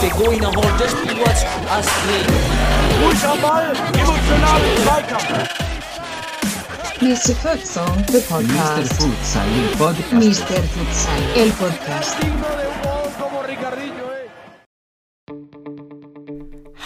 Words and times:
Der 0.00 0.10
Goiner 0.10 0.48
holt 0.48 0.80
das 0.80 0.90
Spiel 0.90 1.16
was 1.24 1.44
Astrid. 1.70 2.26
Ruhig 3.02 3.24
am 3.24 3.40
Ball, 3.40 3.72
emotional 3.94 4.60
im 4.60 4.82
Zweikampf. 4.84 5.48
Mr. 7.00 7.34
Futsal, 7.36 8.04
the 8.08 8.18
Mr. 8.18 8.22
podcast. 8.28 8.92
Futsal, 8.94 9.46
el 9.56 9.76
podcast. 9.76 10.12
Mr. 10.12 10.62
Futsal, 10.74 11.22
el 11.36 11.50
podcast. 11.52 12.16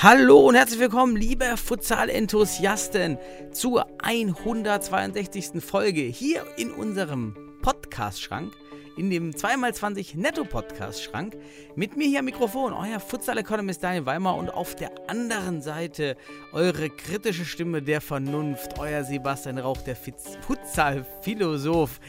Hallo 0.03 0.41
und 0.41 0.57
herzlich 0.57 0.80
willkommen, 0.80 1.14
liebe 1.14 1.57
Futsal-Enthusiasten, 1.57 3.19
zur 3.52 3.87
162. 4.02 5.62
Folge 5.62 6.01
hier 6.01 6.45
in 6.57 6.73
unserem 6.73 7.37
Podcast-Schrank, 7.62 8.52
in 8.97 9.11
dem 9.11 9.30
2x20 9.30 10.19
Netto-Podcast-Schrank. 10.19 11.37
Mit 11.77 11.97
mir 11.97 12.09
hier 12.09 12.19
am 12.19 12.25
Mikrofon, 12.25 12.73
euer 12.73 12.98
Futsal-Economist 12.98 13.84
Daniel 13.84 14.05
Weimer 14.05 14.34
und 14.34 14.51
auf 14.51 14.75
der 14.75 14.91
anderen 15.06 15.62
Seite 15.62 16.16
eure 16.53 16.91
kritische 16.91 17.45
Stimme 17.45 17.80
der 17.80 18.00
Vernunft, 18.00 18.80
euer 18.80 19.05
Sebastian 19.05 19.59
Rauch, 19.59 19.83
der 19.83 19.95
Futsal-Philosoph. 19.95 22.00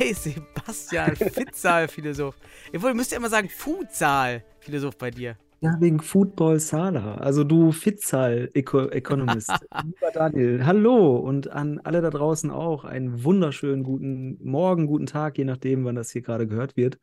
Hi 0.00 0.12
Sebastian, 0.12 1.14
Futsal-Philosoph. 1.14 2.34
Ihr 2.72 2.80
müsst 2.92 3.12
ja 3.12 3.18
immer 3.18 3.30
sagen 3.30 3.48
Futsal-Philosoph 3.48 4.98
bei 4.98 5.12
dir. 5.12 5.36
Ja, 5.66 5.80
wegen 5.80 5.98
Football 5.98 6.60
Sala. 6.60 7.16
Also 7.16 7.42
du 7.42 7.72
Fitzal-Economist. 7.72 9.50
Lieber 9.84 10.12
Daniel, 10.12 10.64
hallo 10.64 11.16
und 11.16 11.50
an 11.50 11.80
alle 11.80 12.00
da 12.02 12.10
draußen 12.10 12.52
auch 12.52 12.84
einen 12.84 13.24
wunderschönen 13.24 13.82
guten 13.82 14.38
Morgen, 14.48 14.86
guten 14.86 15.06
Tag, 15.06 15.38
je 15.38 15.44
nachdem, 15.44 15.84
wann 15.84 15.96
das 15.96 16.12
hier 16.12 16.22
gerade 16.22 16.46
gehört 16.46 16.76
wird. 16.76 17.00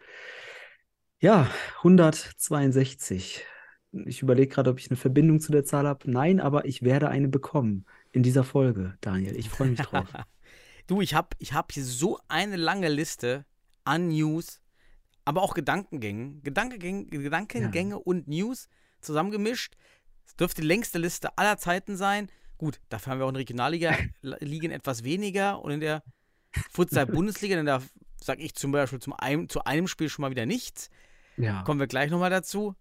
Ja, 1.19 1.49
162. 1.79 3.43
Ich 4.05 4.21
überlege 4.21 4.53
gerade, 4.53 4.69
ob 4.69 4.79
ich 4.79 4.89
eine 4.89 4.97
Verbindung 4.97 5.41
zu 5.41 5.51
der 5.51 5.65
Zahl 5.65 5.85
habe. 5.85 6.09
Nein, 6.09 6.39
aber 6.39 6.63
ich 6.63 6.83
werde 6.83 7.09
eine 7.09 7.27
bekommen 7.27 7.85
in 8.13 8.23
dieser 8.23 8.45
Folge, 8.45 8.95
Daniel. 9.01 9.35
Ich 9.35 9.49
freue 9.49 9.69
mich 9.69 9.79
drauf. 9.79 10.07
Du, 10.85 10.99
ich 10.99 11.13
habe 11.13 11.29
ich 11.39 11.53
hab 11.53 11.71
hier 11.71 11.85
so 11.85 12.19
eine 12.27 12.57
lange 12.57 12.89
Liste 12.89 13.45
an 13.85 14.09
News, 14.09 14.59
aber 15.25 15.41
auch 15.41 15.53
Gedankengängen, 15.53 16.41
Gedankengänge, 16.43 17.05
Gedankengänge 17.05 17.99
und 17.99 18.27
News 18.27 18.67
zusammengemischt. 19.01 19.75
Es 20.25 20.35
dürfte 20.35 20.61
die 20.61 20.67
längste 20.67 20.99
Liste 20.99 21.37
aller 21.37 21.57
Zeiten 21.57 21.97
sein. 21.97 22.29
Gut, 22.57 22.79
dafür 22.89 23.11
haben 23.11 23.19
wir 23.19 23.25
auch 23.25 23.29
in 23.29 23.35
der 23.35 23.41
Regionalliga 23.41 23.95
liegen 24.39 24.71
etwas 24.71 25.03
weniger 25.03 25.61
und 25.61 25.71
in 25.71 25.79
der 25.79 26.03
Futsal-Bundesliga, 26.71 27.55
denn 27.55 27.65
da 27.65 27.81
sage 28.21 28.41
ich 28.41 28.55
zum 28.55 28.71
Beispiel 28.71 28.99
zum 28.99 29.13
einem, 29.13 29.49
zu 29.49 29.63
einem 29.65 29.87
Spiel 29.87 30.09
schon 30.09 30.21
mal 30.23 30.31
wieder 30.31 30.45
nichts. 30.45 30.89
Ja, 31.35 31.63
Kommen 31.63 31.79
wir 31.79 31.87
gleich 31.87 32.11
nochmal 32.11 32.29
dazu. 32.29 32.75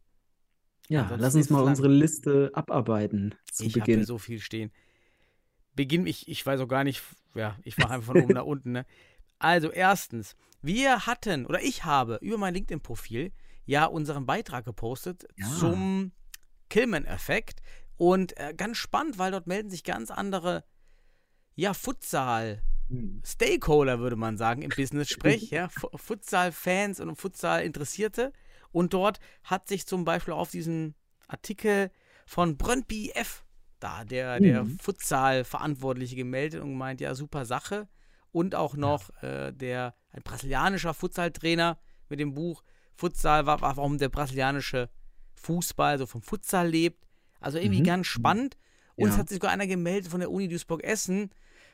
ja, 0.89 1.03
ansonsten 1.03 1.23
lass 1.23 1.35
uns 1.35 1.51
mal 1.51 1.61
lang. 1.61 1.69
unsere 1.69 1.89
Liste 1.89 2.51
abarbeiten 2.55 3.35
zu 3.51 3.65
Ich 3.65 3.81
habe 3.81 4.05
so 4.05 4.19
viel 4.19 4.41
stehen. 4.41 4.71
Beginn, 5.75 6.07
ich, 6.07 6.29
ich 6.29 6.45
weiß 6.45 6.61
auch 6.61 6.69
gar 6.69 6.85
nicht, 6.85 7.03
ja, 7.35 7.57
ich 7.63 7.79
mache 7.79 7.95
einfach 7.95 8.13
von 8.13 8.23
oben 8.23 8.35
nach 8.35 8.45
unten. 8.45 8.73
Ne? 8.73 8.87
Also, 9.39 9.71
erstens, 9.71 10.37
wir 10.63 11.07
hatten, 11.07 11.47
oder 11.47 11.61
ich 11.63 11.85
habe 11.85 12.19
über 12.23 12.39
mein 12.39 12.55
LinkedIn-Profil 12.55 13.33
ja 13.65 13.85
unseren 13.87 14.27
Beitrag 14.27 14.65
gepostet 14.65 15.27
Ja. 15.37 15.47
zum 15.59 16.13
Killman-Effekt. 16.71 17.61
Und 17.97 18.37
äh, 18.39 18.55
ganz 18.57 18.79
spannend, 18.79 19.19
weil 19.19 19.31
dort 19.31 19.47
melden 19.47 19.71
sich 19.71 19.85
ganz 19.85 20.11
andere, 20.11 20.65
ja, 21.55 21.73
Futsal- 21.73 22.63
Hm. 22.89 23.23
Stakeholder, 23.25 24.01
würde 24.01 24.17
man 24.17 24.37
sagen, 24.37 24.63
im 24.63 24.71
Business-Sprech, 24.71 25.51
ja, 25.51 25.69
Fu- 25.69 25.89
Futsal-Fans 25.97 26.99
und 27.01 27.15
Futsal-Interessierte. 27.17 28.33
Und 28.73 28.93
dort 28.95 29.21
hat 29.45 29.69
sich 29.69 29.87
zum 29.87 30.05
Beispiel 30.05 30.35
auf 30.35 30.51
diesen 30.51 30.95
Artikel 31.29 31.91
von 32.27 32.57
Brøndby 32.57 33.11
F. 33.15 33.45
da 33.79 34.05
der, 34.05 34.39
der 34.41 34.65
Mhm. 34.65 34.79
Futsal-Verantwortliche 34.79 36.17
gemeldet 36.17 36.61
und 36.61 36.71
gemeint, 36.71 37.01
ja, 37.01 37.15
super 37.15 37.45
Sache. 37.45 37.89
Und 38.33 38.55
auch 38.55 38.75
noch 38.77 39.11
äh, 39.23 39.53
der, 39.53 39.95
ein 40.11 40.23
brasilianischer 40.23 40.95
Futsal-Trainer 40.95 41.79
mit 42.09 42.19
dem 42.19 42.35
Buch 42.35 42.63
Futsal, 42.95 43.47
wa- 43.47 43.61
wa- 43.61 43.77
warum 43.77 43.99
der 43.99 44.09
brasilianische 44.09 44.89
Fußball 45.35 45.99
so 45.99 46.07
vom 46.07 46.23
Futsal 46.23 46.69
lebt. 46.69 47.07
Also 47.41 47.59
irgendwie 47.59 47.81
Mhm. 47.81 47.87
ganz 47.87 48.07
spannend. 48.07 48.57
Und 48.97 49.09
es 49.09 49.15
Ja. 49.15 49.21
hat 49.21 49.29
sich 49.29 49.37
sogar 49.37 49.51
einer 49.51 49.67
gemeldet 49.67 50.11
von 50.11 50.21
der 50.21 50.31
Uni 50.31 50.49
Duisburg-Essen. 50.49 51.31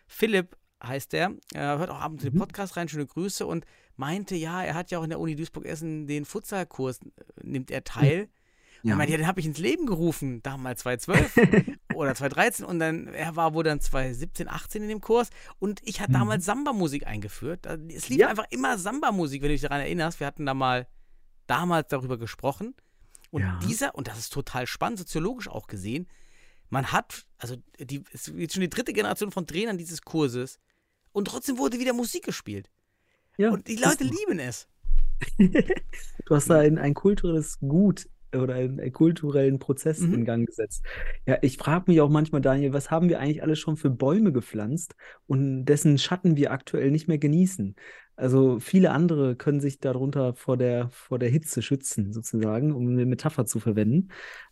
Philipp 0.06 0.56
heißt 0.82 1.12
der, 1.12 1.32
er 1.54 1.78
hört 1.78 1.90
auch 1.90 2.00
abends 2.00 2.24
in 2.24 2.30
den 2.30 2.36
Mhm. 2.36 2.40
Podcast 2.42 2.76
rein, 2.76 2.88
schöne 2.88 3.06
Grüße 3.06 3.44
und 3.46 3.64
meinte, 3.96 4.36
ja, 4.36 4.62
er 4.62 4.74
hat 4.74 4.90
ja 4.90 4.98
auch 5.00 5.04
in 5.04 5.10
der 5.10 5.18
Uni 5.20 5.34
Duisburg-Essen 5.36 6.06
den 6.06 6.24
Futsalkurs, 6.24 7.00
äh, 7.02 7.06
nimmt 7.42 7.70
er 7.70 7.82
teil. 7.84 8.28
Und 8.82 8.88
Ja. 8.90 8.94
er 8.94 8.96
meinte, 8.96 9.12
ja, 9.12 9.18
den 9.18 9.26
habe 9.26 9.40
ich 9.40 9.46
ins 9.46 9.58
Leben 9.58 9.86
gerufen, 9.86 10.40
damals 10.42 10.80
2012 10.82 11.66
oder 11.98 12.14
2013 12.14 12.64
und 12.64 12.78
dann, 12.78 13.08
er 13.08 13.36
war 13.36 13.54
wohl 13.54 13.64
dann 13.64 13.80
2017, 13.80 14.48
18 14.48 14.82
in 14.82 14.88
dem 14.88 15.00
Kurs 15.00 15.30
und 15.58 15.80
ich 15.84 16.00
hatte 16.00 16.10
Mhm. 16.12 16.14
damals 16.20 16.44
Samba-Musik 16.44 17.06
eingeführt. 17.06 17.66
Es 17.66 18.08
lief 18.08 18.18
Ja. 18.20 18.28
einfach 18.28 18.46
immer 18.50 18.78
Samba-Musik, 18.78 19.42
wenn 19.42 19.48
du 19.48 19.54
dich 19.54 19.62
daran 19.62 19.80
erinnerst. 19.80 20.20
Wir 20.20 20.26
hatten 20.26 20.46
da 20.46 20.54
mal 20.54 20.86
damals 21.46 21.88
darüber 21.88 22.16
gesprochen. 22.18 22.74
Und 23.30 23.42
Ja. 23.42 23.58
dieser, 23.66 23.94
und 23.94 24.08
das 24.08 24.18
ist 24.18 24.32
total 24.32 24.66
spannend, 24.66 24.98
soziologisch 24.98 25.48
auch 25.48 25.66
gesehen, 25.66 26.08
man 26.70 26.92
hat, 26.92 27.26
also 27.38 27.56
die, 27.80 28.02
es 28.12 28.28
ist 28.28 28.34
jetzt 28.36 28.54
schon 28.54 28.60
die 28.62 28.70
dritte 28.70 28.92
Generation 28.92 29.30
von 29.32 29.46
Trainern 29.46 29.76
dieses 29.78 30.02
Kurses 30.02 30.58
und 31.12 31.26
trotzdem 31.26 31.58
wurde 31.58 31.78
wieder 31.78 31.92
Musik 31.94 32.24
gespielt. 32.24 32.70
Ja, 33.36 33.50
Und 33.50 33.66
die 33.68 33.76
Leute 33.76 34.04
lieben 34.04 34.38
es. 34.38 34.66
Du 36.26 36.34
hast 36.34 36.48
da 36.50 36.58
ein, 36.60 36.78
ein 36.78 36.94
kulturelles 36.94 37.58
Gut 37.60 38.08
oder 38.34 38.54
einen, 38.54 38.80
einen 38.80 38.92
kulturellen 38.92 39.58
Prozess 39.58 40.00
Mhm. 40.00 40.14
in 40.14 40.24
Gang 40.24 40.46
gesetzt. 40.46 40.84
Ja, 41.26 41.38
ich 41.42 41.56
frage 41.58 41.84
mich 41.90 42.00
auch 42.00 42.08
manchmal, 42.10 42.40
Daniel, 42.40 42.72
was 42.72 42.90
haben 42.90 43.08
wir 43.08 43.20
eigentlich 43.20 43.42
alles 43.42 43.58
schon 43.58 43.76
für 43.76 43.90
Bäume 43.90 44.32
gepflanzt 44.32 44.94
und 45.26 45.64
dessen 45.66 45.98
Schatten 45.98 46.36
wir 46.36 46.52
aktuell 46.52 46.90
nicht 46.90 47.08
mehr 47.08 47.18
genießen? 47.18 47.74
Also 48.16 48.58
viele 48.58 48.90
andere 48.90 49.36
können 49.36 49.60
sich 49.60 49.78
darunter 49.78 50.34
vor 50.34 50.56
der, 50.56 50.88
vor 50.90 51.18
der 51.18 51.28
Hitze 51.28 51.62
schützen, 51.62 52.12
sozusagen, 52.12 52.72
um 52.74 52.88
eine 52.88 53.06
Metapher 53.06 53.46
zu 53.46 53.60
verwenden. 53.60 54.08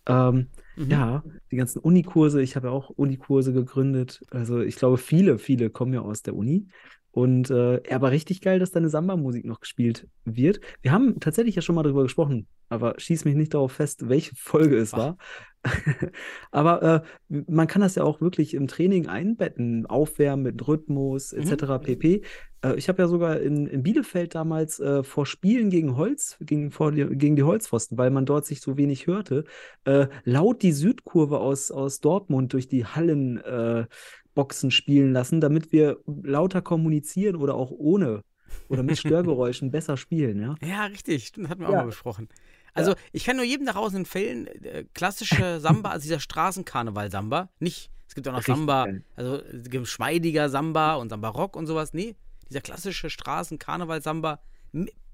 Ähm, 0.06 0.48
Mhm. 0.76 0.86
ja, 0.88 1.24
die 1.50 1.56
ganzen 1.56 1.80
Unikurse, 1.80 2.40
ich 2.42 2.54
habe 2.54 2.68
ja 2.68 2.72
auch 2.72 2.90
Unikurse 2.90 3.52
gegründet. 3.52 4.22
Also 4.30 4.60
ich 4.60 4.76
glaube, 4.76 4.98
viele, 4.98 5.38
viele 5.38 5.70
kommen 5.70 5.92
ja 5.94 6.00
aus 6.00 6.22
der 6.22 6.36
Uni. 6.36 6.68
Und 7.16 7.50
äh, 7.50 7.80
aber 7.90 8.10
richtig 8.10 8.42
geil, 8.42 8.58
dass 8.58 8.72
deine 8.72 8.90
Samba-Musik 8.90 9.46
noch 9.46 9.60
gespielt 9.60 10.06
wird. 10.26 10.60
Wir 10.82 10.92
haben 10.92 11.18
tatsächlich 11.18 11.56
ja 11.56 11.62
schon 11.62 11.74
mal 11.74 11.82
darüber 11.82 12.02
gesprochen, 12.02 12.46
aber 12.68 12.92
schieß 12.98 13.24
mich 13.24 13.36
nicht 13.36 13.54
darauf 13.54 13.72
fest, 13.72 14.10
welche 14.10 14.36
Folge 14.36 14.76
es 14.76 14.92
Ach. 14.92 14.98
war. 14.98 15.16
aber 16.50 16.82
äh, 17.30 17.40
man 17.48 17.68
kann 17.68 17.80
das 17.80 17.94
ja 17.94 18.04
auch 18.04 18.20
wirklich 18.20 18.52
im 18.52 18.68
Training 18.68 19.06
einbetten, 19.06 19.86
aufwärmen 19.86 20.42
mit 20.42 20.68
Rhythmus 20.68 21.32
etc. 21.32 21.82
pp. 21.82 22.20
Äh, 22.62 22.74
ich 22.76 22.90
habe 22.90 23.00
ja 23.00 23.08
sogar 23.08 23.40
in, 23.40 23.66
in 23.66 23.82
Bielefeld 23.82 24.34
damals 24.34 24.78
äh, 24.78 25.02
vor 25.02 25.24
Spielen 25.24 25.70
gegen 25.70 25.96
Holz, 25.96 26.36
gegen, 26.42 26.70
vor 26.70 26.92
die, 26.92 27.06
gegen 27.06 27.34
die 27.34 27.44
Holzpfosten, 27.44 27.96
weil 27.96 28.10
man 28.10 28.26
dort 28.26 28.44
sich 28.44 28.60
so 28.60 28.76
wenig 28.76 29.06
hörte, 29.06 29.44
äh, 29.84 30.08
laut 30.24 30.60
die 30.60 30.72
Südkurve 30.72 31.40
aus, 31.40 31.70
aus 31.70 32.00
Dortmund 32.00 32.52
durch 32.52 32.68
die 32.68 32.84
Hallen 32.84 33.38
äh, 33.38 33.86
Boxen 34.36 34.70
spielen 34.70 35.12
lassen, 35.12 35.40
damit 35.40 35.72
wir 35.72 35.98
lauter 36.22 36.62
kommunizieren 36.62 37.34
oder 37.34 37.54
auch 37.56 37.72
ohne 37.72 38.22
oder 38.68 38.84
mit 38.84 38.96
Störgeräuschen 39.00 39.72
besser 39.72 39.96
spielen, 39.96 40.38
ja. 40.40 40.54
Ja, 40.62 40.84
richtig, 40.84 41.26
stimmt, 41.26 41.46
das 41.46 41.50
hatten 41.50 41.62
wir 41.62 41.68
auch 41.68 41.72
Ja. 41.72 41.78
mal 41.78 41.86
besprochen. 41.86 42.28
Also, 42.74 42.94
ich 43.12 43.24
kann 43.24 43.36
nur 43.36 43.44
jedem 43.46 43.64
nach 43.64 43.74
Hause 43.74 43.96
empfehlen, 43.96 44.46
äh, 44.46 44.84
klassische 44.94 45.58
Samba, 45.60 45.90
also 45.90 46.02
dieser 46.04 46.20
Straßenkarneval-Samba, 46.20 47.50
nicht, 47.58 47.90
es 48.06 48.14
gibt 48.14 48.28
auch 48.28 48.32
noch 48.32 48.38
Richtig 48.38 48.54
Samba, 48.54 48.86
also 49.16 49.40
geschmeidiger 49.64 50.48
Samba 50.50 50.94
und 50.96 51.08
Samba 51.08 51.30
Rock 51.30 51.56
und 51.56 51.66
sowas, 51.66 51.94
nee, 51.94 52.14
dieser 52.50 52.60
klassische 52.60 53.08
Straßenkarneval-Samba, 53.10 54.40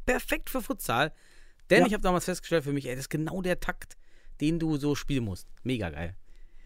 perfekt 0.04 0.50
für 0.50 0.60
Futsal, 0.60 1.12
denn 1.70 1.82
Ja. 1.82 1.86
ich 1.86 1.92
habe 1.94 2.02
damals 2.02 2.24
festgestellt 2.24 2.64
für 2.64 2.72
mich, 2.72 2.86
ey, 2.86 2.96
das 2.96 3.04
ist 3.04 3.10
genau 3.10 3.40
der 3.42 3.60
Takt, 3.60 3.96
den 4.40 4.58
du 4.58 4.76
so 4.76 4.96
spielen 4.96 5.24
musst. 5.24 5.46
Mega 5.62 5.88
geil. 5.90 6.16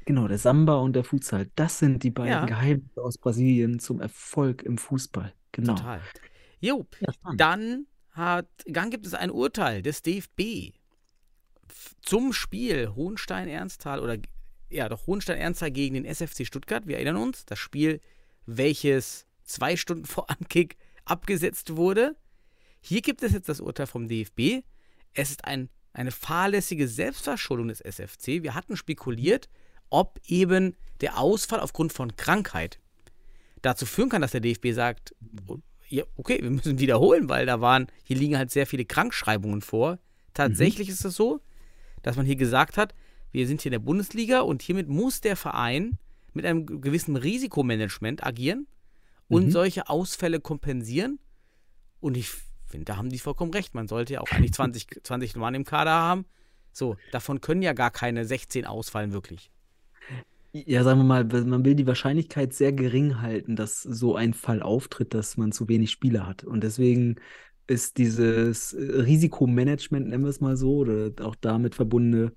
Genau, 0.06 0.28
der 0.28 0.38
Samba 0.38 0.76
und 0.76 0.94
der 0.94 1.04
Futsal, 1.04 1.50
das 1.56 1.80
sind 1.80 2.02
die 2.04 2.10
beiden 2.10 2.30
Ja. 2.30 2.46
Geheimnisse 2.46 3.02
aus 3.02 3.18
Brasilien 3.18 3.80
zum 3.80 4.00
Erfolg 4.00 4.62
im 4.62 4.78
Fußball. 4.78 5.34
Genau. 5.52 5.74
Total. 5.74 6.00
Jo, 6.60 6.86
Ja. 7.00 7.12
Dann 7.36 7.86
hat, 8.12 8.48
dann 8.66 8.90
gibt 8.90 9.04
es 9.04 9.14
ein 9.14 9.30
Urteil 9.30 9.82
des 9.82 10.02
DFB 10.02 10.72
zum 12.02 12.32
Spiel 12.32 12.94
Hohenstein-Ernsthal 12.94 14.00
oder 14.00 14.16
ja, 14.70 14.88
doch 14.88 15.06
Hohenstein-Ernsthal 15.06 15.70
gegen 15.70 15.94
den 15.94 16.04
SFC 16.04 16.46
Stuttgart. 16.46 16.86
Wir 16.86 16.96
erinnern 16.96 17.16
uns, 17.16 17.44
das 17.44 17.58
Spiel, 17.58 18.00
welches 18.46 19.26
zwei 19.44 19.76
Stunden 19.76 20.04
vor 20.06 20.30
Ankick 20.30 20.76
abgesetzt 21.04 21.76
wurde. 21.76 22.16
Hier 22.80 23.02
gibt 23.02 23.22
es 23.24 23.32
jetzt 23.32 23.48
das 23.48 23.60
Urteil 23.60 23.86
vom 23.86 24.06
DFB. 24.06 24.62
Es 25.14 25.30
ist 25.30 25.44
ein, 25.44 25.68
eine 25.92 26.12
fahrlässige 26.12 26.86
Selbstverschuldung 26.86 27.68
des 27.68 27.80
SFC. 27.80 28.42
Wir 28.44 28.54
hatten 28.54 28.76
spekuliert, 28.76 29.48
ob 29.90 30.20
eben 30.26 30.74
der 31.00 31.18
Ausfall 31.18 31.60
aufgrund 31.60 31.92
von 31.92 32.16
Krankheit 32.16 32.78
dazu 33.62 33.86
führen 33.86 34.08
kann, 34.08 34.22
dass 34.22 34.32
der 34.32 34.40
DFB 34.40 34.72
sagt, 34.72 35.14
ja, 35.88 36.04
okay, 36.16 36.38
wir 36.42 36.50
müssen 36.50 36.78
wiederholen, 36.78 37.28
weil 37.28 37.46
da 37.46 37.60
waren, 37.60 37.86
hier 38.04 38.16
liegen 38.16 38.36
halt 38.38 38.50
sehr 38.50 38.66
viele 38.66 38.84
Krankschreibungen 38.84 39.62
vor. 39.62 39.98
Tatsächlich 40.34 40.88
ist 40.88 41.04
es 41.04 41.14
so, 41.14 41.40
dass 42.02 42.16
man 42.16 42.26
hier 42.26 42.36
gesagt 42.36 42.76
hat, 42.76 42.94
wir 43.32 43.46
sind 43.46 43.60
hier 43.62 43.70
in 43.70 43.80
der 43.80 43.86
Bundesliga 43.86 44.40
und 44.40 44.62
hiermit 44.62 44.88
muss 44.88 45.20
der 45.20 45.36
Verein 45.36 45.98
mit 46.32 46.44
einem 46.46 46.80
gewissen 46.80 47.16
Risikomanagement 47.16 48.24
agieren 48.24 48.66
und 49.28 49.46
Mhm. 49.46 49.50
solche 49.50 49.88
Ausfälle 49.88 50.40
kompensieren. 50.40 51.18
Und 52.00 52.16
ich 52.16 52.30
finde, 52.66 52.84
da 52.84 52.96
haben 52.96 53.08
die 53.10 53.18
vollkommen 53.18 53.52
recht. 53.52 53.74
Man 53.74 53.88
sollte 53.88 54.14
ja 54.14 54.20
auch 54.20 54.30
eigentlich 54.30 54.52
20, 54.54 55.00
20 55.02 55.36
Mann 55.36 55.54
im 55.54 55.64
Kader 55.64 55.92
haben. 55.92 56.26
So, 56.72 56.96
davon 57.10 57.40
können 57.40 57.62
ja 57.62 57.72
gar 57.72 57.90
keine 57.90 58.24
16 58.26 58.66
ausfallen, 58.66 59.12
wirklich. 59.12 59.50
Ja, 60.64 60.84
sagen 60.84 61.00
wir 61.00 61.04
mal, 61.04 61.24
man 61.44 61.64
will 61.64 61.74
die 61.74 61.86
Wahrscheinlichkeit 61.86 62.54
sehr 62.54 62.72
gering 62.72 63.20
halten, 63.20 63.56
dass 63.56 63.82
so 63.82 64.14
ein 64.14 64.32
Fall 64.32 64.62
auftritt, 64.62 65.12
dass 65.12 65.36
man 65.36 65.52
zu 65.52 65.68
wenig 65.68 65.90
Spieler 65.90 66.26
hat. 66.26 66.44
Und 66.44 66.62
deswegen 66.62 67.16
ist 67.66 67.98
dieses 67.98 68.72
äh, 68.72 69.00
Risikomanagement, 69.02 70.08
nennen 70.08 70.24
wir 70.24 70.30
es 70.30 70.40
mal 70.40 70.56
so, 70.56 70.76
oder 70.78 71.10
auch 71.22 71.34
damit 71.34 71.74
verbundene 71.74 72.32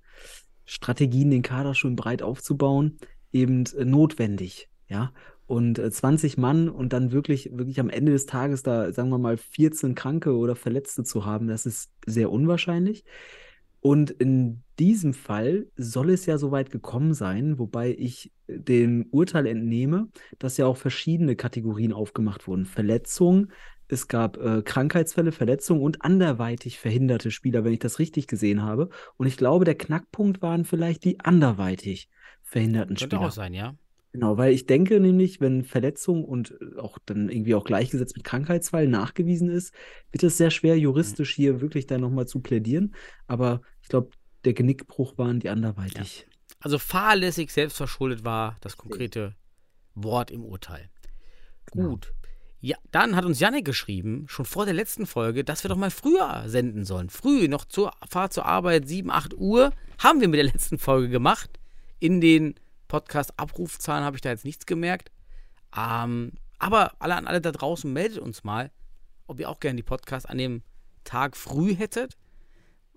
Strategien, 0.65 1.31
den 1.31 1.43
Kader 1.43 1.75
schon 1.75 1.95
breit 1.95 2.21
aufzubauen, 2.21 2.97
eben 3.31 3.63
äh, 3.77 3.85
notwendig. 3.85 4.69
Ja. 4.89 5.13
Und 5.45 5.79
äh, 5.79 5.89
20 5.89 6.37
Mann 6.37 6.67
und 6.67 6.91
dann 6.91 7.11
wirklich, 7.13 7.51
wirklich 7.53 7.79
am 7.79 7.89
Ende 7.89 8.11
des 8.11 8.25
Tages 8.25 8.63
da, 8.63 8.91
sagen 8.91 9.09
wir 9.09 9.17
mal, 9.17 9.37
14 9.37 9.95
Kranke 9.95 10.35
oder 10.35 10.55
Verletzte 10.57 11.03
zu 11.03 11.25
haben, 11.25 11.47
das 11.47 11.65
ist 11.65 11.91
sehr 12.05 12.31
unwahrscheinlich. 12.31 13.05
Und 13.81 14.11
in 14.11 14.63
diesem 14.77 15.13
Fall 15.13 15.67
soll 15.75 16.09
es 16.09 16.25
ja 16.25 16.37
so 16.37 16.51
weit 16.51 16.69
gekommen 16.69 17.13
sein, 17.13 17.59
wobei 17.59 17.95
ich 17.97 18.31
dem 18.47 19.07
Urteil 19.11 19.45
entnehme, 19.45 20.09
dass 20.37 20.57
ja 20.57 20.65
auch 20.65 20.77
verschiedene 20.77 21.35
Kategorien 21.35 21.93
aufgemacht 21.93 22.47
wurden. 22.47 22.65
Verletzungen, 22.65 23.51
es 23.87 24.07
gab 24.07 24.37
äh, 24.37 24.61
Krankheitsfälle, 24.61 25.31
Verletzungen 25.31 25.81
und 25.81 26.03
anderweitig 26.03 26.79
verhinderte 26.79 27.31
Spieler, 27.31 27.63
wenn 27.63 27.73
ich 27.73 27.79
das 27.79 27.99
richtig 27.99 28.27
gesehen 28.27 28.61
habe. 28.61 28.89
Und 29.17 29.27
ich 29.27 29.37
glaube, 29.37 29.65
der 29.65 29.75
Knackpunkt 29.75 30.41
waren 30.41 30.63
vielleicht 30.63 31.03
die 31.03 31.19
anderweitig 31.19 32.09
verhinderten 32.43 32.95
Könnte 32.95 33.15
Spieler. 33.15 33.27
auch 33.27 33.31
sein, 33.31 33.53
ja. 33.53 33.75
Genau, 34.11 34.37
weil 34.37 34.53
ich 34.53 34.65
denke 34.65 34.99
nämlich, 34.99 35.39
wenn 35.39 35.63
Verletzung 35.63 36.25
und 36.25 36.55
äh, 36.59 36.79
auch 36.79 36.97
dann 37.05 37.29
irgendwie 37.29 37.53
auch 37.53 37.63
gleichgesetzt 37.63 38.15
mit 38.15 38.23
Krankheitsfall 38.23 38.87
nachgewiesen 38.87 39.49
ist, 39.49 39.73
wird 40.11 40.23
es 40.23 40.37
sehr 40.37 40.49
schwer, 40.49 40.77
juristisch 40.77 41.35
hier 41.35 41.61
wirklich 41.61 41.85
dann 41.85 42.01
nochmal 42.01 42.27
zu 42.27 42.39
plädieren. 42.39 42.95
Aber 43.27 43.61
ich 43.81 43.89
glaube, 43.89 44.09
der 44.45 44.53
Genickbruch 44.53 45.17
waren 45.17 45.39
die 45.39 45.49
anderweitig. 45.49 46.27
Also 46.59 46.79
fahrlässig 46.79 47.51
selbstverschuldet 47.51 48.23
war 48.23 48.57
das 48.61 48.77
konkrete 48.77 49.35
Wort 49.93 50.31
im 50.31 50.43
Urteil. 50.43 50.89
Genau. 51.71 51.89
Gut. 51.89 52.13
Ja, 52.61 52.75
dann 52.91 53.15
hat 53.15 53.23
uns 53.23 53.39
Janik 53.39 53.63
geschrieben, 53.63 54.25
schon 54.27 54.43
vor 54.43 54.65
der 54.65 54.73
letzten 54.73 55.05
Folge, 55.05 55.45
dass 55.45 55.63
wir 55.63 55.69
doch 55.69 55.77
mal 55.77 55.91
früher 55.91 56.43
senden 56.47 56.83
sollen. 56.83 57.09
Früh, 57.09 57.47
noch 57.47 57.63
zur 57.63 57.93
Fahrt 58.09 58.33
zur 58.33 58.45
Arbeit, 58.45 58.87
7, 58.87 59.09
8 59.09 59.35
Uhr. 59.35 59.71
Haben 59.97 60.19
wir 60.19 60.27
mit 60.27 60.39
der 60.39 60.45
letzten 60.45 60.77
Folge 60.77 61.09
gemacht. 61.09 61.49
In 61.99 62.19
den 62.19 62.55
Podcast-Abrufzahlen 62.89 64.03
habe 64.03 64.17
ich 64.17 64.21
da 64.21 64.29
jetzt 64.29 64.43
nichts 64.43 64.65
gemerkt. 64.65 65.11
Ähm, 65.77 66.33
aber 66.57 66.91
alle 66.99 67.15
an 67.15 67.27
alle 67.27 67.39
da 67.39 67.53
draußen, 67.53 67.91
meldet 67.91 68.19
uns 68.19 68.43
mal, 68.43 68.71
ob 69.27 69.39
ihr 69.39 69.49
auch 69.49 69.61
gerne 69.61 69.77
die 69.77 69.83
Podcasts 69.83 70.27
an 70.27 70.37
dem 70.37 70.63
Tag 71.05 71.37
früh 71.37 71.73
hättet. 71.73 72.17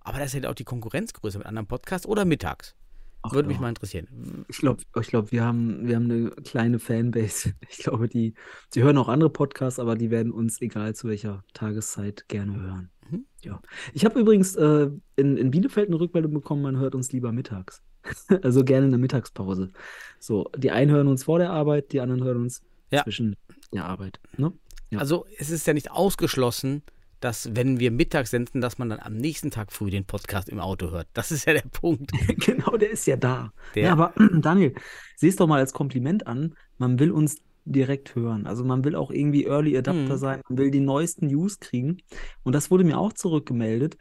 Aber 0.01 0.19
das 0.19 0.29
ist 0.29 0.35
halt 0.35 0.47
auch 0.47 0.55
die 0.55 0.65
Konkurrenzgröße 0.65 1.39
mit 1.39 1.47
anderen 1.47 1.69
Podcasts 1.69 2.07
oder 2.07 2.25
mittags. 2.25 2.75
Ach 3.23 3.33
Würde 3.33 3.47
mich 3.47 3.59
ja. 3.59 3.61
mal 3.61 3.69
interessieren. 3.69 4.45
Ich 4.49 4.59
glaube, 4.59 4.83
ich 5.01 5.07
glaub, 5.07 5.31
wir, 5.31 5.45
haben, 5.45 5.87
wir 5.87 5.95
haben 5.95 6.11
eine 6.11 6.31
kleine 6.31 6.81
Fanbase. 6.81 7.55
Ich 7.71 7.79
glaube, 7.79 8.09
die, 8.09 8.35
die 8.75 8.83
hören 8.83 8.99
auch 8.99 9.09
andere 9.09 9.31
Podcasts, 9.31 9.79
aber 9.79 9.95
die 9.95 10.11
werden 10.11 10.33
uns, 10.33 10.61
egal 10.61 10.97
zu 10.97 11.07
welcher 11.07 11.45
Tageszeit, 11.55 12.27
gerne 12.27 12.61
hören. 12.61 12.91
Mhm. 13.09 13.27
Ja. 13.43 13.63
Ich 13.93 14.05
habe 14.05 14.19
übrigens 14.19 14.57
äh, 14.57 14.91
in, 15.15 15.37
in 15.37 15.53
Bielefeld 15.53 15.89
eine 15.89 16.01
Rückmeldung 16.01 16.35
bekommen, 16.35 16.63
man 16.63 16.79
hört 16.79 16.97
uns 16.97 17.13
lieber 17.13 17.31
mittags. 17.31 17.81
also 18.43 18.65
gerne 18.65 18.87
in 18.87 18.91
der 18.93 18.99
Mittagspause. 19.01 19.71
So, 20.19 20.51
die 20.57 20.71
einen 20.71 20.91
hören 20.91 21.09
uns 21.09 21.25
vor 21.25 21.39
der 21.39 21.51
Arbeit, 21.51 21.93
die 21.93 22.01
anderen 22.01 22.23
hören 22.25 22.43
uns 22.43 22.63
Ja. 22.91 23.03
zwischen 23.03 23.37
der 23.73 23.85
Arbeit. 23.85 24.21
Ne? 24.37 24.53
Ja. 24.91 24.99
Also 24.99 25.27
es 25.39 25.51
ist 25.51 25.67
ja 25.67 25.73
nicht 25.75 25.91
ausgeschlossen, 25.91 26.83
dass 27.21 27.55
wenn 27.55 27.79
wir 27.79 27.91
mittags 27.93 28.31
senden, 28.31 28.61
dass 28.61 28.79
man 28.79 28.91
dann 28.91 28.99
am 29.01 29.17
nächsten 29.17 29.51
Tag 29.53 29.73
früh 29.73 29.91
den 29.91 30.05
Podcast 30.05 30.49
im 30.49 30.59
Auto 30.59 30.91
hört. 30.91 31.07
Das 31.15 31.31
ist 31.31 31.47
ja 31.47 31.53
der 31.53 31.63
Punkt. 31.71 32.11
genau, 32.45 32.77
der 32.77 32.91
ist 32.91 33.07
ja 33.07 33.17
da. 33.17 33.53
Der- 33.75 33.85
Ja, 33.85 33.93
aber 33.93 34.13
Daniel, 34.41 34.75
sieh 35.17 35.29
es 35.29 35.37
doch 35.37 35.47
mal 35.47 35.59
als 35.61 35.73
Kompliment 35.73 36.27
an. 36.27 36.55
Man 36.79 36.99
will 36.99 37.13
uns 37.13 37.37
direkt 37.65 38.17
hören. 38.17 38.47
Also 38.49 38.65
man 38.65 38.85
will 38.85 38.97
auch 38.97 39.13
irgendwie 39.13 39.45
Early 39.47 39.79
Adapter 39.79 40.15
Mhm. 40.15 40.19
sein, 40.19 40.41
man 40.49 40.59
will 40.59 40.73
die 40.73 40.81
neuesten 40.81 41.29
News 41.29 41.61
kriegen. 41.61 41.99
Und 42.43 42.55
das 42.55 42.73
wurde 42.73 42.83
mir 42.83 42.99
auch 42.99 43.13
zurückgemeldet. 43.13 43.97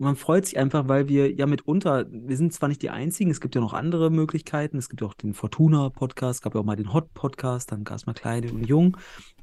Man 0.00 0.14
freut 0.14 0.46
sich 0.46 0.58
einfach, 0.58 0.86
weil 0.86 1.08
wir 1.08 1.32
ja 1.32 1.46
mitunter, 1.46 2.06
wir 2.08 2.36
sind 2.36 2.52
zwar 2.52 2.68
nicht 2.68 2.82
die 2.82 2.90
einzigen, 2.90 3.30
es 3.30 3.40
gibt 3.40 3.56
ja 3.56 3.60
noch 3.60 3.72
andere 3.72 4.10
Möglichkeiten. 4.10 4.78
Es 4.78 4.88
gibt 4.88 5.00
ja 5.00 5.08
auch 5.08 5.14
den 5.14 5.34
Fortuna-Podcast, 5.34 6.42
gab 6.42 6.54
ja 6.54 6.60
auch 6.60 6.64
mal 6.64 6.76
den 6.76 6.92
Hot-Podcast, 6.92 7.72
dann 7.72 7.82
gab 7.82 7.96
es 7.96 8.06
mal 8.06 8.12
Kleine 8.12 8.52
und 8.52 8.64
Jung. 8.64 8.96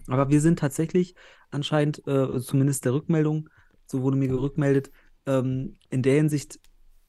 Aber 0.08 0.30
wir 0.30 0.40
sind 0.40 0.60
tatsächlich 0.60 1.14
anscheinend, 1.52 2.08
äh, 2.08 2.40
zumindest 2.40 2.86
der 2.86 2.94
Rückmeldung, 2.94 3.50
so 3.86 4.02
wurde 4.02 4.16
mir 4.16 4.30
gerückmeldet, 4.30 4.92
ähm, 5.26 5.76
in 5.90 6.02
der 6.02 6.16
Hinsicht 6.16 6.60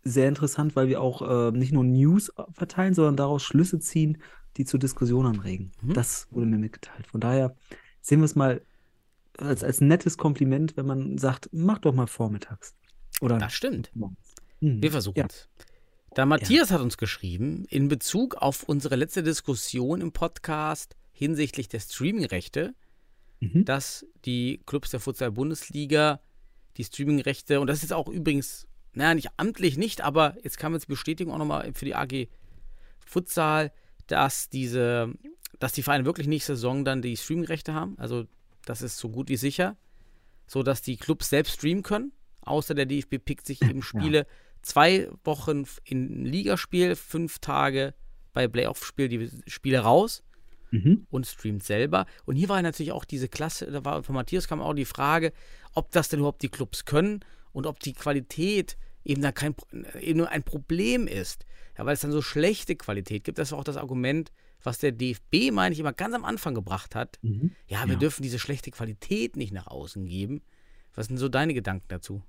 sehr 0.02 0.28
interessant, 0.28 0.74
weil 0.76 0.88
wir 0.88 1.00
auch 1.00 1.22
äh, 1.22 1.56
nicht 1.56 1.72
nur 1.72 1.84
News 1.84 2.32
verteilen, 2.52 2.94
sondern 2.94 3.16
daraus 3.16 3.42
Schlüsse 3.42 3.78
ziehen, 3.78 4.18
die 4.56 4.64
zur 4.64 4.80
Diskussion 4.80 5.26
anregen. 5.26 5.72
Mhm. 5.82 5.94
Das 5.94 6.26
wurde 6.30 6.46
mir 6.46 6.58
mitgeteilt. 6.58 7.06
Von 7.06 7.20
daher 7.20 7.54
sehen 8.00 8.20
wir 8.20 8.24
es 8.24 8.36
mal 8.36 8.62
als, 9.38 9.62
als 9.62 9.80
nettes 9.80 10.16
Kompliment, 10.16 10.76
wenn 10.76 10.86
man 10.86 11.18
sagt, 11.18 11.50
mach 11.52 11.78
doch 11.78 11.94
mal 11.94 12.06
vormittags. 12.06 12.74
Oder 13.20 13.38
Das 13.38 13.52
stimmt. 13.54 13.90
Mhm. 13.94 14.82
Wir 14.82 14.90
versuchen 14.90 15.18
Ja. 15.18 15.26
es. 15.26 15.48
Da 16.14 16.24
Matthias 16.24 16.70
hat 16.70 16.80
uns 16.80 16.96
geschrieben, 16.96 17.66
in 17.68 17.88
Bezug 17.88 18.36
auf 18.36 18.62
unsere 18.62 18.96
letzte 18.96 19.22
Diskussion 19.22 20.00
im 20.00 20.12
Podcast 20.12 20.96
hinsichtlich 21.12 21.68
der 21.68 21.80
Streamingrechte, 21.80 22.74
Mhm. 23.40 23.66
dass 23.66 24.06
die 24.24 24.62
Clubs 24.64 24.90
der 24.90 25.00
Futsal-Bundesliga 25.00 26.20
die 26.78 26.84
Streamingrechte, 26.84 27.60
und 27.60 27.66
das 27.66 27.82
ist 27.82 27.92
auch 27.92 28.08
übrigens, 28.08 28.66
naja, 28.94 29.14
nicht 29.14 29.28
amtlich 29.36 29.76
nicht, 29.76 30.00
aber 30.00 30.36
jetzt 30.42 30.58
kam 30.58 30.72
jetzt 30.72 30.84
die 30.84 30.92
Bestätigung 30.92 31.34
auch 31.34 31.38
nochmal 31.38 31.70
für 31.74 31.84
die 31.84 31.94
AG 31.94 32.28
Futsal, 33.04 33.72
dass 34.06 34.48
diese, 34.48 35.12
dass 35.58 35.72
die 35.72 35.82
Vereine 35.82 36.04
wirklich 36.06 36.26
nächste 36.28 36.54
Saison 36.56 36.84
dann 36.84 37.02
die 37.02 37.16
Streamingrechte 37.16 37.74
haben. 37.74 37.98
Also 37.98 38.26
das 38.64 38.80
ist 38.82 38.96
so 38.98 39.10
gut 39.10 39.28
wie 39.28 39.36
sicher, 39.36 39.76
so 40.46 40.62
dass 40.62 40.80
die 40.82 40.96
Clubs 40.96 41.28
selbst 41.28 41.54
streamen 41.54 41.82
können. 41.82 42.12
Außer 42.46 42.74
der 42.74 42.86
DFB 42.86 43.16
pickt 43.24 43.46
sich 43.46 43.62
eben 43.62 43.82
Spiele 43.82 44.26
zwei 44.62 45.08
Wochen 45.24 45.64
in 45.84 46.24
Ligaspiel, 46.24 46.96
fünf 46.96 47.38
Tage 47.40 47.94
bei 48.32 48.48
Playoff-Spiel 48.48 49.08
die 49.08 49.30
Spiele 49.46 49.80
raus 49.80 50.22
Mhm. 50.72 51.06
und 51.10 51.26
streamt 51.28 51.62
selber. 51.62 52.06
Und 52.24 52.34
hier 52.34 52.48
war 52.48 52.60
natürlich 52.60 52.90
auch 52.90 53.04
diese 53.04 53.28
Klasse, 53.28 53.70
da 53.70 53.84
war 53.84 54.02
von 54.02 54.16
Matthias 54.16 54.48
kam 54.48 54.60
auch 54.60 54.74
die 54.74 54.84
Frage, 54.84 55.32
ob 55.74 55.92
das 55.92 56.08
denn 56.08 56.18
überhaupt 56.18 56.42
die 56.42 56.48
Clubs 56.48 56.84
können 56.84 57.20
und 57.52 57.66
ob 57.66 57.78
die 57.78 57.92
Qualität 57.92 58.76
eben 59.04 59.22
da 59.22 59.30
kein 59.30 59.54
eben 60.00 60.18
nur 60.18 60.28
ein 60.30 60.42
Problem 60.42 61.06
ist. 61.06 61.46
Ja, 61.78 61.86
weil 61.86 61.94
es 61.94 62.00
dann 62.00 62.10
so 62.10 62.20
schlechte 62.20 62.74
Qualität 62.74 63.22
gibt. 63.22 63.38
Das 63.38 63.52
war 63.52 63.60
auch 63.60 63.64
das 63.64 63.76
Argument, 63.76 64.32
was 64.60 64.78
der 64.78 64.90
DFB, 64.90 65.52
meine 65.52 65.72
ich, 65.72 65.78
immer 65.78 65.92
ganz 65.92 66.14
am 66.16 66.24
Anfang 66.24 66.54
gebracht 66.54 66.96
hat. 66.96 67.20
Mhm. 67.22 67.52
Ja, 67.68 67.84
wir 67.86 67.92
Ja. 67.92 67.98
dürfen 68.00 68.24
diese 68.24 68.40
schlechte 68.40 68.72
Qualität 68.72 69.36
nicht 69.36 69.52
nach 69.52 69.68
außen 69.68 70.04
geben. 70.06 70.42
Was 70.96 71.06
sind 71.06 71.18
so 71.18 71.28
deine 71.28 71.54
Gedanken 71.54 71.86
dazu? 71.88 72.22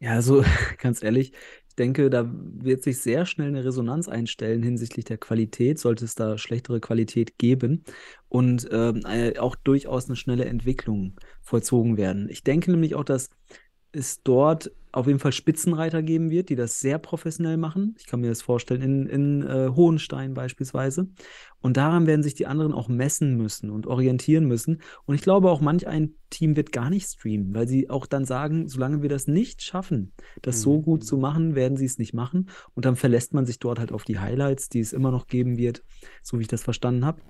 Ja, 0.00 0.12
also 0.12 0.44
ganz 0.78 1.02
ehrlich, 1.02 1.32
ich 1.68 1.74
denke, 1.76 2.10
da 2.10 2.24
wird 2.30 2.82
sich 2.82 2.98
sehr 3.00 3.26
schnell 3.26 3.48
eine 3.48 3.64
Resonanz 3.64 4.08
einstellen 4.08 4.62
hinsichtlich 4.62 5.04
der 5.04 5.18
Qualität, 5.18 5.78
sollte 5.78 6.04
es 6.04 6.14
da 6.14 6.38
schlechtere 6.38 6.80
Qualität 6.80 7.38
geben 7.38 7.84
und 8.28 8.66
ähm, 8.70 9.02
äh, 9.06 9.38
auch 9.38 9.56
durchaus 9.56 10.06
eine 10.06 10.16
schnelle 10.16 10.44
Entwicklung 10.46 11.16
vollzogen 11.42 11.96
werden. 11.96 12.28
Ich 12.30 12.42
denke 12.44 12.70
nämlich 12.70 12.94
auch, 12.94 13.04
dass 13.04 13.30
es 13.92 14.22
dort 14.22 14.70
auf 14.96 15.06
jeden 15.06 15.18
Fall 15.18 15.32
Spitzenreiter 15.32 16.02
geben 16.02 16.30
wird, 16.30 16.48
die 16.48 16.56
das 16.56 16.80
sehr 16.80 16.98
professionell 16.98 17.56
machen. 17.58 17.94
Ich 17.98 18.06
kann 18.06 18.20
mir 18.20 18.28
das 18.30 18.40
vorstellen, 18.42 18.82
in, 18.82 19.06
in 19.06 19.42
äh, 19.42 19.68
Hohenstein 19.74 20.32
beispielsweise. 20.34 21.08
Und 21.60 21.76
daran 21.76 22.06
werden 22.06 22.22
sich 22.22 22.34
die 22.34 22.46
anderen 22.46 22.72
auch 22.72 22.88
messen 22.88 23.36
müssen 23.36 23.70
und 23.70 23.86
orientieren 23.86 24.46
müssen. 24.46 24.80
Und 25.04 25.14
ich 25.14 25.22
glaube 25.22 25.50
auch, 25.50 25.60
manch 25.60 25.86
ein 25.86 26.14
Team 26.30 26.56
wird 26.56 26.72
gar 26.72 26.88
nicht 26.90 27.06
streamen, 27.06 27.54
weil 27.54 27.68
sie 27.68 27.90
auch 27.90 28.06
dann 28.06 28.24
sagen, 28.24 28.68
solange 28.68 29.02
wir 29.02 29.08
das 29.08 29.26
nicht 29.26 29.62
schaffen, 29.62 30.12
das 30.42 30.62
so 30.62 30.78
Mhm. 30.78 30.82
gut 30.82 31.04
zu 31.04 31.18
machen, 31.18 31.54
werden 31.54 31.76
sie 31.76 31.84
es 31.86 31.98
nicht 31.98 32.14
machen. 32.14 32.48
Und 32.74 32.84
dann 32.86 32.96
verlässt 32.96 33.34
man 33.34 33.44
sich 33.44 33.58
dort 33.58 33.78
halt 33.78 33.92
auf 33.92 34.04
die 34.04 34.18
Highlights, 34.18 34.68
die 34.70 34.80
es 34.80 34.92
immer 34.92 35.10
noch 35.10 35.26
geben 35.26 35.58
wird, 35.58 35.82
so 36.22 36.38
wie 36.38 36.42
ich 36.42 36.48
das 36.48 36.62
verstanden 36.62 37.04
habe. 37.04 37.20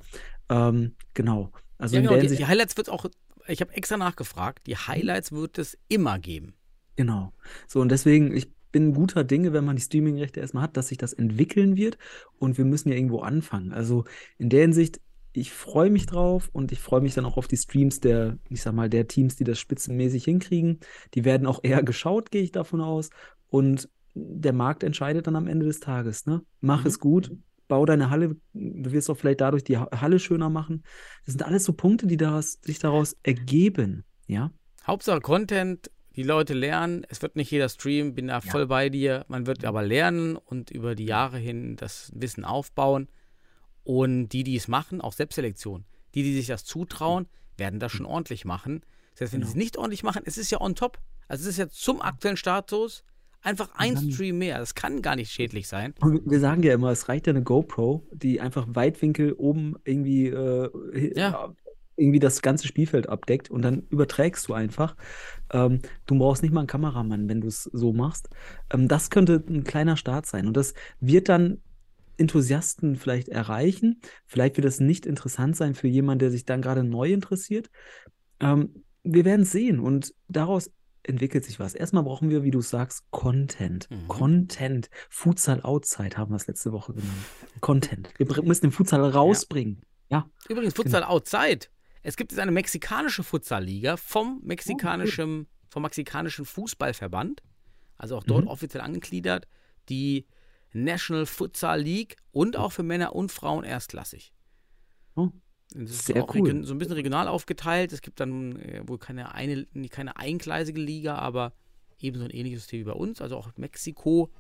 Ähm, 0.49 0.95
genau. 1.15 1.51
Also 1.79 1.97
Ja, 1.97 2.03
genau, 2.03 2.17
die, 2.17 2.29
die 2.29 2.47
Highlights 2.47 2.77
wird 2.77 2.89
auch, 2.91 3.07
ich 3.49 3.61
habe 3.61 3.73
extra 3.75 3.97
nachgefragt, 3.97 4.67
die 4.67 4.77
Highlights 4.77 5.33
wird 5.33 5.59
es 5.59 5.77
immer 5.89 6.19
geben. 6.19 6.55
Genau. 6.97 7.33
So, 7.69 7.81
und 7.81 7.91
deswegen, 7.91 8.35
ich 8.35 8.51
bin 8.73 8.93
guter 8.95 9.25
Dinge, 9.25 9.53
wenn 9.53 9.65
man 9.65 9.77
die 9.77 9.83
Streaming-Rechte 9.83 10.41
erstmal 10.41 10.65
hat, 10.65 10.77
dass 10.77 10.89
sich 10.89 10.99
das 10.99 11.13
entwickeln 11.13 11.77
wird 11.77 11.99
und 12.39 12.59
wir 12.59 12.65
müssen 12.65 12.89
ja 12.91 12.95
irgendwo 12.97 13.21
anfangen. 13.21 13.73
Also 13.73 14.05
in 14.39 14.49
der 14.49 14.63
Hinsicht, 14.63 15.01
ich 15.33 15.53
freue 15.53 15.91
mich 15.91 16.07
drauf 16.07 16.49
und 16.53 16.73
ich 16.73 16.81
freue 16.81 17.03
mich 17.03 17.15
dann 17.15 17.27
auch 17.27 17.37
auf 17.37 17.47
die 17.49 17.57
Streams 17.59 18.01
der, 18.01 18.39
ich 18.49 18.63
sag 18.63 18.75
mal, 18.75 18.89
der 18.89 19.07
Teams, 19.07 19.37
die 19.37 19.45
das 19.45 19.59
spitzenmäßig 19.59 20.25
hinkriegen. 20.25 20.81
Die 21.15 21.25
werden 21.25 21.47
auch 21.47 21.61
eher 21.63 21.83
geschaut, 21.83 22.31
gehe 22.31 22.43
ich 22.43 22.53
davon 22.53 22.81
aus. 22.81 23.11
Und 23.49 23.89
der 24.15 24.55
Markt 24.55 24.83
entscheidet 24.83 25.27
dann 25.27 25.37
am 25.37 25.47
Ende 25.47 25.67
des 25.67 25.81
Tages. 25.81 26.25
Ne? 26.25 26.43
Mach 26.61 26.81
Mhm. 26.83 26.87
es 26.87 26.99
gut, 26.99 27.33
bau 27.69 27.85
deine 27.85 28.09
Halle, 28.11 28.37
du 28.55 28.93
wirst 28.93 29.11
auch 29.11 29.17
vielleicht 29.17 29.43
dadurch 29.43 29.65
die 29.65 29.77
Ha- 29.77 29.91
Halle 30.01 30.19
schöner 30.19 30.49
machen. 30.49 30.85
Das 31.27 31.35
sind 31.35 31.43
alles 31.43 31.65
so 31.65 31.75
Punkte, 31.75 32.07
die 32.07 32.17
daraus, 32.17 32.59
sich 32.63 32.79
daraus 32.79 33.17
ergeben. 33.23 34.05
Ja, 34.27 34.51
Hauptsache 34.87 35.21
Content, 35.21 35.91
die 36.17 36.23
Leute 36.23 36.55
lernen. 36.55 37.05
Es 37.09 37.21
wird 37.23 37.37
nicht 37.37 37.51
jeder 37.51 37.69
Stream, 37.69 38.15
bin 38.15 38.29
da 38.29 38.41
voll 38.41 38.67
bei 38.67 38.89
dir. 38.89 39.25
Man 39.29 39.47
wird 39.47 39.65
aber 39.65 39.83
lernen 39.83 40.37
und 40.37 40.71
über 40.71 40.95
die 40.95 41.05
Jahre 41.05 41.39
hin 41.39 41.77
das 41.77 42.11
Wissen 42.15 42.45
aufbauen. 42.45 43.09
Und 43.85 44.29
die, 44.31 44.43
die 44.43 44.57
es 44.57 44.67
machen, 44.69 45.01
auch 45.01 45.13
Selbstselektion. 45.13 45.85
Die, 46.15 46.23
die 46.23 46.35
sich 46.35 46.47
das 46.47 46.65
zutrauen, 46.65 47.29
werden 47.57 47.79
das 47.79 47.93
schon 47.93 48.07
ordentlich 48.07 48.45
machen. 48.45 48.81
Das 49.13 49.21
heißt, 49.23 49.33
wenn 49.35 49.41
Genau. 49.41 49.47
sie 49.53 49.59
es 49.59 49.63
nicht 49.65 49.77
ordentlich 49.77 50.03
machen, 50.03 50.23
es 50.25 50.39
ist 50.39 50.51
ja 50.51 50.61
on 50.61 50.75
top. 50.75 50.99
Also 51.29 51.43
es 51.43 51.49
ist 51.51 51.59
ja 51.59 51.69
zum 51.69 52.01
aktuellen 52.03 52.37
Status 52.37 53.05
einfach 53.43 53.71
ein 53.75 53.97
Stream 54.13 54.39
mehr. 54.39 54.59
Das 54.59 54.75
kann 54.75 55.03
gar 55.03 55.15
nicht 55.17 55.31
schädlich 55.31 55.69
sein. 55.69 55.95
Und 56.01 56.29
wir- 56.29 56.41
sagen 56.41 56.63
ja 56.63 56.75
immer, 56.75 56.91
es 56.91 57.09
reicht 57.09 57.27
ja 57.27 57.33
eine 57.33 57.43
GoPro, 57.43 58.07
die 58.13 58.41
einfach 58.41 58.67
Weitwinkel 58.69 59.33
oben 59.35 59.77
irgendwie, 59.85 60.27
äh, 60.29 61.13
Ja. 61.17 61.55
Irgendwie 61.97 62.19
das 62.19 62.43
ganze 62.43 62.67
Spielfeld 62.67 63.09
abdeckt 63.09 63.51
und 63.51 63.63
dann 63.63 63.83
überträgst 63.89 64.47
du 64.49 64.55
einfach. 64.55 64.97
Ähm, 65.53 65.81
du 66.07 66.19
brauchst 66.19 66.43
nicht 66.43 66.53
mal 66.53 66.61
einen 66.61 66.67
Kameramann, 66.67 67.29
wenn 67.29 67.41
du 67.41 67.49
es 67.49 67.65
so 67.65 67.93
machst. 67.93 68.29
Ähm, 68.73 68.89
das 68.89 69.11
könnte 69.11 69.43
ein 69.49 69.65
kleiner 69.65 69.97
Start 69.97 70.27
sein 70.27 70.47
und 70.47 70.57
das 70.57 70.75
wird 71.01 71.29
dann 71.29 71.61
Enthusiasten 72.19 72.97
vielleicht 72.97 73.29
erreichen. 73.29 74.01
Vielleicht 74.27 74.57
wird 74.57 74.67
das 74.67 74.81
nicht 74.81 75.07
interessant 75.07 75.57
sein 75.57 75.75
für 75.75 75.89
jemanden, 75.89 76.21
der 76.21 76.31
sich 76.31 76.45
dann 76.45 76.63
gerade 76.63 76.85
neu 76.85 77.13
interessiert. 77.13 77.71
Ähm, 78.41 78.85
wir 79.03 79.25
werden 79.25 79.45
sehen 79.45 79.79
und 79.79 80.15
daraus 80.29 80.71
entwickelt 81.03 81.45
sich 81.45 81.61
was. 81.61 81.75
Erstmal 81.75 82.03
brauchen 82.03 82.31
wir, 82.31 82.43
wie 82.43 82.51
du 82.51 82.61
sagst, 82.61 83.05
Content. 83.11 83.89
Mhm. 83.91 84.09
Content. 84.09 84.91
Futsal 85.09 85.63
Outside 85.63 86.17
haben 86.17 86.33
wir 86.33 86.37
es 86.37 86.47
letzte 86.47 86.73
Woche 86.73 86.95
genannt. 86.95 87.13
Content. 87.61 88.09
Wir 88.19 88.27
müssen 88.43 88.63
den 88.63 88.73
Futsal 88.73 89.05
rausbringen. 89.05 89.83
Ja. 90.11 90.29
Übrigens, 90.49 90.75
Futsal 90.75 91.05
Outside. 91.05 91.67
Es 92.07 92.17
gibt 92.17 92.31
jetzt 92.31 92.39
eine 92.41 92.53
mexikanische 92.53 93.25
Futsal-Liga 93.25 93.97
vom 93.97 94.41
mexikanischen, 94.45 95.49
vom 95.69 95.83
mexikanischen 95.83 96.45
Fußballverband, 96.45 97.43
also 97.99 98.17
auch 98.17 98.23
dort 98.23 98.45
Mhm. 98.45 98.49
offiziell 98.51 98.81
angegliedert, 98.81 99.49
die 99.89 100.25
National 100.73 101.27
Futsal 101.27 101.81
League 101.83 102.15
und 102.31 102.57
auch 102.57 102.71
für 102.71 102.85
Männer 102.85 103.13
und 103.17 103.33
Frauen 103.33 103.65
erstklassig. 103.65 104.33
Oh, 105.17 105.31
Das 105.73 105.91
ist 105.91 106.07
Sehr 106.07 106.23
auch 106.23 106.33
cool. 106.37 106.65
so 106.65 106.73
ein 106.75 106.79
bisschen 106.79 106.95
regional 106.95 107.27
aufgeteilt. 107.27 107.93
Es 107.93 108.01
gibt 108.03 108.21
dann 108.21 108.55
äh, 108.61 108.87
wohl 108.87 108.99
keine, 108.99 109.35
eine, 109.35 109.67
keine 109.91 110.17
eingleisige 110.17 110.81
Liga, 110.81 111.17
aber 111.17 111.55
ebenso 111.99 112.25
ein 112.25 112.31
ähnliches 112.31 112.61
System 112.61 112.81
wie 112.83 112.85
bei 112.85 112.93
uns. 112.93 113.21
Also 113.21 113.37
auch 113.37 113.51
Mexiko 113.57 114.33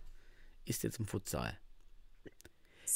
ist 0.67 0.85
jetzt 0.85 1.01
im 1.01 1.07
Futsal. 1.07 1.59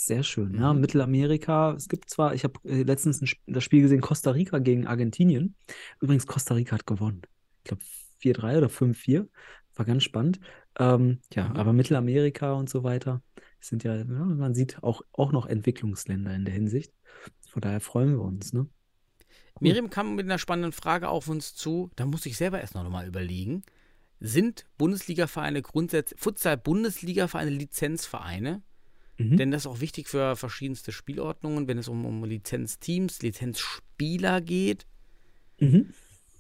Sehr 0.02 0.22
schön. 0.22 0.54
Ja, 0.54 0.72
Mhm. 0.72 0.80
Mittelamerika. 0.80 1.74
Es 1.74 1.86
gibt 1.88 2.08
zwar, 2.08 2.32
ich 2.34 2.44
habe 2.44 2.54
äh, 2.64 2.84
letztens 2.84 3.20
ein, 3.20 3.28
das 3.46 3.62
Spiel 3.64 3.82
gesehen, 3.82 4.00
Costa 4.00 4.30
Rica 4.30 4.58
gegen 4.58 4.86
Argentinien. 4.86 5.56
Übrigens, 6.00 6.26
Costa 6.26 6.54
Rica 6.54 6.72
hat 6.76 6.86
gewonnen. 6.86 7.20
Ich 7.58 7.64
glaube 7.64 7.82
4-3 8.22 8.56
oder 8.58 8.68
5-4. 8.70 9.28
War 9.74 9.84
ganz 9.84 10.02
spannend. 10.02 10.40
Ähm, 10.78 11.18
ja, 11.34 11.50
Mhm. 11.50 11.56
aber 11.56 11.72
Mittelamerika 11.74 12.52
und 12.54 12.70
so 12.70 12.82
weiter 12.82 13.22
sind 13.60 13.84
ja, 13.84 13.94
ja, 13.94 14.04
man 14.04 14.54
sieht 14.54 14.82
auch, 14.82 15.02
auch 15.12 15.32
noch 15.32 15.44
Entwicklungsländer 15.44 16.34
in 16.34 16.46
der 16.46 16.54
Hinsicht. 16.54 16.94
Von 17.50 17.60
daher 17.60 17.80
freuen 17.80 18.12
wir 18.12 18.22
uns. 18.22 18.54
Ne? 18.54 18.66
Miriam 19.60 19.90
kam 19.90 20.14
mit 20.14 20.24
einer 20.24 20.38
spannenden 20.38 20.72
Frage 20.72 21.10
auf 21.10 21.28
uns 21.28 21.54
zu. 21.54 21.90
Da 21.96 22.06
muss 22.06 22.24
ich 22.24 22.38
selber 22.38 22.58
erst 22.58 22.74
noch 22.74 22.88
mal 22.88 23.06
überlegen. 23.06 23.64
Sind 24.18 24.64
Bundesligavereine 24.78 25.60
grundsätzlich, 25.60 26.18
Futsal-Bundesligavereine 26.20 27.50
Lizenzvereine? 27.50 28.62
Mhm. 29.20 29.36
Denn 29.36 29.50
das 29.50 29.62
ist 29.62 29.66
auch 29.66 29.80
wichtig 29.80 30.08
für 30.08 30.34
verschiedenste 30.34 30.92
Spielordnungen, 30.92 31.68
wenn 31.68 31.78
es 31.78 31.88
um, 31.88 32.06
um 32.06 32.24
Lizenzteams, 32.24 33.20
Lizenzspieler 33.20 34.40
geht. 34.40 34.86
Mhm. 35.58 35.92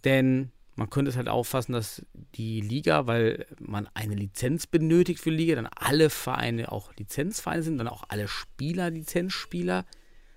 Denn 0.04 0.50
man 0.76 0.88
könnte 0.88 1.10
es 1.10 1.16
halt 1.18 1.28
auffassen, 1.28 1.72
dass 1.72 2.06
die 2.36 2.62
Liga, 2.62 3.06
weil 3.06 3.44
man 3.60 3.86
eine 3.92 4.14
Lizenz 4.14 4.66
benötigt 4.66 5.20
für 5.20 5.30
die 5.30 5.36
Liga, 5.36 5.56
dann 5.56 5.66
alle 5.66 6.08
Vereine 6.08 6.72
auch 6.72 6.94
Lizenzvereine 6.96 7.62
sind, 7.62 7.76
dann 7.76 7.88
auch 7.88 8.04
alle 8.08 8.28
Spieler 8.28 8.88
Lizenzspieler. 8.88 9.84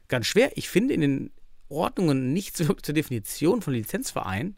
Ganz 0.10 0.26
schwer. 0.26 0.58
Ich 0.58 0.68
finde 0.68 0.96
in 0.96 1.02
den 1.02 1.32
Ordnungen 1.70 2.34
nichts 2.34 2.60
wirklich 2.60 2.84
zur 2.84 2.94
Definition 2.94 3.62
von 3.62 3.74
Lizenzverein. 3.74 4.58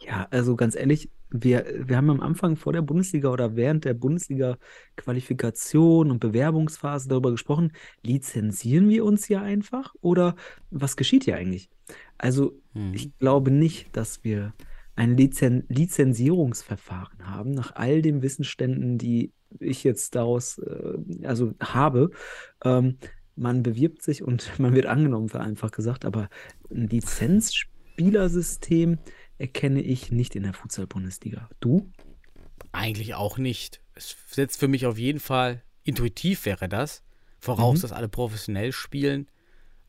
Ja, 0.00 0.28
also 0.30 0.54
ganz 0.54 0.76
ehrlich, 0.76 1.10
wir, 1.32 1.64
wir 1.86 1.96
haben 1.96 2.10
am 2.10 2.20
Anfang 2.20 2.56
vor 2.56 2.72
der 2.72 2.82
Bundesliga 2.82 3.30
oder 3.30 3.54
während 3.56 3.84
der 3.84 3.94
Bundesliga-Qualifikation 3.94 6.10
und 6.10 6.18
Bewerbungsphase 6.20 7.08
darüber 7.08 7.30
gesprochen, 7.30 7.72
lizenzieren 8.02 8.88
wir 8.88 9.04
uns 9.04 9.26
hier 9.26 9.42
einfach 9.42 9.94
oder 10.00 10.34
was 10.70 10.96
geschieht 10.96 11.24
hier 11.24 11.36
eigentlich? 11.36 11.70
Also 12.18 12.60
Mhm. 12.74 12.94
ich 12.94 13.16
glaube 13.18 13.50
nicht, 13.50 13.96
dass 13.96 14.24
wir 14.24 14.54
ein 14.94 15.16
Lizen 15.16 15.64
Lizenzierungsverfahren 15.68 17.26
haben, 17.26 17.52
nach 17.52 17.74
all 17.74 18.02
den 18.02 18.20
Wissensständen, 18.22 18.98
die 18.98 19.32
ich 19.58 19.84
jetzt 19.84 20.14
daraus 20.14 20.58
äh, 20.58 20.98
also 21.24 21.54
habe. 21.60 22.10
Ähm, 22.64 22.98
man 23.34 23.62
bewirbt 23.62 24.02
sich 24.02 24.22
und 24.22 24.52
man 24.58 24.74
wird 24.74 24.84
angenommen, 24.86 25.28
vereinfacht 25.28 25.74
gesagt, 25.74 26.04
aber 26.04 26.28
ein 26.70 26.88
Lizenzspielersystem 26.88 28.98
erkenne 29.38 29.80
ich 29.80 30.12
nicht 30.12 30.36
in 30.36 30.42
der 30.44 30.52
Futsal-Bundesliga. 30.52 31.48
Du? 31.60 31.90
Eigentlich 32.72 33.14
auch 33.14 33.38
nicht. 33.38 33.80
Es 33.94 34.16
setzt 34.30 34.58
für 34.58 34.68
mich 34.68 34.86
auf 34.86 34.98
jeden 34.98 35.20
Fall, 35.20 35.62
intuitiv 35.84 36.46
wäre 36.46 36.68
das, 36.68 37.02
voraus, 37.38 37.78
Mhm. 37.78 37.82
dass 37.82 37.92
alle 37.92 38.08
professionell 38.08 38.72
spielen 38.72 39.26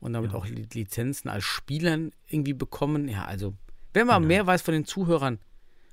und 0.00 0.12
damit 0.12 0.32
Ja. 0.32 0.38
auch 0.38 0.46
Li- 0.46 0.66
Lizenzen 0.72 1.28
als 1.28 1.44
Spielern 1.44 2.10
irgendwie 2.28 2.52
bekommen. 2.52 3.08
Ja, 3.08 3.24
also, 3.24 3.54
wenn 3.92 4.06
man 4.06 4.22
Genau. 4.22 4.28
mehr 4.28 4.46
weiß 4.46 4.62
von 4.62 4.74
den 4.74 4.84
Zuhörern 4.84 5.38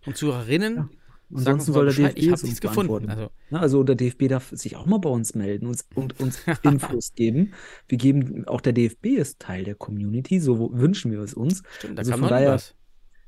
und 0.06 0.18
Zuhörerinnen, 0.18 0.76
Ja. 0.76 0.90
uns 1.30 1.48
Ansonsten 1.48 1.72
soll 1.74 1.86
der. 1.86 1.94
DFB 1.94 2.18
Ich 2.20 2.32
uns 2.32 2.44
nichts 2.44 2.60
gefunden. 2.60 3.10
Also, 3.10 3.30
also 3.52 3.84
der 3.84 3.96
DFB 3.96 4.28
darf 4.28 4.50
sich 4.50 4.76
auch 4.76 4.86
mal 4.86 4.98
bei 5.00 5.10
uns 5.10 5.34
melden 5.34 5.68
und, 5.68 5.86
und 5.96 6.20
uns 6.20 6.42
Infos 6.64 7.14
geben. 7.14 7.54
Wir 7.88 7.98
geben, 7.98 8.46
auch 8.48 8.60
der 8.60 8.74
DFB 8.74 9.16
ist 9.16 9.40
Teil 9.40 9.64
der 9.64 9.76
Community, 9.76 10.42
so 10.42 10.72
wünschen 10.74 11.10
wir 11.12 11.20
es 11.22 11.34
uns. 11.34 11.64
stimmt, 11.78 11.98
da 11.98 12.02
Also 12.02 12.12
noch 12.12 12.20
nie 12.22 12.28
daher- 12.30 12.52
was. 12.56 12.76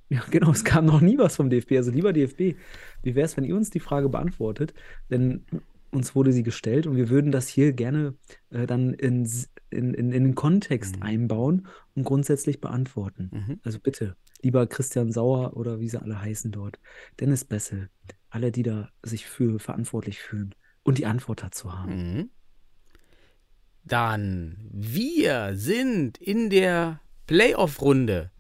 Ja, 0.10 0.24
genau, 0.30 0.52
es 0.52 0.64
kam 0.64 0.86
noch 0.86 1.02
nie 1.02 1.18
was 1.18 1.36
vom 1.36 1.50
DFB. 1.50 1.74
Also 1.74 1.92
lieber 1.92 2.14
DFB, 2.14 2.56
wie 3.02 3.16
wäre 3.16 3.26
es, 3.26 3.36
wenn 3.38 3.46
ihr 3.46 3.56
uns 3.56 3.70
die 3.70 3.80
Frage 3.80 4.10
beantwortet? 4.10 4.74
Denn 5.10 5.46
uns 5.92 6.16
wurde 6.16 6.32
sie 6.34 6.44
gestellt 6.44 6.88
und 6.88 6.96
wir 6.96 7.10
würden 7.10 7.32
das 7.32 7.48
hier 7.48 7.72
gerne 7.74 8.16
äh, 8.50 8.66
dann 8.66 8.94
in, 8.94 9.26
in, 9.70 9.94
in, 9.94 10.12
in 10.12 10.24
den 10.24 10.36
Kontext 10.36 10.98
Mhm. 10.98 11.04
einbauen 11.04 11.68
und 11.96 12.04
grundsätzlich 12.04 12.60
beantworten. 12.62 13.30
Mhm. 13.32 13.60
Also 13.64 13.80
bitte, 13.80 14.16
lieber 14.42 14.66
Christian 14.68 15.12
Sauer 15.12 15.56
oder 15.56 15.80
wie 15.80 15.90
sie 15.90 16.02
alle 16.02 16.20
heißen 16.20 16.52
dort, 16.52 16.80
Dennis 17.20 17.46
Bessel, 17.46 17.90
alle, 18.30 18.52
die 18.52 18.64
da 18.64 18.90
sich 19.04 19.26
für 19.28 19.60
verantwortlich 19.60 20.20
fühlen 20.20 20.56
und 20.84 20.98
die 20.98 21.06
Antwort 21.06 21.44
dazu 21.44 21.74
haben. 21.74 21.96
Mhm. 21.96 22.30
Dann, 23.86 24.58
wir 24.72 25.52
sind 25.56 26.18
in 26.18 26.50
der 26.50 27.02
Playoff-Runde 27.28 28.32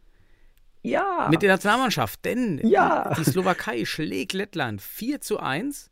Ja! 0.84 1.28
mit 1.32 1.42
der 1.42 1.50
Nationalmannschaft, 1.50 2.24
denn 2.26 2.60
Ja! 2.68 3.14
die 3.18 3.24
Slowakei 3.24 3.86
schlägt 3.86 4.34
Lettland 4.34 4.82
4 4.82 5.22
zu 5.22 5.40
1. 5.40 5.90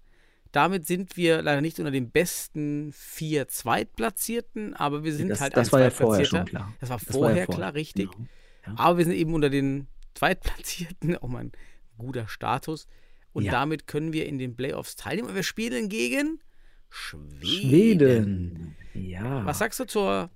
Damit 0.52 0.86
sind 0.86 1.16
wir 1.16 1.42
leider 1.42 1.62
nicht 1.62 1.80
unter 1.80 1.92
den 1.92 2.12
besten 2.12 2.92
vier 2.94 3.48
Zweitplatzierten, 3.48 4.74
aber 4.74 5.04
wir 5.06 5.14
sind 5.14 5.30
das, 5.30 5.40
halt 5.40 5.56
das 5.56 5.70
ein 5.70 5.72
war 5.72 5.82
ja 5.82 5.90
vorher 5.92 6.26
schon 6.26 6.44
klar. 6.46 6.74
Das 6.82 6.90
war 6.90 6.98
Das 7.00 7.08
war 7.08 7.14
vorher 7.14 7.38
ja 7.38 7.46
vorher, 7.46 7.58
klar, 7.58 7.74
richtig. 7.74 8.12
genau. 8.12 8.28
Ja. 8.68 8.74
Aber 8.78 8.98
wir 8.98 9.06
sind 9.06 9.14
eben 9.14 9.34
unter 9.34 9.50
den 9.50 9.88
Zweitplatzierten, 10.14 11.16
auch 11.22 11.30
mal 11.30 11.46
ein 11.46 11.52
guter 11.98 12.28
Status. 12.28 12.86
Und 13.32 13.46
Ja. 13.46 13.54
damit 13.54 13.88
können 13.88 14.12
wir 14.12 14.26
in 14.26 14.40
den 14.40 14.58
Playoffs 14.58 14.98
teilnehmen. 14.98 15.30
Und 15.30 15.36
wir 15.36 15.44
spielen 15.44 15.88
gegen 15.88 16.42
Schweden. 16.90 17.46
Schweden. 17.70 18.76
Ja. 18.94 19.46
Was 19.46 19.60
sagst 19.60 19.80
du 19.80 19.86
zur, 19.86 20.30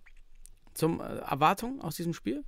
zum 0.73 1.01
äh, 1.01 1.03
Erwartung 1.03 1.81
aus 1.81 1.97
diesem 1.97 2.13
Spiel? 2.13 2.45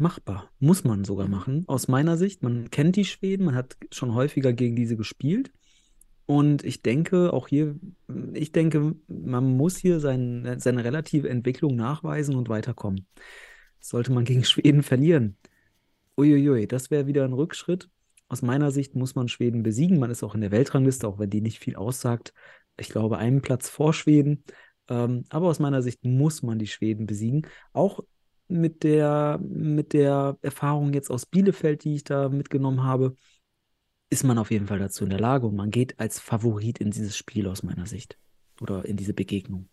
Machbar. 0.00 0.50
Muss 0.58 0.84
man 0.84 1.04
sogar 1.04 1.26
Mhm. 1.26 1.30
machen. 1.32 1.64
Aus 1.68 1.88
meiner 1.88 2.16
Sicht, 2.16 2.42
man 2.42 2.70
kennt 2.70 2.96
die 2.96 3.04
Schweden, 3.04 3.44
man 3.44 3.54
hat 3.54 3.76
schon 3.92 4.14
häufiger 4.14 4.52
gegen 4.52 4.76
diese 4.76 4.96
gespielt. 4.96 5.52
Und 6.26 6.64
ich 6.64 6.82
denke, 6.82 7.32
auch 7.32 7.48
hier, 7.48 7.76
ich 8.34 8.52
denke, 8.52 8.94
man 9.08 9.56
muss 9.56 9.76
hier 9.76 9.98
sein, 10.00 10.56
seine 10.58 10.84
relative 10.84 11.28
Entwicklung 11.28 11.74
nachweisen 11.76 12.36
und 12.36 12.48
weiterkommen. 12.48 13.06
Sollte 13.80 14.12
man 14.12 14.24
gegen 14.24 14.44
Schweden 14.44 14.82
verlieren, 14.82 15.36
uiuiui, 16.16 16.66
das 16.66 16.90
wäre 16.90 17.06
wieder 17.06 17.24
ein 17.24 17.32
Rückschritt. 17.32 17.88
Aus 18.28 18.42
meiner 18.42 18.70
Sicht 18.70 18.94
muss 18.94 19.14
man 19.16 19.28
Schweden 19.28 19.62
besiegen. 19.64 19.98
Man 19.98 20.10
ist 20.10 20.22
auch 20.22 20.34
in 20.36 20.40
der 20.40 20.52
Weltrangliste, 20.52 21.08
auch 21.08 21.18
wenn 21.18 21.30
die 21.30 21.40
nicht 21.40 21.58
viel 21.58 21.74
aussagt. 21.76 22.32
Ich 22.78 22.88
glaube, 22.90 23.18
einen 23.18 23.42
Platz 23.42 23.68
vor 23.68 23.92
Schweden. 23.92 24.44
Ähm, 24.88 25.24
aber 25.30 25.48
aus 25.48 25.58
meiner 25.58 25.82
Sicht 25.82 26.04
muss 26.04 26.42
man 26.42 26.58
die 26.58 26.68
Schweden 26.68 27.06
besiegen. 27.06 27.46
Auch 27.72 28.00
mit 28.50 28.82
der, 28.82 29.38
mit 29.42 29.92
der 29.92 30.36
Erfahrung 30.42 30.92
jetzt 30.92 31.10
aus 31.10 31.26
Bielefeld, 31.26 31.84
die 31.84 31.96
ich 31.96 32.04
da 32.04 32.28
mitgenommen 32.28 32.82
habe, 32.82 33.14
ist 34.10 34.24
man 34.24 34.38
auf 34.38 34.50
jeden 34.50 34.66
Fall 34.66 34.78
dazu 34.78 35.04
in 35.04 35.10
der 35.10 35.20
Lage 35.20 35.46
und 35.46 35.54
man 35.54 35.70
geht 35.70 35.98
als 36.00 36.18
Favorit 36.18 36.78
in 36.78 36.90
dieses 36.90 37.16
Spiel 37.16 37.46
aus 37.46 37.62
meiner 37.62 37.86
Sicht 37.86 38.18
oder 38.60 38.84
in 38.84 38.96
diese 38.96 39.14
Begegnung. 39.14 39.68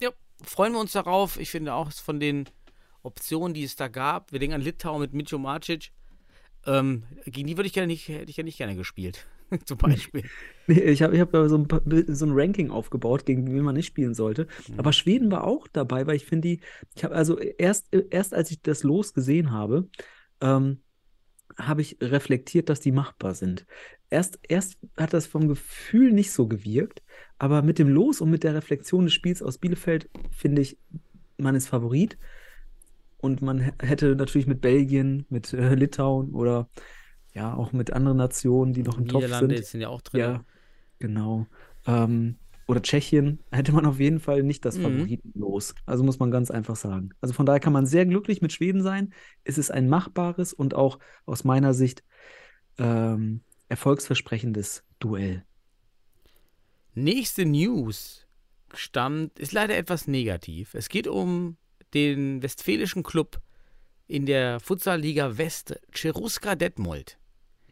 Ja, 0.00 0.10
freuen 0.42 0.72
wir 0.72 0.80
uns 0.80 0.92
darauf. 0.92 1.38
Ich 1.38 1.50
finde 1.50 1.74
auch 1.74 1.92
von 1.92 2.18
den 2.20 2.48
Optionen, 3.02 3.52
die 3.52 3.64
es 3.64 3.76
da 3.76 3.88
gab, 3.88 4.32
wir 4.32 4.38
denken 4.38 4.54
an 4.54 4.62
Litauen 4.62 5.00
mit 5.00 5.12
Mitjo 5.12 5.38
Marcic, 5.38 5.92
ähm, 6.66 7.04
gegen 7.26 7.46
die 7.46 7.56
würde 7.56 7.66
ich 7.66 7.74
gerne 7.74 7.86
nicht, 7.86 8.08
hätte 8.08 8.30
ich 8.30 8.38
ja 8.38 8.44
nicht 8.44 8.56
gerne 8.56 8.76
gespielt. 8.76 9.26
Zum 9.64 9.78
Beispiel. 9.78 10.24
Nee, 10.66 10.80
ich 10.80 11.02
habe 11.02 11.14
ich 11.14 11.20
hab 11.20 11.30
so, 11.32 11.56
ein, 11.56 11.68
so 12.08 12.26
ein 12.26 12.32
Ranking 12.32 12.70
aufgebaut, 12.70 13.26
gegen 13.26 13.46
wen 13.46 13.62
man 13.62 13.74
nicht 13.74 13.86
spielen 13.86 14.14
sollte. 14.14 14.46
Mhm. 14.68 14.78
Aber 14.78 14.92
Schweden 14.92 15.30
war 15.30 15.44
auch 15.44 15.68
dabei, 15.68 16.06
weil 16.06 16.16
ich 16.16 16.24
finde 16.24 16.48
die, 16.48 16.60
ich 16.94 17.04
habe 17.04 17.14
also 17.14 17.38
erst, 17.38 17.88
erst 18.10 18.34
als 18.34 18.50
ich 18.50 18.62
das 18.62 18.82
Los 18.82 19.14
gesehen 19.14 19.50
habe, 19.50 19.88
ähm, 20.40 20.78
habe 21.56 21.82
ich 21.82 21.98
reflektiert, 22.00 22.68
dass 22.68 22.80
die 22.80 22.92
machbar 22.92 23.34
sind. 23.34 23.66
Erst, 24.10 24.40
erst 24.48 24.78
hat 24.96 25.12
das 25.12 25.26
vom 25.26 25.48
Gefühl 25.48 26.12
nicht 26.12 26.32
so 26.32 26.48
gewirkt, 26.48 27.02
aber 27.38 27.62
mit 27.62 27.78
dem 27.78 27.88
Los 27.88 28.20
und 28.20 28.30
mit 28.30 28.44
der 28.44 28.54
Reflexion 28.54 29.04
des 29.04 29.14
Spiels 29.14 29.42
aus 29.42 29.58
Bielefeld 29.58 30.10
finde 30.30 30.62
ich, 30.62 30.78
man 31.36 31.54
ist 31.54 31.68
Favorit. 31.68 32.18
Und 33.18 33.40
man 33.40 33.72
hätte 33.80 34.14
natürlich 34.16 34.46
mit 34.46 34.60
Belgien, 34.60 35.24
mit 35.30 35.52
äh, 35.54 35.74
Litauen 35.74 36.34
oder 36.34 36.68
ja 37.34 37.54
auch 37.54 37.72
mit 37.72 37.92
anderen 37.92 38.18
Nationen, 38.18 38.72
die 38.72 38.82
noch 38.82 38.98
im 38.98 39.06
Topf 39.06 39.22
Niederlande 39.22 39.56
sind. 39.56 39.66
sind 39.66 39.80
ja 39.80 39.88
auch 39.88 40.00
drin. 40.02 40.20
Ja, 40.20 40.44
genau. 40.98 41.46
Ähm, 41.86 42.36
oder 42.66 42.80
Tschechien 42.80 43.40
hätte 43.52 43.72
man 43.72 43.84
auf 43.86 44.00
jeden 44.00 44.20
Fall 44.20 44.42
nicht 44.42 44.64
das 44.64 44.78
Mhm. 44.78 44.82
Favoritenlos. 44.82 45.74
Also 45.84 46.04
muss 46.04 46.18
man 46.18 46.30
ganz 46.30 46.50
einfach 46.50 46.76
sagen. 46.76 47.10
Also 47.20 47.34
von 47.34 47.44
daher 47.46 47.60
kann 47.60 47.72
man 47.72 47.86
sehr 47.86 48.06
glücklich 48.06 48.40
mit 48.40 48.52
Schweden 48.52 48.82
sein. 48.82 49.12
Es 49.44 49.58
ist 49.58 49.70
ein 49.70 49.88
machbares 49.88 50.52
und 50.52 50.74
auch 50.74 50.98
aus 51.26 51.44
meiner 51.44 51.74
Sicht 51.74 52.02
ähm, 52.78 53.42
erfolgsversprechendes 53.68 54.84
Duell. 54.98 55.44
Nächste 56.94 57.44
News 57.44 58.26
stammt, 58.72 59.38
ist 59.38 59.52
leider 59.52 59.76
etwas 59.76 60.06
negativ. 60.06 60.74
Es 60.74 60.88
geht 60.88 61.06
um 61.08 61.56
den 61.92 62.42
westfälischen 62.42 63.02
Club 63.02 63.40
in 64.06 64.26
der 64.26 64.60
Futsalliga 64.60 65.38
West, 65.38 65.78
Cheruska 65.92 66.54
Detmold. 66.54 67.18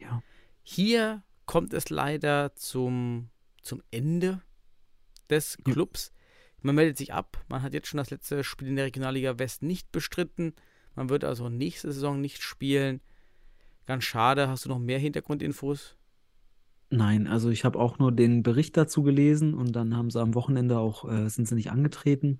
Ja. 0.03 0.21
Hier 0.61 1.23
kommt 1.45 1.73
es 1.73 1.89
leider 1.89 2.55
zum, 2.55 3.29
zum 3.61 3.81
Ende 3.91 4.41
des 5.29 5.57
Ja. 5.65 5.73
Clubs. 5.73 6.11
Man 6.61 6.75
meldet 6.75 6.97
sich 6.97 7.13
ab. 7.13 7.43
Man 7.49 7.61
hat 7.61 7.73
jetzt 7.73 7.87
schon 7.87 7.97
das 7.97 8.09
letzte 8.09 8.43
Spiel 8.43 8.69
in 8.69 8.75
der 8.77 8.85
Regionalliga 8.85 9.37
West 9.39 9.63
nicht 9.63 9.91
bestritten. 9.91 10.53
Man 10.95 11.09
wird 11.09 11.23
also 11.23 11.49
nächste 11.49 11.91
Saison 11.91 12.21
nicht 12.21 12.41
spielen. 12.41 13.01
Ganz 13.85 14.05
schade. 14.05 14.47
Hast 14.47 14.65
du 14.65 14.69
noch 14.69 14.79
mehr 14.79 14.99
Hintergrundinfos? 14.99 15.97
Nein, 16.89 17.27
also 17.27 17.49
ich 17.49 17.65
habe 17.65 17.79
auch 17.79 17.97
nur 17.99 18.11
den 18.11 18.43
Bericht 18.43 18.77
dazu 18.77 19.03
gelesen 19.03 19.55
und 19.55 19.73
dann 19.73 19.97
haben 19.97 20.11
sie 20.11 20.21
am 20.21 20.35
Wochenende 20.35 20.77
auch, 20.77 21.09
äh, 21.11 21.27
sind 21.27 21.47
sie 21.47 21.55
nicht 21.55 21.71
angetreten. 21.71 22.39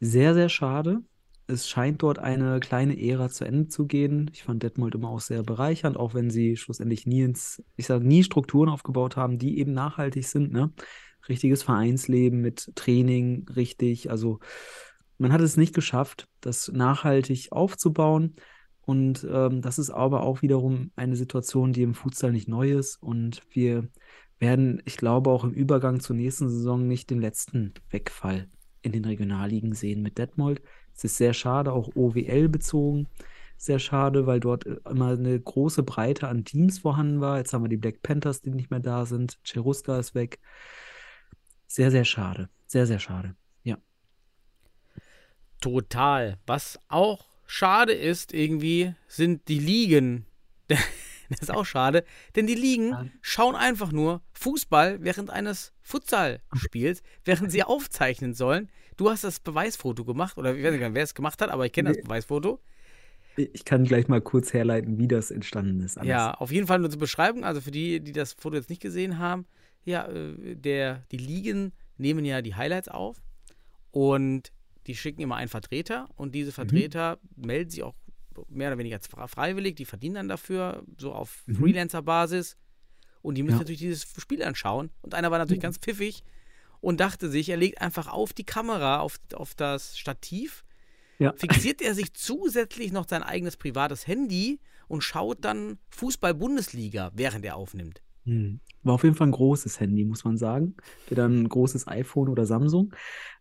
Sehr, 0.00 0.34
sehr 0.34 0.48
schade. 0.48 1.02
Es 1.46 1.68
scheint 1.68 2.02
dort 2.02 2.18
eine 2.18 2.58
kleine 2.60 2.98
Ära 2.98 3.28
zu 3.28 3.44
Ende 3.44 3.68
zu 3.68 3.86
gehen. 3.86 4.30
Ich 4.32 4.44
fand 4.44 4.62
Detmold 4.62 4.94
immer 4.94 5.10
auch 5.10 5.20
sehr 5.20 5.42
bereichernd, 5.42 5.96
auch 5.96 6.14
wenn 6.14 6.30
sie 6.30 6.56
schlussendlich 6.56 7.06
nie 7.06 7.22
ins, 7.22 7.62
ich 7.76 7.86
sage 7.86 8.06
nie 8.06 8.24
Strukturen 8.24 8.70
aufgebaut 8.70 9.16
haben, 9.16 9.38
die 9.38 9.58
eben 9.58 9.72
nachhaltig 9.72 10.26
sind, 10.26 10.52
ne? 10.52 10.72
Richtiges 11.28 11.62
Vereinsleben 11.62 12.40
mit 12.40 12.72
Training, 12.74 13.46
richtig. 13.54 14.10
Also 14.10 14.40
man 15.18 15.32
hat 15.32 15.40
es 15.40 15.56
nicht 15.56 15.74
geschafft, 15.74 16.28
das 16.40 16.68
nachhaltig 16.68 17.52
aufzubauen. 17.52 18.36
Und 18.82 19.26
ähm, 19.30 19.62
das 19.62 19.78
ist 19.78 19.90
aber 19.90 20.22
auch 20.22 20.42
wiederum 20.42 20.92
eine 20.96 21.16
Situation, 21.16 21.72
die 21.72 21.82
im 21.82 21.94
Futsal 21.94 22.32
nicht 22.32 22.48
neu 22.48 22.72
ist. 22.72 23.02
Und 23.02 23.42
wir 23.50 23.88
werden, 24.38 24.82
ich 24.84 24.96
glaube, 24.96 25.30
auch 25.30 25.44
im 25.44 25.52
Übergang 25.52 26.00
zur 26.00 26.16
nächsten 26.16 26.50
Saison 26.50 26.86
nicht 26.86 27.10
den 27.10 27.20
letzten 27.20 27.72
Wegfall 27.90 28.48
in 28.82 28.92
den 28.92 29.04
Regionalligen 29.04 29.72
sehen 29.72 30.02
mit 30.02 30.18
Detmold. 30.18 30.60
Es 30.94 31.04
ist 31.04 31.16
sehr 31.16 31.34
schade, 31.34 31.72
auch 31.72 31.90
OWL 31.94 32.48
bezogen. 32.48 33.08
Sehr 33.56 33.78
schade, 33.78 34.26
weil 34.26 34.40
dort 34.40 34.66
äh, 34.66 34.76
immer 34.88 35.10
eine 35.10 35.38
große 35.38 35.82
Breite 35.82 36.28
an 36.28 36.44
Teams 36.44 36.80
vorhanden 36.80 37.20
war. 37.20 37.38
Jetzt 37.38 37.52
haben 37.52 37.64
wir 37.64 37.68
die 37.68 37.76
Black 37.76 38.02
Panthers, 38.02 38.42
die 38.42 38.50
nicht 38.50 38.70
mehr 38.70 38.80
da 38.80 39.06
sind. 39.06 39.38
Cheruska 39.44 39.98
ist 39.98 40.14
weg. 40.14 40.38
Sehr, 41.66 41.90
sehr 41.90 42.04
schade. 42.04 42.48
Sehr, 42.66 42.86
sehr 42.86 42.98
schade. 42.98 43.36
Ja. 43.62 43.78
Total. 45.60 46.38
Was 46.46 46.78
auch 46.88 47.26
schade 47.46 47.92
ist, 47.92 48.32
irgendwie, 48.32 48.94
sind 49.06 49.48
die 49.48 49.58
Ligen. 49.58 50.26
das 50.68 51.40
ist 51.40 51.50
auch 51.50 51.66
schade, 51.66 52.04
denn 52.36 52.46
die 52.46 52.54
Ligen 52.54 53.12
schauen 53.20 53.54
einfach 53.54 53.92
nur 53.92 54.22
Fußball 54.32 55.02
während 55.02 55.30
eines 55.30 55.72
Futsalspiels, 55.82 57.02
während 57.24 57.50
sie 57.50 57.62
aufzeichnen 57.62 58.34
sollen. 58.34 58.68
Du 58.96 59.10
hast 59.10 59.24
das 59.24 59.40
Beweisfoto 59.40 60.04
gemacht, 60.04 60.36
oder 60.38 60.54
ich 60.54 60.62
weiß 60.64 60.72
nicht, 60.72 60.94
wer 60.94 61.02
es 61.02 61.14
gemacht 61.14 61.40
hat, 61.42 61.50
aber 61.50 61.66
ich 61.66 61.72
kenne 61.72 61.88
das 61.90 61.96
Nee. 61.98 62.02
Beweisfoto. 62.04 62.60
Ich 63.36 63.64
kann 63.64 63.84
gleich 63.84 64.06
mal 64.06 64.20
kurz 64.20 64.52
herleiten, 64.52 64.98
wie 64.98 65.08
das 65.08 65.32
entstanden 65.32 65.80
ist. 65.80 65.98
alles. 65.98 66.08
Ja, 66.08 66.34
auf 66.34 66.52
jeden 66.52 66.68
Fall 66.68 66.78
nur 66.78 66.90
zur 66.90 67.00
Beschreibung, 67.00 67.44
also 67.44 67.60
für 67.60 67.72
die, 67.72 67.98
die 68.00 68.12
das 68.12 68.34
Foto 68.34 68.56
jetzt 68.56 68.70
nicht 68.70 68.80
gesehen 68.80 69.18
haben, 69.18 69.46
ja, 69.84 70.06
äh, 70.06 70.54
der, 70.54 71.04
die 71.10 71.16
Ligen 71.16 71.72
nehmen 71.98 72.24
ja 72.24 72.42
die 72.42 72.54
Highlights 72.54 72.88
auf 72.88 73.20
und 73.90 74.52
die 74.86 74.94
schicken 74.94 75.20
immer 75.20 75.36
einen 75.36 75.48
Vertreter 75.48 76.08
und 76.16 76.28
Mhm. 76.28 76.32
diese 76.32 76.52
Vertreter 76.52 77.18
melden 77.36 77.70
sich 77.70 77.82
auch 77.82 77.94
mehr 78.48 78.68
oder 78.68 78.78
weniger 78.78 78.98
fre- 78.98 79.28
freiwillig, 79.28 79.74
die 79.76 79.84
verdienen 79.84 80.14
dann 80.16 80.28
dafür, 80.28 80.84
so 80.98 81.12
auf 81.12 81.42
Mhm. 81.46 81.56
Freelancer-Basis 81.56 82.56
und 83.22 83.36
die 83.36 83.42
müssen 83.42 83.54
Ja. 83.56 83.58
natürlich 83.60 83.80
dieses 83.80 84.06
Spiel 84.18 84.42
anschauen 84.44 84.90
und 85.02 85.14
einer 85.14 85.30
war 85.32 85.38
natürlich 85.38 85.62
ganz 85.62 85.78
pfiffig 85.78 86.22
und 86.84 87.00
dachte 87.00 87.30
sich, 87.30 87.48
er 87.48 87.56
legt 87.56 87.80
einfach 87.80 88.08
auf 88.08 88.32
die 88.32 88.44
Kamera, 88.44 89.00
auf, 89.00 89.18
auf 89.34 89.54
das 89.54 89.96
Stativ, 89.98 90.64
Ja. 91.18 91.32
fixiert 91.36 91.80
er 91.80 91.94
sich 91.94 92.12
zusätzlich 92.14 92.92
noch 92.92 93.08
sein 93.08 93.22
eigenes 93.22 93.56
privates 93.56 94.06
Handy 94.06 94.60
und 94.86 95.02
schaut 95.02 95.44
dann 95.44 95.78
Fußball-Bundesliga, 95.90 97.10
während 97.14 97.44
er 97.44 97.56
aufnimmt. 97.56 98.02
Hm. 98.26 98.60
War 98.82 98.94
auf 98.94 99.04
jeden 99.04 99.16
Fall 99.16 99.28
ein 99.28 99.32
großes 99.32 99.80
Handy, 99.80 100.04
muss 100.04 100.24
man 100.24 100.36
sagen. 100.36 100.76
Wieder 101.08 101.26
ein 101.26 101.48
großes 101.48 101.88
iPhone 101.88 102.28
oder 102.28 102.46
Samsung. 102.46 102.94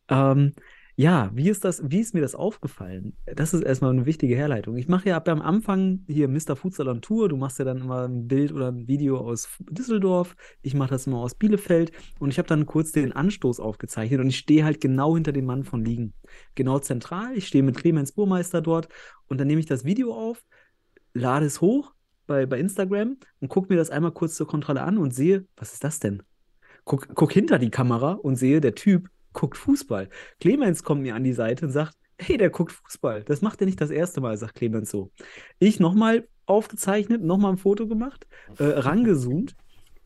Ähm, 0.10 0.54
ja, 0.96 1.32
wie 1.34 1.50
ist 1.50 1.66
das, 1.66 1.82
wie 1.90 2.00
ist 2.00 2.14
mir 2.14 2.22
das 2.22 2.36
aufgefallen? 2.36 3.18
Das 3.26 3.56
ist 3.56 3.64
erstmal 3.64 3.92
eine 3.92 4.06
wichtige 4.06 4.36
Herleitung. 4.36 4.78
Ich 4.78 4.88
mache 4.88 5.10
ja 5.10 5.18
ab 5.18 5.28
am 5.28 5.42
Anfang 5.42 6.04
hier 6.08 6.28
Mr. 6.28 6.56
Futsal 6.56 6.88
on 6.88 7.02
Tour. 7.02 7.30
Du 7.30 7.36
machst 7.36 7.58
ja 7.58 7.66
dann 7.66 7.80
immer 7.80 8.08
ein 8.08 8.28
Bild 8.28 8.52
oder 8.52 8.68
ein 8.68 8.88
Video 8.88 9.18
aus 9.18 9.50
Düsseldorf. 9.72 10.36
Ich 10.62 10.76
mache 10.76 10.92
das 10.92 11.08
immer 11.08 11.18
aus 11.18 11.34
Bielefeld. 11.34 11.92
Und 12.20 12.30
ich 12.30 12.38
habe 12.38 12.48
dann 12.48 12.68
kurz 12.68 12.92
den 12.92 13.12
Anstoß 13.12 13.60
aufgezeichnet 13.60 14.20
und 14.20 14.28
ich 14.28 14.38
stehe 14.38 14.64
halt 14.64 14.82
genau 14.82 15.16
hinter 15.16 15.32
dem 15.32 15.46
Mann 15.46 15.64
von 15.64 15.84
Liegen. 15.84 16.14
Genau 16.54 16.78
zentral. 16.78 17.36
Ich 17.36 17.48
stehe 17.48 17.64
mit 17.64 17.76
Clemens 17.76 18.12
Burmeister 18.12 18.62
dort 18.62 18.88
und 19.28 19.40
dann 19.40 19.48
nehme 19.48 19.62
ich 19.62 19.66
das 19.66 19.86
Video 19.86 20.14
auf, 20.14 20.44
lade 21.16 21.48
es 21.48 21.60
hoch 21.60 21.92
bei, 22.28 22.46
bei 22.46 22.60
Instagram 22.60 23.18
und 23.40 23.48
gucke 23.48 23.74
mir 23.74 23.78
das 23.78 23.90
einmal 23.90 24.12
kurz 24.12 24.36
zur 24.36 24.48
Kontrolle 24.48 24.84
an 24.84 25.00
und 25.00 25.12
sehe, 25.12 25.48
was 25.56 25.74
ist 25.74 25.84
das 25.84 26.00
denn? 26.00 26.22
Guck, 26.84 27.16
guck 27.16 27.32
hinter 27.32 27.58
die 27.58 27.72
Kamera 27.72 28.12
und 28.12 28.36
sehe, 28.36 28.62
der 28.62 28.76
Typ 28.76 29.10
guckt 29.34 29.58
Fußball. 29.58 30.10
Clemens 30.40 30.84
kommt 30.84 31.02
mir 31.02 31.16
an 31.16 31.24
die 31.24 31.34
Seite 31.34 31.66
und 31.66 31.72
sagt, 31.72 31.96
hey, 32.20 32.38
der 32.38 32.50
guckt 32.50 32.72
Fußball. 32.72 33.24
Das 33.24 33.42
macht 33.42 33.62
er 33.62 33.66
nicht 33.66 33.82
das 33.82 33.90
erste 33.90 34.22
Mal, 34.22 34.38
sagt 34.38 34.56
Clemens 34.56 34.90
so. 34.90 35.12
Ich 35.60 35.80
nochmal 35.80 36.28
aufgezeichnet, 36.46 37.24
nochmal 37.24 37.54
ein 37.54 37.58
Foto 37.58 37.88
gemacht, 37.88 38.28
äh, 38.60 38.66
rangezoomt, 38.66 39.56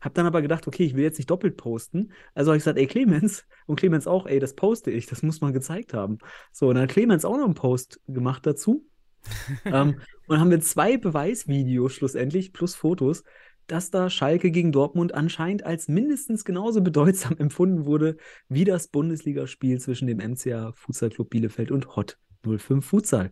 hab 0.00 0.14
dann 0.14 0.26
aber 0.26 0.42
gedacht, 0.42 0.66
okay, 0.66 0.84
ich 0.84 0.94
will 0.94 1.02
jetzt 1.02 1.18
nicht 1.18 1.30
doppelt 1.30 1.56
posten. 1.56 2.12
Also 2.34 2.50
habe 2.50 2.56
ich 2.56 2.62
gesagt, 2.62 2.78
ey, 2.78 2.86
Clemens, 2.86 3.44
und 3.66 3.76
Clemens 3.76 4.06
auch, 4.06 4.26
ey, 4.26 4.38
das 4.38 4.54
poste 4.54 4.90
ich, 4.90 5.06
das 5.06 5.22
muss 5.22 5.40
man 5.40 5.52
gezeigt 5.52 5.92
haben. 5.92 6.18
So, 6.52 6.68
und 6.68 6.76
dann 6.76 6.84
hat 6.84 6.90
Clemens 6.90 7.24
auch 7.24 7.36
noch 7.36 7.44
einen 7.44 7.54
Post 7.54 8.00
gemacht 8.06 8.46
dazu. 8.46 8.86
ähm, 9.64 10.00
und 10.28 10.28
dann 10.28 10.40
haben 10.40 10.50
wir 10.50 10.60
zwei 10.60 10.96
Beweisvideos 10.96 11.92
schlussendlich 11.92 12.52
plus 12.52 12.76
Fotos, 12.76 13.24
dass 13.68 13.90
da 13.90 14.10
Schalke 14.10 14.50
gegen 14.50 14.72
Dortmund 14.72 15.14
anscheinend 15.14 15.64
als 15.64 15.88
mindestens 15.88 16.44
genauso 16.44 16.80
bedeutsam 16.82 17.36
empfunden 17.38 17.86
wurde 17.86 18.16
wie 18.48 18.64
das 18.64 18.88
Bundesligaspiel 18.88 19.80
zwischen 19.80 20.08
dem 20.08 20.18
MCA 20.18 20.72
Futsal 20.74 21.10
Club 21.10 21.30
Bielefeld 21.30 21.70
und 21.70 21.94
Hot 21.94 22.18
05 22.44 22.84
Futsal. 22.84 23.30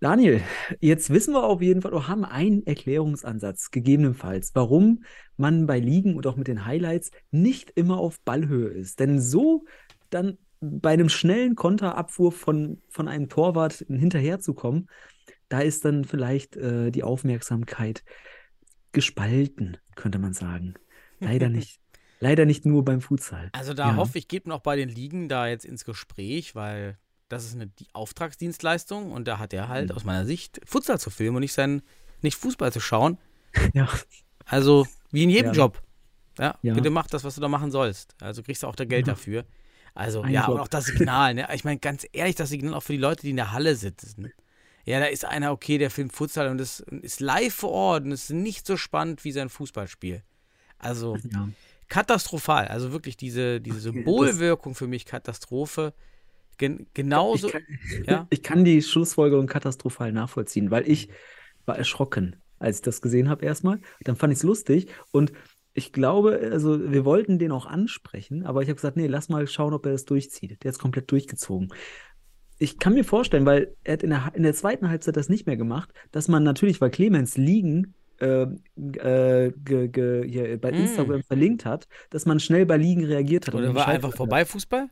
Daniel, 0.00 0.40
jetzt 0.80 1.10
wissen 1.10 1.34
wir 1.34 1.44
auf 1.44 1.60
jeden 1.60 1.82
Fall, 1.82 1.92
oder 1.92 2.08
haben 2.08 2.24
einen 2.24 2.66
Erklärungsansatz, 2.66 3.70
gegebenenfalls, 3.70 4.52
warum 4.54 5.04
man 5.36 5.66
bei 5.66 5.78
Ligen 5.78 6.16
und 6.16 6.26
auch 6.26 6.36
mit 6.36 6.48
den 6.48 6.64
Highlights 6.64 7.10
nicht 7.30 7.70
immer 7.74 7.98
auf 7.98 8.18
Ballhöhe 8.22 8.68
ist. 8.68 8.98
Denn 8.98 9.20
so 9.20 9.66
dann 10.08 10.38
bei 10.60 10.92
einem 10.92 11.10
schnellen 11.10 11.54
Konterabwurf 11.54 12.34
von, 12.34 12.80
von 12.88 13.08
einem 13.08 13.28
Torwart 13.28 13.84
hinterherzukommen, 13.88 14.88
da 15.50 15.60
ist 15.60 15.84
dann 15.84 16.04
vielleicht 16.04 16.56
äh, 16.56 16.90
die 16.90 17.02
Aufmerksamkeit 17.02 18.02
gespalten, 18.92 19.76
könnte 19.94 20.18
man 20.18 20.32
sagen. 20.32 20.74
Leider 21.20 21.48
nicht. 21.48 21.80
Leider 22.20 22.44
nicht 22.44 22.66
nur 22.66 22.84
beim 22.84 23.00
Futsal. 23.00 23.48
Also 23.52 23.72
da 23.74 23.88
Ja. 23.90 23.96
hoffe 23.96 24.18
ich, 24.18 24.28
geht 24.28 24.46
man 24.46 24.56
auch 24.56 24.62
bei 24.62 24.76
den 24.76 24.88
Ligen 24.90 25.28
da 25.28 25.46
jetzt 25.48 25.64
ins 25.64 25.84
Gespräch, 25.84 26.54
weil 26.54 26.98
das 27.28 27.44
ist 27.46 27.54
eine 27.54 27.66
die 27.68 27.86
Auftragsdienstleistung 27.94 29.12
und 29.12 29.26
da 29.28 29.38
hat 29.38 29.52
er 29.52 29.68
halt 29.68 29.92
aus 29.92 30.04
meiner 30.04 30.24
Sicht 30.26 30.60
Futsal 30.64 30.98
zu 31.00 31.10
filmen 31.10 31.36
und 31.36 31.40
nicht 31.42 31.52
sein, 31.52 31.82
nicht 32.22 32.36
Fußball 32.36 32.72
zu 32.72 32.80
schauen. 32.80 33.18
Ja. 33.74 33.88
Also 34.46 34.86
wie 35.10 35.24
in 35.24 35.30
jedem 35.30 35.52
Ja. 35.54 35.58
Job. 35.58 35.82
Ja, 36.38 36.56
Ja. 36.62 36.74
bitte 36.74 36.90
mach 36.90 37.06
das, 37.08 37.24
was 37.24 37.34
du 37.34 37.40
da 37.40 37.48
machen 37.48 37.70
sollst. 37.70 38.14
Also 38.20 38.42
kriegst 38.42 38.62
du 38.62 38.66
auch 38.66 38.76
da 38.76 38.84
Geld 38.84 39.06
Ja. 39.06 39.14
dafür. 39.14 39.44
Also 39.94 40.22
Ein 40.22 40.32
ja, 40.32 40.42
Job. 40.46 40.54
und 40.54 40.60
auch 40.60 40.68
das 40.68 40.84
Signal, 40.86 41.34
ne? 41.34 41.48
Ich 41.54 41.64
meine, 41.64 41.78
ganz 41.80 42.06
ehrlich, 42.12 42.36
das 42.36 42.48
Signal 42.50 42.74
auch 42.74 42.82
für 42.82 42.92
die 42.92 42.98
Leute, 42.98 43.22
die 43.22 43.30
in 43.30 43.36
der 43.36 43.52
Halle 43.52 43.74
sitzen. 43.76 44.32
Ja, 44.90 45.00
da 45.00 45.06
ist 45.06 45.24
einer, 45.24 45.52
okay, 45.52 45.78
der 45.78 45.90
filmt 45.90 46.12
Futsal 46.12 46.48
und 46.48 46.58
das 46.58 46.80
ist 46.80 47.20
live 47.20 47.54
vor 47.54 47.70
Ort 47.70 48.04
und 48.04 48.12
ist 48.12 48.30
nicht 48.30 48.66
so 48.66 48.76
spannend 48.76 49.24
wie 49.24 49.32
sein 49.32 49.48
Fußballspiel. 49.48 50.22
Also 50.78 51.16
ja. 51.30 51.48
katastrophal. 51.88 52.66
Also 52.68 52.92
wirklich 52.92 53.16
diese, 53.16 53.60
diese 53.60 53.80
Symbolwirkung 53.80 54.74
für 54.74 54.88
mich 54.88 55.06
Katastrophe. 55.06 55.94
Gen 56.58 56.86
genauso. 56.92 57.46
Ich 57.46 57.52
kann, 57.52 57.62
ja. 58.06 58.26
ich 58.30 58.42
kann 58.42 58.64
die 58.64 58.82
Schlussfolgerung 58.82 59.46
katastrophal 59.46 60.12
nachvollziehen, 60.12 60.70
weil 60.70 60.90
ich 60.90 61.08
war 61.66 61.78
erschrocken, 61.78 62.36
als 62.58 62.76
ich 62.78 62.82
das 62.82 63.00
gesehen 63.00 63.28
habe 63.28 63.46
erstmal. 63.46 63.80
Dann 64.02 64.16
fand 64.16 64.32
ich 64.32 64.40
es 64.40 64.42
lustig 64.42 64.88
und 65.12 65.32
ich 65.72 65.92
glaube, 65.92 66.50
also 66.50 66.90
wir 66.90 67.04
wollten 67.04 67.38
den 67.38 67.52
auch 67.52 67.66
ansprechen, 67.66 68.44
aber 68.44 68.62
ich 68.62 68.68
habe 68.68 68.74
gesagt, 68.74 68.96
nee, 68.96 69.06
lass 69.06 69.28
mal 69.28 69.46
schauen, 69.46 69.72
ob 69.72 69.86
er 69.86 69.92
das 69.92 70.04
durchzieht. 70.04 70.62
Der 70.64 70.70
ist 70.70 70.80
komplett 70.80 71.10
durchgezogen. 71.12 71.72
Ich 72.62 72.78
kann 72.78 72.92
mir 72.92 73.04
vorstellen, 73.04 73.46
weil 73.46 73.74
er 73.84 73.94
hat 73.94 74.02
in 74.02 74.10
der, 74.10 74.30
in 74.34 74.42
der 74.42 74.52
zweiten 74.52 74.90
Halbzeit 74.90 75.16
das 75.16 75.30
nicht 75.30 75.46
mehr 75.46 75.56
gemacht, 75.56 75.92
dass 76.12 76.28
man 76.28 76.42
natürlich, 76.42 76.80
weil 76.82 76.90
Clemens 76.90 77.38
liegen 77.38 77.94
äh, 78.20 78.42
äh, 78.42 79.52
ge, 79.64 79.88
ge, 79.88 80.28
hier 80.28 80.60
bei 80.60 80.70
Mm. 80.70 80.74
Instagram 80.74 81.22
verlinkt 81.22 81.64
hat, 81.64 81.88
dass 82.10 82.26
man 82.26 82.38
schnell 82.38 82.66
bei 82.66 82.76
Liegen 82.76 83.04
reagiert 83.04 83.46
hat. 83.46 83.54
Oder 83.54 83.74
war 83.74 83.88
einfach 83.88 84.14
vorbei 84.14 84.44
Fußball? 84.44 84.90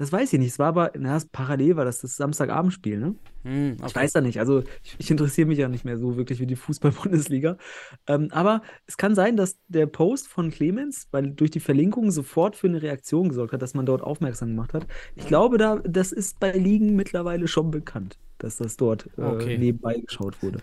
Das 0.00 0.10
weiß 0.10 0.32
ich 0.32 0.38
nicht. 0.38 0.48
Es 0.52 0.58
war 0.58 0.68
aber, 0.68 0.92
na, 0.98 1.16
es- 1.16 1.26
parallel 1.26 1.76
war 1.76 1.84
das 1.84 2.00
das 2.00 2.16
Samstagabendspiel, 2.16 2.98
ne? 2.98 3.14
Hm, 3.44 3.76
Ich 3.76 3.82
okay. 3.82 3.94
weiß 3.96 4.12
da 4.12 4.22
nicht. 4.22 4.38
Also 4.38 4.62
ich, 4.82 4.96
ich 4.98 5.10
interessiere 5.10 5.46
mich 5.46 5.58
ja 5.58 5.68
nicht 5.68 5.84
mehr 5.84 5.98
so 5.98 6.16
wirklich 6.16 6.38
für 6.38 6.46
die 6.46 6.56
Fußball-Bundesliga. 6.56 7.58
Ähm, 8.06 8.28
aber 8.32 8.62
es 8.86 8.96
kann 8.96 9.14
sein, 9.14 9.36
dass 9.36 9.58
der 9.68 9.86
Post 9.86 10.28
von 10.28 10.50
Clemens, 10.50 11.06
weil 11.10 11.30
durch 11.32 11.50
die 11.50 11.60
Verlinkung 11.60 12.10
sofort 12.10 12.56
für 12.56 12.68
eine 12.68 12.80
Reaktion 12.80 13.28
gesorgt 13.28 13.52
hat, 13.52 13.60
dass 13.62 13.74
man 13.74 13.84
dort 13.86 14.02
aufmerksam 14.02 14.48
gemacht 14.48 14.72
hat. 14.72 14.86
Ich 15.16 15.26
glaube, 15.26 15.58
da, 15.58 15.76
das 15.84 16.12
ist 16.12 16.40
bei 16.40 16.52
Ligen 16.52 16.96
mittlerweile 16.96 17.46
schon 17.46 17.70
bekannt, 17.70 18.18
dass 18.38 18.56
das 18.56 18.76
dort 18.78 19.10
äh, 19.18 19.22
Okay. 19.22 19.58
nebenbei 19.58 20.00
geschaut 20.00 20.42
wurde. 20.42 20.62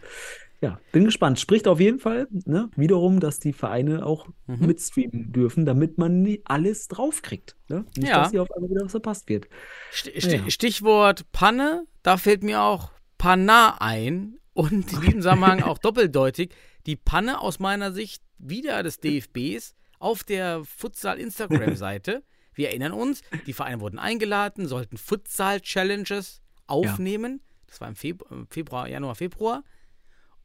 Ja, 0.59 0.79
bin 0.91 1.05
gespannt. 1.05 1.39
Spricht 1.39 1.67
auf 1.67 1.79
jeden 1.79 1.99
Fall 1.99 2.27
ne, 2.31 2.69
wiederum, 2.75 3.19
dass 3.19 3.39
die 3.39 3.53
Vereine 3.53 4.05
auch 4.05 4.27
Mhm. 4.47 4.65
mitstreamen 4.65 5.31
dürfen, 5.31 5.65
damit 5.65 5.97
man 5.99 6.21
nie 6.23 6.41
alles 6.45 6.87
draufkriegt. 6.87 7.55
Ne? 7.69 7.85
Nicht, 7.95 8.07
Ja. 8.09 8.21
dass 8.23 8.31
hier 8.31 8.41
auf 8.41 8.51
einmal 8.51 8.69
wieder 8.71 8.85
was 8.85 8.91
verpasst 8.91 9.29
wird. 9.29 9.47
Sti- 9.93 10.35
Ja. 10.43 10.49
Stichwort 10.49 11.31
Panne, 11.31 11.85
da 12.01 12.17
fällt 12.17 12.41
mir 12.43 12.61
auch 12.63 12.91
Panna 13.19 13.77
ein 13.81 14.39
und 14.53 14.71
in 14.71 14.81
diesem 15.01 15.13
Zusammenhang 15.21 15.61
auch 15.61 15.77
doppeldeutig. 15.79 16.49
Die 16.87 16.95
Panne 16.95 17.39
aus 17.41 17.59
meiner 17.59 17.91
Sicht 17.91 18.23
wieder 18.39 18.81
des 18.81 18.99
DFBs 18.99 19.75
auf 19.99 20.23
der 20.23 20.63
Futsal-Instagram-Seite. 20.65 22.23
Wir 22.53 22.69
erinnern 22.69 22.93
uns, 22.93 23.21
die 23.45 23.53
Vereine 23.53 23.81
wurden 23.81 23.99
eingeladen, 23.99 24.67
sollten 24.67 24.97
Futsal-Challenges 24.97 26.41
aufnehmen. 26.65 27.41
Das 27.67 27.81
war 27.81 27.87
im 27.87 27.95
Feb 27.95 28.23
im 28.31 28.47
Februar, 28.47 28.87
Januar, 28.87 29.15
Februar. 29.15 29.63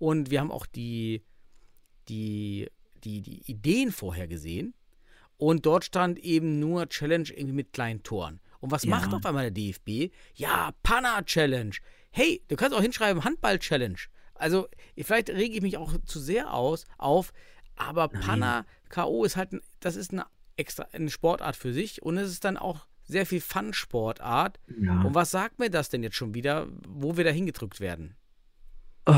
Und 0.02 0.32
wir 0.32 0.40
haben 0.40 0.50
auch 0.50 0.66
die, 0.66 1.22
die, 2.08 2.68
die, 3.04 3.20
die 3.22 3.48
Ideen 3.48 3.92
vorher 3.92 4.26
gesehen. 4.26 4.74
Und 5.36 5.64
dort 5.64 5.84
stand 5.84 6.18
eben 6.18 6.58
nur 6.58 6.88
Challenge 6.88 7.28
irgendwie 7.30 7.54
mit 7.54 7.72
kleinen 7.72 8.02
Toren. 8.02 8.40
Und 8.58 8.72
was 8.72 8.82
Ja. 8.82 8.90
macht 8.90 9.14
auf 9.14 9.24
einmal 9.24 9.44
der 9.44 9.52
DFB? 9.52 10.12
Ja, 10.34 10.72
Panna-Challenge. 10.82 11.76
Hey, 12.10 12.42
du 12.48 12.56
kannst 12.56 12.76
auch 12.76 12.82
hinschreiben, 12.82 13.22
Handball-Challenge. 13.22 13.98
Also, 14.34 14.66
vielleicht 14.98 15.30
rege 15.30 15.54
ich 15.54 15.62
mich 15.62 15.76
auch 15.76 15.94
zu 16.04 16.18
sehr 16.18 16.52
aus, 16.52 16.84
auf, 16.98 17.32
aber 17.76 18.08
Panna 18.08 18.66
K.O. 18.88 19.24
ist 19.24 19.36
halt, 19.36 19.52
ein, 19.52 19.60
das 19.78 19.94
ist 19.94 20.10
eine 20.12 20.26
extra 20.56 20.82
eine 20.92 21.10
Sportart 21.10 21.54
für 21.54 21.72
sich 21.72 22.02
und 22.02 22.18
es 22.18 22.28
ist 22.30 22.44
dann 22.44 22.56
auch 22.56 22.86
sehr 23.04 23.24
viel 23.24 23.40
Fun-Sportart. 23.40 24.58
Ja. 24.80 25.02
Und 25.02 25.14
was 25.14 25.30
sagt 25.30 25.60
mir 25.60 25.70
das 25.70 25.90
denn 25.90 26.02
jetzt 26.02 26.16
schon 26.16 26.34
wieder, 26.34 26.66
wo 26.88 27.16
wir 27.16 27.22
da 27.22 27.30
hingedrückt 27.30 27.78
werden? 27.78 28.16
Oh, 29.06 29.14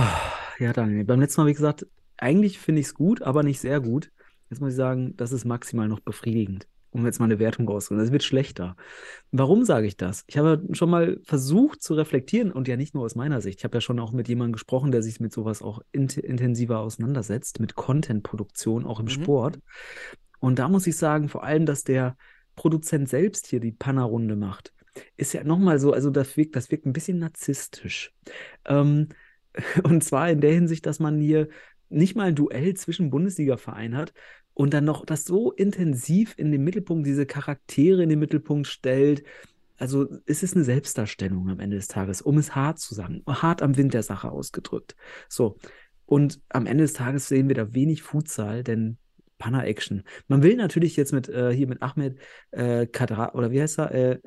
ja, 0.59 0.73
Daniel, 0.73 1.05
beim 1.05 1.21
letzten 1.21 1.43
Mal, 1.43 1.49
wie 1.49 1.55
gesagt, 1.55 1.87
eigentlich 2.17 2.59
finde 2.59 2.81
ich 2.81 2.87
es 2.89 2.95
gut, 2.95 3.23
aber 3.23 3.43
nicht 3.43 3.61
sehr 3.61 3.81
gut. 3.81 4.11
Jetzt 4.49 4.61
muss 4.61 4.71
ich 4.71 4.77
sagen, 4.77 5.17
das 5.17 5.33
ist 5.33 5.45
maximal 5.45 5.89
noch 5.89 6.01
befriedigend, 6.01 6.69
um 6.91 7.05
jetzt 7.05 7.19
mal 7.19 7.27
eine 7.27 7.39
Wertung 7.39 7.69
rauszuholen. 7.69 8.05
Es 8.05 8.13
wird 8.13 8.23
schlechter. 8.23 8.77
Warum 9.31 9.65
sage 9.65 9.87
ich 9.87 9.97
das? 9.97 10.25
Ich 10.27 10.39
habe 10.39 10.63
schon 10.73 10.91
mal 10.91 11.21
versucht 11.25 11.83
zu 11.83 11.95
reflektieren 11.95 12.53
und 12.53 12.69
ja 12.69 12.77
nicht 12.77 12.95
nur 12.95 13.05
aus 13.05 13.15
meiner 13.15 13.41
Sicht. 13.41 13.59
Ich 13.59 13.65
habe 13.65 13.77
ja 13.77 13.81
schon 13.81 13.99
auch 14.01 14.13
mit 14.13 14.29
jemandem 14.29 14.53
gesprochen, 14.53 14.91
der 14.91 15.03
sich 15.03 15.21
mit 15.21 15.33
sowas 15.33 15.61
auch 15.61 15.81
int 15.93 16.17
intensiver 16.17 16.79
auseinandersetzt, 16.79 17.61
mit 17.61 17.75
Content-Produktion, 17.75 18.87
auch 18.87 19.01
im 19.01 19.09
Mhm. 19.09 19.11
Sport. 19.11 19.59
Und 20.41 20.59
da 20.59 20.69
muss 20.69 20.87
ich 20.87 20.97
sagen, 20.97 21.29
vor 21.29 21.45
allem, 21.45 21.67
dass 21.67 21.85
der 21.85 22.17
Produzent 22.57 23.09
selbst 23.09 23.47
hier 23.49 23.61
die 23.61 23.73
Panna-Runde 23.73 24.37
macht, 24.37 24.73
ist 25.17 25.33
ja 25.33 25.43
nochmal 25.43 25.79
so, 25.79 25.93
also 25.93 26.11
das 26.11 26.37
wirkt, 26.37 26.55
das 26.55 26.71
wirkt 26.71 26.87
ein 26.87 26.93
bisschen 26.93 27.19
narzisstisch. 27.19 28.13
Ähm, 28.65 29.09
und 29.83 30.03
zwar 30.03 30.31
in 30.31 30.41
der 30.41 30.53
Hinsicht, 30.53 30.87
dass 30.87 30.99
man 30.99 31.21
hier 31.21 31.49
nicht 31.89 32.17
mal 32.17 32.29
ein 32.29 32.35
Duell 32.35 32.75
zwischen 32.75 33.11
Bundesliga-Vereinen 33.11 33.97
hat 33.97 34.13
und 34.55 34.73
dann 34.75 34.85
noch 34.85 35.05
das 35.05 35.25
so 35.25 35.53
intensiv 35.53 36.35
in 36.37 36.53
den 36.53 36.65
Mittelpunkt, 36.65 37.07
diese 37.07 37.27
Charaktere 37.27 38.03
in 38.03 38.09
den 38.09 38.19
Mittelpunkt 38.19 38.67
stellt. 38.67 39.25
Also 39.77 40.09
es 40.27 40.43
ist 40.43 40.55
eine 40.55 40.65
Selbstdarstellung 40.65 41.49
am 41.49 41.61
Ende 41.61 41.77
des 41.77 41.89
Tages, 41.89 42.23
um 42.23 42.39
es 42.39 42.55
hart 42.55 42.79
zu 42.79 42.95
sagen, 42.95 43.23
hart 43.27 43.63
am 43.63 43.77
Wind 43.77 43.95
der 43.95 44.03
Sache 44.03 44.31
ausgedrückt. 44.31 44.95
So, 45.29 45.57
und 46.07 46.41
am 46.49 46.67
Ende 46.67 46.85
des 46.85 46.93
Tages 46.93 47.29
sehen 47.29 47.49
wir 47.49 47.55
da 47.55 47.75
wenig 47.75 48.03
Futsal, 48.03 48.63
denn 48.63 48.99
Panna-Action. 49.45 50.03
Man 50.29 50.43
will 50.43 50.57
natürlich 50.57 50.97
jetzt 50.97 51.13
mit 51.13 51.29
äh, 51.29 51.53
hier 51.53 51.69
mit 51.69 51.83
Ahmed 51.83 52.17
äh, 52.51 52.87
Kadra 52.87 53.33
oder 53.35 53.51
wie 53.51 53.61
heißt 53.61 53.79
er? 53.79 53.95
Äh, 53.95 54.19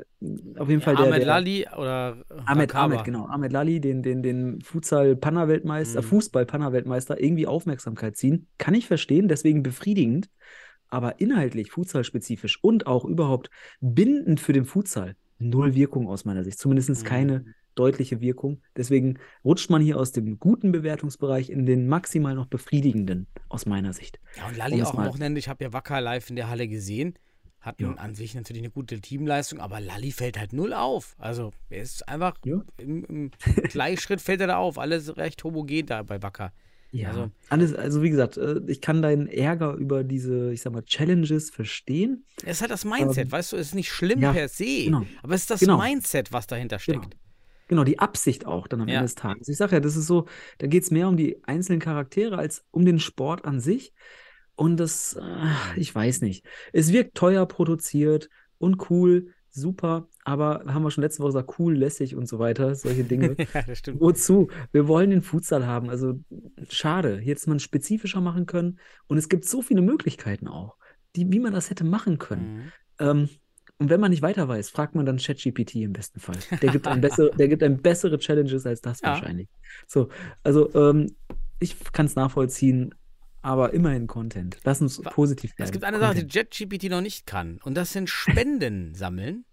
auf 0.57 0.69
jeden 0.69 0.81
Fall 0.81 0.95
der, 0.95 1.05
Ahmed 1.07 1.19
der 1.19 1.25
Lali 1.25 1.65
oder 1.75 2.23
Ahmed, 2.45 2.73
Rakaba. 2.75 2.93
Ahmed, 2.95 3.03
genau. 3.03 3.25
Ahmed 3.25 3.51
Lali, 3.51 3.81
den, 3.81 4.03
den, 4.03 4.21
den 4.21 4.61
Futsal-Panna-Weltmeister, 4.61 6.01
Mhm. 6.01 6.05
Fußball-Panna-Weltmeister 6.05 7.19
irgendwie 7.19 7.47
Aufmerksamkeit 7.47 8.15
ziehen. 8.15 8.47
Kann 8.59 8.75
ich 8.75 8.85
verstehen, 8.85 9.27
deswegen 9.27 9.63
befriedigend. 9.63 10.29
Aber 10.89 11.19
inhaltlich, 11.19 11.71
futsal-spezifisch 11.71 12.63
und 12.63 12.87
auch 12.87 13.03
überhaupt 13.03 13.49
bindend 13.81 14.39
für 14.39 14.53
den 14.53 14.65
Futsal, 14.65 15.15
null 15.39 15.73
Wirkung 15.73 16.07
aus 16.07 16.25
meiner 16.25 16.43
Sicht. 16.43 16.59
Zumindest 16.59 16.89
Mhm. 16.89 17.53
Deutliche 17.77 18.19
Wirkung. 18.21 18.61
Deswegen 18.75 19.19
rutscht 19.45 19.69
man 19.69 19.81
hier 19.81 19.97
aus 19.97 20.11
dem 20.11 20.39
guten 20.39 20.71
Bewertungsbereich 20.71 21.49
in 21.49 21.65
den 21.65 21.87
maximal 21.87 22.35
noch 22.35 22.47
befriedigenden, 22.47 23.27
aus 23.49 23.65
meiner 23.65 23.93
Sicht. 23.93 24.19
Ja, 24.37 24.47
und 24.47 24.55
es 24.79 24.87
auch 24.87 24.91
am 24.91 24.95
mal- 25.03 25.09
Wochenende, 25.09 25.39
ich 25.39 25.47
habe 25.47 25.63
ja 25.63 25.73
Wacker 25.73 26.01
live 26.01 26.29
in 26.29 26.35
der 26.35 26.49
Halle 26.49 26.67
gesehen. 26.67 27.13
Hat 27.59 27.81
Ja. 27.81 27.91
an 27.93 28.13
sich 28.15 28.33
natürlich 28.35 28.61
eine 28.61 28.71
gute 28.71 29.01
Teamleistung, 29.01 29.59
aber 29.59 29.79
Lali 29.81 30.11
fällt 30.11 30.37
halt 30.39 30.53
null 30.53 30.73
auf. 30.73 31.15
Also 31.17 31.51
er 31.69 31.81
ist 31.81 32.07
einfach 32.07 32.35
Ja. 32.45 32.61
im, 32.77 33.03
im 33.05 33.31
Gleichschritt 33.71 34.21
fällt 34.21 34.41
er 34.41 34.47
da 34.47 34.57
auf. 34.57 34.77
Alles 34.77 35.17
recht 35.17 35.43
homogen 35.43 35.85
da 35.85 36.03
bei 36.03 36.21
Wacker. 36.21 36.53
Ja, 36.91 37.09
Also- 37.09 37.29
alles, 37.49 37.73
also 37.73 38.01
wie 38.01 38.09
gesagt, 38.09 38.37
äh, 38.37 38.61
ich 38.67 38.79
kann 38.79 39.01
deinen 39.01 39.27
Ärger 39.27 39.73
über 39.73 40.05
diese, 40.05 40.53
ich 40.53 40.61
sag 40.61 40.71
mal, 40.71 40.83
Challenges 40.83 41.49
verstehen. 41.49 42.23
Es 42.45 42.57
ist 42.57 42.61
halt 42.61 42.71
das 42.71 42.85
Mindset, 42.85 43.25
Ähm, 43.25 43.31
weißt 43.33 43.51
du, 43.51 43.57
es 43.57 43.67
ist 43.69 43.75
nicht 43.75 43.91
schlimm 43.91 44.21
ja, 44.21 44.31
per 44.31 44.47
se, 44.47 44.85
genau. 44.85 45.03
aber 45.21 45.33
es 45.35 45.41
ist 45.41 45.49
das 45.51 45.59
Genau. 45.59 45.77
Mindset, 45.81 46.31
was 46.31 46.47
dahinter 46.47 46.77
Genau. 46.77 46.99
steckt. 47.01 47.11
Genau, 47.11 47.23
die 47.69 47.99
Absicht 47.99 48.45
auch 48.45 48.67
dann 48.67 48.81
am 48.81 48.87
Ja. 48.87 48.95
Ende 48.95 49.05
des 49.05 49.15
Tages. 49.15 49.47
Ich 49.47 49.57
sage 49.57 49.73
ja, 49.75 49.79
das 49.79 49.95
ist 49.95 50.07
so, 50.07 50.25
da 50.57 50.67
geht 50.67 50.83
es 50.83 50.91
mehr 50.91 51.07
um 51.07 51.17
die 51.17 51.43
einzelnen 51.45 51.79
Charaktere 51.79 52.37
als 52.37 52.65
um 52.71 52.85
den 52.85 52.99
Sport 52.99 53.45
an 53.45 53.59
sich. 53.59 53.93
Und 54.55 54.77
das, 54.79 55.13
äh, 55.21 55.79
ich 55.79 55.93
weiß 55.93 56.21
nicht. 56.21 56.45
Es 56.73 56.91
wirkt 56.91 57.15
teuer 57.15 57.45
produziert 57.45 58.29
und 58.57 58.89
cool, 58.89 59.33
super, 59.51 60.07
aber 60.23 60.63
haben 60.67 60.83
wir 60.83 60.91
schon 60.91 61.03
letzte 61.03 61.21
Woche 61.21 61.29
gesagt, 61.29 61.59
cool, 61.59 61.75
lässig 61.75 62.15
und 62.15 62.27
so 62.27 62.39
weiter, 62.39 62.73
solche 62.75 63.03
Dinge. 63.05 63.35
ja, 63.53 63.61
das 63.61 63.77
stimmt. 63.79 64.01
Wozu? 64.01 64.49
Wir 64.71 64.87
wollen 64.87 65.09
den 65.11 65.21
Futsal 65.21 65.65
haben. 65.67 65.89
Also 65.89 66.19
schade. 66.69 67.19
Hier 67.19 67.35
hätte 67.35 67.49
man 67.49 67.59
spezifischer 67.59 68.21
machen 68.21 68.45
können. 68.45 68.79
Und 69.07 69.17
es 69.17 69.29
gibt 69.29 69.45
so 69.45 69.61
viele 69.61 69.81
Möglichkeiten 69.81 70.47
auch, 70.47 70.77
die, 71.15 71.31
wie 71.31 71.39
man 71.39 71.53
das 71.53 71.69
hätte 71.69 71.83
machen 71.83 72.17
können. 72.17 72.55
Mhm. 72.55 72.71
Ähm, 72.99 73.29
und 73.79 73.89
wenn 73.89 73.99
man 73.99 74.09
nicht 74.11 74.21
weiter 74.21 74.47
weiß, 74.47 74.69
fragt 74.69 74.95
man 74.95 75.05
dann 75.05 75.17
ChatGPT 75.17 75.75
im 75.75 75.93
besten 75.93 76.19
Fall. 76.19 76.37
Der 76.61 76.71
gibt 76.71 76.87
einem 76.87 77.01
bessere, 77.01 77.31
der 77.35 77.47
gibt 77.47 77.61
einem 77.63 77.77
bessere 77.81 78.17
Challenges 78.17 78.65
als 78.65 78.81
das 78.81 78.99
Ja. 79.01 79.09
wahrscheinlich. 79.09 79.47
So, 79.87 80.09
also 80.43 80.73
ähm, 80.75 81.15
ich 81.59 81.75
kann 81.93 82.05
es 82.07 82.15
nachvollziehen, 82.15 82.93
aber 83.41 83.73
immerhin 83.73 84.07
Content. 84.07 84.57
Lass 84.63 84.81
uns 84.81 85.03
Wa- 85.05 85.09
positiv 85.11 85.55
bleiben. 85.55 85.67
Es 85.67 85.71
gibt 85.71 85.83
eine 85.85 85.99
Sache, 85.99 86.15
die 86.15 86.21
Content. 86.21 86.55
JetGPT 86.59 86.89
noch 86.89 87.01
nicht 87.01 87.25
kann. 87.27 87.59
Und 87.63 87.75
das 87.75 87.93
sind 87.93 88.09
Spenden 88.09 88.93
sammeln. 88.95 89.45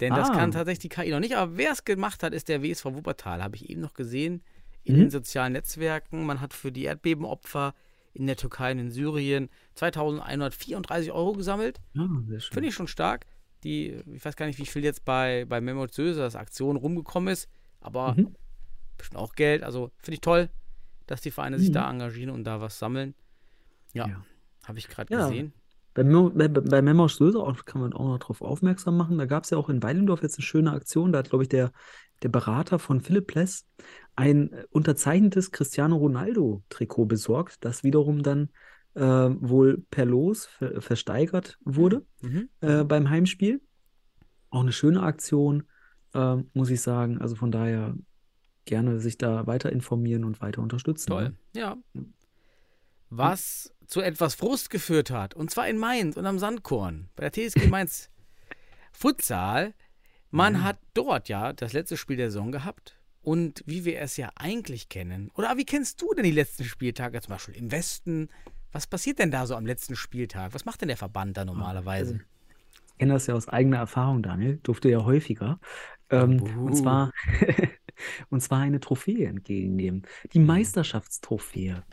Denn 0.00 0.12
das 0.14 0.28
Ah. 0.30 0.34
kann 0.34 0.50
tatsächlich 0.52 0.78
die 0.80 0.88
KI 0.90 1.10
noch 1.10 1.20
nicht. 1.20 1.36
Aber 1.36 1.56
wer 1.56 1.72
es 1.72 1.84
gemacht 1.84 2.22
hat, 2.22 2.34
ist 2.34 2.48
der 2.48 2.62
WSV 2.62 2.84
Wuppertal. 2.86 3.42
Habe 3.42 3.56
ich 3.56 3.70
eben 3.70 3.80
noch 3.80 3.94
gesehen 3.94 4.42
in 4.84 4.94
Mhm. 4.96 5.00
den 5.00 5.10
sozialen 5.10 5.54
Netzwerken. 5.54 6.24
Man 6.26 6.40
hat 6.40 6.52
für 6.54 6.70
die 6.70 6.84
Erdbebenopfer 6.84 7.74
in 8.12 8.26
der 8.26 8.36
Türkei 8.36 8.72
und 8.72 8.78
in 8.78 8.90
Syrien 8.90 9.48
2134 9.74 11.12
Euro 11.12 11.32
gesammelt. 11.32 11.80
Ja, 11.94 12.06
schön. 12.38 12.40
Finde 12.52 12.68
ich 12.68 12.74
schon 12.74 12.88
stark. 12.88 13.26
Die, 13.66 14.02
ich 14.14 14.24
weiß 14.24 14.36
gar 14.36 14.46
nicht, 14.46 14.58
wie 14.58 14.66
viel 14.66 14.84
jetzt 14.84 15.04
bei, 15.04 15.44
bei 15.48 15.60
Memo 15.60 15.86
Sösers 15.90 16.36
Aktion 16.36 16.76
rumgekommen 16.76 17.32
ist, 17.32 17.48
aber 17.80 18.14
Mhm. 18.14 18.34
bestimmt 18.96 19.18
auch 19.20 19.34
Geld. 19.34 19.62
Also 19.62 19.90
finde 19.98 20.14
ich 20.14 20.20
toll, 20.20 20.48
dass 21.06 21.20
die 21.20 21.30
Vereine 21.30 21.58
sich 21.58 21.68
Mhm. 21.70 21.74
da 21.74 21.90
engagieren 21.90 22.30
und 22.30 22.44
da 22.44 22.60
was 22.60 22.78
sammeln. 22.78 23.14
Ja, 23.92 24.06
Ja. 24.08 24.24
habe 24.64 24.78
ich 24.78 24.88
gerade 24.88 25.12
Ja. 25.12 25.28
gesehen. 25.28 25.52
Bei, 25.94 26.04
Memo- 26.04 26.30
bei, 26.30 26.48
bei 26.48 26.82
Memos 26.82 27.16
Söser 27.16 27.54
kann 27.64 27.80
man 27.80 27.92
auch 27.94 28.04
noch 28.06 28.18
darauf 28.18 28.42
aufmerksam 28.42 28.96
machen. 28.98 29.16
Da 29.18 29.24
gab 29.26 29.44
es 29.44 29.50
ja 29.50 29.56
auch 29.58 29.68
in 29.70 29.82
Weilendorf 29.82 30.22
jetzt 30.22 30.36
eine 30.38 30.44
schöne 30.44 30.72
Aktion. 30.72 31.10
Da 31.12 31.20
hat, 31.20 31.30
glaube 31.30 31.44
ich, 31.44 31.48
der, 31.48 31.72
der 32.22 32.28
Berater 32.28 32.78
von 32.78 33.00
Philipp 33.00 33.26
Pless 33.28 33.66
ein 34.14 34.52
äh, 34.52 34.64
unterzeichnetes 34.70 35.52
Cristiano 35.52 35.96
Ronaldo-Trikot 35.96 37.06
besorgt, 37.06 37.64
das 37.64 37.82
wiederum 37.82 38.22
dann 38.22 38.50
äh, 38.96 39.00
wohl 39.02 39.84
per 39.90 40.04
Los 40.06 40.46
ver 40.46 40.80
versteigert 40.82 41.58
wurde 41.64 42.04
Mhm. 42.22 42.48
äh, 42.60 42.82
beim 42.84 43.08
Heimspiel. 43.10 43.60
Auch 44.50 44.60
eine 44.62 44.72
schöne 44.72 45.02
Aktion, 45.02 45.64
äh, 46.14 46.36
muss 46.54 46.70
ich 46.70 46.80
sagen. 46.80 47.18
Also 47.20 47.36
von 47.36 47.50
daher 47.50 47.94
gerne 48.64 48.98
sich 48.98 49.18
da 49.18 49.46
weiter 49.46 49.70
informieren 49.70 50.24
und 50.24 50.40
weiter 50.40 50.62
unterstützen. 50.62 51.10
Toll. 51.10 51.24
ne? 51.54 51.60
Ja. 51.60 51.76
Was 53.08 53.72
zu 53.86 54.00
etwas 54.00 54.34
Frust 54.34 54.70
geführt 54.70 55.10
hat, 55.10 55.34
und 55.34 55.50
zwar 55.50 55.68
in 55.68 55.78
Mainz 55.78 56.16
und 56.16 56.26
am 56.26 56.38
Sandkorn, 56.38 57.08
bei 57.14 57.28
der 57.28 57.32
TSG 57.32 57.66
Mainz 57.70 58.10
Futsal. 58.92 59.74
Man 60.30 60.64
hat 60.64 60.78
dort 60.94 61.28
ja 61.28 61.52
das 61.52 61.72
letzte 61.72 61.96
Spiel 61.96 62.16
der 62.16 62.30
Saison 62.30 62.50
gehabt. 62.50 62.98
Und 63.22 63.62
wie 63.66 63.84
wir 63.84 64.00
es 64.00 64.16
ja 64.16 64.30
eigentlich 64.36 64.88
kennen, 64.88 65.30
oder 65.34 65.56
wie 65.56 65.64
kennst 65.64 66.00
du 66.00 66.12
denn 66.14 66.24
die 66.24 66.30
letzten 66.30 66.64
Spieltage, 66.64 67.20
zum 67.20 67.30
Beispiel 67.30 67.56
im 67.56 67.70
Westen? 67.72 68.28
Was 68.76 68.86
passiert 68.86 69.18
denn 69.20 69.30
da 69.30 69.46
so 69.46 69.54
am 69.56 69.64
letzten 69.64 69.96
Spieltag? 69.96 70.52
Was 70.52 70.66
macht 70.66 70.82
denn 70.82 70.88
der 70.88 70.98
Verband 70.98 71.34
da 71.38 71.46
normalerweise? 71.46 72.20
Ich 72.90 72.98
kenne 72.98 73.14
das 73.14 73.26
ja 73.26 73.34
aus 73.34 73.48
eigener 73.48 73.78
Erfahrung, 73.78 74.22
Daniel. 74.22 74.60
Durfte 74.62 74.90
ja 74.90 75.02
häufiger. 75.02 75.60
Ähm, 76.10 76.42
und 76.58 76.74
zwar, 76.76 77.10
und 78.28 78.42
zwar 78.42 78.60
eine 78.60 78.78
Trophäe 78.78 79.28
entgegennehmen. 79.28 80.02
Die 80.34 80.40
Mhm. 80.40 80.46
Meisterschaftstrophäe. 80.46 81.84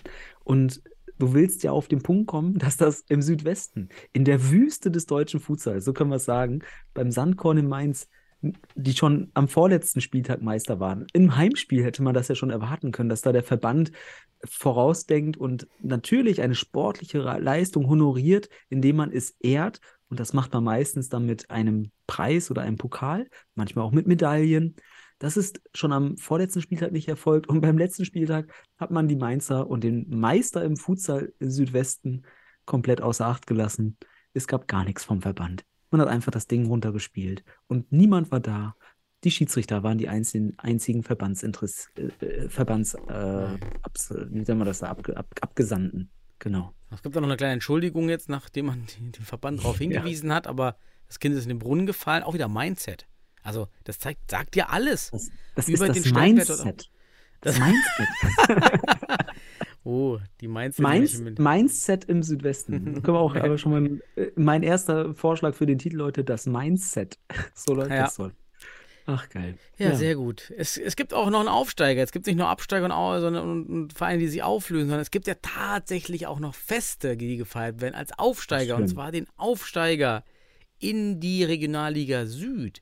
Und 0.44 0.84
du 1.20 1.34
willst 1.34 1.64
ja 1.64 1.72
auf 1.72 1.88
den 1.88 2.04
Punkt 2.04 2.28
kommen, 2.28 2.58
dass 2.60 2.76
das 2.76 3.00
im 3.08 3.22
Südwesten, 3.22 3.88
in 4.12 4.26
der 4.26 4.52
Wüste 4.52 4.92
des 4.92 5.06
deutschen 5.06 5.40
Futsals, 5.40 5.86
so 5.86 5.94
können 5.94 6.10
wir 6.10 6.18
es 6.18 6.26
sagen, 6.26 6.64
beim 6.94 7.12
Sandkorn 7.12 7.60
in 7.60 7.70
Mainz, 7.70 8.10
die 8.76 8.94
schon 8.94 9.32
am 9.34 9.48
vorletzten 9.48 10.02
Spieltag 10.02 10.42
Meister 10.42 10.80
waren. 10.80 11.08
Im 11.14 11.36
Heimspiel 11.36 11.84
hätte 11.84 12.04
man 12.04 12.14
das 12.14 12.28
ja 12.28 12.36
schon 12.36 12.50
erwarten 12.50 12.92
können, 12.92 13.10
dass 13.10 13.22
da 13.22 13.32
der 13.32 13.44
Verband 13.44 13.92
vorausdenkt 14.44 15.38
und 15.38 15.68
natürlich 15.82 16.42
eine 16.42 16.56
sportliche 16.56 17.20
Leistung 17.20 17.88
honoriert, 17.88 18.50
indem 18.70 18.98
man 18.98 19.12
es 19.12 19.32
ehrt. 19.40 19.80
Und 20.10 20.20
das 20.20 20.34
macht 20.34 20.54
man 20.54 20.64
meistens 20.64 21.10
dann 21.10 21.26
mit 21.26 21.50
einem 21.50 21.92
Preis 22.06 22.52
oder 22.52 22.62
einem 22.62 22.78
Pokal, 22.78 23.28
manchmal 23.56 23.86
auch 23.86 23.92
mit 23.92 24.06
Medaillen. 24.08 24.76
Das 25.20 25.38
ist 25.38 25.62
schon 25.74 25.94
am 25.94 26.18
vorletzten 26.18 26.62
Spieltag 26.62 26.92
nicht 26.92 27.08
erfolgt. 27.08 27.48
Und 27.48 27.62
beim 27.62 27.78
letzten 27.78 28.04
Spieltag 28.04 28.54
hat 28.78 28.92
man 28.92 29.08
die 29.08 29.16
Mainzer 29.16 29.68
und 29.68 29.84
den 29.84 30.10
Meister 30.10 30.64
im 30.64 30.76
Futsal 30.76 31.34
Südwesten 31.40 32.24
komplett 32.66 33.02
außer 33.02 33.26
Acht 33.26 33.48
gelassen. 33.48 33.98
Es 34.34 34.48
gab 34.48 34.68
gar 34.68 34.84
nichts 34.84 35.06
vom 35.06 35.22
Verband. 35.22 35.64
Man 35.94 36.02
hat 36.02 36.08
einfach 36.08 36.32
das 36.32 36.48
Ding 36.48 36.66
runtergespielt. 36.66 37.44
Und 37.68 37.92
niemand 37.92 38.32
war 38.32 38.40
da. 38.40 38.76
Die 39.24 39.30
Schiedsrichter 39.30 39.84
waren 39.84 40.00
die 40.00 40.10
einzigen, 40.10 40.58
einzigen 40.58 41.04
Verbandsinteress, 41.04 41.90
äh, 41.96 42.50
Verbands, 42.50 42.96
äh, 42.96 43.48
abs, 43.84 44.10
wie 44.10 44.40
nennt 44.40 44.48
man 44.50 44.66
das 44.66 44.80
da, 44.80 44.88
Abge, 44.88 45.16
ab, 45.16 45.28
Abgesandten. 45.40 46.10
Genau. 46.40 46.74
Es 46.90 47.04
gibt 47.04 47.16
da 47.16 47.22
noch 47.22 47.28
eine 47.28 47.38
kleine 47.38 47.54
Entschuldigung 47.54 48.10
jetzt, 48.10 48.28
nachdem 48.28 48.66
man 48.66 48.88
den 48.98 49.24
Verband 49.24 49.60
darauf 49.60 49.78
hingewiesen 49.80 50.34
hat, 50.34 50.48
aber 50.48 50.78
das 51.06 51.20
Kind 51.20 51.36
ist 51.36 51.44
in 51.44 51.50
den 51.50 51.60
Brunnen 51.60 51.86
gefallen. 51.86 52.24
Auch 52.24 52.34
wieder 52.34 52.48
Mindset. 52.48 53.08
Also, 53.44 53.68
das 53.84 54.00
zeigt, 54.00 54.32
sagt 54.32 54.56
ja 54.56 54.70
alles. 54.70 55.12
Das, 55.12 55.30
das 55.54 55.70
Über 55.70 55.86
ist 55.86 55.96
den 55.96 56.04
das 56.04 56.22
Mindset. 56.22 56.90
Das 57.42 57.60
Mindset. 57.60 58.08
Oh, 59.86 60.18
die 60.40 60.48
Mindset. 60.48 60.82
Mainz, 60.84 61.20
mit- 61.20 61.40
Mindset 61.40 62.06
im 62.06 62.24
Südwesten. 62.24 62.84
Können 63.04 63.18
wir 63.18 63.20
auch 63.20 63.36
aber 63.36 63.58
schon 63.58 63.72
mal, 63.72 64.02
äh, 64.16 64.32
mein 64.36 64.64
erster 64.64 65.14
Vorschlag 65.14 65.56
für 65.56 65.66
den 65.66 65.78
Titel, 65.78 65.98
Leute, 65.98 66.24
das 66.24 66.46
Mindset. 66.46 67.18
So 67.56 67.74
läuft 67.74 67.92
Ja. 67.92 68.04
das 68.04 68.16
soll. 68.16 68.32
Ach, 69.06 69.28
geil. 69.28 69.58
Ja, 69.78 69.96
sehr 69.96 70.16
gut. 70.16 70.54
Es, 70.56 70.78
es 70.78 70.96
gibt 70.96 71.14
auch 71.14 71.30
noch 71.30 71.42
einen 71.42 71.50
Aufsteiger. 71.50 72.02
Es 72.02 72.14
gibt 72.14 72.26
nicht 72.26 72.38
nur 72.38 72.48
Absteiger 72.48 72.86
und, 72.86 73.20
sondern, 73.22 73.50
und, 73.50 73.66
und 73.68 73.92
Vereine, 73.94 74.20
die 74.20 74.30
sich 74.30 74.44
auflösen, 74.44 74.86
sondern 74.88 75.02
es 75.02 75.12
gibt 75.12 75.28
ja 75.28 75.36
tatsächlich 75.42 76.26
auch 76.26 76.40
noch 76.40 76.56
Feste, 76.56 77.18
die 77.18 77.36
gefeiert 77.36 77.82
werden 77.82 77.96
als 77.96 78.18
Aufsteiger. 78.18 78.78
Und 78.78 78.88
zwar 78.88 79.12
den 79.12 79.28
Aufsteiger 79.36 80.24
in 80.80 81.20
die 81.20 81.44
Regionalliga 81.44 82.26
Süd. 82.28 82.82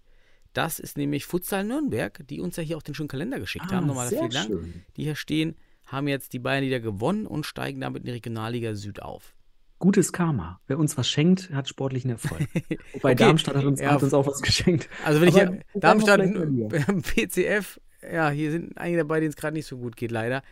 Das 0.53 0.77
ist 0.77 0.95
nämlich 0.95 1.25
Futsal 1.25 1.63
Nürnberg, 1.63 2.21
die 2.27 2.39
uns 2.39 2.55
ja 2.55 2.61
hier 2.61 2.77
auch 2.77 2.83
den 2.83 2.93
schönen 2.93 3.09
Kalender 3.09 3.39
geschickt 3.39 3.71
haben. 3.71 3.87
Nochmal 3.87 4.05
Ah, 4.05 4.09
sehr 4.09 4.19
vielen 4.19 4.31
Dank. 4.31 4.47
schön. 4.47 4.73
Die 4.97 5.03
hier 5.05 5.15
stehen, 5.15 5.55
haben 5.91 6.08
jetzt 6.08 6.34
die 6.34 6.39
beiden 6.39 6.63
Liga 6.63 6.80
gewonnen 6.80 7.25
und 7.27 7.45
steigen 7.45 7.82
damit 7.82 8.01
in 8.01 8.06
die 8.06 8.12
Regionalliga 8.13 8.75
Süd 8.75 9.01
auf. 9.01 9.36
Gutes 9.80 10.13
Karma. 10.13 10.62
Wer 10.67 10.77
uns 10.77 10.95
was 10.97 11.10
schenkt, 11.10 11.49
hat 11.51 11.67
sportlichen 11.67 12.12
Erfolg. 12.12 12.41
Wobei 12.93 13.13
Okay, 13.13 13.15
Darmstadt 13.15 13.56
hat 13.56 13.65
uns, 13.65 13.82
ja, 13.82 13.91
hat 13.91 14.04
uns 14.04 14.13
auch 14.13 14.27
was 14.27 14.41
geschenkt. 14.41 14.88
Also 15.04 15.21
wenn 15.21 15.30
ich 15.30 15.36
Aber 15.41 15.51
hier, 15.54 15.62
guck 15.73 15.82
Darmstadt, 15.82 16.21
PCF, 17.04 17.80
ja, 18.12 18.30
hier 18.30 18.51
sind 18.51 18.77
einige 18.77 18.99
dabei, 18.99 19.19
denen 19.19 19.30
es 19.32 19.36
gerade 19.36 19.54
nicht 19.56 19.65
so 19.65 19.77
gut 19.77 19.95
geht, 19.95 20.12
leider. 20.12 20.43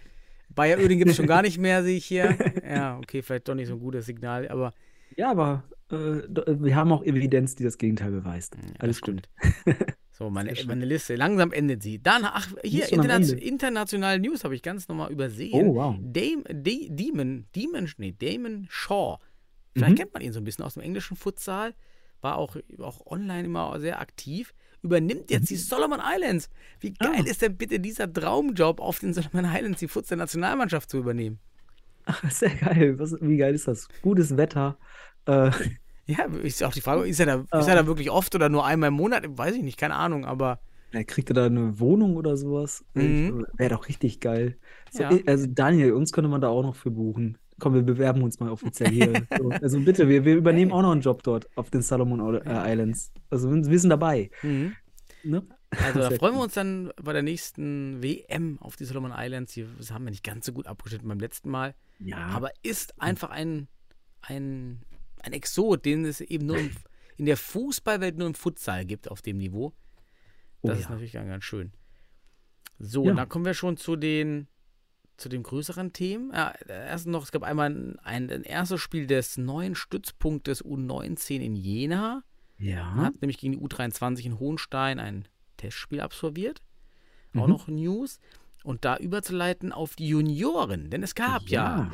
Bayer 0.49 0.80
Oeding 0.80 0.97
gibt 0.97 1.12
es 1.12 1.17
schon 1.17 1.28
gar 1.28 1.43
nicht 1.43 1.60
mehr, 1.60 1.84
sehe 1.84 1.97
ich 1.97 2.06
hier. 2.06 2.36
Ja, 2.67 2.97
okay, 2.97 3.21
vielleicht 3.21 3.47
doch 3.47 3.54
nicht 3.56 3.67
so 3.67 3.73
ein 3.75 3.80
gutes 3.80 4.08
Signal, 4.08 4.47
aber 4.49 4.73
Ja, 5.15 5.30
aber 5.32 5.63
äh, 5.91 6.21
d- 6.28 6.43
wir 6.63 6.75
haben 6.75 6.91
auch 6.91 7.04
Evidenz, 7.04 7.56
die 7.56 7.63
das 7.63 7.78
Gegenteil 7.78 8.10
beweist. 8.12 8.56
ja, 8.56 8.62
Alles 8.80 8.97
stimmt. 8.97 9.30
So, 10.19 10.29
meine, 10.29 10.53
meine 10.67 10.84
Liste, 10.86 11.15
langsam 11.15 11.53
endet 11.53 11.82
sie. 11.82 12.03
Dann, 12.03 12.25
ach, 12.25 12.49
hier, 12.63 12.91
interna 12.91 13.15
internationale 13.17 14.19
News 14.19 14.43
habe 14.43 14.53
ich 14.53 14.62
ganz 14.62 14.89
nochmal 14.89 15.12
übersehen. 15.12 15.53
Oh, 15.53 15.75
wow. 15.75 15.95
Dame, 16.01 16.43
De, 16.49 16.89
Demon, 16.91 17.45
Demon, 17.55 17.89
nee, 17.97 18.12
Damon 18.19 18.67
Shaw. 18.69 19.17
Vielleicht 19.73 19.91
Mhm. 19.93 19.95
kennt 19.95 20.13
man 20.13 20.21
ihn 20.21 20.34
so 20.34 20.39
ein 20.41 20.43
bisschen 20.43 20.65
aus 20.65 20.73
dem 20.73 20.84
englischen 20.84 21.15
Futsal. 21.15 21.73
War 22.21 22.38
auch, 22.38 22.58
auch 22.79 23.05
online 23.08 23.45
immer 23.45 23.79
sehr 23.79 24.01
aktiv. 24.01 24.53
Übernimmt 24.82 25.32
jetzt 25.32 25.49
die 25.49 25.55
Solomon 25.55 26.01
Islands. 26.03 26.49
Wie 26.82 26.91
geil 26.93 27.12
Mhm. 27.19 27.25
Ah. 27.25 27.29
ist 27.29 27.41
denn 27.41 27.55
bitte 27.55 27.79
dieser 27.79 28.12
Traumjob, 28.12 28.82
auf 28.82 28.99
den 28.99 29.13
Solomon 29.13 29.45
Islands 29.45 29.79
die 29.79 29.88
Futsal-Nationalmannschaft 29.88 30.89
zu 30.89 30.97
übernehmen? 30.97 31.39
Ach, 32.05 32.29
sehr 32.29 32.49
geil. 32.55 32.99
Was, 32.99 33.15
wie 33.21 33.38
geil 33.38 33.55
ist 33.55 33.69
das? 33.69 33.88
Gutes 34.01 34.36
Wetter. 34.36 34.77
Äh, 35.27 35.51
Ja, 36.10 36.26
ist 36.26 36.63
auch 36.63 36.74
die 36.74 36.82
Frage, 36.82 37.08
ist 37.08 37.19
er, 37.19 37.26
da, 37.28 37.45
Ah. 37.52 37.60
ist 37.60 37.67
er 37.67 37.76
da 37.76 37.86
wirklich 37.86 38.10
oft 38.10 38.34
oder 38.34 38.50
nur 38.50 38.65
einmal 38.65 38.88
im 38.88 38.95
Monat? 38.95 39.24
Weiß 39.28 39.56
ich 39.56 39.62
nicht, 39.62 39.78
keine 39.78 39.95
Ahnung, 39.95 40.26
aber 40.26 40.60
er 40.91 41.04
kriegt 41.04 41.30
er 41.30 41.36
da 41.36 41.45
eine 41.45 41.80
Wohnung 41.80 42.15
oder 42.15 42.36
sowas? 42.36 42.84
Mhm. 42.95 43.45
Wäre 43.58 43.76
doch 43.76 43.88
richtig 43.88 44.19
geil. 44.19 44.58
So, 44.91 45.04
Ja. 45.04 45.12
Also 45.28 45.45
Daniel, 45.48 45.93
uns 45.93 46.12
könnte 46.12 46.30
man 46.30 46.41
da 46.41 46.48
auch 46.48 46.63
noch 46.63 46.76
für 46.76 46.89
buchen. 46.89 47.38
Komm, 47.60 47.76
wir 47.76 47.84
bewerben 47.84 48.24
uns 48.24 48.39
mal 48.39 48.50
offiziell 48.50 48.89
hier. 48.89 49.28
so, 49.39 49.50
also 49.50 49.80
bitte, 49.82 50.08
wir, 50.08 50.26
wir 50.26 50.36
übernehmen 50.36 50.72
auch 50.72 50.82
noch 50.82 50.93
einen 50.93 51.02
Job 51.02 51.22
dort 51.22 51.48
auf 51.56 51.69
den 51.69 51.84
Solomon 51.84 52.36
äh, 52.43 52.72
Islands. 52.74 53.12
Also 53.30 53.52
wir 53.52 53.80
sind 53.80 53.91
dabei. 53.91 54.32
mhm. 54.41 54.74
Ne? 55.24 55.45
Also 55.69 56.00
da 56.00 56.10
freuen 56.12 56.34
wir 56.36 56.41
uns 56.41 56.54
dann 56.56 56.91
bei 57.04 57.13
der 57.13 57.22
nächsten 57.22 58.02
WM 58.02 58.58
auf 58.62 58.76
die 58.78 58.86
Solomon 58.86 59.12
Islands. 59.15 59.54
Die 59.54 59.67
das 59.78 59.91
haben 59.91 60.06
wir 60.06 60.10
nicht 60.12 60.24
ganz 60.24 60.45
so 60.48 60.54
gut 60.54 60.65
abgeschnitten 60.65 61.08
beim 61.08 61.19
letzten 61.19 61.50
Mal. 61.52 61.76
Ja, 62.00 62.17
Aber 62.34 62.50
ist 62.63 63.00
einfach 63.00 63.30
ein, 63.30 63.67
ein, 64.22 64.80
ein 65.23 65.34
Exot, 65.34 65.86
den 65.86 66.05
es 66.05 66.21
eben 66.21 66.45
nur 66.45 66.58
im, 66.58 66.71
in 67.17 67.25
der 67.25 67.38
Fußballwelt 67.38 68.17
nur 68.17 68.27
im 68.27 68.34
Futsal 68.36 68.86
gibt 68.86 69.10
auf 69.12 69.21
dem 69.21 69.38
Niveau. 69.38 69.73
Oh 70.62 70.67
Das 70.67 70.79
ist 70.79 70.86
ja. 70.86 70.89
natürlich 70.91 71.12
ganz, 71.13 71.27
ganz 71.29 71.43
schön. 71.43 71.71
So, 72.79 73.03
Ja. 73.05 73.12
und 73.12 73.17
dann 73.17 73.29
kommen 73.29 73.45
wir 73.45 73.53
schon 73.53 73.77
zu 73.77 73.95
den 73.95 74.47
zu 75.17 75.27
den 75.27 75.43
größeren 75.43 75.91
Themen. 75.91 76.32
Ja, 76.34 76.53
erst 76.69 77.05
noch, 77.05 77.23
es 77.23 77.34
gab 77.34 77.43
einmal 77.43 77.69
ein, 77.69 77.99
ein, 77.99 78.29
ein 78.32 78.43
erstes 78.43 78.79
Spiel 78.79 79.05
des 79.05 79.36
neuen 79.36 79.75
Stützpunktes 79.75 80.63
U19 80.63 81.41
in 81.41 81.55
Jena. 81.58 82.23
Ja. 82.58 82.95
hat 82.95 83.21
nämlich 83.21 83.38
gegen 83.38 83.51
die 83.53 83.60
U23 83.60 84.23
in 84.25 84.39
Hohenstein 84.39 84.97
ein 84.99 85.27
Testspiel 85.58 85.99
absolviert. 85.99 86.62
Auch 87.36 87.47
Mhm. 87.47 87.49
noch 87.51 87.67
News. 87.67 88.19
Und 88.63 88.86
da 88.86 88.95
überzuleiten 88.95 89.73
auf 89.73 89.95
die 89.97 90.08
Junioren. 90.08 90.89
Denn 90.89 91.03
es 91.03 91.15
gab 91.15 91.49
ja, 91.49 91.91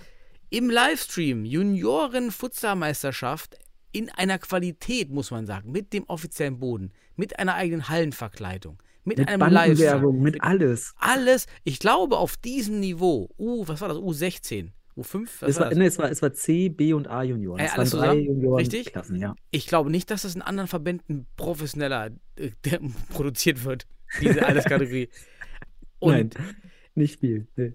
im 0.56 0.70
Livestream 0.70 1.44
Junioren-Futsalmeisterschaft 1.44 3.58
in 3.92 4.10
einer 4.10 4.40
Qualität, 4.40 5.12
muss 5.12 5.30
man 5.30 5.46
sagen, 5.46 5.70
mit 5.70 5.92
dem 5.92 6.06
offiziellen 6.06 6.60
Boden, 6.60 6.94
mit 7.18 7.38
einer 7.40 7.56
eigenen 7.56 7.90
Hallenverkleidung, 7.90 8.82
mit, 9.04 9.18
Mit 9.18 9.28
einem 9.28 9.42
Livestream. 9.42 9.90
Bandenwerbung, 9.90 10.22
mit 10.22 10.42
alles. 10.42 10.96
Alles, 10.98 11.48
ich 11.66 11.80
glaube, 11.80 12.18
auf 12.18 12.38
diesem 12.38 12.80
Niveau, 12.80 13.30
U, 13.38 13.68
was 13.68 13.82
war 13.82 13.90
das, 13.90 13.98
U16, 13.98 14.70
U5, 14.96 15.28
was 15.42 15.50
Es 15.50 15.60
war 15.60 15.66
war, 15.66 15.76
nee, 15.76 15.88
es, 15.88 15.98
war, 15.98 16.10
es 16.10 16.22
war 16.22 16.32
C, 16.32 16.70
B 16.70 16.94
und 16.94 17.10
A 17.10 17.24
Junioren. 17.24 17.60
Äh, 17.60 17.68
es 17.78 17.94
waren 17.94 18.00
drei? 18.08 18.16
Juniorenklassen, 18.20 19.16
Richtig? 19.16 19.22
ja. 19.22 19.36
Ich 19.52 19.68
glaube 19.68 19.92
nicht, 19.92 20.10
dass 20.10 20.22
das 20.22 20.36
in 20.36 20.42
anderen 20.42 20.70
Verbänden 20.70 21.28
professioneller 21.36 22.12
äh, 22.38 22.52
produziert 23.10 23.66
wird, 23.66 23.86
diese 24.22 24.46
Alterskategorie. 24.46 25.10
Und 26.00 26.36
Nein, 26.36 26.56
nicht 26.96 27.20
viel. 27.20 27.46
Nee. 27.58 27.74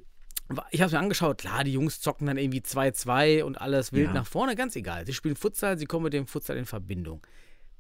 Ich 0.70 0.80
habe 0.80 0.86
es 0.86 0.92
mir 0.92 0.98
angeschaut, 0.98 1.38
klar, 1.38 1.64
die 1.64 1.72
Jungs 1.72 2.00
zocken 2.00 2.26
dann 2.26 2.36
irgendwie 2.38 2.60
2-2 2.60 3.42
und 3.44 3.60
alles 3.60 3.92
wild 3.92 4.08
Ja. 4.08 4.12
nach 4.14 4.26
vorne, 4.26 4.56
ganz 4.56 4.74
egal. 4.76 5.06
Sie 5.06 5.12
spielen 5.12 5.36
Futsal, 5.36 5.78
sie 5.78 5.86
kommen 5.86 6.04
mit 6.04 6.12
dem 6.12 6.26
Futsal 6.26 6.56
in 6.56 6.64
Verbindung. 6.66 7.24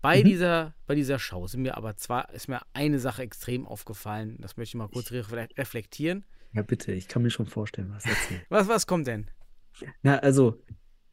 Bei, 0.02 0.20
Mhm. 0.20 0.24
dieser, 0.24 0.74
bei 0.86 0.94
dieser 0.94 1.18
Show 1.18 1.46
sind 1.46 1.62
mir 1.62 1.76
aber 1.76 1.96
zwar, 1.96 2.32
ist 2.32 2.48
mir 2.48 2.60
eine 2.72 2.98
Sache 2.98 3.22
extrem 3.22 3.66
aufgefallen, 3.66 4.36
das 4.40 4.56
möchte 4.56 4.70
ich 4.70 4.78
mal 4.78 4.88
kurz 4.88 5.10
re- 5.12 5.48
reflektieren. 5.58 6.24
Ja, 6.52 6.62
bitte, 6.62 6.92
ich 6.92 7.06
kann 7.08 7.22
mir 7.22 7.30
schon 7.30 7.46
vorstellen, 7.46 7.90
was 7.94 8.06
erzählt. 8.06 8.44
Was, 8.48 8.66
was 8.68 8.86
kommt 8.86 9.06
denn? 9.06 9.30
Na, 10.02 10.18
also, 10.18 10.60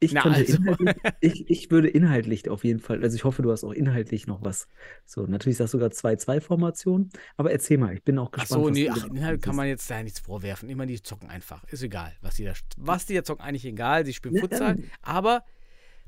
ich 0.00 0.12
Na, 0.12 0.22
könnte 0.22 0.38
also. 0.38 0.58
ich, 1.20 1.48
ich 1.50 1.70
würde 1.70 1.88
inhaltlich 1.88 2.48
auf 2.48 2.64
jeden 2.64 2.80
Fall, 2.80 3.02
also 3.02 3.16
ich 3.16 3.24
hoffe, 3.24 3.42
du 3.42 3.50
hast 3.50 3.64
auch 3.64 3.72
inhaltlich 3.72 4.26
noch 4.26 4.42
was. 4.42 4.68
So, 5.04 5.26
natürlich 5.26 5.56
sagst 5.58 5.74
du 5.74 5.78
sogar 5.78 5.90
2-2-Formation, 5.90 7.10
aber 7.36 7.50
erzähl 7.52 7.78
mal, 7.78 7.94
ich 7.94 8.02
bin 8.02 8.18
auch 8.18 8.28
Ach 8.32 8.40
gespannt. 8.40 8.62
so, 8.62 8.68
was 8.70 8.74
nee, 8.76 8.88
ach, 8.90 9.06
Inhalt 9.06 9.42
kann 9.42 9.56
man 9.56 9.66
jetzt 9.66 9.90
da 9.90 10.02
nichts 10.02 10.20
vorwerfen. 10.20 10.68
Immer 10.68 10.86
die 10.86 11.02
zocken 11.02 11.28
einfach. 11.30 11.64
Ist 11.64 11.82
egal, 11.82 12.12
was 12.20 12.36
die 12.36 12.44
da, 12.44 12.52
was 12.76 13.06
die 13.06 13.14
da 13.14 13.24
zocken, 13.24 13.44
eigentlich 13.44 13.64
egal. 13.64 14.04
Sie 14.06 14.14
spielen 14.14 14.34
Ja, 14.36 14.42
Futsal. 14.42 14.76
Aber 15.02 15.44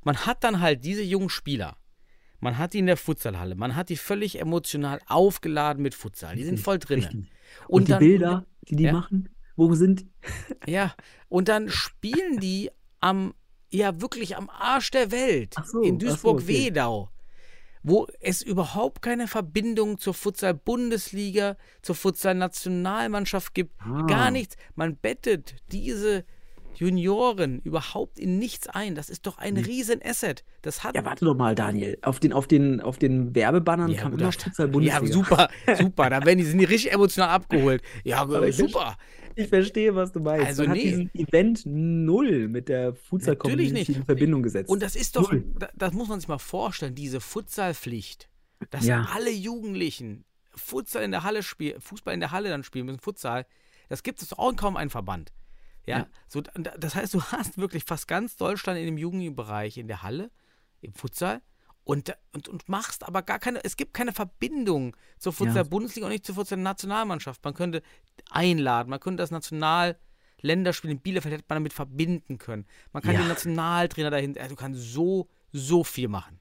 man 0.04 0.16
hat 0.26 0.44
dann 0.44 0.60
halt 0.60 0.84
diese 0.84 1.02
jungen 1.02 1.28
Spieler. 1.28 1.76
Man 2.42 2.56
hat 2.56 2.72
die 2.72 2.78
in 2.78 2.86
der 2.86 2.96
Futsalhalle. 2.96 3.54
Man 3.54 3.76
hat 3.76 3.90
die 3.90 3.96
völlig 3.96 4.40
emotional 4.40 4.98
aufgeladen 5.06 5.82
mit 5.82 5.94
Futsal. 5.94 6.36
Die 6.36 6.44
sind 6.44 6.58
voll 6.58 6.78
drin. 6.78 7.00
Richtig. 7.00 7.30
Und, 7.68 7.88
die 7.88 7.92
dann- 7.92 7.98
Bilder, 7.98 8.46
die 8.68 8.76
die 8.76 8.84
Ja. 8.84 8.92
machen, 8.92 9.28
wo 9.56 9.74
sind 9.74 10.00
die? 10.00 10.10
Ja, 10.72 10.94
und 11.28 11.48
dann 11.48 11.68
spielen 11.68 12.40
die 12.40 12.70
am, 13.00 13.34
ja 13.70 14.00
wirklich 14.00 14.36
am 14.36 14.50
Arsch 14.50 14.90
der 14.90 15.10
Welt 15.10 15.54
so, 15.64 15.80
in 15.82 15.96
ach 15.96 16.00
so, 16.00 16.06
Duisburg-Wedau, 16.06 17.10
wo 17.82 18.06
es 18.20 18.42
überhaupt 18.42 19.02
keine 19.02 19.28
Verbindung 19.28 19.98
zur 19.98 20.14
Futsal-Bundesliga, 20.14 21.56
zur 21.82 21.94
Futsal-Nationalmannschaft 21.94 23.54
gibt. 23.54 23.80
Ah. 23.80 24.02
Gar 24.06 24.30
nichts. 24.30 24.56
Man 24.74 24.96
bettet 24.96 25.56
diese 25.72 26.24
Junioren 26.74 27.60
überhaupt 27.60 28.18
in 28.18 28.38
nichts 28.38 28.66
ein. 28.68 28.94
Das 28.94 29.10
ist 29.10 29.26
doch 29.26 29.38
ein 29.38 29.56
Riesen-Asset. 29.56 30.44
Das 30.62 30.82
hat. 30.84 30.94
Ja, 30.94 31.04
warte 31.04 31.24
doch 31.24 31.34
mal, 31.34 31.54
Daniel. 31.54 31.98
Auf 32.02 32.20
den, 32.20 32.32
auf 32.32 32.46
den, 32.46 32.80
auf 32.80 32.98
den 32.98 33.34
Werbebannern 33.34 33.90
Ja, 33.90 34.00
kam 34.02 34.12
immer 34.12 34.22
da- 34.22 34.30
Futsal 34.32 34.68
Bundesliga. 34.68 35.04
Ja, 35.06 35.12
super, 35.12 35.48
super. 35.78 36.10
Da 36.10 36.24
werden 36.24 36.38
die, 36.38 36.44
sind 36.44 36.58
die 36.58 36.64
richtig 36.64 36.92
emotional 36.92 37.30
abgeholt. 37.30 37.82
Ja, 38.04 38.18
Aber 38.22 38.46
ich 38.48 38.56
super. 38.56 38.96
Ich 39.36 39.48
verstehe, 39.48 39.94
was 39.94 40.12
du 40.12 40.20
meinst. 40.20 40.46
Also 40.46 40.64
Man 40.64 40.72
nee. 40.72 40.78
hat 40.78 40.84
diesen 40.86 41.14
Event 41.14 41.62
null 41.64 42.48
mit 42.48 42.68
der 42.68 42.86
Natürlich 42.86 43.08
Futsal-Community 43.08 43.72
nicht. 43.72 43.88
in 43.90 44.04
Verbindung 44.04 44.42
gesetzt. 44.42 44.68
Und 44.70 44.82
das 44.82 44.96
ist 44.96 45.16
doch, 45.16 45.30
Null. 45.30 45.44
da- 45.58 45.70
das 45.74 45.92
muss 45.92 46.08
man 46.08 46.18
sich 46.20 46.28
mal 46.28 46.38
vorstellen, 46.38 46.94
diese 46.94 47.20
Futsalpflicht, 47.20 48.28
dass 48.70 48.84
Ja. 48.86 49.08
alle 49.14 49.30
Jugendlichen 49.30 50.24
Futsal 50.54 51.04
in 51.04 51.12
der 51.12 51.22
Halle 51.22 51.42
spielen, 51.42 51.80
Fußball 51.80 52.12
in 52.12 52.20
der 52.20 52.32
Halle 52.32 52.48
dann 52.48 52.64
spielen 52.64 52.86
müssen, 52.86 52.98
Futsal, 52.98 53.46
das 53.88 54.02
gibt 54.02 54.20
es 54.20 54.32
auch 54.32 54.50
in 54.50 54.56
kaum 54.56 54.76
einen 54.76 54.90
Verband. 54.90 55.32
Ja, 55.86 55.98
Ja. 55.98 56.06
So, 56.28 56.40
da- 56.40 56.76
das 56.78 56.94
heißt, 56.94 57.14
du 57.14 57.22
hast 57.22 57.58
wirklich 57.58 57.84
fast 57.84 58.06
ganz 58.08 58.36
Deutschland 58.36 58.78
in 58.78 58.86
dem 58.86 58.98
Jugendbereich 58.98 59.78
in 59.78 59.88
der 59.88 60.02
Halle, 60.02 60.30
im 60.80 60.92
Futsal 60.94 61.40
und, 61.84 62.14
und, 62.32 62.48
und 62.48 62.68
machst 62.68 63.04
aber 63.06 63.22
gar 63.22 63.38
keine, 63.38 63.64
es 63.64 63.76
gibt 63.76 63.94
keine 63.94 64.12
Verbindung 64.12 64.96
zur 65.18 65.32
Futsal-Bundesliga 65.32 66.06
und 66.06 66.12
nicht 66.12 66.26
zur 66.26 66.34
Futsal-Nationalmannschaft. 66.36 67.42
Man 67.44 67.54
könnte 67.54 67.82
einladen, 68.30 68.90
man 68.90 69.00
könnte 69.00 69.22
das 69.22 69.30
National- 69.30 69.98
Länderspiel 70.42 70.90
in 70.90 71.00
Bielefeld 71.00 71.34
hätte 71.34 71.44
man 71.50 71.56
damit 71.56 71.74
verbinden 71.74 72.38
können. 72.38 72.64
Man 72.94 73.02
kann 73.02 73.12
Ja. 73.12 73.20
den 73.20 73.28
Nationaltrainer 73.28 74.08
dahin, 74.10 74.38
also 74.38 74.54
du 74.54 74.56
kannst 74.56 74.80
so, 74.92 75.28
so 75.52 75.84
viel 75.84 76.08
machen. 76.08 76.40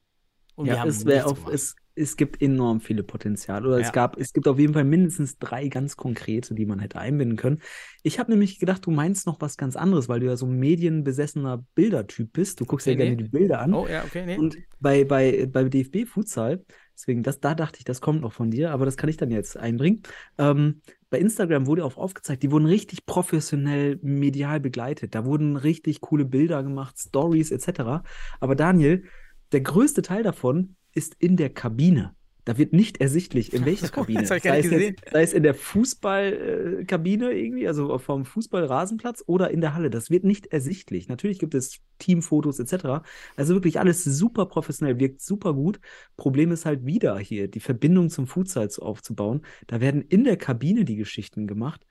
Und 0.56 0.67
wir 0.67 0.75
ja, 0.75 0.80
haben 0.80 0.88
es, 0.89 1.06
wär 1.06 1.15
nichts 1.15 1.30
auch, 1.32 1.36
gemacht. 1.36 1.54
es, 1.54 1.75
es 2.00 2.16
gibt 2.18 2.42
enorm 2.42 2.82
viele 2.82 3.04
Potenziale. 3.04 3.68
Oder 3.68 3.80
Ja. 3.80 3.86
es 3.86 3.92
gab, 3.92 4.18
es 4.20 4.34
gibt 4.34 4.48
auf 4.48 4.58
jeden 4.58 4.74
Fall 4.74 4.86
mindestens 4.86 5.38
drei 5.38 5.68
ganz 5.68 5.98
konkrete, 5.98 6.56
die 6.56 6.66
man 6.66 6.80
hätte 6.80 7.00
einbinden 7.00 7.38
können. 7.38 7.62
Ich 8.04 8.20
habe 8.20 8.32
nämlich 8.32 8.60
gedacht, 8.60 8.86
du 8.86 8.92
meinst 8.92 9.28
noch 9.28 9.42
was 9.42 9.58
ganz 9.58 9.76
anderes, 9.76 10.08
weil 10.10 10.20
du 10.22 10.28
ja 10.28 10.38
so 10.38 10.46
ein 10.46 10.58
medienbesessener 10.58 11.66
Bildertyp 11.76 12.32
bist. 12.34 12.60
Du 12.60 12.66
guckst 12.66 12.88
Okay, 12.88 12.92
ja 12.94 12.98
gerne 12.98 13.16
nee. 13.18 13.24
die 13.24 13.30
Bilder 13.30 13.60
an. 13.62 13.74
Oh 13.74 13.88
ja, 13.88 14.04
okay, 14.04 14.26
nee. 14.26 14.38
Und 14.38 14.58
bei, 14.80 15.04
bei, 15.04 15.48
bei 15.52 15.64
DFB 15.66 16.06
Futsal, 16.08 16.64
deswegen, 16.96 17.24
das, 17.24 17.40
da 17.40 17.56
dachte 17.56 17.80
ich, 17.80 17.86
das 17.86 18.02
kommt 18.02 18.22
noch 18.22 18.34
von 18.34 18.52
dir, 18.52 18.72
aber 18.72 18.86
das 18.86 18.98
kann 18.98 19.10
ich 19.10 19.18
dann 19.18 19.32
jetzt 19.32 19.58
einbringen. 19.58 20.02
Ähm, 20.38 20.82
bei 21.10 21.20
Instagram 21.20 21.66
wurde 21.68 21.84
auch 21.84 21.98
aufgezeigt, 21.98 22.44
die 22.44 22.52
wurden 22.52 22.66
richtig 22.68 23.06
professionell 23.06 24.00
medial 24.02 24.60
begleitet. 24.60 25.16
Da 25.16 25.26
wurden 25.26 25.56
richtig 25.58 26.02
coole 26.02 26.26
Bilder 26.26 26.64
gemacht, 26.64 26.98
Stories 27.00 27.52
etc. 27.52 28.04
Aber 28.40 28.56
Daniel, 28.56 29.04
der 29.52 29.62
größte 29.62 30.02
Teil 30.02 30.24
davon 30.24 30.76
ist 31.00 31.16
in 31.20 31.38
der 31.38 31.50
Kabine. 31.50 32.14
Da 32.46 32.58
wird 32.58 32.74
nicht 32.74 33.00
ersichtlich, 33.00 33.54
in 33.54 33.64
welcher 33.66 33.90
Kabine. 33.98 34.22
das 34.22 34.30
sei, 34.30 34.60
es 34.60 34.70
jetzt, 34.72 35.04
sei 35.12 35.22
es 35.22 35.34
in 35.34 35.44
der 35.44 35.54
Fußballkabine 35.54 37.32
irgendwie, 37.32 37.68
also 37.68 37.98
vom 38.00 38.26
Fußballrasenplatz 38.26 39.24
oder 39.28 39.52
in 39.52 39.62
der 39.62 39.76
Halle. 39.76 39.90
Das 39.90 40.10
wird 40.10 40.24
nicht 40.24 40.48
ersichtlich. 40.48 41.08
Natürlich 41.10 41.40
gibt 41.40 41.54
es 41.54 41.80
Teamfotos 42.00 42.60
etc. 42.60 43.04
Also 43.36 43.54
wirklich 43.54 43.80
alles 43.80 44.04
super 44.04 44.46
professionell, 44.48 45.00
wirkt 45.00 45.22
super 45.22 45.54
gut. 45.54 45.80
Problem 46.18 46.52
ist 46.52 46.66
halt 46.66 46.86
wieder 46.86 47.18
hier, 47.20 47.48
die 47.48 47.60
Verbindung 47.60 48.10
zum 48.10 48.26
Futsal 48.28 48.70
zu- 48.70 48.82
aufzubauen. 48.82 49.42
Da 49.68 49.80
werden 49.80 50.02
in 50.02 50.24
der 50.24 50.38
Kabine 50.38 50.86
die 50.86 50.96
Geschichten 50.96 51.46
gemacht. 51.48 51.86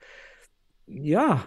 Ja, 0.87 1.45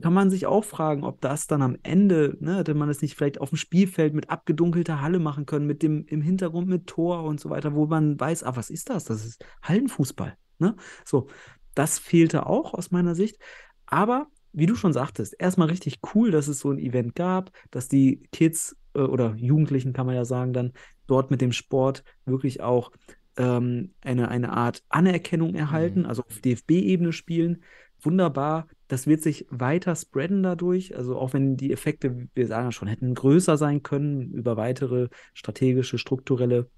kann 0.00 0.12
man 0.12 0.30
sich 0.30 0.46
auch 0.46 0.64
fragen, 0.64 1.04
ob 1.04 1.20
das 1.20 1.46
dann 1.46 1.62
am 1.62 1.76
Ende, 1.82 2.36
ne, 2.40 2.58
hätte 2.58 2.74
man 2.74 2.88
es 2.88 3.02
nicht 3.02 3.14
vielleicht 3.14 3.40
auf 3.40 3.50
dem 3.50 3.58
Spielfeld 3.58 4.14
mit 4.14 4.30
abgedunkelter 4.30 5.00
Halle 5.00 5.18
machen 5.18 5.46
können, 5.46 5.66
mit 5.66 5.82
dem 5.82 6.04
im 6.06 6.20
Hintergrund 6.20 6.68
mit 6.68 6.86
Tor 6.86 7.24
und 7.24 7.40
so 7.40 7.50
weiter, 7.50 7.74
wo 7.74 7.86
man 7.86 8.18
weiß, 8.18 8.42
ah, 8.44 8.56
was 8.56 8.70
ist 8.70 8.90
das? 8.90 9.04
Das 9.04 9.24
ist 9.24 9.44
Hallenfußball, 9.62 10.36
ne? 10.58 10.74
So, 11.04 11.28
das 11.74 11.98
fehlte 11.98 12.46
auch 12.46 12.74
aus 12.74 12.90
meiner 12.90 13.14
Sicht. 13.14 13.38
Aber 13.86 14.28
wie 14.52 14.66
du 14.66 14.76
schon 14.76 14.92
sagtest, 14.92 15.34
erstmal 15.38 15.68
richtig 15.68 15.98
cool, 16.14 16.30
dass 16.30 16.48
es 16.48 16.60
so 16.60 16.70
ein 16.70 16.78
Event 16.78 17.14
gab, 17.14 17.50
dass 17.70 17.88
die 17.88 18.22
Kids 18.32 18.76
äh, 18.94 19.00
oder 19.00 19.34
Jugendlichen, 19.36 19.92
kann 19.92 20.06
man 20.06 20.14
ja 20.14 20.24
sagen, 20.24 20.52
dann 20.52 20.72
dort 21.06 21.30
mit 21.30 21.40
dem 21.40 21.52
Sport 21.52 22.04
wirklich 22.24 22.62
auch 22.62 22.92
ähm, 23.36 23.94
eine, 24.00 24.28
eine 24.28 24.52
Art 24.52 24.82
Anerkennung 24.88 25.54
erhalten, 25.54 26.06
also 26.06 26.22
auf 26.22 26.40
DFB-Ebene 26.40 27.12
spielen. 27.12 27.62
Wunderbar. 28.04 28.68
Das 28.88 29.06
wird 29.06 29.22
sich 29.22 29.46
weiter 29.50 29.96
spreaden 29.96 30.42
dadurch. 30.42 30.96
Also 30.96 31.16
auch 31.16 31.32
wenn 31.32 31.56
die 31.56 31.72
Effekte, 31.72 32.28
wir 32.34 32.46
sagen 32.46 32.70
schon, 32.72 32.88
hätten 32.88 33.14
größer 33.14 33.56
sein 33.56 33.82
können 33.82 34.32
über 34.32 34.56
weitere 34.56 35.08
strategische, 35.32 35.98
strukturelle 35.98 36.68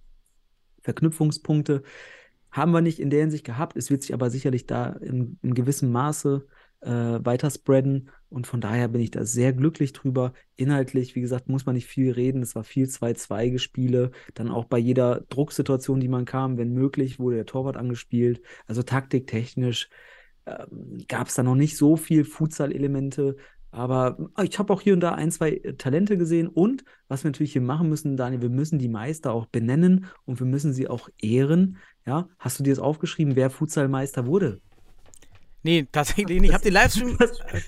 Verknüpfungspunkte. 0.82 1.82
Haben 2.52 2.72
wir 2.72 2.80
nicht 2.80 3.00
in 3.00 3.10
der 3.10 3.20
Hinsicht 3.20 3.44
gehabt. 3.44 3.76
Es 3.76 3.90
wird 3.90 4.02
sich 4.02 4.14
aber 4.14 4.30
sicherlich 4.30 4.66
da 4.66 4.90
in, 4.92 5.38
in 5.42 5.54
gewissem 5.54 5.90
Maße 5.90 6.46
äh, 6.80 6.90
weiter 6.90 7.50
spreaden. 7.50 8.10
Und 8.28 8.46
von 8.46 8.60
daher 8.60 8.88
bin 8.88 9.00
ich 9.00 9.10
da 9.10 9.24
sehr 9.24 9.52
glücklich 9.52 9.92
drüber. 9.92 10.32
Inhaltlich, 10.56 11.16
wie 11.16 11.20
gesagt, 11.20 11.48
muss 11.48 11.66
man 11.66 11.74
nicht 11.74 11.86
viel 11.86 12.12
reden. 12.12 12.42
Es 12.42 12.54
war 12.54 12.64
viel 12.64 12.86
2-2-Gespiele. 12.86 14.12
Dann 14.34 14.50
auch 14.50 14.66
bei 14.66 14.78
jeder 14.78 15.22
Drucksituation, 15.28 16.00
die 16.00 16.08
man 16.08 16.24
kam, 16.24 16.56
wenn 16.56 16.72
möglich, 16.72 17.18
wurde 17.18 17.36
der 17.36 17.46
Torwart 17.46 17.76
angespielt. 17.76 18.40
Also 18.66 18.82
taktiktechnisch 18.82 19.88
ähm, 20.46 21.04
gab 21.08 21.28
es 21.28 21.34
da 21.34 21.42
noch 21.42 21.54
nicht 21.54 21.76
so 21.76 21.96
viel 21.96 22.24
Futsal-Elemente. 22.24 23.36
Aber 23.70 24.30
äh, 24.38 24.44
ich 24.44 24.58
habe 24.58 24.72
auch 24.72 24.80
hier 24.80 24.94
und 24.94 25.00
da 25.00 25.12
ein, 25.12 25.30
zwei 25.30 25.50
äh, 25.52 25.74
Talente 25.74 26.16
gesehen. 26.16 26.48
Und 26.48 26.84
was 27.08 27.24
wir 27.24 27.30
natürlich 27.30 27.52
hier 27.52 27.62
machen 27.62 27.88
müssen, 27.88 28.16
Daniel, 28.16 28.42
wir 28.42 28.50
müssen 28.50 28.78
die 28.78 28.88
Meister 28.88 29.32
auch 29.32 29.46
benennen 29.46 30.06
und 30.24 30.40
wir 30.40 30.46
müssen 30.46 30.72
sie 30.72 30.88
auch 30.88 31.08
ehren. 31.20 31.78
Ja, 32.06 32.28
hast 32.38 32.58
du 32.58 32.62
dir 32.62 32.70
das 32.70 32.78
aufgeschrieben, 32.78 33.36
wer 33.36 33.50
Futsalmeister 33.50 34.26
wurde? 34.26 34.60
Nee, 35.66 35.86
tatsächlich 35.90 36.40
nicht. 36.40 36.50
Ich 36.50 36.54
habe 36.54 36.62
den 36.62 36.72
Livestream 36.74 37.18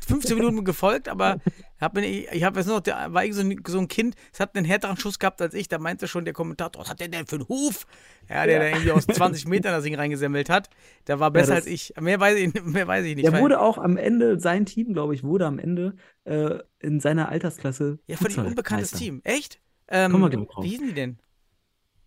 15 0.06 0.38
Minuten 0.38 0.64
gefolgt, 0.64 1.08
aber 1.08 1.40
hab 1.80 1.94
mir, 1.94 2.04
ich 2.06 2.44
habe 2.44 2.60
jetzt 2.60 2.68
noch, 2.68 2.78
der 2.80 3.12
war 3.12 3.24
irgendwie 3.24 3.40
so 3.42 3.48
ein, 3.48 3.60
so 3.66 3.78
ein 3.80 3.88
Kind, 3.88 4.14
es 4.32 4.38
hat 4.38 4.54
einen 4.56 4.64
härteren 4.64 4.96
Schuss 4.96 5.18
gehabt 5.18 5.42
als 5.42 5.52
ich, 5.54 5.66
da 5.66 5.78
meinte 5.78 6.06
schon 6.06 6.24
der 6.24 6.32
Kommentator, 6.32 6.80
was 6.82 6.90
hat 6.90 7.00
der 7.00 7.08
denn 7.08 7.26
für 7.26 7.36
einen 7.36 7.48
Huf? 7.48 7.86
Ja, 8.28 8.46
der 8.46 8.54
Ja. 8.54 8.60
da 8.60 8.66
irgendwie 8.68 8.92
aus 8.92 9.04
20 9.06 9.46
Metern 9.48 9.72
das 9.72 9.82
Ding 9.82 9.96
reingesemmelt 9.96 10.48
hat. 10.48 10.70
Der 11.08 11.18
war 11.18 11.30
besser 11.32 11.56
das- 11.56 11.64
als 11.64 11.66
ich. 11.66 11.92
Mehr 12.00 12.20
weiß 12.20 12.38
ich, 12.38 12.64
mehr 12.64 12.86
weiß 12.86 13.04
ich 13.04 13.16
nicht. 13.16 13.26
Der 13.26 13.40
wurde 13.40 13.60
auch 13.60 13.78
am 13.78 13.96
Ende, 13.96 14.38
sein 14.38 14.64
Team, 14.64 14.92
glaube 14.92 15.14
ich, 15.14 15.24
wurde 15.24 15.46
am 15.46 15.58
Ende 15.58 15.96
äh, 16.24 16.58
in 16.78 17.00
seiner 17.00 17.28
Altersklasse. 17.30 17.98
ja, 18.06 18.16
völlig 18.16 18.38
unbekanntes 18.38 18.90
Futsalmeister. 18.90 19.22
Team. 19.24 19.36
Echt? 19.38 19.60
Ähm, 19.88 20.12
Kommen 20.12 20.24
wir 20.24 20.30
gleich 20.30 20.46
drauf. 20.48 20.64
wie 20.64 20.68
hießen 20.68 20.86
die 20.86 20.94
denn? 20.94 21.18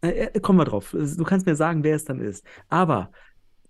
Äh, 0.02 0.10
äh, 0.28 0.40
kommen 0.40 0.58
wir 0.60 0.66
drauf. 0.66 0.92
Du 0.92 1.24
kannst 1.26 1.46
mir 1.46 1.56
sagen, 1.58 1.84
wer 1.84 1.96
es 1.96 2.06
dann 2.06 2.20
ist. 2.22 2.46
Aber 2.70 3.12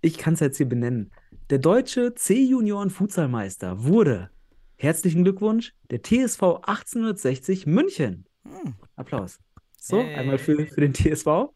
ich 0.01 0.17
kann 0.17 0.35
es 0.35 0.39
jetzt 0.39 0.57
hier 0.57 0.69
benennen. 0.69 1.11
Der 1.51 1.59
deutsche 1.59 2.15
C-Junioren-Futsalmeister 2.15 3.83
wurde, 3.83 4.29
herzlichen 4.77 5.25
Glückwunsch, 5.25 5.73
der 5.89 6.01
TSV 6.01 6.41
1860 6.61 7.65
München. 7.67 8.23
Hm. 8.45 8.75
Applaus. 8.95 9.37
So, 9.77 9.97
Yay. 9.97 10.15
einmal 10.15 10.37
für, 10.37 10.65
für 10.65 10.79
den 10.79 10.93
TSV. 10.93 11.51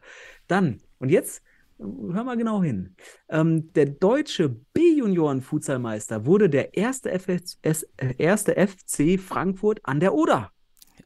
Dann, 0.48 0.82
und 0.98 1.08
jetzt, 1.08 1.42
hör 1.78 2.24
mal 2.24 2.36
genau 2.36 2.62
hin. 2.62 2.94
Ähm, 3.30 3.72
der 3.72 3.86
deutsche 3.86 4.50
B-Junioren-Futsalmeister 4.74 6.26
wurde 6.26 6.50
der 6.50 6.76
erste, 6.76 7.10
FS, 7.10 7.58
äh, 7.62 8.14
erste 8.18 8.54
FC 8.54 9.18
Frankfurt 9.18 9.80
an 9.82 10.00
der 10.00 10.12
Oder. 10.12 10.52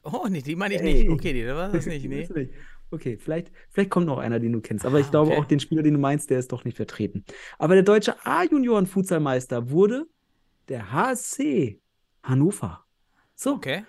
Oh, 0.03 0.27
nee, 0.29 0.41
die 0.41 0.57
meine 0.57 0.75
ich 0.75 0.81
Hey. 0.81 1.03
nicht. 1.03 1.09
Okay, 1.09 1.45
das 1.45 1.55
war 1.55 1.71
das 1.71 1.85
nicht. 1.85 2.05
Nee. 2.09 2.27
Okay, 2.91 3.17
vielleicht, 3.17 3.51
vielleicht 3.69 3.89
kommt 3.89 4.05
noch 4.07 4.17
einer, 4.17 4.39
den 4.39 4.51
du 4.51 4.61
kennst. 4.61 4.85
Aber 4.85 4.99
ich 4.99 5.07
Ah, 5.07 5.11
glaube 5.11 5.31
okay. 5.31 5.41
auch 5.41 5.45
den 5.45 5.59
Spieler, 5.59 5.81
den 5.83 5.93
du 5.93 5.99
meinst, 5.99 6.29
der 6.29 6.39
ist 6.39 6.51
doch 6.51 6.65
nicht 6.65 6.75
vertreten. 6.75 7.23
Aber 7.57 7.73
der 7.75 7.83
deutsche 7.83 8.15
A-Junioren-Futsalmeister 8.25 9.69
wurde 9.69 10.07
der 10.67 10.91
HSC 10.91 11.79
Hannover. 12.23 12.83
So, 13.35 13.53
Okay. 13.55 13.85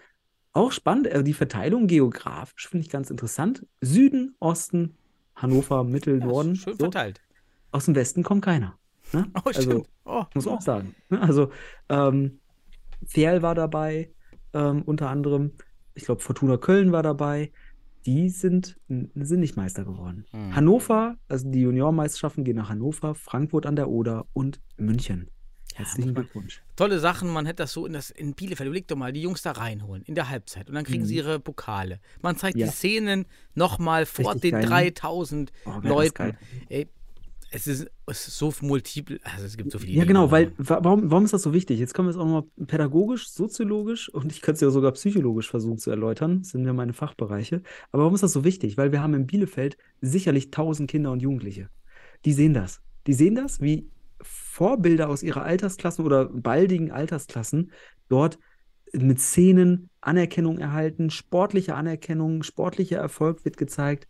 auch 0.53 0.73
spannend. 0.73 1.07
äh, 1.09 1.23
Die 1.25 1.33
Verteilung 1.35 1.87
geografisch 1.87 2.69
finde 2.69 2.85
ich 2.87 2.91
ganz 2.91 3.11
interessant. 3.11 3.67
Süden, 3.81 4.37
Osten, 4.39 4.97
Hannover, 5.35 5.85
Mittel, 5.85 6.21
Ja, 6.21 6.27
Norden. 6.27 6.55
schön 6.57 6.75
so. 6.75 6.85
verteilt. 6.85 7.21
Aus 7.73 7.87
dem 7.87 7.95
Westen 7.95 8.23
kommt 8.23 8.45
keiner. 8.45 8.79
Ne? 9.13 9.27
Oh, 9.35 9.41
Also, 9.47 9.63
stimmt. 9.63 9.89
Oh, 10.05 10.25
muss 10.35 10.45
man 10.47 10.55
auch 10.57 10.63
sagen. 10.63 10.95
ne? 11.09 11.21
Also, 11.21 11.51
ähm, 11.89 12.39
Ferl 13.07 13.43
war 13.43 13.55
dabei, 13.55 14.13
ähm, 14.53 14.83
unter 14.83 15.11
anderem. 15.11 15.53
Ich 15.95 16.05
glaube, 16.05 16.21
Fortuna 16.23 16.57
Köln 16.57 16.93
war 16.93 17.03
dabei. 17.03 17.53
Die 18.07 18.29
sind, 18.31 18.79
sind 18.89 19.41
nicht 19.41 19.57
Meister 19.57 19.85
geworden. 19.85 20.25
Hm. 20.33 20.55
Hannover, 20.57 21.17
also 21.29 21.49
die 21.51 21.61
Juniormeisterschaften 21.61 22.43
gehen 22.45 22.57
nach 22.57 22.69
Hannover, 22.69 23.15
Frankfurt 23.15 23.67
an 23.67 23.77
der 23.77 23.89
Oder 23.89 24.27
und 24.33 24.61
München. 24.77 25.29
Herzlichen 25.75 26.13
Glückwunsch. 26.15 26.63
Tolle 26.77 26.99
Sachen, 26.99 27.33
man 27.33 27.47
hätte 27.47 27.63
das 27.63 27.73
so 27.73 27.87
in, 27.87 27.95
das, 27.95 28.11
in 28.11 28.35
Bielefeld, 28.35 28.67
überleg 28.67 28.89
doch 28.89 28.97
mal, 28.97 29.11
die 29.13 29.23
Jungs 29.23 29.41
da 29.41 29.53
reinholen 29.53 30.03
in 30.03 30.15
der 30.15 30.29
Halbzeit 30.29 30.69
und 30.69 30.75
dann 30.75 30.85
kriegen 30.85 31.03
Mhm. 31.05 31.07
sie 31.07 31.17
ihre 31.17 31.41
Pokale. 31.41 31.99
Man 32.21 32.37
zeigt 32.37 32.59
Ja. 32.59 32.67
die 32.67 32.73
Szenen 32.73 33.25
nochmal 33.55 34.05
vor 34.05 34.35
Richtig 34.35 34.51
den 34.51 34.53
geil, 34.53 34.63
ne? 34.65 34.69
3000 34.69 35.51
Oh, 35.65 35.71
wär 35.71 35.81
das 35.81 35.91
Leuten. 35.91 36.37
Ey, 36.69 36.89
es 37.55 37.67
ist, 37.67 37.87
es 38.07 38.29
ist 38.29 38.39
so 38.39 38.53
multiple, 38.63 39.21
also 39.25 39.45
es 39.45 39.57
gibt 39.57 39.73
so 39.73 39.79
viele 39.79 39.93
Ja, 39.93 40.05
genau, 40.05 40.31
weil 40.31 40.53
wa- 40.57 40.81
warum, 40.83 41.11
warum 41.11 41.25
ist 41.25 41.35
das 41.35 41.43
so 41.43 41.53
wichtig? 41.53 41.79
Jetzt 41.79 41.93
können 41.93 42.09
wir 42.09 42.11
es 42.11 42.17
auch 42.17 42.25
nochmal 42.25 42.45
pädagogisch, 42.67 43.29
soziologisch 43.31 44.09
und 44.09 44.33
ich 44.33 44.41
könnte 44.41 44.57
es 44.57 44.61
ja 44.63 44.71
sogar 44.71 44.93
psychologisch 44.93 45.51
versuchen 45.51 45.79
zu 45.79 45.91
erläutern. 45.91 46.41
Das 46.41 46.51
sind 46.51 46.65
ja 46.65 46.73
meine 46.73 46.95
Fachbereiche. 46.95 47.63
Aber 47.91 48.03
warum 48.05 48.15
ist 48.15 48.23
das 48.23 48.33
so 48.33 48.45
wichtig? 48.45 48.79
Weil 48.79 48.91
wir 48.93 49.03
haben 49.03 49.15
in 49.15 49.27
Bielefeld 49.27 49.77
sicherlich 50.01 50.51
tausend 50.51 50.91
Kinder 50.91 51.13
und 51.13 51.21
Jugendliche. 51.21 51.69
Die 52.25 52.33
sehen 52.33 52.55
das. 52.55 52.81
Die 53.07 53.13
sehen 53.15 53.35
das, 53.35 53.61
wie 53.61 53.89
Vorbilder 54.23 55.09
aus 55.09 55.23
ihrer 55.23 55.43
Altersklassen 55.43 56.05
oder 56.05 56.27
baldigen 56.27 56.91
Altersklassen 56.91 57.73
dort 58.09 58.39
mit 58.93 59.21
Szenen 59.21 59.89
Anerkennung 60.01 60.59
erhalten, 60.59 61.11
sportliche 61.11 61.75
Anerkennung, 61.75 62.43
sportlicher 62.43 62.99
Erfolg 62.99 63.45
wird 63.45 63.57
gezeigt. 63.57 64.07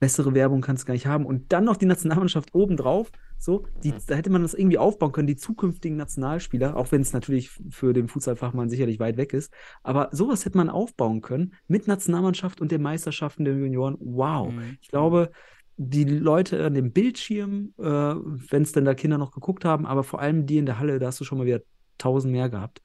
Bessere 0.00 0.34
Werbung 0.34 0.60
kannst 0.60 0.84
du 0.84 0.86
gar 0.86 0.94
nicht 0.94 1.06
haben. 1.06 1.26
Und 1.26 1.52
dann 1.52 1.64
noch 1.64 1.76
die 1.76 1.86
Nationalmannschaft 1.86 2.54
obendrauf. 2.54 3.10
So, 3.38 3.66
die, 3.82 3.92
da 4.06 4.14
hätte 4.14 4.30
man 4.30 4.42
das 4.42 4.54
irgendwie 4.54 4.78
aufbauen 4.78 5.12
können, 5.12 5.26
die 5.26 5.36
zukünftigen 5.36 5.98
Nationalspieler, 5.98 6.76
auch 6.76 6.92
wenn 6.92 7.02
es 7.02 7.12
natürlich 7.12 7.50
für 7.68 7.92
den 7.92 8.08
Futsalfachmann 8.08 8.70
sicherlich 8.70 8.98
weit 9.00 9.16
weg 9.18 9.34
ist. 9.34 9.52
Aber 9.82 10.08
sowas 10.12 10.44
hätte 10.46 10.56
man 10.56 10.70
aufbauen 10.70 11.20
können 11.20 11.54
mit 11.68 11.86
Nationalmannschaft 11.86 12.60
und 12.60 12.72
den 12.72 12.80
Meisterschaften 12.80 13.44
der 13.44 13.54
Junioren. 13.54 13.96
Wow. 14.00 14.52
Mhm. 14.52 14.78
Ich 14.80 14.88
glaube, 14.88 15.30
die 15.76 16.04
Leute 16.04 16.64
an 16.64 16.74
dem 16.74 16.92
Bildschirm, 16.92 17.74
äh, 17.78 17.84
wenn 17.84 18.62
es 18.62 18.72
denn 18.72 18.84
da 18.84 18.94
Kinder 18.94 19.18
noch 19.18 19.32
geguckt 19.32 19.64
haben, 19.64 19.86
aber 19.86 20.04
vor 20.04 20.20
allem 20.20 20.46
die 20.46 20.58
in 20.58 20.66
der 20.66 20.78
Halle, 20.78 20.98
da 20.98 21.08
hast 21.08 21.20
du 21.20 21.24
schon 21.24 21.38
mal 21.38 21.46
wieder 21.46 21.60
tausend 21.98 22.32
mehr 22.32 22.48
gehabt. 22.48 22.80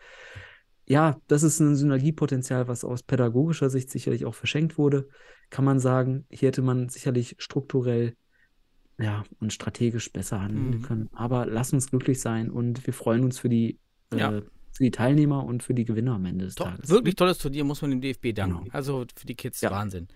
Ja, 0.90 1.20
das 1.28 1.44
ist 1.44 1.60
ein 1.60 1.76
Synergiepotenzial, 1.76 2.68
was 2.68 2.84
aus 2.84 3.04
pädagogischer 3.04 3.70
Sicht 3.70 3.92
sicherlich 3.92 4.26
auch 4.26 4.34
verschenkt 4.36 4.78
wurde. 4.78 5.08
Kann 5.52 5.64
man 5.64 5.80
sagen, 5.80 6.26
hier 6.32 6.48
hätte 6.48 6.62
man 6.64 6.90
sicherlich 6.90 7.36
strukturell 7.38 8.16
ja, 9.02 9.24
und 9.40 9.54
strategisch 9.54 10.12
besser 10.12 10.42
handeln 10.42 10.80
Mhm. 10.80 10.82
können. 10.82 11.10
Aber 11.14 11.46
lass 11.46 11.72
uns 11.72 11.90
glücklich 11.90 12.20
sein 12.20 12.50
und 12.52 12.86
wir 12.86 12.94
freuen 12.94 13.24
uns 13.24 13.40
für 13.40 13.48
die, 13.48 13.80
äh, 14.12 14.18
Ja. 14.18 14.32
für 14.32 14.84
die 14.84 14.92
Teilnehmer 14.92 15.46
und 15.46 15.64
für 15.64 15.74
die 15.74 15.86
Gewinner 15.86 16.16
am 16.16 16.26
Ende 16.26 16.44
des 16.46 16.56
To 16.56 16.66
Tages. 16.66 16.90
wirklich 16.90 17.16
tolles 17.16 17.38
Turnier, 17.38 17.64
muss 17.64 17.82
man 17.82 17.92
dem 17.92 18.02
DFB 18.02 18.34
danken. 18.34 18.64
Genau. 18.66 18.74
Also 18.76 19.06
für 19.16 19.26
die 19.26 19.36
Kids 19.36 19.62
Ja. 19.62 19.72
Wahnsinn. 19.72 20.10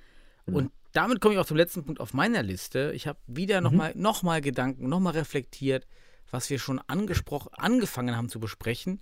Genau. 0.45 0.57
Und 0.57 0.71
damit 0.91 1.21
komme 1.21 1.34
ich 1.36 1.39
auch 1.39 1.45
zum 1.45 1.55
letzten 1.55 1.86
Punkt 1.86 2.01
auf 2.01 2.13
meiner 2.13 2.43
Liste. 2.43 2.91
Ich 2.93 3.07
habe 3.07 3.19
wieder 3.26 3.61
Mhm. 3.61 3.63
nochmal 3.63 3.93
noch 3.95 4.21
mal 4.21 4.41
Gedanken, 4.41 4.89
nochmal 4.89 5.13
reflektiert, 5.13 5.88
was 6.30 6.49
wir 6.49 6.59
schon 6.59 6.80
angesprochen, 6.88 7.49
angefangen 7.53 8.17
haben 8.17 8.28
zu 8.28 8.41
besprechen, 8.41 8.99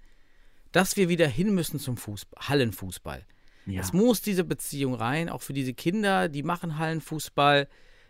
dass 0.71 0.97
wir 0.97 1.09
wieder 1.09 1.27
hin 1.27 1.53
müssen 1.53 1.79
zum 1.79 1.97
Fußball, 1.97 2.47
Hallenfußball. 2.47 3.25
Ja. 3.65 3.81
Es 3.81 3.93
muss 3.93 4.21
diese 4.21 4.43
Beziehung 4.43 4.95
rein, 4.95 5.29
auch 5.29 5.41
für 5.41 5.53
diese 5.53 5.73
Kinder, 5.73 6.29
die 6.29 6.43
machen 6.43 6.77
Hallenfußball. 6.77 7.67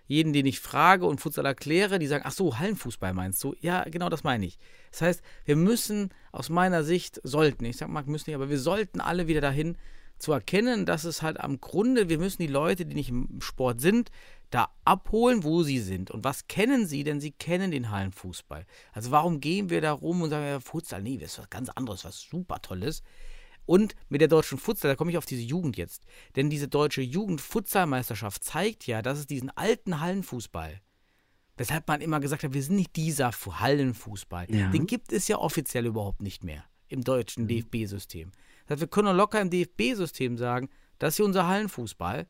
Jeden, 0.08 0.34
den 0.34 0.46
ich 0.46 0.60
frage 0.60 1.06
und 1.06 1.22
Futsal 1.22 1.46
erkläre, 1.46 1.98
die 1.98 2.08
sagen, 2.08 2.24
ach 2.28 2.34
so, 2.34 2.60
Hallenfußball 2.60 3.14
meinst 3.14 3.42
du? 3.44 3.56
Ja, 3.62 3.86
genau 3.86 4.10
das 4.10 4.26
meine 4.26 4.46
ich. 4.46 4.60
Das 4.92 5.02
heißt, 5.02 5.22
wir 5.46 5.56
müssen 5.56 6.10
aus 6.34 6.50
meiner 6.50 6.84
Sicht, 6.84 7.22
sollten, 7.24 7.64
ich 7.64 7.78
sag 7.78 7.88
mal, 7.88 8.04
müssen 8.04 8.30
nicht, 8.30 8.36
aber 8.36 8.50
wir 8.50 8.60
sollten 8.60 9.00
alle 9.00 9.28
wieder 9.28 9.40
dahin 9.40 9.78
zu 10.18 10.34
erkennen, 10.34 10.86
dass 10.86 11.06
es 11.06 11.22
halt 11.22 11.40
am 11.40 11.62
Grunde, 11.62 12.10
wir 12.10 12.18
müssen 12.18 12.42
die 12.42 12.52
Leute, 12.52 12.86
die 12.86 12.96
nicht 12.96 13.10
im 13.10 13.40
Sport 13.40 13.80
sind, 13.80 14.12
da 14.52 14.70
abholen, 14.86 15.44
wo 15.44 15.64
sie 15.64 15.80
sind. 15.80 16.12
Und 16.12 16.24
was 16.24 16.48
kennen 16.48 16.86
sie? 16.86 17.04
Denn 17.04 17.20
sie 17.20 17.32
kennen 17.32 17.72
den 17.72 17.90
Hallenfußball. 17.90 18.66
Also 18.94 19.10
warum 19.10 19.40
gehen 19.40 19.70
wir 19.72 19.82
da 19.82 19.92
rum 19.94 20.22
und 20.22 20.30
sagen, 20.30 20.46
ja, 20.46 20.60
Futsal, 20.60 21.02
nee, 21.02 21.18
das 21.18 21.32
ist 21.34 21.40
was 21.40 21.50
ganz 21.50 21.70
anderes, 21.70 22.06
was 22.06 22.22
super 22.22 22.62
Tolles. 22.62 23.02
Und 23.66 23.96
mit 24.10 24.22
der 24.22 24.28
deutschen 24.28 24.58
Futsal, 24.58 24.92
da 24.92 24.96
komme 24.96 25.12
ich 25.12 25.18
auf 25.18 25.26
diese 25.26 25.42
Jugend 25.44 25.78
jetzt. 25.78 26.04
Denn 26.36 26.50
diese 26.50 26.68
deutsche 26.68 27.02
Jugend-Futsalmeisterschaft 27.02 28.44
zeigt 28.44 28.88
ja, 28.88 29.02
dass 29.02 29.20
es 29.20 29.28
diesen 29.28 29.50
alten 29.52 30.00
Hallenfußball, 30.00 30.82
weshalb 31.58 31.88
man 31.88 32.02
immer 32.02 32.20
gesagt 32.20 32.44
hat, 32.44 32.54
wir 32.54 32.64
sind 32.64 32.76
nicht 32.76 32.96
dieser 32.96 33.32
Fu- 33.32 33.56
Hallenfußball. 33.56 34.48
Ja. 34.54 34.70
Den 34.72 34.88
gibt 34.88 35.14
es 35.14 35.28
ja 35.28 35.38
offiziell 35.38 35.86
überhaupt 35.86 36.22
nicht 36.22 36.44
mehr 36.44 36.64
im 36.88 37.04
deutschen 37.04 37.48
DFB-System. 37.48 38.32
Das 38.66 38.76
heißt, 38.76 38.82
wir 38.82 38.88
können 38.88 39.16
locker 39.16 39.40
im 39.40 39.50
DFB-System 39.50 40.38
sagen, 40.38 40.70
das 41.00 41.14
ist 41.14 41.18
hier 41.18 41.26
unser 41.26 41.48
Hallenfußball. 41.48 42.28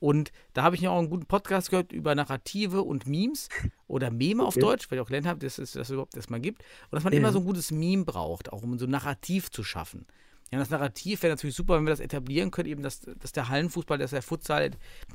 Und 0.00 0.30
da 0.52 0.62
habe 0.62 0.76
ich 0.76 0.86
auch 0.86 0.98
einen 0.98 1.10
guten 1.10 1.26
Podcast 1.26 1.70
gehört 1.70 1.92
über 1.92 2.14
Narrative 2.14 2.82
und 2.82 3.06
Memes 3.06 3.48
oder 3.88 4.10
Meme 4.10 4.44
auf 4.44 4.54
Okay. 4.54 4.60
Deutsch, 4.60 4.90
weil 4.90 4.98
ich 4.98 5.02
auch 5.02 5.06
gelernt 5.08 5.26
habe, 5.26 5.40
dass 5.40 5.58
es 5.58 5.72
das 5.72 5.90
überhaupt 5.90 6.14
erstmal 6.16 6.40
gibt. 6.40 6.62
Und 6.62 6.92
dass 6.96 7.04
man 7.04 7.12
Ja. 7.12 7.18
immer 7.18 7.32
so 7.32 7.40
ein 7.40 7.44
gutes 7.44 7.70
Meme 7.72 8.04
braucht, 8.04 8.52
auch 8.52 8.62
um 8.62 8.78
so 8.78 8.86
ein 8.86 8.90
Narrativ 8.90 9.50
zu 9.50 9.64
schaffen. 9.64 10.06
Ja, 10.50 10.58
das 10.58 10.70
Narrativ 10.70 11.22
wäre 11.22 11.32
natürlich 11.34 11.54
super, 11.56 11.76
wenn 11.76 11.84
wir 11.84 11.90
das 11.90 12.00
etablieren 12.00 12.50
können, 12.50 12.68
eben, 12.70 12.82
dass, 12.82 13.00
dass 13.00 13.32
der 13.32 13.48
Hallenfußball, 13.50 13.98
dass 13.98 14.12
der 14.12 14.22
Futsal 14.22 14.70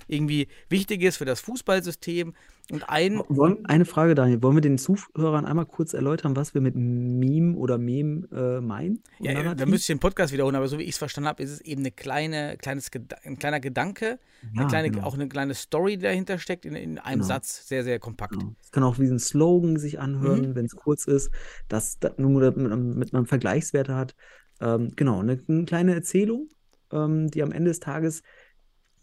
irgendwie 0.08 0.48
wichtig 0.70 1.02
ist 1.02 1.18
für 1.18 1.26
das 1.26 1.40
Fußballsystem. 1.42 2.34
Und 2.72 2.88
ein, 2.90 3.22
Wollen, 3.28 3.66
eine 3.66 3.84
Frage, 3.86 4.16
Daniel. 4.16 4.42
Wollen 4.42 4.56
wir 4.56 4.62
den 4.62 4.78
Zuhörern 4.78 5.46
einmal 5.46 5.66
kurz 5.66 5.94
erläutern, 5.94 6.36
was 6.36 6.54
wir 6.54 6.62
mit 6.62 6.76
Meme 6.76 7.58
oder 7.58 7.78
Mem 7.78 8.28
äh, 8.32 8.62
meinen? 8.62 9.02
Ja, 9.20 9.34
da 9.34 9.44
Narrativ? 9.44 9.66
müsste 9.66 9.82
ich 9.92 9.98
den 9.98 10.00
Podcast 10.00 10.32
wiederholen, 10.34 10.56
aber 10.56 10.68
so 10.68 10.78
wie 10.78 10.84
ich 10.84 10.92
es 10.92 10.98
verstanden 10.98 11.28
habe, 11.28 11.42
ist 11.44 11.52
es 11.52 11.62
eben 11.62 11.82
eine 11.82 11.92
kleine, 11.92 12.56
kleines, 12.58 12.90
ein 13.24 13.38
kleiner 13.38 13.60
Gedanke, 13.60 14.20
eine 14.54 14.62
Ja, 14.62 14.68
kleine, 14.68 14.92
genau. 14.92 15.04
auch 15.06 15.16
eine 15.16 15.28
kleine 15.28 15.56
Story, 15.56 15.98
die 15.98 16.04
dahinter 16.04 16.38
steckt, 16.40 16.64
in, 16.66 16.76
in 16.76 17.00
einem 17.00 17.16
Genau. 17.22 17.28
Satz, 17.28 17.68
sehr, 17.68 17.84
sehr 17.84 18.00
kompakt. 18.00 18.34
Genau. 18.40 18.56
Es 18.62 18.72
kann 18.72 18.84
auch 18.84 18.98
wie 19.00 19.08
ein 19.08 19.20
Slogan 19.20 19.78
sich 19.78 20.00
anhören, 20.00 20.52
Mhm. 20.52 20.56
wenn 20.56 20.66
es 20.66 20.76
kurz 20.76 21.06
ist, 21.06 21.32
dass 21.68 22.00
das 22.00 22.14
nur 22.18 22.40
damit 22.40 22.58
man, 22.70 22.92
damit 22.92 23.14
man 23.14 23.26
Vergleichswerte 23.26 23.96
hat. 23.96 24.16
Ähm, 24.62 24.92
genau, 24.96 25.20
eine, 25.20 25.40
eine 25.48 25.66
kleine 25.66 25.94
Erzählung, 25.94 26.50
ähm, 26.92 27.30
die 27.30 27.44
am 27.44 27.52
Ende 27.52 27.70
des 27.72 27.80
Tages 27.80 28.24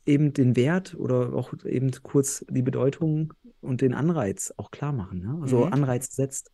eben 0.07 0.33
den 0.33 0.57
Wert 0.57 0.95
oder 0.95 1.35
auch 1.35 1.53
eben 1.65 1.91
kurz 2.03 2.45
die 2.49 2.63
Bedeutung 2.63 3.35
und 3.61 3.81
den 3.83 3.95
Anreiz 3.95 4.53
auch 4.57 4.71
klar 4.71 4.93
machen. 4.93 5.21
Ne? 5.21 5.39
Also 5.43 5.67
Mhm. 5.67 5.73
Anreiz 5.73 6.15
setzt. 6.17 6.51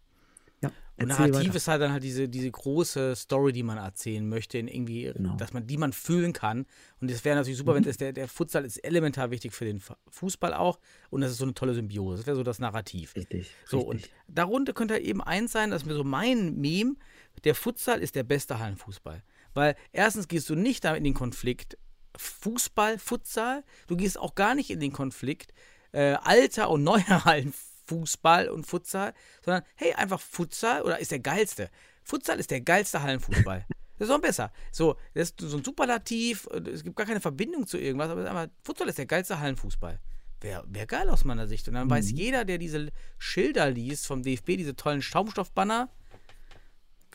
Ja, 0.63 0.73
Und 0.99 1.09
Narrativ 1.09 1.35
weiter. 1.49 1.55
ist 1.57 1.69
halt 1.69 1.83
dann 1.83 1.93
halt 1.93 2.03
diese, 2.03 2.29
diese 2.29 2.51
große 2.51 3.15
Story, 3.15 3.53
die 3.53 3.63
man 3.63 3.79
erzählen 3.79 4.27
möchte, 4.29 4.59
in 4.59 4.67
irgendwie, 4.69 5.13
Genau. 5.15 5.37
dass 5.37 5.53
man, 5.53 5.67
die 5.67 5.77
man 5.77 5.93
fühlen 5.93 6.33
kann. 6.33 6.67
Und 7.01 7.11
es 7.11 7.25
wäre 7.25 7.37
natürlich 7.37 7.59
super, 7.59 7.73
Mhm. 7.73 7.77
wenn 7.77 7.85
es 7.85 7.99
der, 7.99 8.13
der 8.13 8.27
Futsal 8.27 8.65
ist 8.65 8.79
elementar 8.79 9.31
wichtig 9.31 9.53
für 9.53 9.65
den 9.67 9.79
Fu- 9.79 9.95
Fußball 10.11 10.53
auch. 10.55 10.81
Und 11.11 11.21
das 11.21 11.31
ist 11.31 11.39
so 11.39 11.45
eine 11.45 11.55
tolle 11.55 11.75
Symbiose. 11.75 12.17
Das 12.19 12.27
wäre 12.27 12.37
so 12.37 12.43
das 12.43 12.59
Narrativ. 12.59 13.15
Richtig. 13.15 13.51
So, 13.67 13.81
und 13.81 13.97
richtig. 13.97 14.13
darunter 14.29 14.73
könnte 14.73 14.95
halt 14.95 15.05
eben 15.05 15.23
eins 15.23 15.53
sein, 15.53 15.71
dass 15.71 15.85
mir 15.85 15.95
so 15.95 16.05
mein 16.05 16.57
Meme, 16.57 16.97
der 17.45 17.55
Futsal 17.55 18.01
ist 18.01 18.15
der 18.15 18.25
beste 18.25 18.59
Hallenfußball. 18.59 19.23
Weil 19.55 19.75
erstens 19.93 20.29
gehst 20.29 20.51
du 20.51 20.55
nicht 20.55 20.85
damit 20.85 20.99
in 20.99 21.05
den 21.05 21.15
Konflikt 21.15 21.79
Fußball, 22.17 22.99
Futsal. 22.99 23.65
Du 23.87 23.97
gehst 23.97 24.19
auch 24.19 24.35
gar 24.35 24.55
nicht 24.55 24.71
in 24.71 24.81
den 24.81 24.93
Konflikt 24.93 25.53
äh, 25.93 26.15
alter 26.15 26.71
und 26.71 26.83
neuer 26.83 27.25
Hallenfußball 27.25 28.49
und 28.49 28.67
Futsal, 28.67 29.15
sondern 29.45 29.63
hey, 29.77 29.95
einfach 29.95 30.21
Futsal 30.21 30.83
oder 30.83 30.99
ist 30.99 31.11
der 31.11 31.21
geilste. 31.21 31.71
Futsal 32.05 32.39
ist 32.39 32.51
der 32.51 32.61
geilste 32.61 33.03
Hallenfußball. 33.03 33.67
Das 33.99 34.09
ist 34.09 34.13
noch 34.13 34.21
besser. 34.21 34.53
So, 34.73 34.97
das 35.15 35.31
ist 35.31 35.41
so 35.41 35.57
ein 35.57 35.65
Superlativ, 35.65 36.47
äh, 36.53 36.59
es 36.71 36.85
gibt 36.85 36.97
gar 36.97 37.07
keine 37.07 37.21
Verbindung 37.21 37.67
zu 37.67 37.79
irgendwas, 37.79 38.11
aber 38.11 38.29
einfach, 38.29 38.49
Futsal 38.63 38.89
ist 38.89 38.99
der 38.99 39.07
geilste 39.07 39.41
Hallenfußball. 39.41 39.99
Wäre 40.41 40.65
wär 40.69 40.87
geil 40.87 41.09
aus 41.09 41.25
meiner 41.25 41.47
Sicht. 41.47 41.67
Und 41.67 41.75
dann 41.75 41.89
weiß 41.89 42.11
jeder, 42.11 42.45
der 42.45 42.59
diese 42.59 42.93
Schilder 43.17 43.71
liest 43.71 44.07
vom 44.07 44.23
DFB, 44.23 44.59
diese 44.59 44.77
tollen 44.77 45.01
Schaumstoffbanner, 45.01 45.89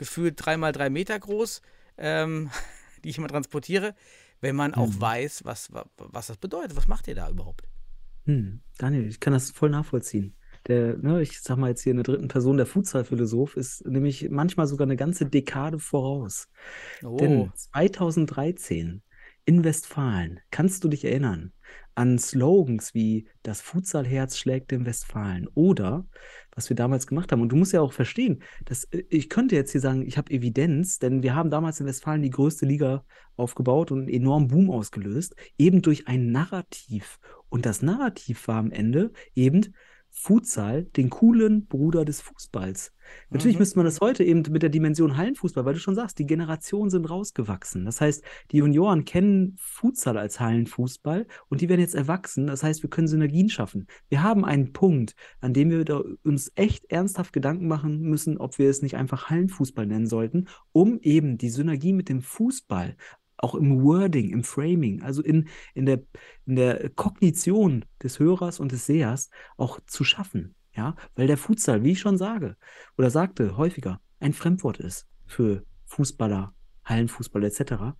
gefühlt 0.02 0.34
dreimal 0.44 0.72
drei 0.72 0.90
Meter 0.90 1.18
groß, 1.18 1.62
ähm, 1.98 2.50
die 3.04 3.10
ich 3.10 3.18
immer 3.18 3.28
transportiere, 3.28 3.94
wenn 4.40 4.56
man 4.56 4.74
auch 4.74 4.88
weiß, 4.98 5.44
was, 5.44 5.72
wa- 5.72 5.86
was 5.96 6.26
das 6.26 6.36
bedeutet. 6.36 6.76
Was 6.76 6.88
macht 6.88 7.06
ihr 7.08 7.14
da 7.14 7.30
überhaupt? 7.30 7.62
Hm, 8.26 8.60
Daniel, 8.78 9.06
ich 9.08 9.20
kann 9.20 9.32
das 9.32 9.50
voll 9.50 9.70
nachvollziehen. 9.70 10.34
Der, 10.68 10.96
ne, 10.96 11.20
ich 11.22 11.40
sag 11.40 11.56
mal 11.56 11.70
jetzt 11.70 11.82
hier 11.82 11.90
in 11.90 11.96
der 11.96 12.04
dritten 12.04 12.28
Person, 12.28 12.56
der 12.56 12.66
Futsal-Philosoph 12.66 13.56
ist 13.56 13.84
nämlich 13.84 14.28
manchmal 14.30 14.68
sogar 14.68 14.86
eine 14.86 14.96
ganze 14.96 15.26
Dekade 15.26 15.80
voraus. 15.80 16.48
Oh, 17.04 17.16
Denn 17.16 17.52
2013 17.54 19.02
in 19.44 19.64
Westfalen, 19.64 20.38
kannst 20.52 20.84
du 20.84 20.88
dich 20.88 21.04
erinnern, 21.04 21.52
an 21.94 22.18
Slogans 22.18 22.94
wie 22.94 23.26
das 23.42 23.60
Futsalherz 23.60 24.38
schlägt 24.38 24.72
im 24.72 24.86
Westfalen 24.86 25.48
oder 25.54 26.06
was 26.54 26.68
wir 26.68 26.76
damals 26.76 27.06
gemacht 27.06 27.32
haben. 27.32 27.40
Und 27.40 27.50
du 27.50 27.56
musst 27.56 27.72
ja 27.72 27.80
auch 27.80 27.92
verstehen, 27.92 28.42
dass 28.64 28.84
äh, 28.84 29.04
ich 29.08 29.28
könnte 29.28 29.56
jetzt 29.56 29.72
hier 29.72 29.80
sagen, 29.80 30.06
ich 30.06 30.18
habe 30.18 30.32
Evidenz, 30.32 30.98
denn 30.98 31.22
wir 31.22 31.34
haben 31.34 31.50
damals 31.50 31.80
in 31.80 31.86
Westfalen 31.86 32.22
die 32.22 32.30
größte 32.30 32.66
Liga 32.66 33.04
aufgebaut 33.36 33.90
und 33.90 34.00
einen 34.00 34.08
enormen 34.08 34.48
Boom 34.48 34.70
ausgelöst, 34.70 35.34
eben 35.58 35.82
durch 35.82 36.08
ein 36.08 36.30
Narrativ. 36.30 37.18
Und 37.48 37.66
das 37.66 37.82
Narrativ 37.82 38.48
war 38.48 38.56
am 38.56 38.70
Ende 38.70 39.12
eben, 39.34 39.74
Futsal 40.14 40.84
den 40.84 41.08
coolen 41.08 41.66
Bruder 41.66 42.04
des 42.04 42.20
Fußballs. 42.20 42.92
Natürlich 43.30 43.56
Mhm. 43.56 43.60
müsste 43.60 43.78
man 43.78 43.86
das 43.86 44.00
heute 44.00 44.24
eben 44.24 44.42
mit 44.50 44.62
der 44.62 44.70
Dimension 44.70 45.16
Hallenfußball, 45.16 45.64
weil 45.64 45.74
du 45.74 45.80
schon 45.80 45.94
sagst, 45.94 46.18
die 46.18 46.26
Generationen 46.26 46.90
sind 46.90 47.08
rausgewachsen. 47.08 47.84
Das 47.84 48.00
heißt, 48.00 48.22
die 48.50 48.58
Junioren 48.58 49.04
kennen 49.04 49.56
Futsal 49.58 50.18
als 50.18 50.40
Hallenfußball 50.40 51.26
und 51.48 51.60
die 51.60 51.68
werden 51.68 51.80
jetzt 51.80 51.94
erwachsen. 51.94 52.46
Das 52.46 52.62
heißt, 52.62 52.82
wir 52.82 52.90
können 52.90 53.08
Synergien 53.08 53.48
schaffen. 53.48 53.86
Wir 54.08 54.22
haben 54.22 54.44
einen 54.44 54.72
Punkt, 54.72 55.14
an 55.40 55.54
dem 55.54 55.70
wir 55.70 56.04
uns 56.24 56.52
echt 56.54 56.90
ernsthaft 56.90 57.32
Gedanken 57.32 57.68
machen 57.68 58.00
müssen, 58.02 58.38
ob 58.38 58.58
wir 58.58 58.68
es 58.68 58.82
nicht 58.82 58.96
einfach 58.96 59.30
Hallenfußball 59.30 59.86
nennen 59.86 60.06
sollten, 60.06 60.46
um 60.72 60.98
eben 61.00 61.38
die 61.38 61.50
Synergie 61.50 61.92
mit 61.92 62.08
dem 62.08 62.20
Fußball 62.22 62.96
auch 63.38 63.56
im 63.56 63.82
Wording, 63.82 64.30
im 64.30 64.44
Framing, 64.44 65.02
also 65.02 65.20
in, 65.20 65.48
in, 65.74 65.84
der, 65.84 66.02
in 66.46 66.54
der 66.54 66.90
Kognition 66.90 67.84
des 68.00 68.20
Hörers 68.20 68.60
und 68.60 68.70
des 68.70 68.86
Sehers 68.86 69.30
auch 69.56 69.80
zu 69.86 70.04
schaffen. 70.04 70.54
Ja, 70.74 70.96
weil 71.14 71.26
der 71.26 71.36
Futsal, 71.36 71.84
wie 71.84 71.92
ich 71.92 72.00
schon 72.00 72.16
sage 72.16 72.56
oder 72.96 73.10
sagte 73.10 73.56
häufiger, 73.56 74.00
ein 74.20 74.32
Fremdwort 74.32 74.80
ist 74.80 75.06
für 75.26 75.64
Fußballer, 75.86 76.54
Hallenfußball 76.84 77.44
etc. 77.44 77.94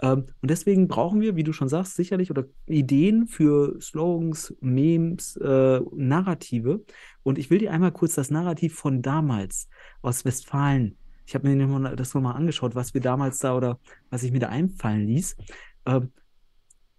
Ähm, 0.00 0.26
und 0.40 0.50
deswegen 0.50 0.86
brauchen 0.86 1.20
wir, 1.20 1.34
wie 1.34 1.42
du 1.42 1.52
schon 1.52 1.68
sagst, 1.68 1.96
sicherlich 1.96 2.30
oder 2.30 2.44
Ideen 2.66 3.26
für 3.26 3.80
Slogans, 3.80 4.54
Memes, 4.60 5.36
äh, 5.36 5.80
Narrative. 5.94 6.84
Und 7.24 7.38
ich 7.38 7.50
will 7.50 7.58
dir 7.58 7.72
einmal 7.72 7.92
kurz 7.92 8.14
das 8.14 8.30
Narrativ 8.30 8.74
von 8.74 9.02
damals 9.02 9.68
aus 10.00 10.24
Westfalen 10.24 10.96
ich 11.26 11.34
habe 11.34 11.48
mir 11.48 11.96
das 11.96 12.14
nochmal 12.14 12.36
angeschaut, 12.36 12.74
was 12.74 12.94
wir 12.94 13.00
damals 13.00 13.38
da 13.38 13.56
oder 13.56 13.78
was 14.10 14.22
ich 14.22 14.32
mir 14.32 14.40
da 14.40 14.48
einfallen 14.48 15.06
ließ. 15.06 15.36
Ähm, 15.86 16.12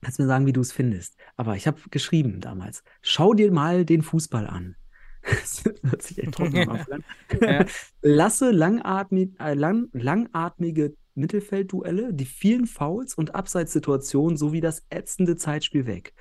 kannst 0.02 0.20
mir 0.20 0.28
sagen, 0.28 0.46
wie 0.46 0.54
du 0.54 0.62
es 0.62 0.72
findest. 0.72 1.18
Aber 1.38 1.56
ich 1.56 1.68
habe 1.68 1.80
geschrieben 1.92 2.40
damals, 2.42 2.84
schau 3.02 3.34
dir 3.34 3.52
mal 3.52 3.86
den 3.86 4.02
Fußball 4.02 4.48
an. 4.48 4.76
Das 5.24 5.64
hört 5.84 6.02
sich 6.02 6.18
echt 6.20 6.34
trocken 6.34 6.70
an. 6.70 7.04
Ja. 7.42 7.66
Lasse 8.02 8.52
langatmig, 8.52 9.32
äh, 9.40 9.54
lang, 9.54 9.90
langatmige 9.94 10.96
Mittelfeldduelle, 11.16 12.14
die 12.14 12.26
vielen 12.26 12.68
Fouls 12.68 13.16
und 13.16 13.36
Abseitssituationen 13.36 14.38
sowie 14.38 14.62
das 14.62 14.84
ätzende 14.90 15.36
Zeitspiel 15.36 15.86
weg. 15.86 16.14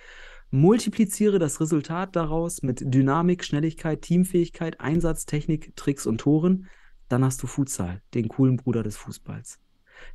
Multipliziere 0.50 1.38
das 1.38 1.60
Resultat 1.60 2.14
daraus 2.14 2.62
mit 2.62 2.82
Dynamik, 2.84 3.42
Schnelligkeit, 3.42 4.02
Teamfähigkeit, 4.02 4.80
Einsatz, 4.80 5.24
Technik, 5.24 5.74
Tricks 5.76 6.06
und 6.06 6.18
Toren. 6.18 6.68
Dann 7.08 7.24
hast 7.24 7.42
du 7.42 7.46
Futsal, 7.46 8.02
den 8.14 8.28
coolen 8.28 8.58
Bruder 8.58 8.82
des 8.82 8.96
Fußballs. 8.98 9.58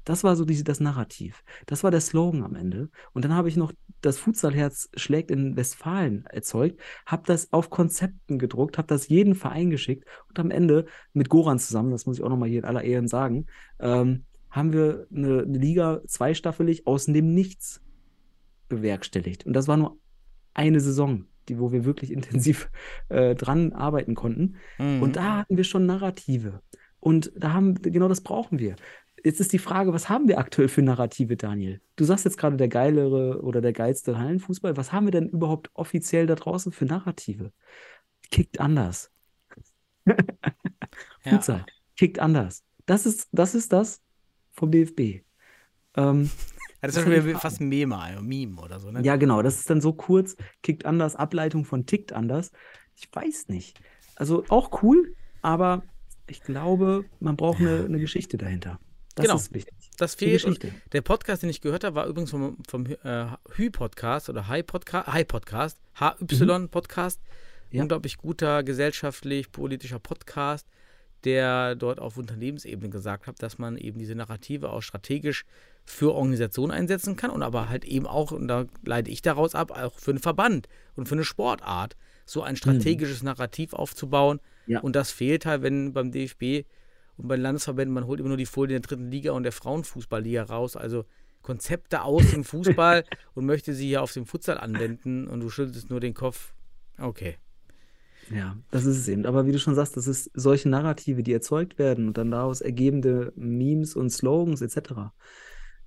Das 0.04 0.24
war 0.24 0.36
so 0.36 0.46
diese, 0.46 0.64
das 0.64 0.80
Narrativ. 0.80 1.44
Das 1.66 1.84
war 1.84 1.92
der 1.92 2.02
Slogan 2.02 2.44
am 2.44 2.56
Ende. 2.56 2.90
Und 3.14 3.26
dann 3.26 3.34
habe 3.34 3.50
ich 3.50 3.58
noch 3.58 3.74
das 4.02 4.18
Futsalherz 4.18 4.90
schlägt 4.96 5.32
in 5.32 5.56
Westfalen 5.56 6.26
erzeugt, 6.28 6.80
habe 7.06 7.24
das 7.26 7.52
auf 7.52 7.70
Konzepten 7.70 8.38
gedruckt, 8.40 8.78
habe 8.78 8.88
das 8.88 9.08
jeden 9.08 9.36
Verein 9.36 9.70
geschickt 9.70 10.06
und 10.30 10.40
am 10.40 10.52
Ende 10.52 10.86
mit 11.14 11.30
Goran 11.30 11.60
zusammen, 11.60 11.92
das 11.92 12.06
muss 12.06 12.18
ich 12.18 12.24
auch 12.24 12.30
nochmal 12.30 12.50
hier 12.50 12.60
in 12.60 12.66
aller 12.66 12.84
Ehren 12.84 13.08
sagen, 13.08 13.48
ähm, 13.80 14.26
haben 14.50 14.74
wir 14.74 15.08
eine, 15.14 15.44
eine 15.44 15.58
Liga 15.58 16.02
zweistaffelig 16.06 16.88
aus 16.88 17.06
dem 17.06 17.34
Nichts 17.34 17.82
bewerkstelligt. 18.70 19.46
Und 19.46 19.54
das 19.54 19.68
war 19.68 19.78
nur 19.78 19.98
eine 20.54 20.80
Saison, 20.80 21.26
die, 21.50 21.60
wo 21.60 21.72
wir 21.72 21.86
wirklich 21.86 22.12
intensiv 22.18 22.70
äh, 23.10 23.36
dran 23.36 23.74
arbeiten 23.74 24.16
konnten. 24.16 24.56
Mhm. 24.78 25.02
Und 25.02 25.16
da 25.16 25.38
hatten 25.38 25.58
wir 25.58 25.64
schon 25.64 25.86
Narrative. 25.86 26.62
Und 27.00 27.32
da 27.36 27.54
haben, 27.54 27.76
genau 27.76 28.08
das 28.08 28.22
brauchen 28.22 28.60
wir. 28.60 28.76
Jetzt 29.24 29.40
ist 29.40 29.52
die 29.52 29.60
Frage, 29.60 29.94
was 29.94 30.10
haben 30.10 30.28
wir 30.28 30.38
aktuell 30.38 30.68
für 30.68 30.82
Narrative, 30.82 31.36
Daniel? 31.38 31.82
Du 31.96 32.04
sagst 32.04 32.26
jetzt 32.26 32.38
gerade 32.38 32.56
der 32.58 32.68
geilere 32.68 33.42
oder 33.42 33.62
der 33.62 33.74
geilste 33.74 34.18
Hallenfußball. 34.18 34.78
Was 34.78 34.92
haben 34.94 35.06
wir 35.08 35.12
denn 35.12 35.30
überhaupt 35.30 35.72
offiziell 35.74 36.28
da 36.28 36.36
draußen 36.36 36.72
für 36.72 36.86
Narrative? 36.86 37.52
Kickt 38.30 38.60
anders. 38.60 39.12
ja. 40.06 40.16
Futsal. 41.22 41.66
Kickt 41.96 42.20
anders. 42.20 42.64
Das 42.86 43.06
ist, 43.06 43.28
das 43.32 43.56
ist 43.56 43.74
das 43.74 44.02
vom 44.52 44.72
DFB. 44.72 45.24
Ähm, 45.96 46.30
Das 46.82 46.96
ist 46.96 46.98
Das 46.98 47.06
ja 47.06 47.12
ist 47.14 47.24
Frage. 47.24 47.40
fast 47.40 47.60
ein 47.62 47.70
Meme, 47.70 47.98
ein 48.00 48.24
Meme 48.26 48.62
oder 48.62 48.80
so, 48.80 48.92
ne? 48.92 49.02
ja, 49.04 49.16
genau. 49.16 49.42
Das 49.42 49.58
ist 49.58 49.70
dann 49.70 49.82
so 49.82 49.94
kurz. 49.94 50.36
Kickt 50.62 50.86
anders. 50.86 51.16
Ableitung 51.16 51.66
von 51.66 51.86
tickt 51.86 52.14
anders. 52.14 52.52
Ich 52.96 53.10
weiß 53.12 53.48
nicht. 53.50 53.80
Also 54.16 54.46
auch 54.50 54.84
cool, 54.84 55.16
aber 55.42 55.84
ich 56.28 56.42
glaube, 56.44 57.06
man 57.20 57.36
braucht 57.36 57.60
eine, 57.60 57.86
eine 57.86 58.00
Geschichte 58.00 58.38
dahinter. 58.38 58.80
Das 59.18 59.24
Genau. 59.26 59.36
ist 59.38 59.54
wichtig. 59.54 59.74
Das 59.98 60.16
fehlt. 60.16 60.46
Und 60.46 60.60
der 60.94 61.02
Podcast, 61.02 61.42
den 61.44 61.50
ich 61.50 61.62
gehört 61.62 61.84
habe, 61.84 61.96
war 61.96 62.06
übrigens 62.08 62.30
vom, 62.32 62.58
vom 62.68 62.86
äh, 62.86 63.26
Hü-Podcast 63.56 64.30
oder 64.30 64.48
Hi-Podcast, 64.48 65.08
Hi-Podcast, 65.08 65.78
HY-Podcast. 66.00 67.20
Ja. 67.72 67.82
Unglaublich 67.82 68.18
guter 68.18 68.64
gesellschaftlich-politischer 68.64 70.00
Podcast, 70.00 70.68
der 71.24 71.76
dort 71.76 72.00
auf 72.00 72.18
Unternehmensebene 72.18 72.90
gesagt 72.90 73.28
hat, 73.28 73.42
dass 73.42 73.58
man 73.58 73.78
eben 73.78 73.98
diese 74.00 74.16
Narrative 74.16 74.70
auch 74.70 74.82
strategisch 74.82 75.46
für 75.84 76.14
Organisationen 76.14 76.72
einsetzen 76.72 77.16
kann 77.16 77.32
und 77.32 77.42
aber 77.44 77.70
halt 77.70 77.86
eben 77.86 78.06
auch, 78.06 78.32
und 78.32 78.48
da 78.48 78.66
leite 78.86 79.10
ich 79.10 79.22
daraus 79.22 79.56
ab, 79.56 79.72
auch 79.72 79.98
für 80.00 80.12
einen 80.12 80.20
Verband 80.20 80.68
und 80.96 81.08
für 81.08 81.16
eine 81.16 81.24
Sportart, 81.24 81.96
so 82.26 82.44
ein 82.44 82.56
strategisches 82.56 83.24
Narrativ 83.24 83.74
aufzubauen. 83.74 84.40
Ja. 84.68 84.82
Und 84.82 84.96
das 84.96 85.12
fehlt 85.12 85.46
halt, 85.46 85.62
wenn 85.64 85.94
beim 85.94 86.12
DFB 86.12 86.66
und 87.18 87.28
bei 87.28 87.36
den 87.36 87.44
Landesverbänden, 87.44 87.94
man 87.94 88.06
holt 88.06 88.20
immer 88.20 88.30
nur 88.30 88.38
die 88.38 88.46
Folie 88.46 88.80
der 88.80 88.88
dritten 88.88 89.10
Liga 89.10 89.32
und 89.32 89.44
der 89.44 89.52
Frauenfußballliga 89.52 90.44
raus. 90.44 90.76
Also 90.76 91.06
Konzepte 91.42 92.04
aus 92.04 92.32
dem 92.32 92.44
Fußball 92.44 93.04
und 93.34 93.46
möchte 93.46 93.74
sie 93.74 93.88
hier 93.88 94.04
auf 94.04 94.14
dem 94.14 94.26
Futsal 94.26 94.58
anwenden 94.58 95.28
und 95.28 95.40
du 95.40 95.50
schüttelst 95.50 95.90
nur 95.90 96.00
den 96.00 96.14
Kopf. 96.14 96.54
Okay. 97.00 97.38
Ja, 98.30 98.58
das 98.72 98.86
ist 98.86 98.98
es 98.98 99.08
eben. 99.08 99.26
Aber 99.26 99.46
wie 99.46 99.54
du 99.54 99.60
schon 99.60 99.76
sagst, 99.76 99.96
das 99.96 100.08
ist 100.08 100.30
solche 100.34 100.68
Narrative, 100.68 101.24
die 101.24 101.32
erzeugt 101.32 101.80
werden 101.80 102.08
und 102.08 102.18
dann 102.18 102.32
daraus 102.32 102.60
ergebende 102.60 103.32
Memes 103.36 103.96
und 103.96 104.10
Slogans 104.10 104.62
etc. 104.62 105.14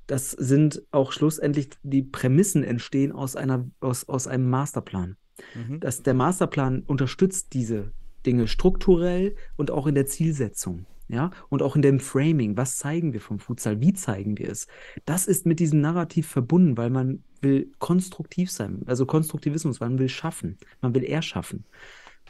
Das 0.06 0.30
sind 0.30 0.82
auch 0.90 1.12
schlussendlich 1.12 1.68
die 1.82 2.02
Prämissen 2.02 2.64
entstehen 2.64 3.12
aus 3.12 3.36
einer, 3.36 3.68
aus, 3.80 4.08
aus 4.08 4.26
einem 4.26 4.48
Masterplan. 4.48 5.16
Mhm. 5.54 5.80
dass 5.80 6.02
der 6.02 6.14
Masterplan 6.14 6.82
unterstützt 6.82 7.52
diese 7.52 7.92
Dinge 8.26 8.48
strukturell 8.48 9.36
und 9.56 9.70
auch 9.70 9.86
in 9.86 9.94
der 9.94 10.06
Zielsetzung. 10.06 10.86
Ja, 11.12 11.30
und 11.48 11.60
auch 11.62 11.74
in 11.74 11.82
dem 11.82 11.98
Framing. 11.98 12.56
Was 12.56 12.78
zeigen 12.78 13.12
wir 13.12 13.20
vom 13.20 13.40
Futsal? 13.40 13.80
Wie 13.80 13.92
zeigen 13.92 14.38
wir 14.38 14.48
es? 14.48 14.68
Das 15.06 15.26
ist 15.26 15.44
mit 15.44 15.58
diesem 15.58 15.80
Narrativ 15.80 16.28
verbunden, 16.28 16.76
weil 16.76 16.90
man 16.90 17.24
will 17.40 17.72
konstruktiv 17.80 18.48
sein. 18.50 18.82
Also 18.86 19.06
Konstruktivismus, 19.06 19.80
man 19.80 19.98
will 19.98 20.08
schaffen. 20.08 20.56
Man 20.80 20.94
will 20.94 21.02
erschaffen. 21.02 21.64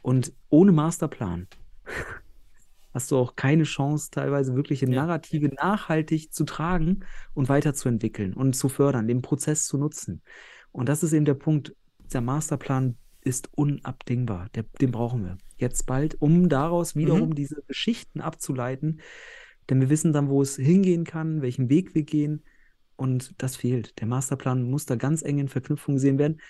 Und 0.01 0.33
ohne 0.49 0.73
Masterplan 0.73 1.47
hast 2.95 3.11
du 3.11 3.19
auch 3.19 3.37
keine 3.37 3.65
Chance, 3.65 4.11
teilweise 4.11 4.57
wirkliche 4.57 4.87
Ja. 4.87 5.05
Narrative 5.05 5.49
nachhaltig 5.49 6.33
zu 6.33 6.45
tragen 6.45 7.01
und 7.35 7.51
weiterzuentwickeln 7.51 8.33
und 8.33 8.55
zu 8.55 8.71
fördern, 8.71 9.07
den 9.07 9.21
Prozess 9.21 9.67
zu 9.67 9.77
nutzen. 9.77 10.23
Und 10.73 10.89
das 10.89 11.03
ist 11.03 11.13
eben 11.13 11.27
der 11.27 11.35
Punkt. 11.35 11.75
Der 12.15 12.23
Masterplan 12.23 12.97
ist 13.23 13.51
unabdingbar. 13.55 14.49
Der, 14.55 14.65
den 14.81 14.91
brauchen 14.91 15.25
wir 15.25 15.39
jetzt 15.57 15.87
bald, 15.87 16.21
um 16.21 16.49
daraus 16.49 16.97
wiederum 16.97 17.35
diese 17.35 17.63
Geschichten 17.69 18.21
abzuleiten. 18.21 19.01
Denn 19.69 19.81
wir 19.81 19.91
wissen 19.91 20.13
dann, 20.13 20.29
wo 20.29 20.43
es 20.43 20.57
hingehen 20.57 21.05
kann, 21.05 21.43
welchen 21.43 21.69
Weg 21.69 21.95
wir 21.95 22.03
gehen. 22.03 22.43
Und 22.97 23.35
das 23.39 23.57
fehlt. 23.57 23.99
Der 24.01 24.07
Masterplan 24.07 24.63
muss 24.63 24.87
da 24.87 24.97
ganz 24.97 25.23
eng 25.23 25.39
in 25.39 25.49
Verknüpfung 25.49 25.95
gesehen 25.95 26.19
werden. 26.19 26.41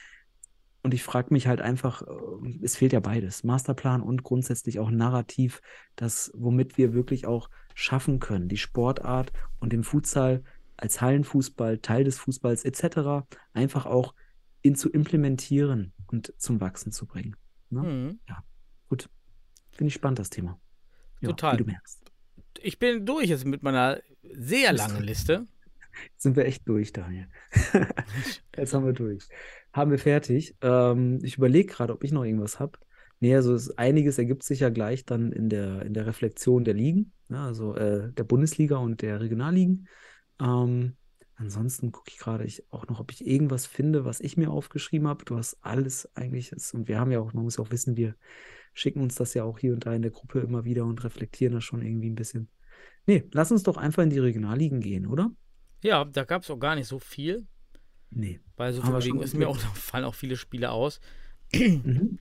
Und 0.82 0.94
ich 0.94 1.02
frage 1.02 1.32
mich 1.32 1.46
halt 1.46 1.60
einfach, 1.60 2.02
äh, 2.02 2.58
es 2.62 2.76
fehlt 2.76 2.92
ja 2.92 3.00
beides. 3.00 3.44
Masterplan 3.44 4.00
und 4.00 4.22
grundsätzlich 4.22 4.78
auch 4.78 4.90
Narrativ, 4.90 5.60
das, 5.96 6.32
womit 6.34 6.78
wir 6.78 6.94
wirklich 6.94 7.26
auch 7.26 7.50
schaffen 7.74 8.18
können, 8.18 8.48
die 8.48 8.56
Sportart 8.56 9.32
und 9.58 9.72
den 9.72 9.84
Futsal 9.84 10.42
als 10.76 11.00
Hallenfußball, 11.00 11.78
Teil 11.78 12.04
des 12.04 12.18
Fußballs 12.18 12.64
etc. 12.64 13.26
einfach 13.52 13.84
auch 13.84 14.14
in 14.62 14.74
zu 14.74 14.90
implementieren 14.90 15.92
und 16.10 16.34
zum 16.38 16.60
Wachsen 16.60 16.92
zu 16.92 17.06
bringen. 17.06 17.36
Ne? 17.70 17.82
Mhm. 17.82 18.20
Gut. 18.88 19.08
Finde 19.72 19.88
ich 19.88 19.94
spannend, 19.94 20.18
das 20.18 20.30
Thema. 20.30 20.60
Ja, 21.20 21.28
Total. 21.28 21.54
Wie 21.54 21.58
du 21.58 21.64
merkst. 21.64 22.02
Ich 22.60 22.78
bin 22.78 23.06
durch 23.06 23.28
jetzt 23.28 23.44
mit 23.44 23.62
meiner 23.62 24.00
sehr 24.22 24.72
langen 24.72 25.02
Liste. 25.02 25.46
Sind 26.16 26.36
wir 26.36 26.44
echt 26.46 26.68
durch, 26.68 26.92
Daniel. 26.92 27.26
Jetzt 28.56 28.74
haben 28.74 28.86
wir 28.86 28.92
durch. 28.92 29.28
Haben 29.72 29.90
wir 29.90 29.98
fertig. 29.98 30.56
Ähm, 30.60 31.18
ich 31.22 31.36
überlege 31.36 31.72
gerade, 31.72 31.92
ob 31.92 32.04
ich 32.04 32.12
noch 32.12 32.24
irgendwas 32.24 32.60
habe. 32.60 32.78
Nee, 33.18 33.34
also 33.34 33.54
es, 33.54 33.76
einiges 33.76 34.16
ergibt 34.16 34.44
sich 34.44 34.60
ja 34.60 34.70
gleich 34.70 35.04
dann 35.04 35.32
in 35.32 35.48
der, 35.48 35.82
in 35.82 35.92
der 35.92 36.06
Reflexion 36.06 36.64
der 36.64 36.74
Ligen, 36.74 37.12
ne, 37.28 37.40
also 37.40 37.74
äh, 37.74 38.12
der 38.12 38.24
Bundesliga 38.24 38.76
und 38.76 39.02
der 39.02 39.20
Regionalligen. 39.20 39.88
Ähm, 40.40 40.96
ansonsten 41.40 41.90
gucke 41.90 42.10
ich 42.10 42.18
gerade 42.18 42.44
ich 42.44 42.70
auch 42.70 42.86
noch, 42.86 43.00
ob 43.00 43.10
ich 43.10 43.26
irgendwas 43.26 43.66
finde, 43.66 44.04
was 44.04 44.20
ich 44.20 44.36
mir 44.36 44.50
aufgeschrieben 44.50 45.08
habe. 45.08 45.24
Du 45.24 45.36
hast 45.36 45.56
alles 45.62 46.08
eigentlich, 46.14 46.52
ist, 46.52 46.74
und 46.74 46.86
wir 46.86 47.00
haben 47.00 47.10
ja 47.10 47.20
auch, 47.20 47.32
man 47.32 47.44
muss 47.44 47.56
ja 47.56 47.64
auch 47.64 47.70
wissen, 47.70 47.96
wir 47.96 48.14
schicken 48.74 49.00
uns 49.00 49.14
das 49.14 49.34
ja 49.34 49.44
auch 49.44 49.58
hier 49.58 49.72
und 49.72 49.86
da 49.86 49.94
in 49.94 50.02
der 50.02 50.10
Gruppe 50.10 50.40
immer 50.40 50.64
wieder 50.64 50.84
und 50.84 51.02
reflektieren 51.02 51.54
das 51.54 51.64
schon 51.64 51.82
irgendwie 51.82 52.10
ein 52.10 52.14
bisschen. 52.14 52.48
Nee, 53.06 53.24
lass 53.32 53.50
uns 53.50 53.62
doch 53.62 53.76
einfach 53.76 54.02
in 54.02 54.10
die 54.10 54.18
Regionalligen 54.18 54.80
gehen, 54.80 55.06
oder? 55.06 55.32
Ja, 55.82 56.04
da 56.04 56.24
gab 56.24 56.42
es 56.42 56.50
auch 56.50 56.58
gar 56.58 56.74
nicht 56.74 56.86
so 56.86 56.98
viel. 56.98 57.46
Nee. 58.10 58.40
Weil 58.56 58.72
so 58.72 58.82
viel 58.82 59.00
schon 59.00 59.22
ist 59.22 59.34
mir 59.34 59.48
auch, 59.48 59.56
fallen 59.74 60.04
auch 60.04 60.14
viele 60.14 60.36
Spiele 60.36 60.70
aus. 60.70 61.00
Mhm. 61.52 62.18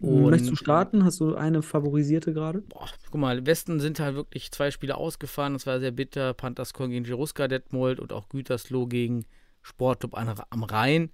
Und- 0.00 0.30
Möchtest 0.30 0.50
du 0.50 0.56
starten? 0.56 1.04
Hast 1.04 1.20
du 1.20 1.34
eine 1.34 1.62
favorisierte 1.62 2.32
gerade? 2.32 2.62
Boah, 2.62 2.88
guck 3.10 3.20
mal, 3.20 3.38
im 3.38 3.46
Westen 3.46 3.80
sind 3.80 4.00
halt 4.00 4.14
wirklich 4.14 4.50
zwei 4.50 4.70
Spiele 4.70 4.96
ausgefahren. 4.96 5.52
Das 5.52 5.66
war 5.66 5.78
sehr 5.80 5.90
bitter. 5.90 6.32
Panthers 6.34 6.72
Köln 6.72 6.90
gegen 6.90 7.04
Jeruska 7.04 7.48
Detmold 7.48 8.00
und 8.00 8.12
auch 8.12 8.28
Gütersloh 8.28 8.86
gegen 8.86 9.24
Sportclub 9.62 10.16
am 10.16 10.62
Rhein. 10.64 11.10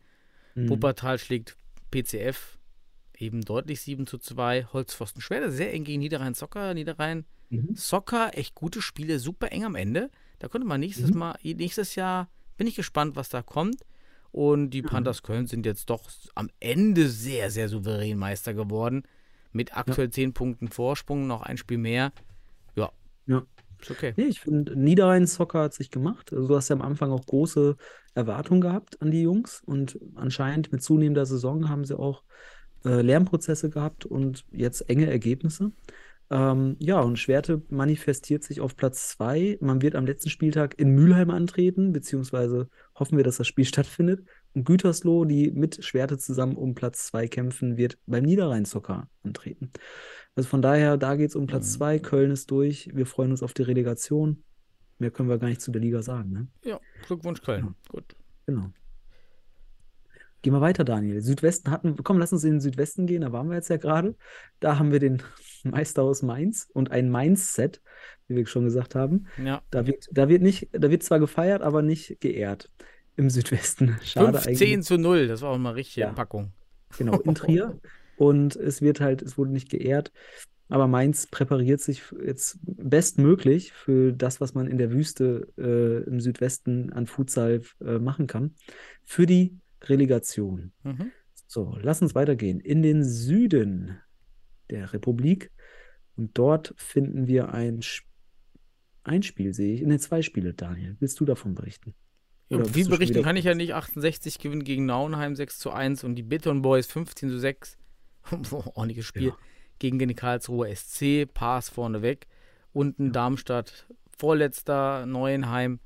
Mhm. 0.54 0.68
Wuppertal 0.70 1.18
schlägt 1.18 1.56
PCF 1.90 2.58
eben 3.18 3.42
deutlich 3.42 3.80
7 3.80 4.06
zu 4.06 4.18
2. 4.18 4.64
Holzpfosten 4.72 5.20
Schwerte 5.22 5.50
sehr 5.50 5.72
eng 5.72 5.84
gegen 5.84 6.00
Niederrhein 6.00 6.34
Soccer. 6.34 6.74
Niederrhein 6.74 7.24
Mhm. 7.48 7.74
Soccer, 7.74 8.36
echt 8.36 8.54
gute 8.54 8.82
Spiele, 8.82 9.18
super 9.18 9.52
eng 9.52 9.64
am 9.64 9.74
Ende. 9.74 10.10
Da 10.38 10.48
könnte 10.48 10.66
man 10.66 10.80
nächstes 10.80 11.10
Mhm. 11.12 11.18
Mal, 11.18 11.38
nächstes 11.42 11.94
Jahr, 11.94 12.28
bin 12.56 12.66
ich 12.66 12.74
gespannt, 12.76 13.16
was 13.16 13.28
da 13.30 13.42
kommt. 13.42 13.76
Und 14.32 14.70
die 14.70 14.82
Panthers 14.82 15.22
Köln 15.22 15.46
sind 15.46 15.66
jetzt 15.66 15.88
doch 15.90 16.10
am 16.34 16.50
Ende 16.60 17.08
sehr, 17.08 17.50
sehr 17.50 17.68
souverän 17.68 18.18
Meister 18.18 18.54
geworden. 18.54 19.04
Mit 19.52 19.76
aktuell 19.76 20.10
10 20.10 20.34
Punkten 20.34 20.68
Vorsprung, 20.68 21.26
noch 21.26 21.42
ein 21.42 21.56
Spiel 21.56 21.78
mehr. 21.78 22.12
Ja, 22.76 22.90
Ja. 23.26 23.46
ist 23.80 23.90
okay. 23.90 24.12
Nee, 24.16 24.24
ich 24.26 24.40
finde, 24.40 24.76
Niederrhein 24.76 25.26
Soccer 25.26 25.62
hat 25.62 25.74
sich 25.74 25.90
gemacht. 25.90 26.32
Also 26.32 26.46
du 26.48 26.56
hast 26.56 26.68
ja 26.68 26.76
am 26.76 26.82
Anfang 26.82 27.10
auch 27.10 27.24
große 27.24 27.76
Erwartungen 28.14 28.60
gehabt 28.60 29.00
an 29.00 29.10
die 29.10 29.22
Jungs 29.22 29.62
und 29.64 29.98
anscheinend 30.14 30.72
mit 30.72 30.82
zunehmender 30.82 31.24
Saison 31.24 31.68
haben 31.68 31.84
sie 31.84 31.98
auch 31.98 32.22
äh, 32.84 33.00
Lernprozesse 33.00 33.70
gehabt 33.70 34.04
und 34.04 34.44
jetzt 34.52 34.88
enge 34.90 35.10
Ergebnisse. 35.10 35.72
Ähm, 36.28 36.76
ja, 36.80 36.98
und 37.00 37.18
Schwerte 37.18 37.62
manifestiert 37.68 38.42
sich 38.42 38.60
auf 38.60 38.76
Platz 38.76 39.08
zwei. 39.10 39.58
Man 39.60 39.80
wird 39.82 39.94
am 39.94 40.06
letzten 40.06 40.28
Spieltag 40.30 40.78
in 40.78 40.90
Mülheim 40.90 41.30
antreten, 41.30 41.92
beziehungsweise 41.92 42.68
hoffen 42.96 43.16
wir, 43.16 43.24
dass 43.24 43.36
das 43.36 43.46
Spiel 43.46 43.64
stattfindet. 43.66 44.24
Und 44.54 44.64
Gütersloh, 44.64 45.24
die 45.24 45.50
mit 45.52 45.84
Schwerte 45.84 46.18
zusammen 46.18 46.56
um 46.56 46.74
Platz 46.74 47.06
zwei 47.06 47.28
kämpfen, 47.28 47.76
wird 47.76 47.98
beim 48.06 48.24
Niederrhein 48.24 48.64
Soccer 48.64 49.08
antreten. 49.22 49.70
Also 50.34 50.48
von 50.48 50.62
daher, 50.62 50.96
da 50.96 51.14
geht 51.16 51.30
es 51.30 51.36
um 51.36 51.46
Platz 51.46 51.66
Mhm. 51.72 51.76
zwei. 51.78 51.98
Köln 51.98 52.30
ist 52.30 52.50
durch. 52.50 52.90
Wir 52.94 53.06
freuen 53.06 53.30
uns 53.30 53.42
auf 53.42 53.54
die 53.54 53.62
Relegation. 53.62 54.42
Mehr 54.98 55.10
können 55.10 55.28
wir 55.28 55.38
gar 55.38 55.48
nicht 55.48 55.60
zu 55.60 55.70
der 55.70 55.82
Liga 55.82 56.02
sagen, 56.02 56.32
ne? 56.32 56.48
Ja, 56.64 56.80
Glückwunsch 57.06 57.42
Köln. 57.42 57.66
Ja. 57.66 57.74
Gut. 57.90 58.16
Genau. 58.46 58.70
Gehen 60.46 60.52
wir 60.54 60.60
weiter, 60.60 60.84
Daniel. 60.84 61.22
Südwesten 61.22 61.72
hatten, 61.72 61.96
komm, 62.04 62.18
lass 62.20 62.32
uns 62.32 62.44
in 62.44 62.52
den 62.52 62.60
Südwesten 62.60 63.08
gehen, 63.08 63.22
da 63.22 63.32
waren 63.32 63.48
wir 63.48 63.56
jetzt 63.56 63.68
ja 63.68 63.78
gerade. 63.78 64.14
Da 64.60 64.78
haben 64.78 64.92
wir 64.92 65.00
den 65.00 65.20
Meister 65.64 66.04
aus 66.04 66.22
Mainz 66.22 66.68
und 66.72 66.92
ein 66.92 67.10
Mainz-Set, 67.10 67.82
wie 68.28 68.36
wir 68.36 68.46
schon 68.46 68.62
gesagt 68.62 68.94
haben. 68.94 69.26
Ja. 69.44 69.60
Da 69.72 69.88
wird, 69.88 70.06
da 70.12 70.28
wird 70.28 70.42
nicht, 70.42 70.68
da 70.70 70.88
wird 70.88 71.02
zwar 71.02 71.18
gefeiert, 71.18 71.62
aber 71.62 71.82
nicht 71.82 72.20
geehrt 72.20 72.70
im 73.16 73.28
Südwesten. 73.28 73.98
Schade 74.04 74.38
15 74.38 74.68
eigentlich. 74.68 74.86
zu 74.86 74.98
0, 74.98 75.26
das 75.26 75.42
war 75.42 75.50
auch 75.50 75.58
mal 75.58 75.72
richtige 75.72 76.06
Ja. 76.06 76.12
Packung. 76.12 76.52
Genau, 76.96 77.18
in 77.18 77.34
Trier. 77.34 77.80
Und 78.16 78.54
es 78.54 78.80
wird 78.80 79.00
halt, 79.00 79.22
es 79.22 79.36
wurde 79.36 79.50
nicht 79.50 79.68
geehrt. 79.68 80.12
Aber 80.68 80.86
Mainz 80.86 81.26
präpariert 81.26 81.80
sich 81.80 82.04
jetzt 82.24 82.60
bestmöglich 82.62 83.72
für 83.72 84.12
das, 84.12 84.40
was 84.40 84.54
man 84.54 84.68
in 84.68 84.78
der 84.78 84.92
Wüste 84.92 85.48
äh, 85.58 86.08
im 86.08 86.20
Südwesten 86.20 86.92
an 86.92 87.08
Futsal 87.08 87.62
äh, 87.84 87.98
machen 87.98 88.28
kann, 88.28 88.54
für 89.02 89.26
die 89.26 89.58
Relegation. 89.82 90.72
Mhm. 90.82 91.12
So, 91.46 91.76
lass 91.80 92.02
uns 92.02 92.14
weitergehen. 92.14 92.60
In 92.60 92.82
den 92.82 93.04
Süden 93.04 94.00
der 94.70 94.92
Republik. 94.92 95.50
Und 96.16 96.38
dort 96.38 96.74
finden 96.76 97.26
wir 97.26 97.52
ein, 97.52 97.80
Sp- 97.84 98.08
ein 99.04 99.22
Spiel, 99.22 99.52
sehe 99.52 99.74
ich. 99.74 99.82
In 99.82 99.90
den 99.90 99.98
zwei 99.98 100.22
Spiele, 100.22 100.54
Daniel. 100.54 100.96
Willst 100.98 101.20
du 101.20 101.24
davon 101.24 101.54
berichten? 101.54 101.94
Ja, 102.48 102.64
schon 102.64 102.88
berichten 102.88 103.22
kann 103.22 103.36
ich 103.36 103.44
ja 103.44 103.54
nicht. 103.54 103.74
68 103.74 104.38
gewinnen 104.38 104.64
gegen 104.64 104.86
Nauenheim 104.86 105.34
6 105.36 105.58
zu 105.58 105.70
1 105.72 106.04
und 106.04 106.14
die 106.14 106.22
Beton 106.22 106.62
Boys 106.62 106.86
15 106.86 107.28
zu 107.28 107.38
6. 107.38 107.76
Ordentliches 108.50 109.04
Spiel. 109.04 109.28
Ja. 109.28 109.38
Gegen 109.78 109.98
den 109.98 110.14
Karlsruher 110.14 110.74
SC, 110.74 111.26
Pass 111.32 111.68
vorneweg. 111.68 112.26
Unten 112.72 113.12
Darmstadt, 113.12 113.86
vorletzter, 114.16 115.06
Neuenheim. 115.06 115.80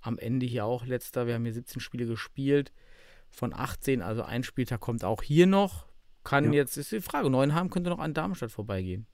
Am 0.00 0.18
Ende 0.18 0.46
hier 0.46 0.64
auch 0.64 0.86
letzter. 0.86 1.26
Wir 1.26 1.34
haben 1.34 1.44
hier 1.44 1.52
17 1.52 1.80
Spiele 1.80 2.06
gespielt. 2.06 2.72
Von 3.30 3.52
18, 3.54 4.02
also 4.02 4.22
ein 4.22 4.42
Spieltag 4.42 4.80
kommt 4.80 5.04
auch 5.04 5.22
hier 5.22 5.46
noch. 5.46 5.86
Kann 6.24 6.46
Ja. 6.46 6.52
jetzt, 6.52 6.76
ist 6.76 6.92
die 6.92 7.00
Frage, 7.00 7.30
Neuenheim 7.30 7.70
könnte 7.70 7.90
noch 7.90 7.98
an 7.98 8.12
Darmstadt 8.14 8.50
vorbeigehen. 8.50 9.06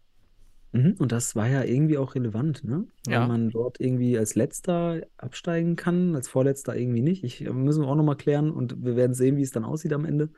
Mhm, 0.73 0.97
und 0.99 1.13
das 1.13 1.37
war 1.37 1.47
ja 1.49 1.63
irgendwie 1.63 1.97
auch 1.97 2.15
relevant, 2.17 2.65
ne? 2.65 2.87
Weil 3.07 3.15
Ja. 3.15 3.27
man 3.27 3.51
dort 3.51 3.81
irgendwie 3.81 4.19
als 4.19 4.35
Letzter 4.35 5.03
absteigen 5.17 5.77
kann, 5.77 6.17
als 6.17 6.29
Vorletzter 6.29 6.77
irgendwie 6.77 7.03
nicht. 7.03 7.23
Ich, 7.25 7.45
äh, 7.45 7.51
müssen 7.53 7.83
wir 7.83 7.89
auch 7.89 7.95
nochmal 7.95 8.17
klären 8.17 8.51
und 8.51 8.85
wir 8.85 8.97
werden 8.97 9.15
sehen, 9.15 9.37
wie 9.37 9.43
es 9.43 9.53
dann 9.53 9.65
aussieht 9.65 9.93
am 9.93 10.05
Ende. 10.05 10.31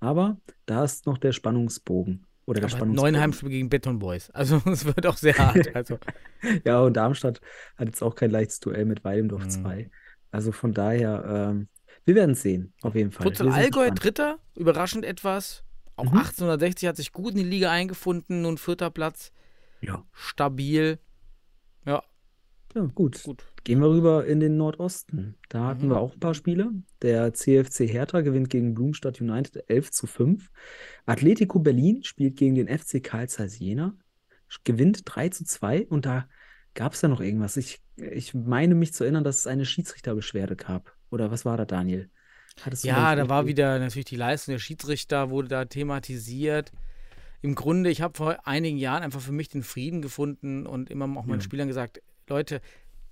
Aber 0.00 0.38
da 0.64 0.84
ist 0.84 1.06
noch 1.06 1.18
der 1.18 1.32
Spannungsbogen. 1.32 2.26
Oder 2.46 2.60
der 2.60 2.68
Aber 2.68 2.76
Spannungsbogen. 2.76 3.12
Neuenheim 3.12 3.32
spielt 3.32 3.52
gegen 3.52 3.68
Beton 3.68 3.98
Boys. 3.98 4.30
Also 4.30 4.56
es 4.66 4.84
wird 4.86 5.06
auch 5.06 5.16
sehr 5.16 5.36
hart. 5.36 5.74
Also, 5.74 5.98
Ja, 6.64 6.80
und 6.80 6.96
Darmstadt 6.96 7.40
hat 7.76 7.88
jetzt 7.88 8.02
auch 8.02 8.14
kein 8.14 8.30
leichtes 8.30 8.60
Duell 8.60 8.84
mit 8.86 9.04
Weilendorf 9.04 9.44
Mhm. 9.44 9.50
2. 9.50 9.90
Also 10.30 10.52
von 10.52 10.72
daher, 10.72 11.24
ähm, 11.52 11.68
wir 12.06 12.14
werden 12.14 12.30
es 12.32 12.42
sehen, 12.42 12.72
auf 12.80 12.94
jeden 12.94 13.10
Fall. 13.12 13.34
Sind 13.36 13.52
Allgäu. 13.52 13.90
Dritter, 13.90 14.38
überraschend 14.56 15.04
etwas. 15.04 15.62
Auch 15.96 16.04
Mhm. 16.12 16.18
1860 16.18 16.88
hat 16.88 16.96
sich 16.96 17.12
gut 17.12 17.32
in 17.32 17.38
die 17.38 17.44
Liga 17.44 17.70
eingefunden, 17.70 18.42
nun 18.42 18.56
vierter 18.58 18.90
Platz. 18.90 19.32
Ja. 19.80 20.04
Stabil. 20.12 20.98
Ja, 21.84 22.02
Ja, 22.74 22.82
gut. 22.94 23.22
gut. 23.22 23.44
Gehen 23.64 23.80
wir 23.80 23.88
rüber 23.90 24.26
in 24.26 24.38
den 24.40 24.56
Nordosten. 24.56 25.36
Da 25.48 25.64
hatten 25.66 25.86
Mhm. 25.86 25.90
wir 25.90 26.00
auch 26.00 26.12
ein 26.14 26.20
paar 26.20 26.34
Spiele. 26.34 26.70
Der 27.02 27.32
CFC 27.34 27.86
Hertha 27.86 28.20
gewinnt 28.20 28.48
gegen 28.50 28.74
Blumstadt 28.74 29.20
United 29.20 29.64
11 29.68 29.90
zu 29.90 30.06
5. 30.06 30.50
Atletico 31.06 31.58
Berlin 31.58 32.04
spielt 32.04 32.36
gegen 32.36 32.54
den 32.54 32.68
FC 32.68 33.00
Karl 33.02 33.28
Zeiss 33.28 33.58
Jena, 33.58 33.94
gewinnt 34.64 35.02
3 35.04 35.30
zu 35.30 35.44
2. 35.44 35.86
Und 35.88 36.06
da 36.06 36.28
gab 36.74 36.92
es 36.92 37.02
ja 37.02 37.08
noch 37.08 37.20
irgendwas. 37.20 37.56
Ich, 37.56 37.80
ich 37.96 38.34
meine 38.34 38.74
mich 38.74 38.92
zu 38.92 39.04
erinnern, 39.04 39.24
dass 39.24 39.38
es 39.38 39.46
eine 39.46 39.64
Schiedsrichterbeschwerde 39.64 40.56
gab. 40.56 40.95
Oder 41.10 41.30
was 41.30 41.44
war 41.44 41.56
da, 41.56 41.64
Daniel? 41.64 42.10
Ja, 42.82 43.14
da 43.14 43.28
war 43.28 43.46
wieder 43.46 43.78
natürlich 43.78 44.06
die 44.06 44.16
Leistung 44.16 44.52
der 44.54 44.58
Schiedsrichter, 44.58 45.28
wurde 45.30 45.48
da 45.48 45.64
thematisiert. 45.66 46.72
Im 47.42 47.54
Grunde, 47.54 47.90
ich 47.90 48.00
habe 48.00 48.16
vor 48.16 48.46
einigen 48.46 48.78
Jahren 48.78 49.02
einfach 49.02 49.20
für 49.20 49.32
mich 49.32 49.48
den 49.48 49.62
Frieden 49.62 50.00
gefunden 50.00 50.66
und 50.66 50.90
immer 50.90 51.04
auch 51.04 51.26
meinen 51.26 51.40
Ja. 51.40 51.44
Spielern 51.44 51.68
gesagt, 51.68 52.00
Leute, 52.28 52.60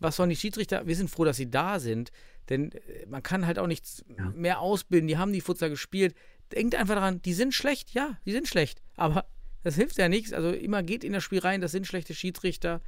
was 0.00 0.16
sollen 0.16 0.30
die 0.30 0.36
Schiedsrichter? 0.36 0.86
Wir 0.86 0.96
sind 0.96 1.10
froh, 1.10 1.24
dass 1.24 1.36
sie 1.36 1.50
da 1.50 1.78
sind, 1.78 2.10
denn 2.48 2.72
äh, 2.72 3.06
man 3.06 3.22
kann 3.22 3.46
halt 3.46 3.58
auch 3.58 3.66
nichts 3.66 4.02
Ja. 4.18 4.30
mehr 4.34 4.60
ausbilden. 4.60 5.08
Die 5.08 5.18
haben 5.18 5.32
die 5.32 5.40
Futsal 5.42 5.68
gespielt. 5.70 6.14
Denkt 6.52 6.74
einfach 6.74 6.94
daran, 6.94 7.20
die 7.22 7.34
sind 7.34 7.52
schlecht. 7.54 7.90
Ja, 7.92 8.18
die 8.24 8.32
sind 8.32 8.48
schlecht. 8.48 8.82
Aber 8.96 9.26
das 9.62 9.76
hilft 9.76 9.98
ja 9.98 10.08
nichts. 10.08 10.32
Also 10.32 10.50
immer 10.50 10.82
geht 10.82 11.04
in 11.04 11.12
das 11.12 11.22
Spiel 11.22 11.38
rein, 11.40 11.60
das 11.60 11.72
sind 11.72 11.86
schlechte 11.86 12.14
Schiedsrichter. 12.14 12.80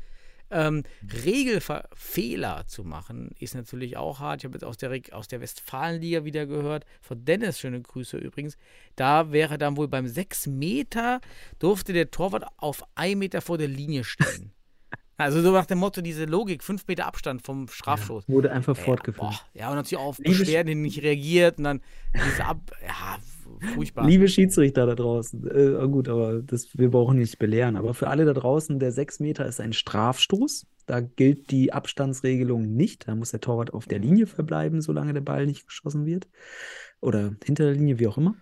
Ähm, 0.51 0.85
Regelfehler 1.25 2.65
zu 2.67 2.85
machen, 2.85 3.31
ist 3.39 3.55
natürlich 3.55 3.97
auch 3.97 4.21
hart. 4.21 4.41
Ich 4.41 4.45
habe 4.45 4.55
jetzt 4.55 4.65
aus 4.65 4.77
der, 4.77 5.01
aus 5.13 5.29
der 5.29 5.41
Westfalenliga 5.41 6.25
wieder 6.25 6.47
gehört, 6.47 6.85
von 7.01 7.25
Dennis, 7.25 7.59
schöne 7.59 7.81
Grüße 7.81 8.17
übrigens. 8.17 8.57
Da 8.95 9.33
wäre 9.33 9.59
dann 9.59 9.77
wohl 9.77 9.89
beim 9.89 10.07
6 10.07 10.47
Meter, 10.47 11.21
durfte 11.59 11.93
der 11.93 12.11
Torwart 12.11 12.45
auf 12.59 12.85
1 12.95 13.17
Meter 13.19 13.41
vor 13.41 13.59
der 13.59 13.69
Linie 13.69 14.05
stehen. 14.05 14.53
Also 15.19 15.41
so 15.41 15.51
nach 15.51 15.65
dem 15.65 15.79
Motto, 15.79 16.03
diese 16.03 16.27
Logik, 16.27 16.63
5 16.63 16.87
Meter 16.89 17.07
Abstand 17.07 17.41
vom 17.41 17.69
Strafstoß. 17.69 18.29
Wurde 18.29 18.53
einfach 18.53 18.77
Ja, 18.77 18.83
fortgeführt. 18.85 19.31
boah, 19.31 19.41
ja, 19.55 19.71
und 19.71 19.77
natürlich 19.77 19.97
auch 19.99 20.09
auf 20.09 20.19
Beschwerden 20.19 20.83
nicht 20.83 21.01
reagiert 21.03 21.57
und 21.57 21.65
dann 21.65 21.81
diese 22.13 22.45
Ab... 22.45 22.59
Ja, 22.87 23.17
furchtbar. 23.67 24.07
Liebe 24.07 24.29
Schiedsrichter 24.29 24.87
da 24.87 24.95
draußen, 24.95 25.47
äh, 25.51 25.89
gut, 25.89 26.09
aber 26.09 26.43
das, 26.43 26.69
wir 26.75 26.91
brauchen 26.91 27.19
nicht 27.19 27.39
belehren. 27.39 27.77
Aber 27.77 27.95
für 27.95 28.09
alle 28.09 28.25
da 28.25 28.33
draußen, 28.33 28.79
der 28.79 28.93
6 28.93 29.21
Meter 29.21 29.47
ist 29.47 29.61
ein 29.61 29.73
Strafstoß. 29.73 30.67
Da 30.87 31.01
gilt 31.01 31.51
die 31.51 31.73
Abstandsregelung 31.73 32.75
nicht. 32.75 33.09
Da 33.09 33.15
muss 33.15 33.33
der 33.33 33.41
Torwart 33.41 33.75
auf 33.75 33.87
der 33.87 33.99
Linie 33.99 34.27
verbleiben, 34.27 34.81
solange 34.81 35.13
der 35.13 35.21
Ball 35.21 35.47
nicht 35.47 35.67
geschossen 35.67 36.07
wird. 36.07 36.29
Oder 37.01 37.35
hinter 37.45 37.65
der 37.65 37.75
Linie, 37.75 37.99
wie 37.99 38.07
auch 38.07 38.19
immer. 38.19 38.37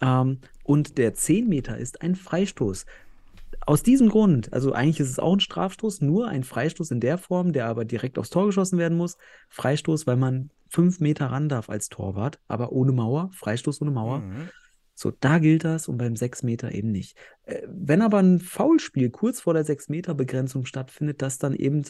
Ähm, 0.00 0.38
und 0.64 0.98
der 0.98 1.14
10 1.14 1.48
Meter 1.48 1.78
ist 1.78 2.02
ein 2.02 2.14
Freistoß. 2.14 2.86
Aus 3.66 3.82
diesem 3.82 4.08
Grund, 4.08 4.52
also 4.52 4.72
eigentlich 4.72 5.00
ist 5.00 5.10
es 5.10 5.18
auch 5.18 5.34
ein 5.34 5.40
Strafstoß, 5.40 6.00
nur 6.00 6.28
ein 6.28 6.44
Freistoß 6.44 6.90
in 6.92 7.00
der 7.00 7.18
Form, 7.18 7.52
der 7.52 7.66
aber 7.66 7.84
direkt 7.84 8.18
aufs 8.18 8.30
Tor 8.30 8.46
geschossen 8.46 8.78
werden 8.78 8.96
muss. 8.96 9.18
Freistoß, 9.48 10.06
weil 10.06 10.16
man 10.16 10.50
fünf 10.68 11.00
Meter 11.00 11.26
ran 11.26 11.48
darf 11.48 11.68
als 11.68 11.88
Torwart, 11.88 12.40
aber 12.48 12.72
ohne 12.72 12.92
Mauer. 12.92 13.30
Freistoß 13.34 13.82
ohne 13.82 13.90
Mauer. 13.90 14.20
Mhm. 14.20 14.48
So, 15.00 15.10
da 15.10 15.38
gilt 15.38 15.64
das 15.64 15.88
und 15.88 15.96
beim 15.96 16.14
6 16.14 16.42
Meter 16.42 16.72
eben 16.72 16.92
nicht. 16.92 17.16
Äh, 17.44 17.62
wenn 17.68 18.02
aber 18.02 18.18
ein 18.18 18.38
Foulspiel 18.38 19.08
kurz 19.10 19.40
vor 19.40 19.54
der 19.54 19.64
6 19.64 19.88
Meter 19.88 20.14
Begrenzung 20.14 20.66
stattfindet, 20.66 21.22
das 21.22 21.38
dann 21.38 21.54
eben 21.54 21.84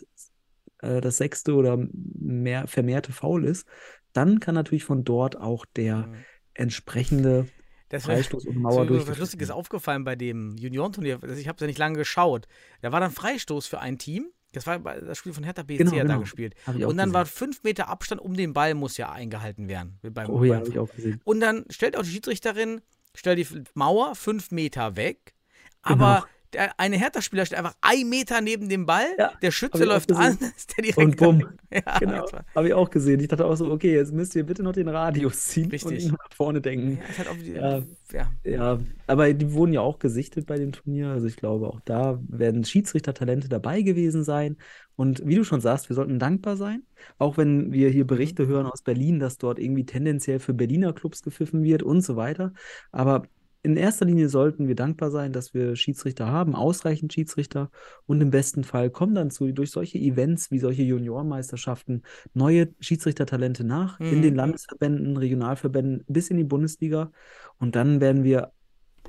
äh, 0.83 1.01
das 1.01 1.17
sechste 1.17 1.55
oder 1.55 1.77
mehr 1.93 2.67
vermehrte 2.69 3.13
Foul 3.13 3.45
ist, 3.45 3.67
dann 4.13 4.39
kann 4.39 4.55
natürlich 4.55 4.85
von 4.85 5.03
dort 5.05 5.37
auch 5.37 5.67
der 5.77 6.07
Mhm. 6.07 6.15
entsprechende 6.55 7.47
Das 7.89 8.05
Freistoß 8.05 8.47
und 8.47 8.55
so 8.55 8.61
Mauer 8.61 8.81
was 8.83 8.87
durchgeführt 8.87 9.19
Lustiges 9.19 9.51
aufgefallen 9.51 10.05
bei 10.05 10.15
dem 10.15 10.57
Juniorenturnier. 10.57 11.19
Also 11.21 11.35
ich 11.35 11.49
habe 11.49 11.57
es 11.57 11.61
ja 11.61 11.67
nicht 11.67 11.79
lange 11.79 11.99
geschaut. 11.99 12.47
Da 12.81 12.93
war 12.93 13.01
dann 13.01 13.11
Freistoß 13.11 13.67
für 13.67 13.81
ein 13.81 13.99
Team. 13.99 14.31
Das 14.53 14.67
war 14.67 14.79
das 14.81 15.19
Spiel 15.19 15.33
von 15.33 15.45
Hertha 15.45 15.63
BSC 15.63 15.79
Genau, 15.79 15.93
hat 15.93 15.99
da 15.99 16.03
genau. 16.05 16.21
gespielt. 16.21 16.55
Und 16.67 16.81
dann 16.81 16.97
gesehen. 16.97 17.13
war 17.15 17.27
fünf 17.27 17.63
Meter 17.63 17.89
Abstand 17.89 18.21
um 18.21 18.35
den 18.35 18.53
Ball 18.53 18.75
muss 18.75 18.97
ja 18.97 19.11
eingehalten 19.13 19.69
werden. 19.69 19.99
Beim, 20.03 20.29
Oh 20.31 20.43
ja, 20.45 20.57
habe 20.57 20.69
ich 20.69 20.79
auch 20.79 20.93
gesehen. 20.93 21.21
Und 21.25 21.41
dann 21.41 21.65
stellt 21.71 21.97
auch 21.97 22.03
die 22.03 22.11
Schiedsrichterin, 22.11 22.81
stellt 23.15 23.39
die 23.39 23.65
Mauer 23.75 24.15
fünf 24.15 24.51
Meter 24.51 24.97
weg, 24.97 25.35
aber 25.83 26.21
Genau. 26.21 26.27
Der 26.53 26.79
eine 26.79 26.97
Hertha-Spieler 26.97 27.47
steht 27.47 27.59
einfach 27.59 27.75
ein 27.81 28.09
Meter 28.09 28.41
neben 28.41 28.69
dem 28.69 28.87
Ball, 28.87 29.07
Ja, 29.19 29.33
der 29.43 29.51
Schütze 29.51 29.85
läuft 29.85 30.13
an, 30.13 30.39
ist 30.57 30.77
der 30.77 30.85
direkt 30.85 30.99
Und 30.99 31.17
bumm. 31.17 31.47
Ja, 31.73 31.99
Genau, 32.01 32.27
habe 32.57 32.67
ich 32.67 32.75
auch 32.75 32.91
gesehen. 32.91 33.21
Ich 33.21 33.29
dachte 33.29 33.45
auch 33.45 33.55
so, 33.55 33.71
okay, 33.71 33.95
jetzt 33.95 34.13
müsst 34.13 34.35
ihr 34.35 34.45
bitte 34.45 34.63
noch 34.65 34.73
den 34.73 34.89
Radius 34.89 35.47
ziehen 35.47 35.67
und 35.67 35.73
Richtig. 35.73 36.05
ihn 36.07 36.11
nach 36.11 36.35
vorne 36.35 36.61
denken. 36.61 36.99
Ja, 37.17 37.27
halt 37.29 37.45
wieder, 37.47 37.85
Ja. 38.13 38.29
ja. 38.45 38.51
Ja, 38.53 38.81
aber 39.07 39.33
die 39.33 39.53
wurden 39.53 39.73
ja 39.73 39.81
auch 39.81 40.01
gesichtet 40.01 40.47
bei 40.47 40.57
dem 40.57 40.73
Turnier. 40.73 41.11
Also 41.11 41.27
ich 41.29 41.37
glaube, 41.37 41.69
auch 41.69 41.81
da 41.85 42.19
werden 42.27 42.65
Schiedsrichtertalente 42.65 43.49
dabei 43.49 43.83
gewesen 43.83 44.25
sein. 44.25 44.57
Und 44.97 45.25
wie 45.27 45.37
du 45.37 45.45
schon 45.45 45.61
sagst, 45.61 45.89
wir 45.89 45.95
sollten 45.97 46.19
dankbar 46.19 46.57
sein. 46.57 46.83
Auch 47.19 47.37
wenn 47.37 47.73
wir 47.73 47.89
hier 47.89 48.07
Berichte 48.07 48.47
hören 48.47 48.67
aus 48.67 48.83
Berlin, 48.83 49.19
dass 49.21 49.39
dort 49.39 49.59
irgendwie 49.59 49.87
tendenziell 49.87 50.41
für 50.41 50.55
Berliner 50.55 50.93
Clubs 50.93 51.23
gepfiffen 51.23 51.63
wird 51.63 51.83
und 51.83 52.03
so 52.03 52.17
weiter. 52.17 52.53
Aber 52.93 53.23
in 53.63 53.77
erster 53.77 54.07
Linie 54.07 54.29
sollten 54.29 54.69
wir 54.69 54.75
dankbar 54.75 55.11
sein, 55.11 55.33
dass 55.33 55.53
wir 55.55 55.77
Schiedsrichter 55.77 56.27
haben, 56.27 56.55
ausreichend 56.55 57.13
Schiedsrichter. 57.13 57.71
Und 58.07 58.21
im 58.21 58.31
besten 58.31 58.65
Fall 58.65 58.91
kommen 58.91 59.15
dann 59.15 59.31
zu, 59.31 59.53
durch 59.53 59.71
solche 59.71 59.99
Events 59.99 60.51
wie 60.51 60.59
solche 60.59 60.83
Juniorenmeisterschaften 60.83 62.03
neue 62.33 62.75
Schiedsrichtertalente 62.81 63.65
nach 63.65 64.01
in 64.11 64.19
Mhm. 64.19 64.23
den 64.23 64.35
Landesverbänden, 64.35 65.17
Regionalverbänden 65.17 66.05
bis 66.09 66.29
in 66.31 66.39
die 66.39 66.45
Bundesliga. 66.45 67.13
Und 67.59 67.77
dann 67.77 68.01
werden 68.01 68.25
wir 68.25 68.53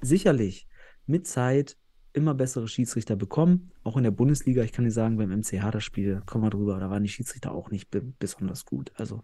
sicherlich 0.02 0.68
mit 1.06 1.28
Zeit 1.28 1.78
immer 2.14 2.34
bessere 2.34 2.68
Schiedsrichter 2.68 3.16
bekommen. 3.16 3.72
Auch 3.84 3.96
in 3.98 4.04
der 4.04 4.12
Bundesliga, 4.12 4.64
ich 4.64 4.74
kann 4.74 4.84
dir 4.86 4.92
sagen, 4.92 5.18
beim 5.18 5.32
MCH 5.32 5.72
das 5.72 5.84
Spiel, 5.84 6.22
kommen 6.26 6.44
wir 6.44 6.50
drüber, 6.50 6.80
da 6.80 6.90
waren 6.90 7.04
die 7.04 7.10
Schiedsrichter 7.10 7.54
auch 7.54 7.72
nicht 7.72 7.90
be 7.90 8.02
besonders 8.20 8.66
gut. 8.66 8.92
Also 8.96 9.24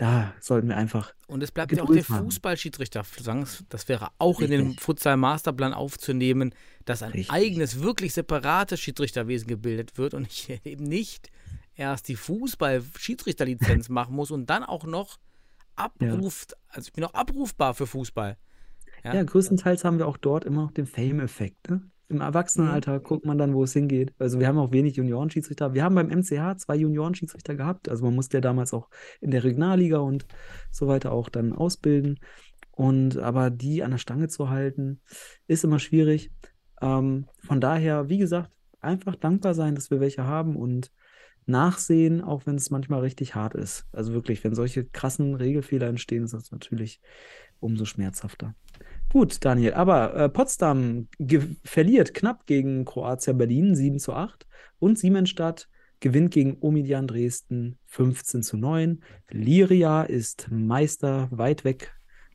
da 0.00 0.32
sollten 0.40 0.68
wir 0.68 0.78
einfach 0.78 1.12
Und 1.26 1.42
es 1.42 1.52
bleibt 1.52 1.72
ja 1.72 1.82
auch 1.82 1.92
der. 1.92 2.02
Fußballschiedsrichter. 2.02 3.04
Das 3.68 3.88
wäre 3.88 4.08
auch 4.16 4.40
in 4.40 4.50
den 4.50 4.60
Richtig. 4.68 4.80
Futsal-Masterplan 4.80 5.74
aufzunehmen, 5.74 6.54
dass 6.86 7.02
ein 7.02 7.12
Richtig. 7.12 7.30
eigenes, 7.30 7.82
wirklich 7.82 8.14
separates 8.14 8.80
Schiedsrichterwesen 8.80 9.46
gebildet 9.46 9.98
wird 9.98 10.14
und 10.14 10.26
ich 10.26 10.48
eben 10.64 10.84
nicht 10.84 11.30
erst 11.76 12.08
die 12.08 12.16
Fußball-Schiedsrichterlizenz 12.16 13.88
machen 13.90 14.14
muss 14.14 14.30
und 14.30 14.48
dann 14.48 14.64
auch 14.64 14.84
noch 14.84 15.18
abruft, 15.76 16.56
also 16.68 16.88
ich 16.88 16.94
bin 16.94 17.04
auch 17.04 17.12
abrufbar 17.12 17.74
für 17.74 17.86
Fußball. 17.86 18.38
Ja. 19.04 19.14
Ja, 19.14 19.22
größtenteils 19.22 19.84
haben 19.84 19.98
wir 19.98 20.08
auch 20.08 20.16
dort 20.16 20.44
immer 20.44 20.62
noch 20.62 20.72
den 20.72 20.86
Fame-Effekt. 20.86 21.68
Ne? 21.68 21.82
Im 22.10 22.20
Erwachsenenalter 22.20 22.98
Mhm. 22.98 23.02
guckt 23.04 23.24
man 23.24 23.38
dann, 23.38 23.54
wo 23.54 23.62
es 23.62 23.72
hingeht. 23.72 24.12
Also 24.18 24.40
wir 24.40 24.48
haben 24.48 24.58
auch 24.58 24.72
wenig 24.72 24.96
Juniorenschiedsrichter. 24.96 25.74
Wir 25.74 25.84
haben 25.84 25.94
beim 25.94 26.08
MCH 26.10 26.56
zwei 26.58 26.74
Juniorenschiedsrichter 26.74 27.54
gehabt. 27.54 27.88
Also 27.88 28.04
man 28.04 28.14
musste 28.16 28.38
ja 28.38 28.40
damals 28.40 28.74
auch 28.74 28.88
in 29.20 29.30
der 29.30 29.44
Regionalliga 29.44 29.98
und 29.98 30.26
so 30.72 30.88
weiter 30.88 31.12
auch 31.12 31.28
dann 31.28 31.52
ausbilden. 31.52 32.18
Und 32.72 33.16
aber 33.16 33.50
die 33.50 33.84
an 33.84 33.92
der 33.92 33.98
Stange 33.98 34.26
zu 34.28 34.50
halten, 34.50 35.00
ist 35.46 35.62
immer 35.62 35.78
schwierig. 35.78 36.32
Ähm, 36.82 37.26
von 37.38 37.60
daher, 37.60 38.08
wie 38.08 38.18
gesagt, 38.18 38.50
einfach 38.80 39.14
dankbar 39.14 39.54
sein, 39.54 39.76
dass 39.76 39.90
wir 39.90 40.00
welche 40.00 40.24
haben 40.24 40.56
und 40.56 40.90
nachsehen, 41.46 42.22
auch 42.22 42.46
wenn 42.46 42.56
es 42.56 42.70
manchmal 42.70 43.00
richtig 43.00 43.34
hart 43.36 43.54
ist. 43.54 43.86
Also 43.92 44.12
wirklich, 44.12 44.42
wenn 44.42 44.54
solche 44.54 44.84
krassen 44.84 45.34
Regelfehler 45.34 45.86
entstehen, 45.86 46.24
ist 46.24 46.34
das 46.34 46.50
natürlich 46.50 47.00
umso 47.60 47.84
schmerzhafter. 47.84 48.54
Gut, 49.12 49.44
Daniel, 49.44 49.74
aber 49.74 50.14
äh, 50.14 50.28
Potsdam 50.28 51.08
verliert 51.64 52.14
knapp 52.14 52.46
gegen 52.46 52.84
Kroatia 52.84 53.32
Berlin 53.32 53.74
7 53.74 53.98
zu 53.98 54.12
8 54.12 54.46
und 54.78 55.00
Siemensstadt 55.00 55.68
gewinnt 55.98 56.32
gegen 56.32 56.58
Omidian 56.60 57.08
Dresden 57.08 57.76
15 57.86 58.44
zu 58.44 58.56
9. 58.56 59.02
Liria 59.30 60.04
ist 60.04 60.48
Meister 60.52 61.28
weit 61.32 61.64
weg 61.64 61.92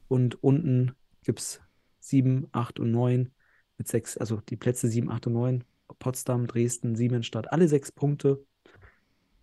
und 0.10 0.44
unten 0.44 0.92
gibt 1.24 1.40
es 1.40 1.62
7, 2.00 2.48
8 2.52 2.82
und 2.82 2.92
9 2.92 3.32
mit 3.78 3.88
6, 3.88 4.18
also 4.18 4.42
die 4.42 4.58
Plätze 4.58 4.90
7, 4.90 5.10
8 5.10 5.28
und 5.28 5.34
9. 5.34 5.64
Potsdam, 5.98 6.46
Dresden, 6.46 6.96
Siemensstadt, 6.96 7.54
alle 7.54 7.70
sechs 7.70 7.92
Punkte. 7.92 8.44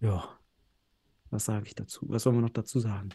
Ja, 0.01 0.29
was 1.31 1.47
sage 1.47 1.65
ich 1.67 1.75
dazu? 1.75 2.05
Was 2.11 2.25
soll 2.25 2.35
man 2.35 2.43
noch 2.43 2.51
dazu 2.51 2.79
sagen? 2.79 3.09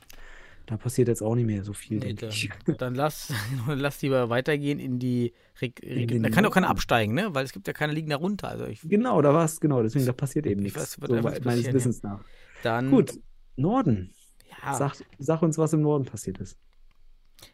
Da 0.68 0.76
passiert 0.78 1.08
jetzt 1.08 1.24
auch 1.24 1.34
nicht 1.34 1.46
mehr 1.46 1.64
so 1.64 1.72
viel, 1.74 1.98
Nee, 2.00 2.14
dann, 2.14 2.30
dann 2.78 2.94
lass, 2.94 3.34
lass 3.68 4.02
lieber 4.02 4.30
weitergehen 4.30 4.80
in 4.80 5.00
die 5.00 5.34
den 5.62 6.22
Da 6.22 6.30
kann 6.30 6.44
doch 6.44 6.52
keiner 6.52 6.70
absteigen, 6.70 7.14
ne? 7.16 7.34
Weil 7.34 7.46
es 7.46 7.54
gibt 7.54 7.68
ja 7.68 7.74
keine 7.74 7.94
liegen 7.94 8.10
darunter. 8.10 8.50
Also 8.50 8.66
ich, 8.66 8.82
Genau, 8.82 9.22
da 9.22 9.34
war 9.34 9.46
es, 9.46 9.60
genau, 9.60 9.82
deswegen, 9.82 10.06
da 10.06 10.12
passiert 10.12 10.46
eben 10.46 10.64
Ich 10.66 10.76
nichts. 10.76 11.00
weiß, 11.02 11.08
So 11.08 11.22
meines. 11.22 11.74
Wissens 11.74 12.04
nach. 12.04 12.20
dann 12.64 12.92
Gut, 12.92 13.18
Norden. 13.56 14.14
ja, 14.62 14.74
Sag, 14.76 14.96
sag 15.18 15.42
uns, 15.42 15.58
was 15.58 15.72
im 15.74 15.82
Norden 15.82 16.06
passiert 16.06 16.38
ist. 16.40 16.58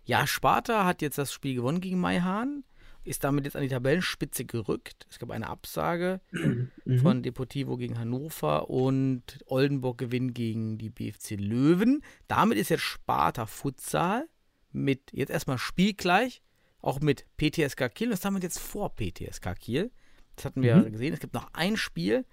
ja, 0.06 0.26
Sparta 0.26 0.84
hat 0.86 1.02
jetzt 1.04 1.18
das 1.20 1.32
Spiel 1.32 1.54
gewonnen 1.56 1.82
gegen 1.82 2.00
Maihahn, 2.02 2.64
ist 3.04 3.24
damit 3.24 3.46
jetzt 3.46 3.56
an 3.56 3.62
die 3.64 3.68
Tabellenspitze 3.70 4.46
gerückt. 4.46 5.06
Es 5.10 5.20
gab 5.20 5.30
eine 5.32 5.50
Absage 5.50 6.22
Mhm. 6.32 6.70
von 7.02 7.24
Deportivo 7.24 7.78
gegen 7.78 8.00
Hannover 8.00 8.70
und 8.70 9.40
Oldenburg 9.46 9.98
gewinnt 9.98 10.36
gegen 10.36 10.78
die 10.78 10.90
BFC 10.90 11.36
Löwen. 11.36 12.02
Damit 12.28 12.58
ist 12.58 12.70
jetzt 12.70 12.84
Sparta 12.84 13.46
Futsal 13.46 14.28
mit 14.72 15.12
jetzt 15.12 15.30
erstmal 15.32 15.58
spielgleich, 15.58 16.42
auch 16.82 17.00
mit 17.00 17.26
PTSK 17.38 17.90
Kiel. 17.90 18.10
Das 18.10 18.24
haben 18.26 18.36
wir 18.36 18.42
jetzt 18.42 18.60
vor 18.60 18.96
PTSK 18.96 19.54
Kiel. 19.56 19.92
Das 20.36 20.46
hatten 20.46 20.64
wir 20.64 20.76
Mhm. 20.78 20.92
gesehen. 20.94 21.14
Es 21.14 21.20
gibt 21.20 21.34
noch 21.34 21.50
ein 21.54 21.78
Spiel 21.78 22.26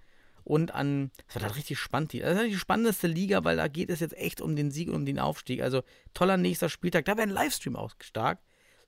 und 0.44 0.72
an, 0.74 1.10
das 1.26 1.34
wird 1.36 1.44
halt 1.44 1.56
richtig 1.56 1.78
spannend. 1.78 2.14
Das 2.14 2.38
ist 2.40 2.46
die 2.48 2.56
spannendste 2.56 3.06
Liga, 3.08 3.44
weil 3.44 3.56
da 3.56 3.68
geht 3.68 3.90
es 3.90 4.00
jetzt 4.00 4.16
echt 4.16 4.40
um 4.40 4.56
den 4.56 4.70
Sieg 4.70 4.88
und 4.88 4.94
um 4.94 5.04
den 5.04 5.18
Aufstieg. 5.18 5.60
Also 5.62 5.82
toller 6.14 6.36
nächster 6.36 6.68
Spieltag. 6.68 7.04
Da 7.04 7.12
wäre 7.16 7.22
ein 7.28 7.30
Livestream 7.34 7.76
auch 7.76 7.92
stark. 8.00 8.38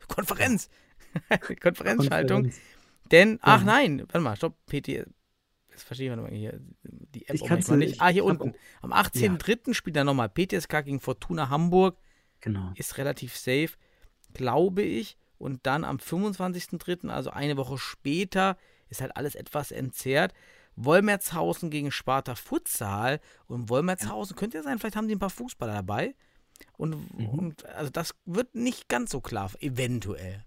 Konferenz. 0.08 0.68
Konferenzschaltung. 1.62 2.42
Konferenz. 2.42 2.60
Denn, 3.10 3.38
ach 3.42 3.60
Ja. 3.60 3.66
nein, 3.66 4.00
warte 4.00 4.20
mal, 4.20 4.36
stopp, 4.36 4.56
PT. 4.66 4.88
Jetzt 5.70 5.84
verstehe 5.84 6.10
ich 6.10 6.16
mal 6.16 6.30
hier. 6.30 6.60
Die 6.82 7.26
App 7.28 7.34
Ich 7.34 7.42
auch 7.42 7.48
kann's 7.48 7.68
manchmal 7.68 7.78
nicht- 7.78 7.88
nicht. 7.92 8.00
Ah, 8.02 8.08
hier 8.08 8.24
unten. 8.24 8.54
Am 8.82 8.92
18.03. 8.92 9.74
spielt 9.74 9.96
er 9.96 10.04
nochmal 10.04 10.28
PTSK 10.28 10.82
gegen 10.84 11.00
Fortuna 11.00 11.48
Hamburg. 11.48 11.98
Genau. 12.40 12.72
Ist 12.74 12.98
relativ 12.98 13.36
safe, 13.36 13.70
glaube 14.34 14.82
ich. 14.82 15.16
Und 15.38 15.66
dann 15.66 15.84
am 15.84 15.98
25.03., 15.98 17.08
also 17.10 17.30
eine 17.30 17.56
Woche 17.56 17.78
später, 17.78 18.56
ist 18.88 19.00
halt 19.00 19.16
alles 19.16 19.34
etwas 19.34 19.72
entzerrt. 19.72 20.32
Wolmertshausen 20.76 21.70
gegen 21.70 21.90
Sparta 21.90 22.34
Futsal. 22.34 23.20
Und 23.46 23.68
Wolmertshausen 23.68 24.36
könnte 24.36 24.58
ja 24.58 24.62
sein, 24.62 24.78
vielleicht 24.78 24.96
haben 24.96 25.08
die 25.08 25.14
ein 25.16 25.20
paar 25.20 25.30
Fußballer 25.30 25.74
dabei. 25.74 26.14
Und, 26.76 27.18
Mhm. 27.18 27.26
und 27.28 27.64
also 27.66 27.90
das 27.90 28.14
wird 28.24 28.54
nicht 28.54 28.88
ganz 28.88 29.10
so 29.10 29.20
klar, 29.20 29.50
eventuell. 29.60 30.44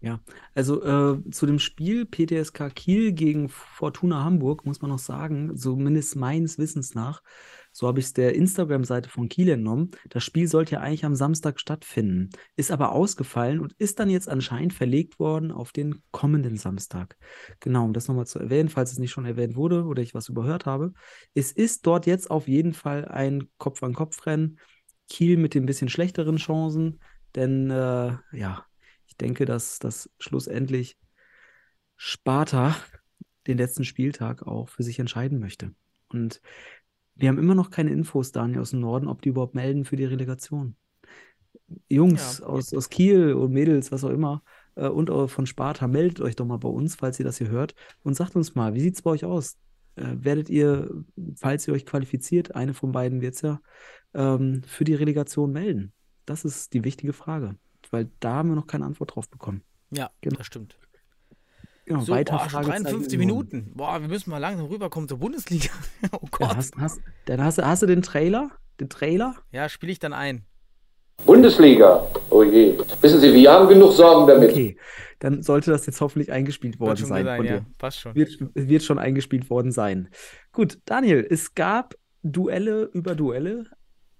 Ja, 0.00 0.20
also 0.54 0.82
äh, 0.82 1.30
zu 1.30 1.44
dem 1.46 1.58
Spiel 1.58 2.06
PTSK 2.06 2.70
Kiel 2.72 3.12
gegen 3.12 3.48
Fortuna 3.48 4.22
Hamburg 4.22 4.64
muss 4.64 4.80
man 4.80 4.92
noch 4.92 5.00
sagen, 5.00 5.56
zumindest 5.56 6.14
meines 6.14 6.56
Wissens 6.56 6.94
nach, 6.94 7.20
so 7.72 7.88
habe 7.88 7.98
ich 7.98 8.06
es 8.06 8.12
der 8.12 8.36
Instagram-Seite 8.36 9.08
von 9.08 9.28
Kiel 9.28 9.48
entnommen, 9.48 9.90
das 10.08 10.22
Spiel 10.22 10.46
sollte 10.46 10.76
ja 10.76 10.80
eigentlich 10.82 11.04
am 11.04 11.16
Samstag 11.16 11.58
stattfinden, 11.58 12.30
ist 12.54 12.70
aber 12.70 12.92
ausgefallen 12.92 13.58
und 13.58 13.72
ist 13.72 13.98
dann 13.98 14.08
jetzt 14.08 14.28
anscheinend 14.28 14.72
verlegt 14.72 15.18
worden 15.18 15.50
auf 15.50 15.72
den 15.72 16.00
kommenden 16.12 16.56
Samstag. 16.56 17.16
Genau, 17.58 17.84
um 17.84 17.92
das 17.92 18.06
nochmal 18.06 18.26
zu 18.26 18.38
erwähnen, 18.38 18.68
falls 18.68 18.92
es 18.92 18.98
nicht 19.00 19.10
schon 19.10 19.26
erwähnt 19.26 19.56
wurde 19.56 19.84
oder 19.84 20.00
ich 20.00 20.14
was 20.14 20.28
überhört 20.28 20.64
habe. 20.64 20.92
Es 21.34 21.50
ist 21.50 21.84
dort 21.88 22.06
jetzt 22.06 22.30
auf 22.30 22.46
jeden 22.46 22.72
Fall 22.72 23.04
ein 23.06 23.48
Kopf-an-Kopf-Rennen. 23.58 24.60
Kiel 25.08 25.38
mit 25.38 25.54
den 25.54 25.66
bisschen 25.66 25.88
schlechteren 25.88 26.36
Chancen, 26.36 27.00
denn 27.34 27.70
äh, 27.70 28.12
ja, 28.32 28.67
denke, 29.18 29.44
dass 29.44 29.78
das 29.78 30.10
schlussendlich 30.18 30.96
Sparta 31.96 32.76
den 33.46 33.58
letzten 33.58 33.84
Spieltag 33.84 34.42
auch 34.46 34.68
für 34.68 34.82
sich 34.82 34.98
entscheiden 34.98 35.38
möchte. 35.38 35.74
Und 36.08 36.40
wir 37.14 37.28
haben 37.28 37.38
immer 37.38 37.54
noch 37.54 37.70
keine 37.70 37.90
Infos, 37.90 38.30
Daniel, 38.32 38.60
aus 38.60 38.70
dem 38.70 38.80
Norden, 38.80 39.08
ob 39.08 39.22
die 39.22 39.30
überhaupt 39.30 39.54
melden 39.54 39.84
für 39.84 39.96
die 39.96 40.04
Relegation. 40.04 40.76
Jungs 41.88 42.38
Ja. 42.38 42.46
aus, 42.46 42.72
aus 42.72 42.88
Kiel 42.88 43.32
und 43.34 43.52
Mädels, 43.52 43.90
was 43.90 44.04
auch 44.04 44.10
immer, 44.10 44.42
äh, 44.76 44.88
und 44.88 45.10
auch 45.10 45.28
von 45.28 45.46
Sparta, 45.46 45.88
meldet 45.88 46.20
euch 46.20 46.36
doch 46.36 46.46
mal 46.46 46.58
bei 46.58 46.68
uns, 46.68 46.94
falls 46.94 47.18
ihr 47.18 47.24
das 47.24 47.38
hier 47.38 47.48
hört, 47.48 47.74
und 48.02 48.14
sagt 48.14 48.36
uns 48.36 48.54
mal, 48.54 48.74
wie 48.74 48.80
sieht 48.80 48.94
es 48.94 49.02
bei 49.02 49.10
euch 49.10 49.24
aus? 49.24 49.58
Äh, 49.96 50.14
werdet 50.20 50.48
ihr, 50.48 51.04
falls 51.36 51.66
ihr 51.66 51.74
euch 51.74 51.84
qualifiziert, 51.84 52.54
eine 52.54 52.74
von 52.74 52.92
beiden 52.92 53.20
wird 53.20 53.34
es 53.34 53.42
ja, 53.42 53.60
ähm, 54.14 54.62
für 54.64 54.84
die 54.84 54.94
Relegation 54.94 55.52
melden? 55.52 55.92
Das 56.24 56.44
ist 56.44 56.72
die 56.74 56.84
wichtige 56.84 57.12
Frage, 57.12 57.56
weil 57.92 58.08
da 58.20 58.34
haben 58.34 58.50
wir 58.50 58.56
noch 58.56 58.66
keine 58.66 58.84
Antwort 58.84 59.14
drauf 59.14 59.28
bekommen. 59.28 59.62
Ja, 59.90 60.10
Genau. 60.20 60.36
das 60.36 60.46
stimmt. 60.46 60.76
Genau, 61.86 62.00
So, 62.00 62.12
weiter 62.12 62.32
boah, 62.36 62.40
schon 62.40 62.50
Fragezeichen 62.50 62.82
53 62.84 63.14
im 63.20 63.28
Norden. 63.28 63.48
Minuten. 63.56 63.72
Boah, 63.76 64.00
wir 64.02 64.08
müssen 64.08 64.30
mal 64.30 64.38
langsam 64.38 64.66
rüberkommen 64.66 65.08
zur 65.08 65.18
Bundesliga. 65.18 65.70
oh 66.12 66.18
Ja, 66.22 66.28
Gott. 66.30 66.56
hast, 66.56 66.76
hast, 66.76 67.00
dann 67.24 67.42
hast, 67.42 67.58
du- 67.58 67.66
hast 67.66 67.82
du 67.82 67.86
den 67.86 68.02
Trailer? 68.02 68.50
Den 68.78 68.88
Trailer? 68.90 69.34
Ja, 69.52 69.68
spiele 69.68 69.92
ich 69.92 69.98
dann 69.98 70.12
ein. 70.12 70.44
Bundesliga. 71.24 72.06
Oh 72.30 72.42
je. 72.42 72.78
Wissen 73.00 73.20
Sie, 73.20 73.32
wir 73.34 73.50
haben 73.50 73.68
genug 73.68 73.92
Sorgen 73.92 74.26
damit. 74.28 74.50
Okay, 74.50 74.76
dann 75.18 75.42
sollte 75.42 75.70
das 75.70 75.84
jetzt 75.86 76.00
hoffentlich 76.00 76.30
eingespielt 76.30 76.78
worden 76.78 77.04
sein 77.04 77.24
sein, 77.24 77.36
von 77.38 77.46
ja. 77.46 77.52
dir. 77.58 77.66
Passt 77.78 78.00
schon. 78.00 78.14
Wird, 78.14 78.38
wird 78.54 78.82
schon 78.84 78.98
eingespielt 78.98 79.50
worden 79.50 79.72
sein. 79.72 80.08
Gut, 80.52 80.78
Daniel, 80.84 81.26
es 81.28 81.54
gab 81.54 81.94
Duelle 82.22 82.84
über 82.92 83.14
Duelle 83.16 83.64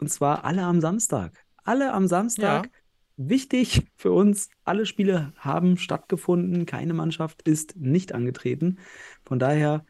und 0.01 0.11
zwar 0.11 0.45
alle 0.45 0.63
am 0.65 0.81
Samstag. 0.81 1.45
Alle 1.65 1.93
am 1.93 2.07
Samstag. 2.09 2.67
Ja. 2.67 2.73
Wichtig 3.21 3.83
für 3.97 4.13
uns, 4.13 4.49
alle 4.65 4.87
Spiele 4.87 5.33
haben 5.37 5.77
stattgefunden, 5.77 6.67
keine 6.67 6.95
Mannschaft 6.95 7.43
ist 7.43 7.75
nicht 7.77 8.15
angetreten. 8.15 8.79
Von 9.25 9.41
daher 9.41 9.85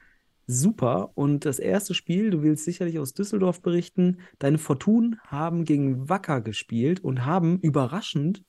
super. 0.46 1.10
Und 1.14 1.44
das 1.44 1.58
erste 1.58 1.92
Spiel, 1.92 2.30
du 2.30 2.42
willst 2.42 2.64
sicherlich 2.64 2.98
aus 2.98 3.12
Düsseldorf 3.12 3.60
berichten, 3.60 4.20
deine 4.38 4.56
Fortun 4.56 5.20
haben 5.26 5.66
gegen 5.66 6.08
Wacker 6.08 6.40
gespielt 6.40 7.04
und 7.04 7.26
haben 7.26 7.58
überraschend 7.60 8.44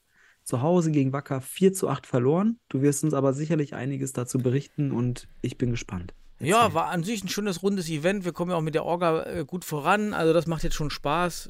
zu 0.46 0.62
Hause 0.62 0.92
gegen 0.92 1.12
Wacker 1.12 1.42
4 1.42 1.74
zu 1.74 1.90
8 1.90 2.08
verloren. 2.08 2.58
Du 2.70 2.82
wirst 2.82 3.04
uns 3.04 3.14
aber 3.14 3.34
sicherlich 3.34 3.76
einiges 3.76 4.14
dazu 4.14 4.38
berichten 4.38 4.94
und 4.94 5.28
ich 5.42 5.58
bin 5.58 5.72
gespannt. 5.72 6.14
Ja, 6.40 6.62
Erzähl. 6.62 6.76
war 6.76 6.86
an 6.88 7.04
sich 7.04 7.22
ein 7.22 7.28
schönes 7.28 7.64
rundes 7.64 7.90
Event. 7.90 8.24
Wir 8.24 8.32
kommen 8.32 8.52
ja 8.52 8.56
auch 8.56 8.62
mit 8.62 8.76
der 8.76 8.86
Orga 8.86 9.24
äh, 9.24 9.44
gut 9.46 9.66
voran. 9.66 10.14
Also 10.14 10.32
das 10.32 10.48
macht 10.48 10.64
jetzt 10.64 10.76
schon 10.76 10.90
Spaß, 10.90 11.50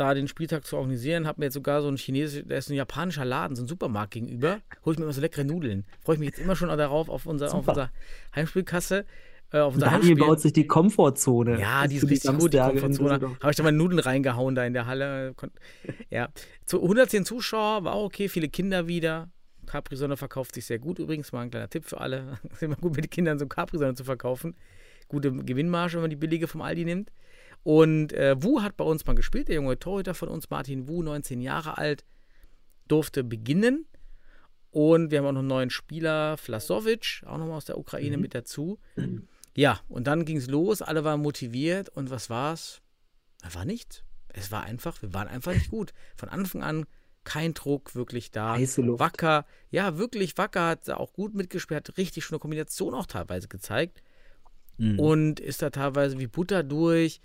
da 0.00 0.14
den 0.14 0.28
Spieltag 0.28 0.66
zu 0.66 0.76
organisieren. 0.76 1.26
Hab 1.26 1.38
mir 1.38 1.46
jetzt 1.46 1.54
sogar 1.54 1.82
so 1.82 1.88
ein 1.88 1.96
chinesischer, 1.96 2.46
da 2.46 2.56
ist 2.56 2.70
ein 2.70 2.74
japanischer 2.74 3.24
Laden, 3.24 3.54
so 3.54 3.62
ein 3.62 3.68
Supermarkt 3.68 4.12
gegenüber. 4.12 4.60
Hol 4.84 4.94
ich 4.94 4.98
mir 4.98 5.04
immer 5.04 5.12
so 5.12 5.20
leckere 5.20 5.44
Nudeln. 5.44 5.84
Freue 6.02 6.14
ich 6.14 6.20
mich 6.20 6.30
jetzt 6.30 6.38
immer 6.38 6.56
schon 6.56 6.68
darauf 6.68 7.08
auf, 7.08 7.26
unser, 7.26 7.54
auf 7.54 7.68
unserer 7.68 7.90
Heimspielkasse. 8.34 9.04
Äh, 9.52 9.58
auf 9.58 9.74
unser 9.74 9.86
Daniel 9.86 10.10
Heimspiel. 10.10 10.26
baut 10.26 10.40
sich 10.40 10.52
die 10.52 10.66
Komfortzone. 10.66 11.60
Ja, 11.60 11.86
die 11.86 11.96
ist 11.96 12.08
richtig 12.08 12.38
gut, 12.38 12.54
die 12.54 12.58
Komfortzone. 12.58 13.20
Habe 13.40 13.50
ich 13.50 13.56
da 13.56 13.62
mal 13.62 13.72
Nudeln 13.72 13.98
reingehauen 13.98 14.54
da 14.54 14.64
in 14.64 14.72
der 14.72 14.86
Halle. 14.86 15.34
Ja. 16.10 16.28
Zu 16.66 16.82
110 16.82 17.24
Zuschauer 17.24 17.84
war 17.84 17.94
auch 17.94 18.04
okay, 18.04 18.28
viele 18.28 18.48
Kinder 18.48 18.88
wieder. 18.88 19.28
Capri-Sonne 19.66 20.16
verkauft 20.16 20.54
sich 20.54 20.64
sehr 20.64 20.78
gut 20.78 20.98
übrigens. 20.98 21.32
Mal 21.32 21.42
ein 21.42 21.50
kleiner 21.50 21.68
Tipp 21.68 21.84
für 21.84 22.00
alle. 22.00 22.38
ist 22.50 22.62
immer 22.62 22.76
gut, 22.76 22.96
mit 22.96 23.04
den 23.04 23.10
Kindern 23.10 23.38
so 23.38 23.46
Capri-Sonne 23.46 23.94
zu 23.94 24.04
verkaufen. 24.04 24.56
Gute 25.08 25.32
Gewinnmarge, 25.32 25.94
wenn 25.94 26.02
man 26.02 26.10
die 26.10 26.16
billige 26.16 26.48
vom 26.48 26.62
Aldi 26.62 26.84
nimmt. 26.84 27.10
Und 27.62 28.12
äh, 28.12 28.42
Wu 28.42 28.62
hat 28.62 28.76
bei 28.76 28.84
uns 28.84 29.04
mal 29.06 29.14
gespielt, 29.14 29.48
der 29.48 29.56
junge 29.56 29.78
Torhüter 29.78 30.14
von 30.14 30.28
uns, 30.28 30.48
Martin 30.50 30.88
Wu, 30.88 31.02
19 31.02 31.40
Jahre 31.40 31.76
alt, 31.78 32.04
durfte 32.88 33.22
beginnen. 33.22 33.86
Und 34.70 35.10
wir 35.10 35.18
haben 35.18 35.26
auch 35.26 35.32
noch 35.32 35.40
einen 35.40 35.48
neuen 35.48 35.70
Spieler, 35.70 36.36
Vlasovic, 36.36 37.22
auch 37.26 37.38
nochmal 37.38 37.56
aus 37.56 37.64
der 37.64 37.76
Ukraine 37.78 38.16
mit 38.18 38.34
dazu. 38.34 38.78
Ja, 39.56 39.80
und 39.88 40.06
dann 40.06 40.24
ging 40.24 40.36
es 40.36 40.46
los, 40.46 40.80
alle 40.80 41.02
waren 41.04 41.20
motiviert 41.20 41.88
und 41.90 42.10
was 42.10 42.30
war's? 42.30 42.80
Da 43.42 43.52
war 43.54 43.64
nichts. 43.64 44.04
Es 44.28 44.52
war 44.52 44.62
einfach, 44.62 45.02
wir 45.02 45.12
waren 45.12 45.26
einfach 45.28 45.52
nicht 45.52 45.70
gut. 45.70 45.92
Von 46.16 46.28
Anfang 46.28 46.62
an 46.62 46.86
kein 47.24 47.52
Druck 47.52 47.94
wirklich 47.96 48.30
da. 48.30 48.54
Heiße 48.54 48.80
Luft. 48.80 49.00
Wacker, 49.00 49.44
ja, 49.70 49.98
wirklich, 49.98 50.38
Wacker 50.38 50.68
hat 50.68 50.88
auch 50.88 51.12
gut 51.12 51.34
mitgespielt, 51.34 51.88
hat 51.88 51.98
richtig 51.98 52.24
schöne 52.24 52.38
Kombination 52.38 52.94
auch 52.94 53.06
teilweise 53.06 53.48
gezeigt 53.48 54.02
Mhm. 54.78 54.98
und 54.98 55.40
ist 55.40 55.60
da 55.60 55.68
teilweise 55.68 56.18
wie 56.18 56.26
Butter 56.26 56.62
durch. 56.62 57.20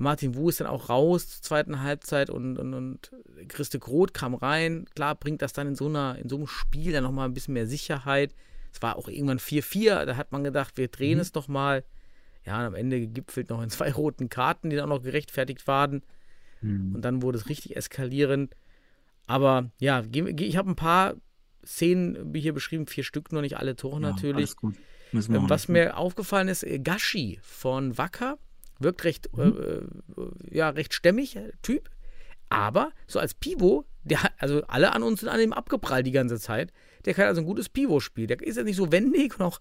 Martin 0.00 0.34
Wu 0.34 0.48
ist 0.48 0.60
dann 0.60 0.66
auch 0.66 0.88
raus 0.88 1.28
zur 1.28 1.42
zweiten 1.42 1.82
Halbzeit 1.82 2.30
und, 2.30 2.58
und, 2.58 2.72
und 2.74 3.10
Christe 3.48 3.78
Groth 3.78 4.14
kam 4.14 4.34
rein. 4.34 4.86
Klar 4.94 5.14
bringt 5.14 5.42
das 5.42 5.52
dann 5.52 5.66
in 5.68 5.74
so, 5.74 5.86
einer, 5.88 6.16
in 6.18 6.28
so 6.28 6.36
einem 6.36 6.46
Spiel 6.46 6.92
dann 6.92 7.04
nochmal 7.04 7.28
ein 7.28 7.34
bisschen 7.34 7.54
mehr 7.54 7.66
Sicherheit. 7.66 8.34
Es 8.72 8.80
war 8.82 8.96
auch 8.96 9.08
irgendwann 9.08 9.38
4-4, 9.38 10.04
da 10.06 10.16
hat 10.16 10.32
man 10.32 10.42
gedacht, 10.44 10.76
wir 10.76 10.88
drehen 10.88 11.16
Mhm. 11.16 11.20
es 11.22 11.34
nochmal. 11.34 11.84
Ja, 12.46 12.58
und 12.60 12.64
am 12.66 12.74
Ende 12.74 12.98
gegipfelt 13.00 13.50
noch 13.50 13.62
in 13.62 13.68
zwei 13.68 13.92
roten 13.92 14.28
Karten, 14.30 14.70
die 14.70 14.76
dann 14.76 14.86
auch 14.90 14.96
noch 14.96 15.02
gerechtfertigt 15.02 15.66
waren. 15.66 16.02
Mhm. 16.62 16.94
Und 16.94 17.02
dann 17.02 17.20
wurde 17.22 17.36
es 17.38 17.48
richtig 17.48 17.76
eskalierend. 17.76 18.54
Aber 19.26 19.70
ja, 19.80 20.02
ich 20.10 20.56
habe 20.56 20.70
ein 20.70 20.76
paar 20.76 21.14
Szenen 21.64 22.32
hier 22.34 22.54
beschrieben, 22.54 22.86
vier 22.86 23.04
Stück, 23.04 23.32
nur 23.32 23.42
nicht 23.42 23.58
alle 23.58 23.76
Tore 23.76 24.00
Ja, 24.00 24.10
natürlich. 24.10 24.54
Ähm, 24.62 24.74
Was 25.12 25.28
nicht. 25.28 25.68
mir 25.68 25.96
aufgefallen 25.98 26.48
ist, 26.48 26.62
äh, 26.62 26.78
Gashi 26.78 27.38
von 27.42 27.98
Wacker 27.98 28.38
wirkt 28.80 29.04
recht, 29.04 29.30
äh, 29.36 29.48
äh, 29.48 29.82
ja, 30.50 30.70
recht 30.70 30.94
stämmig, 30.94 31.36
äh, 31.36 31.52
Typ. 31.62 31.88
Aber 32.48 32.90
so 33.06 33.20
als 33.20 33.34
Pivo, 33.34 33.84
der 34.02 34.24
hat, 34.24 34.32
also 34.38 34.62
alle 34.66 34.92
an 34.92 35.02
uns 35.02 35.20
sind 35.20 35.28
an 35.28 35.40
ihm 35.40 35.52
abgeprallt 35.52 36.06
die 36.06 36.12
ganze 36.12 36.40
Zeit. 36.40 36.72
Der 37.04 37.14
kann 37.14 37.26
also 37.26 37.40
ein 37.40 37.46
gutes 37.46 37.68
Pivo 37.68 38.00
spielen. 38.00 38.28
Der 38.28 38.42
ist 38.42 38.56
ja 38.56 38.64
nicht 38.64 38.76
so 38.76 38.90
wendig 38.90 39.38
und 39.38 39.46
auch 39.46 39.60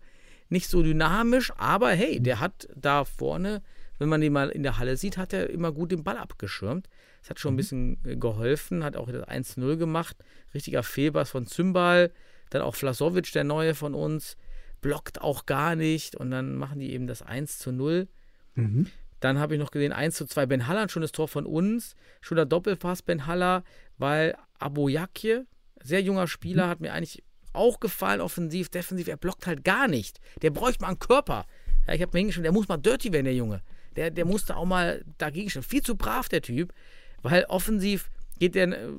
nicht 0.49 0.67
so 0.67 0.81
dynamisch, 0.81 1.53
aber 1.57 1.91
hey, 1.91 2.19
der 2.19 2.39
hat 2.39 2.67
da 2.75 3.05
vorne, 3.05 3.61
wenn 3.99 4.09
man 4.09 4.21
den 4.21 4.33
mal 4.33 4.49
in 4.49 4.63
der 4.63 4.79
Halle 4.79 4.97
sieht, 4.97 5.17
hat 5.17 5.33
er 5.33 5.49
immer 5.49 5.71
gut 5.71 5.91
den 5.91 6.03
Ball 6.03 6.17
abgeschirmt. 6.17 6.89
Das 7.21 7.29
hat 7.29 7.39
schon 7.39 7.53
ein 7.53 7.57
bisschen 7.57 8.03
äh, 8.05 8.15
geholfen, 8.15 8.83
hat 8.83 8.95
auch 8.95 9.11
das 9.11 9.27
1-0 9.27 9.75
gemacht. 9.77 10.17
Richtiger 10.53 10.83
Fehlpass 10.83 11.29
von 11.29 11.45
Zymbal. 11.45 12.11
Dann 12.49 12.61
auch 12.61 12.75
Vlasovic, 12.75 13.31
der 13.33 13.43
Neue 13.43 13.75
von 13.75 13.93
uns, 13.93 14.37
blockt 14.81 15.21
auch 15.21 15.45
gar 15.45 15.75
nicht. 15.75 16.15
Und 16.15 16.31
dann 16.31 16.55
machen 16.55 16.79
die 16.79 16.91
eben 16.93 17.05
das 17.05 17.21
1 17.21 17.59
zu 17.59 17.71
0. 17.71 18.07
Mhm. 18.55 18.87
Dann 19.19 19.39
habe 19.39 19.55
ich 19.55 19.59
noch 19.59 19.71
gesehen 19.71 19.91
1 19.91 20.15
zu 20.15 20.25
2 20.25 20.45
Ben 20.45 20.67
Haller, 20.67 20.81
ein 20.81 20.89
schönes 20.89 21.11
Tor 21.11 21.27
von 21.27 21.45
uns. 21.45 21.95
Schöner 22.21 22.45
Doppelpass 22.45 23.01
Ben 23.01 23.25
Haller, 23.25 23.63
weil 23.97 24.35
Aboyakje, 24.59 25.45
sehr 25.81 26.01
junger 26.01 26.27
Spieler, 26.27 26.67
hat 26.67 26.79
mir 26.79 26.93
eigentlich 26.93 27.23
auch 27.53 27.79
gefallen, 27.79 28.21
offensiv, 28.21 28.69
defensiv. 28.69 29.07
Er 29.07 29.17
blockt 29.17 29.47
halt 29.47 29.63
gar 29.63 29.87
nicht. 29.87 30.19
Der 30.41 30.51
bräuchte 30.51 30.81
mal 30.81 30.89
einen 30.89 30.99
Körper. 30.99 31.45
Ja, 31.87 31.93
ich 31.93 32.01
habe 32.01 32.11
mir 32.13 32.19
hingeschrieben, 32.19 32.43
der 32.43 32.51
muss 32.51 32.67
mal 32.67 32.77
dirty 32.77 33.11
werden, 33.11 33.25
der 33.25 33.35
Junge. 33.35 33.61
Der, 33.95 34.11
der 34.11 34.25
musste 34.25 34.55
auch 34.55 34.65
mal 34.65 35.03
dagegen 35.17 35.49
stehen. 35.49 35.63
Viel 35.63 35.81
zu 35.81 35.95
brav, 35.95 36.29
der 36.29 36.41
Typ. 36.41 36.73
Weil 37.21 37.45
offensiv 37.45 38.11
geht 38.39 38.55
der, 38.55 38.67
äh, 38.69 38.89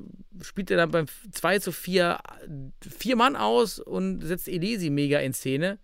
spielt 0.41 0.69
er 0.69 0.77
dann 0.77 0.91
beim 0.91 1.05
2 1.31 1.59
zu 1.59 1.71
4 1.71 2.19
vier 2.81 3.15
Mann 3.15 3.35
aus 3.35 3.79
und 3.79 4.21
setzt 4.21 4.47
Elisi 4.47 4.89
mega 4.89 5.19
in 5.19 5.33
Szene. 5.33 5.79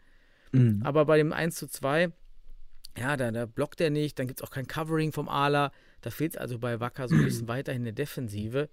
Mhm. 0.51 0.81
Aber 0.83 1.05
bei 1.05 1.17
dem 1.17 1.33
1 1.33 1.55
zu 1.55 1.67
2, 1.67 2.11
ja, 2.99 3.17
da, 3.17 3.31
da 3.31 3.45
blockt 3.45 3.79
er 3.81 3.89
nicht, 3.89 4.17
dann 4.19 4.27
gibt 4.27 4.39
es 4.39 4.43
auch 4.47 4.51
kein 4.51 4.67
Covering 4.67 5.11
vom 5.11 5.29
Ala. 5.29 5.71
Da 6.01 6.09
fehlt 6.09 6.33
es 6.33 6.37
also 6.37 6.59
bei 6.59 6.79
Wacker 6.79 7.07
so 7.07 7.15
ein 7.15 7.23
bisschen 7.23 7.47
weiterhin 7.47 7.81
in 7.81 7.85
der 7.85 7.93
Defensive. 7.93 8.69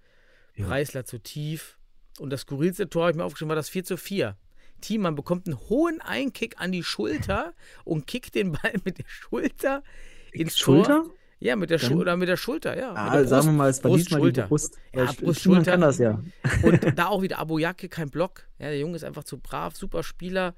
Ja. 0.55 0.67
Preisler 0.67 1.05
zu 1.05 1.19
tief. 1.19 1.77
Und 2.19 2.29
das 2.29 2.41
skurrilste 2.41 2.89
Tor, 2.89 3.03
habe 3.03 3.11
ich 3.11 3.17
mir 3.17 3.25
aufgeschrieben, 3.25 3.49
war 3.49 3.55
das 3.55 3.69
4 3.69 3.83
zu 3.83 3.97
4. 3.97 4.37
Thiemann 4.81 5.15
bekommt 5.15 5.47
einen 5.47 5.59
hohen 5.69 6.01
Einkick 6.01 6.55
an 6.59 6.71
die 6.71 6.83
Schulter 6.83 7.53
und 7.83 8.07
kickt 8.07 8.35
den 8.35 8.53
Ball 8.53 8.73
mit 8.83 8.97
der 8.99 9.05
Schulter 9.07 9.83
ins 10.31 10.57
Schulter? 10.57 11.03
Tor. 11.03 11.13
Ja, 11.39 11.57
mit 11.57 11.69
der, 11.69 11.79
Schul 11.79 11.97
oder 11.99 12.15
mit 12.15 12.29
der 12.29 12.37
Schulter, 12.37 12.77
ja. 12.77 12.93
Ah, 12.95 13.11
der 13.17 13.27
sagen 13.27 13.47
wir 13.47 13.51
Brust- 13.51 13.57
mal, 13.57 13.69
es 13.69 13.83
war 13.83 13.91
Brust, 13.91 14.05
diesmal 14.05 14.19
die 14.21 14.25
Schulter. 14.25 14.47
Brust. 14.47 14.77
Ja, 14.93 15.11
Brust, 15.11 15.41
Schulter. 15.41 15.71
kann 15.71 15.81
das 15.81 15.97
ja. 15.99 16.23
Und 16.63 16.79
da 16.97 17.07
auch 17.07 17.21
wieder 17.21 17.39
Aboyake, 17.39 17.89
kein 17.89 18.09
Block. 18.09 18.47
Ja, 18.57 18.67
der 18.69 18.79
Junge 18.79 18.95
ist 18.95 19.03
einfach 19.03 19.25
zu 19.25 19.37
brav, 19.37 19.75
super 19.75 20.01
Spieler. 20.01 20.55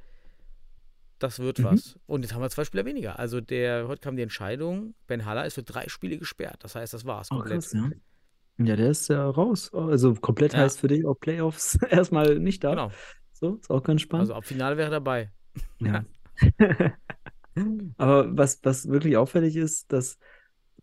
Das 1.20 1.40
wird 1.40 1.60
Mhm. 1.60 1.64
was. 1.66 1.98
Und 2.06 2.22
jetzt 2.24 2.34
haben 2.34 2.42
wir 2.42 2.50
zwei 2.50 2.64
Spieler 2.66 2.86
weniger. 2.86 3.18
Also 3.20 3.42
der, 3.42 3.88
heute 3.88 4.02
kam 4.02 4.16
die 4.16 4.22
Entscheidung, 4.24 4.94
Ben 5.08 5.26
Haller 5.26 5.46
ist 5.46 5.56
für 5.56 5.64
drei 5.64 5.88
Spiele 5.90 6.18
gesperrt. 6.18 6.58
Das 6.64 6.76
heißt, 6.76 6.94
das 6.94 7.06
war's 7.06 7.30
Oh, 7.32 7.38
komplett. 7.38 7.62
krass, 7.62 7.74
ja. 7.74 7.90
Ja, 8.60 8.76
der 8.76 8.90
ist 8.92 9.08
ja 9.10 9.28
raus. 9.30 9.72
Also 9.74 10.14
komplett 10.16 10.54
Ja. 10.54 10.60
heißt 10.60 10.80
für 10.80 10.88
dich 10.88 11.06
auch 11.06 11.16
Playoffs 11.20 11.78
erstmal 11.90 12.40
nicht 12.40 12.64
da. 12.64 12.72
Genau. 12.72 12.92
So, 13.34 13.56
ist 13.56 13.70
auch 13.70 13.84
ganz 13.84 14.02
spannend. 14.02 14.24
Also 14.24 14.34
ab 14.36 14.46
Finale 14.46 14.78
wäre 14.78 14.88
er 14.88 14.92
dabei. 14.92 15.32
Ja. 15.80 16.06
Aber 17.98 18.38
was, 18.38 18.60
was 18.64 18.88
wirklich 18.88 19.18
auffällig 19.18 19.56
ist, 19.56 19.92
dass 19.92 20.18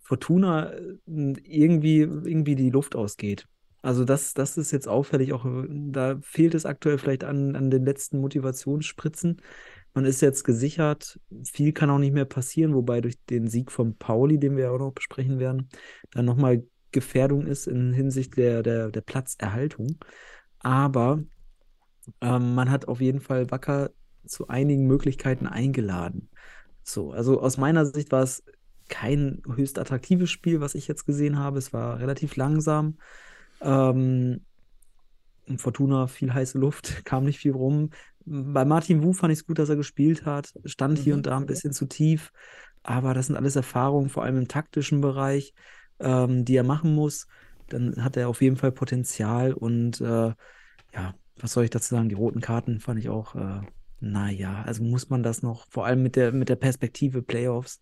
Fortuna 0.01 0.72
äh, 0.72 0.97
irgendwie, 1.07 2.01
irgendwie 2.01 2.55
die 2.57 2.70
Luft 2.70 2.97
ausgeht. 2.97 3.47
Also 3.82 4.05
das, 4.05 4.35
das 4.35 4.57
ist 4.57 4.70
jetzt 4.72 4.89
auffällig, 4.89 5.32
auch 5.32 5.45
äh, 5.45 5.66
da 5.68 6.18
fehlt 6.22 6.55
es 6.55 6.66
aktuell 6.66 6.99
vielleicht 6.99 7.24
an, 7.24 7.55
an 7.55 7.70
den 7.70 7.85
letzten 7.85 8.18
Motivationsspritzen. 8.20 9.41
Man 9.95 10.05
ist 10.05 10.20
jetzt 10.20 10.45
gesichert, 10.45 11.20
viel 11.45 11.72
kann 11.72 11.90
auch 11.90 11.99
nicht 11.99 12.12
mehr 12.12 12.24
passieren, 12.24 12.74
wobei 12.74 13.01
durch 13.01 13.14
den 13.30 13.49
Sieg 13.49 13.70
von 13.70 13.97
Pauli, 13.97 14.38
den 14.38 14.57
wir 14.57 14.72
auch 14.72 14.78
noch 14.78 14.92
besprechen 14.92 15.38
werden, 15.38 15.68
dann 16.11 16.24
nochmal 16.24 16.64
Gefährdung 16.90 17.47
ist 17.47 17.66
in 17.66 17.92
Hinsicht 17.92 18.36
der, 18.36 18.62
der, 18.62 18.90
der 18.90 19.01
Platzerhaltung. 19.01 19.99
Aber 20.59 21.22
ähm, 22.20 22.55
man 22.55 22.70
hat 22.70 22.88
auf 22.88 23.01
jeden 23.01 23.20
Fall 23.20 23.51
Wacker 23.51 23.90
zu 24.26 24.49
einigen 24.49 24.86
Möglichkeiten 24.86 25.47
eingeladen. 25.47 26.28
So, 26.82 27.12
also 27.12 27.40
aus 27.40 27.57
meiner 27.57 27.86
Sicht 27.86 28.12
war 28.12 28.22
es 28.22 28.45
kein 28.88 29.42
höchst 29.47 29.78
attraktives 29.78 30.30
Spiel, 30.30 30.61
was 30.61 30.74
ich 30.74 30.88
jetzt 30.88 31.07
gesehen 31.07 31.38
habe. 31.38 31.59
Es 31.59 31.72
war 31.72 31.99
relativ 31.99 32.36
langsam. 32.36 32.99
Ähm, 33.61 34.45
Fortuna 35.57 36.07
viel 36.07 36.32
heiße 36.32 36.59
Luft, 36.59 37.05
kam 37.05 37.24
nicht 37.24 37.38
viel 37.38 37.53
rum. 37.53 37.90
Bei 38.27 38.64
Martin 38.64 39.03
Wu 39.03 39.12
fand 39.12 39.33
ich 39.33 39.41
es 39.41 39.47
gut, 39.47 39.59
dass 39.59 39.68
er 39.68 39.77
gespielt 39.77 40.25
hat. 40.25 40.53
Stand 40.64 40.99
hier 40.99 41.14
Mhm. 41.14 41.18
und 41.18 41.27
da 41.27 41.37
ein 41.37 41.47
bisschen 41.47 41.72
zu 41.72 41.87
tief. 41.87 42.33
Aber 42.83 43.14
das 43.14 43.27
sind 43.27 43.37
alles 43.37 43.57
Erfahrungen, 43.57 44.09
vor 44.11 44.25
allem 44.25 44.39
im 44.39 44.49
taktischen 44.49 45.01
Bereich, 45.01 45.55
ähm, 46.01 46.45
die 46.45 46.57
er 46.57 46.64
machen 46.64 46.95
muss. 46.95 47.27
Dann 47.68 48.03
hat 48.05 48.16
er 48.16 48.29
auf 48.29 48.43
jeden 48.43 48.57
Fall 48.57 48.72
Potenzial 48.72 49.53
und 49.55 50.01
äh, 50.01 50.35
ja, 50.95 51.14
was 51.37 51.53
soll 51.53 51.64
ich 51.64 51.70
dazu 51.70 51.95
sagen? 51.95 52.09
Die 52.09 52.14
roten 52.14 52.41
Karten 52.41 52.81
fand 52.81 53.01
ich 53.01 53.09
auch 53.09 53.35
äh, 53.35 53.62
naja, 54.01 54.62
also 54.62 54.83
muss 54.85 55.09
man 55.09 55.22
das 55.22 55.43
noch, 55.43 55.66
vor 55.70 55.87
allem 55.87 56.03
mit 56.03 56.16
der, 56.16 56.33
mit 56.33 56.49
der 56.51 56.57
Perspektive 56.57 57.22
Playoffs, 57.22 57.81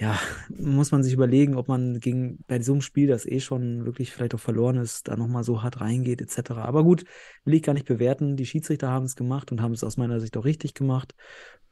ja, 0.00 0.18
muss 0.48 0.92
man 0.92 1.02
sich 1.02 1.12
überlegen, 1.12 1.56
ob 1.56 1.68
man 1.68 2.00
gegen 2.00 2.42
bei 2.46 2.60
so 2.62 2.72
einem 2.72 2.80
Spiel, 2.80 3.06
das 3.06 3.26
eh 3.26 3.40
schon 3.40 3.84
wirklich 3.84 4.12
vielleicht 4.12 4.34
auch 4.34 4.40
verloren 4.40 4.76
ist, 4.76 5.08
da 5.08 5.16
nochmal 5.16 5.44
so 5.44 5.62
hart 5.62 5.80
reingeht, 5.82 6.22
etc. 6.22 6.62
Aber 6.64 6.84
gut, 6.84 7.04
will 7.44 7.54
ich 7.54 7.62
gar 7.62 7.74
nicht 7.74 7.86
bewerten. 7.86 8.36
Die 8.36 8.46
Schiedsrichter 8.46 8.88
haben 8.90 9.04
es 9.04 9.14
gemacht 9.16 9.52
und 9.52 9.60
haben 9.60 9.72
es 9.72 9.84
aus 9.84 9.98
meiner 9.98 10.18
Sicht 10.20 10.36
auch 10.38 10.44
richtig 10.46 10.72
gemacht. 10.74 11.14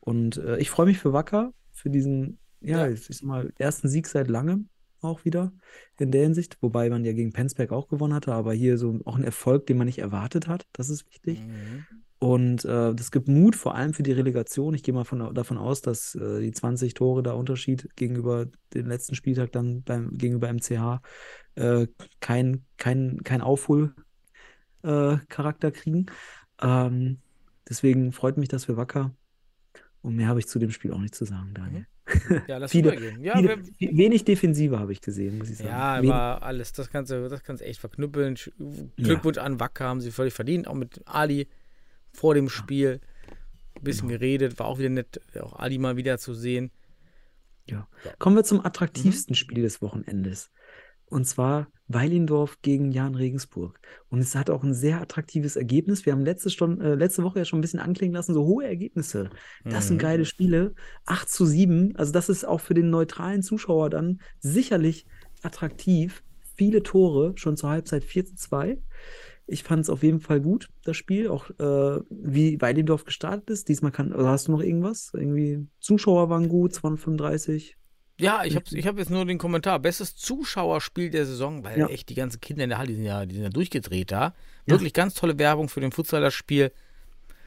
Und 0.01 0.37
äh, 0.39 0.59
ich 0.59 0.71
freue 0.71 0.87
mich 0.87 0.99
für 0.99 1.13
Wacker, 1.15 1.55
für 1.73 1.91
diesen, 1.91 2.39
ja, 2.61 2.87
Ja. 2.87 2.89
ich 2.89 3.07
sag 3.07 3.23
mal, 3.23 3.53
ersten 3.59 3.89
Sieg 3.89 4.07
seit 4.07 4.29
langem 4.29 4.69
auch 5.01 5.25
wieder 5.25 5.53
in 5.99 6.11
der 6.11 6.23
Hinsicht, 6.23 6.59
wobei 6.61 6.91
man 6.91 7.05
ja 7.05 7.13
gegen 7.13 7.33
Penzberg 7.33 7.73
auch 7.73 7.89
gewonnen 7.89 8.15
hatte, 8.15 8.33
aber 8.33 8.53
hier 8.53 8.79
so 8.79 9.01
auch 9.05 9.17
ein 9.17 9.25
Erfolg, 9.25 9.67
den 9.67 9.79
man 9.79 9.87
nicht 9.87 9.99
erwartet 9.99 10.49
hat, 10.49 10.67
das 10.73 10.91
ist 10.91 11.07
wichtig. 11.07 11.41
Mhm. 11.41 11.87
Und 12.21 12.65
äh, 12.65 12.95
das 12.95 13.13
gibt 13.13 13.29
Mut, 13.29 13.55
vor 13.55 13.77
allem 13.77 13.95
für 13.95 14.03
die 14.03 14.13
Relegation. 14.13 14.75
Ich 14.75 14.83
gehe 14.83 14.93
mal 14.93 15.05
von, 15.05 15.33
davon 15.35 15.57
aus, 15.57 15.83
dass 15.83 16.17
äh, 16.17 16.41
die 16.41 16.51
20 16.51 16.95
Tore 16.95 17.23
da 17.23 17.33
Unterschied 17.33 17.89
gegenüber 17.95 18.47
dem 18.75 18.89
letzten 18.89 19.15
Spieltag 19.15 19.53
dann 19.53 19.85
beim, 19.85 20.19
gegenüber 20.19 20.53
MCH 20.53 21.01
äh, 21.55 21.87
kein, 22.19 22.65
kein, 22.77 23.23
kein 23.23 23.41
Aufholcharakter 23.41 25.69
äh, 25.69 25.73
kriegen. 25.73 26.07
Ähm, 26.61 27.19
deswegen 27.69 28.11
freut 28.11 28.37
mich 28.37 28.49
das 28.49 28.65
für 28.65 28.77
Wacker. 28.77 29.15
Und 30.03 30.17
mehr 30.17 30.27
habe 30.27 30.41
ich 30.41 30.49
zu 30.49 30.59
dem 30.59 30.73
Spiel 30.73 30.93
auch 30.93 31.01
nicht 31.01 31.15
zu 31.15 31.25
sagen, 31.25 31.55
Daniel. 31.55 31.87
Ja, 32.47 32.59
lass 32.59 32.71
Viele- 32.71 32.93
übergehen. 32.93 33.23
Ja, 33.23 33.37
Viele, 33.37 33.59
wir, 33.79 33.97
wenig 33.97 34.25
Defensive 34.25 34.79
habe 34.79 34.93
ich 34.93 35.01
gesehen, 35.01 35.39
muss 35.39 35.51
ich 35.51 35.57
sagen. 35.59 35.69
ja, 35.71 35.99
Wenig- 35.99 36.13
aber 36.13 36.43
alles, 36.43 36.73
das 36.73 36.91
kannst 36.91 37.11
du, 37.11 37.29
das 37.29 37.43
kannst 37.43 37.63
du 37.63 37.67
echt 37.67 37.81
verknüppeln. 37.81 38.37
Sch- 38.37 38.53
Glückwunsch 38.97 39.39
an 39.39 39.61
Wacker, 39.61 39.85
haben 39.87 40.01
sie 40.01 40.11
völlig 40.11 40.35
verdient. 40.35 40.67
Auch 40.67 40.75
mit 40.75 41.01
Ali 41.07 41.49
vor 42.13 42.35
dem 42.35 42.49
Spiel 42.49 43.01
ein 43.77 43.83
bisschen 43.85 44.09
Genau. 44.09 44.19
geredet, 44.19 44.59
war 44.59 44.67
auch 44.67 44.79
wieder 44.79 44.89
nett, 44.89 45.21
auch 45.41 45.59
Ali 45.59 45.79
mal 45.79 45.97
wieder 45.97 46.19
zu 46.19 46.35
sehen. 46.35 46.71
Kommen 48.19 48.35
wir 48.37 48.41
Mhm. 48.43 48.47
zum 48.47 48.65
attraktivsten 48.65 49.35
Spiel 49.35 49.63
des 49.63 49.83
Wochenendes. 49.83 50.51
Und 51.11 51.27
zwar 51.27 51.69
Weilendorf 51.89 52.61
gegen 52.61 52.93
Jan 52.93 53.15
Regensburg. 53.15 53.81
Und 54.11 54.19
es 54.19 54.35
hat 54.35 54.51
auch 54.51 54.63
ein 54.63 54.75
sehr 54.75 55.01
attraktives 55.01 55.57
Ergebnis. 55.57 56.05
Wir 56.05 56.13
haben 56.13 56.25
letzte, 56.25 56.51
Stunde, 56.51 56.85
äh, 56.85 56.95
letzte 56.95 57.23
Woche 57.23 57.39
ja 57.39 57.45
schon 57.47 57.61
ein 57.61 57.63
bisschen 57.63 57.81
anklingen 57.81 58.15
lassen, 58.15 58.35
so 58.35 58.45
hohe 58.45 58.67
Ergebnisse. 58.67 59.31
Das 59.65 59.89
sind 59.89 59.97
Mhm. 59.97 60.01
geile 60.01 60.25
Spiele. 60.27 60.75
8 61.07 61.31
zu 61.31 61.47
7. 61.47 61.97
Also 61.97 62.13
das 62.13 62.29
ist 62.29 62.45
auch 62.45 62.61
für 62.61 62.75
den 62.75 62.91
neutralen 62.91 63.43
Zuschauer 63.43 63.89
dann 63.89 64.21
sicherlich 64.41 65.07
attraktiv. 65.43 66.23
Viele 66.57 66.83
Tore, 66.83 67.33
schon 67.37 67.57
zur 67.57 67.71
Halbzeit 67.71 68.05
4 68.05 68.27
zu 68.27 68.35
2. 68.37 68.79
Ich 69.47 69.63
fand 69.63 69.81
es 69.81 69.89
auf 69.89 70.03
jeden 70.03 70.21
Fall 70.21 70.43
gut, 70.43 70.69
das 70.85 70.97
Spiel. 70.99 71.29
Auch 71.29 71.49
äh, 71.59 72.01
wie 72.11 72.61
Weilendorf 72.61 73.07
gestartet 73.07 73.49
ist. 73.49 73.69
Diesmal 73.71 73.93
kann, 73.93 74.13
oder 74.13 74.29
hast 74.29 74.49
du 74.49 74.53
noch 74.53 74.61
irgendwas? 74.61 75.11
Irgendwie 75.15 75.67
Zuschauer 75.81 76.29
waren 76.29 76.49
gut, 76.49 76.75
235. 76.75 77.77
Ja, 78.21 78.45
ich 78.45 78.57
habe 78.57 78.65
ich 78.71 78.87
hab 78.87 78.99
jetzt 78.99 79.11
nur 79.11 79.25
den 79.25 79.39
Kommentar. 79.39 79.79
Bestes 79.79 80.17
Zuschauerspiel 80.17 81.11
der 81.11 81.25
Saison, 81.27 81.63
weil 81.65 81.79
Ja. 81.79 81.87
echt 81.87 82.09
die 82.09 82.15
ganzen 82.15 82.41
Kinder 82.41 82.65
in 82.65 82.71
der 82.71 82.79
Halle, 82.79 82.89
die 82.89 82.95
sind 82.97 83.05
ja, 83.05 83.25
die 83.27 83.35
sind 83.35 83.45
ja 83.45 83.51
durchgedreht 83.51 84.11
da. 84.11 84.35
Wirklich 84.67 84.93
ganz 84.93 85.15
tolle 85.15 85.39
Werbung 85.39 85.69
für 85.69 85.81
den 85.81 85.93
Futsaler-Spiel. 85.93 86.73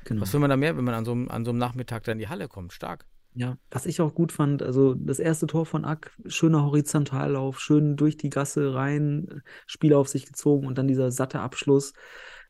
Genau. 0.05 0.22
Was 0.22 0.34
will 0.34 0.39
man 0.39 0.49
da 0.49 0.57
mehr, 0.57 0.76
wenn 0.78 0.84
man 0.84 0.95
an 0.95 1.05
so, 1.05 1.11
einem- 1.11 1.30
an 1.30 1.45
so 1.45 1.51
einem 1.51 1.59
Nachmittag 1.59 2.03
dann 2.05 2.13
in 2.13 2.19
die 2.19 2.28
Halle 2.30 2.47
kommt? 2.47 2.74
Stark. 2.74 3.05
Ja, 3.34 3.57
was 3.69 3.86
ich 3.86 4.01
auch 4.01 4.13
gut 4.13 4.32
fand, 4.34 4.61
also 4.63 4.93
das 4.93 5.19
erste 5.19 5.47
Tor 5.47 5.65
von 5.65 5.86
Ack, 5.86 6.11
schöner 6.26 6.63
Horizontallauf, 6.65 7.59
schön 7.61 7.95
durch 7.95 8.17
die 8.17 8.30
Gasse 8.30 8.74
rein, 8.74 9.41
Spieler 9.67 9.99
auf 9.99 10.09
sich 10.09 10.26
gezogen 10.26 10.67
und 10.67 10.78
dann 10.78 10.88
dieser 10.88 11.11
satte 11.11 11.39
Abschluss. 11.39 11.93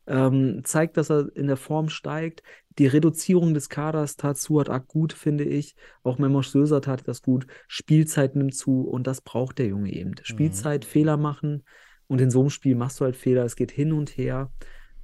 Ähm, 0.08 0.62
zeigt, 0.64 0.96
dass 0.96 1.10
er 1.10 1.28
in 1.36 1.46
der 1.46 1.56
Form 1.56 1.88
steigt. 1.88 2.42
Die 2.78 2.86
Reduzierung 2.86 3.54
des 3.54 3.68
Kaders 3.68 4.16
tat 4.16 4.38
zu, 4.38 4.60
hat 4.60 4.70
Ack 4.70 4.88
gut, 4.88 5.12
finde 5.12 5.44
ich. 5.44 5.74
Auch 6.02 6.18
Memosch 6.18 6.48
Söser 6.48 6.80
tat 6.80 7.06
das 7.06 7.22
gut. 7.22 7.46
Spielzeit 7.68 8.36
nimmt 8.36 8.54
zu 8.54 8.82
und 8.82 9.06
das 9.06 9.20
braucht 9.20 9.58
der 9.58 9.66
Junge 9.66 9.92
eben. 9.92 10.14
Spielzeit, 10.22 10.84
Fehler 10.84 11.16
machen 11.16 11.64
und 12.06 12.20
in 12.20 12.30
so 12.30 12.40
einem 12.40 12.50
Spiel 12.50 12.74
machst 12.74 13.00
du 13.00 13.04
halt 13.04 13.16
Fehler. 13.16 13.44
Es 13.44 13.56
geht 13.56 13.70
hin 13.70 13.92
und 13.92 14.16
her. 14.16 14.50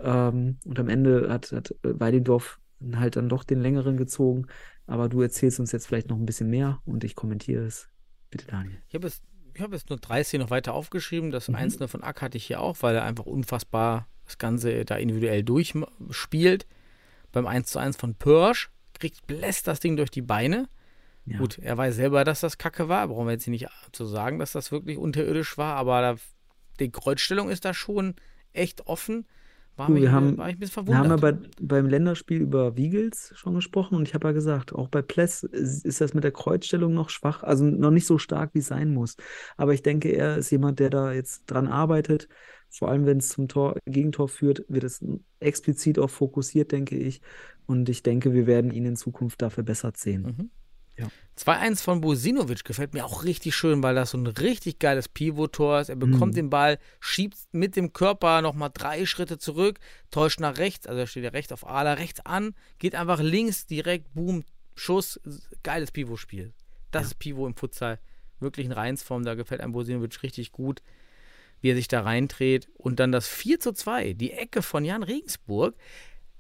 Ähm, 0.01 0.59
und 0.65 0.79
am 0.79 0.89
Ende 0.89 1.29
hat, 1.31 1.53
hat 1.53 1.71
äh, 1.83 1.99
Weidendorf 2.01 2.61
halt 2.95 3.17
dann 3.17 3.29
doch 3.29 3.45
den 3.45 3.61
längeren 3.61 3.97
gezogen. 3.97 4.47
Aber 4.87 5.09
du 5.09 5.21
erzählst 5.21 5.61
uns 5.61 5.73
jetzt 5.73 5.87
vielleicht 5.87 6.09
noch 6.09 6.17
ein 6.17 6.27
bisschen 6.27 6.49
mehr 6.49 6.81
und 6.85 7.05
ich 7.05 7.15
kommentiere 7.15 7.65
es. 7.65 7.89
Bitte, 8.31 8.47
Daniel. 8.47 8.81
Ich 8.89 8.95
habe 8.95 9.07
jetzt, 9.07 9.23
ich 9.55 9.61
hab 9.61 9.73
jetzt 9.73 9.91
nur 9.91 9.99
30 9.99 10.41
noch 10.41 10.51
weiter 10.51 10.75
aufgeschrieben. 10.75 11.31
Das 11.31 11.49
Mhm. 11.49 11.57
Einzelne 11.57 11.89
von 11.89 12.03
Ack 12.03 12.23
hatte 12.23 12.37
ich 12.37 12.47
hier 12.47 12.61
auch, 12.61 12.77
weil 12.81 12.95
er 12.95 13.05
einfach 13.05 13.27
unfassbar 13.27 14.09
das 14.25 14.39
Ganze 14.39 14.85
da 14.85 14.97
individuell 14.97 15.43
durchspielt. 15.43 16.67
Beim 17.33 17.47
1 17.47 17.71
zu 17.71 17.79
1 17.79 17.97
von 17.97 18.15
Pörsch 18.15 18.71
kriegt 18.99 19.27
bläst 19.27 19.67
das 19.67 19.81
Ding 19.81 19.97
durch 19.97 20.11
die 20.11 20.23
Beine. 20.23 20.69
Ja. 21.27 21.39
Gut, 21.39 21.59
er 21.59 21.77
weiß 21.77 21.95
selber, 21.97 22.25
dass 22.25 22.41
das 22.41 22.57
Kacke 22.59 22.89
war. 22.89 23.07
Brauchen 23.09 23.27
wir 23.27 23.33
jetzt 23.33 23.45
hier 23.45 23.51
nicht 23.53 23.69
zu 23.93 24.07
sagen, 24.07 24.39
dass 24.39 24.53
das 24.53 24.73
wirklich 24.73 24.97
unterirdisch 24.97 25.59
war, 25.59 25.77
aber 25.77 26.01
da, 26.01 26.17
die 26.81 26.91
Kreuzstellung 26.91 27.51
ist 27.51 27.65
da 27.65 27.75
schon 27.75 28.15
echt 28.53 28.87
offen. 28.87 29.27
War, 29.77 29.87
Du, 29.89 29.93
mich, 29.93 30.03
wir 30.03 30.11
haben- 30.13 30.39
war 30.39 30.49
ich 30.49 30.57
ein 30.57 30.59
bisschen 30.59 30.87
Wir 30.89 30.97
haben 30.97 31.11
ja 31.11 31.19
verwundert. 31.19 31.57
bei, 31.61 31.77
beim 31.77 31.87
Länderspiel 31.89 32.41
über 32.41 32.77
Wiegels 32.77 33.33
schon 33.37 33.55
gesprochen 33.55 33.95
und 33.95 34.09
ich 34.09 34.15
habe 34.15 34.27
ja 34.29 34.33
gesagt, 34.33 34.73
auch 34.73 34.89
bei 34.89 35.03
Pless 35.03 35.45
ist 35.45 35.85
ist 35.85 36.01
das 36.01 36.15
mit 36.15 36.25
der 36.25 36.33
Kreuzstellung 36.33 36.95
noch 36.95 37.11
schwach, 37.11 37.43
also 37.45 37.65
noch 37.65 37.91
nicht 37.93 38.07
so 38.07 38.19
stark, 38.19 38.55
wie 38.55 38.59
es 38.61 38.67
sein 38.67 38.93
muss. 38.93 39.17
Aber 39.57 39.75
ich 39.75 39.83
denke, 39.83 40.09
er 40.09 40.39
ist 40.39 40.51
jemand, 40.51 40.81
der 40.81 40.91
da 40.91 41.13
jetzt 41.13 41.45
dran 41.47 41.69
arbeitet. 41.69 42.29
Vor 42.71 42.89
allem, 42.89 43.07
wenn 43.07 43.19
es 43.19 43.31
zum 43.31 43.49
Tor, 43.49 43.77
Gegentor 43.87 44.29
führt, 44.29 44.65
wird 44.69 44.85
es 44.85 45.05
explizit 45.41 45.99
auch 45.99 46.11
fokussiert, 46.11 46.73
denke 46.73 46.97
ich. 46.97 47.21
Und 47.67 47.89
ich 47.89 48.03
denke, 48.03 48.33
wir 48.35 48.47
werden 48.47 48.71
ihn 48.71 48.85
in 48.85 48.97
Zukunft 48.97 49.43
dafür 49.43 49.65
besser 49.65 49.93
sehen. 49.95 50.23
Mhm. 50.23 50.51
Ja. 50.97 51.09
2-1 51.37 51.81
von 51.81 52.01
Bosinovic 52.01 52.65
gefällt 52.65 52.93
mir 52.93 53.05
auch 53.05 53.23
richtig 53.23 53.55
schön, 53.55 53.83
weil 53.85 53.95
das 53.95 54.11
so 54.11 54.19
ein 54.19 54.27
richtig 54.27 54.81
geiles 54.81 55.09
Pivot-Tor 55.09 55.81
ist. 55.81 55.89
Er 55.89 55.97
bekommt 55.97 56.33
Mhm. 56.33 56.37
den 56.37 56.51
Ball, 56.51 56.79
schiebt 56.99 57.37
mit 57.53 57.77
dem 57.77 57.93
Körper 57.93 58.43
nochmal 58.43 58.71
drei 58.75 59.07
Schritte 59.07 59.39
zurück, 59.39 59.79
täuscht 60.11 60.41
nach 60.41 60.59
rechts, 60.59 60.89
also 60.89 60.99
er 60.99 61.07
steht 61.07 61.23
ja 61.23 61.31
rechts 61.31 61.53
auf 61.53 61.65
Ala, 61.65 61.93
rechts 61.95 62.19
an, 62.27 62.55
geht 62.81 62.97
einfach 62.97 63.21
links, 63.21 63.67
direkt, 63.67 64.13
boom, 64.13 64.43
Schuss, 64.75 65.21
geiles 65.63 65.93
Pivot-Spiel. 65.93 66.53
Das 66.91 67.07
ist 67.07 67.19
Pivot 67.21 67.47
im 67.51 67.55
Futsal, 67.55 68.01
wirklich 68.41 68.67
in 68.67 68.73
Reinsform, 68.73 69.25
da 69.25 69.35
gefällt 69.35 69.61
einem 69.61 69.73
Bosinovic 69.73 70.21
richtig 70.25 70.51
gut, 70.51 70.83
wie 71.61 71.71
er 71.71 71.77
sich 71.77 71.89
da 71.89 72.03
reindreht. 72.03 72.69
Und 72.75 73.01
dann 73.01 73.13
das 73.13 73.27
4 73.29 73.61
zu 73.61 73.73
2, 73.73 74.15
die 74.15 74.33
Ecke 74.33 74.63
von 74.63 74.85
Jan 74.85 75.03
Regensburg, 75.03 75.77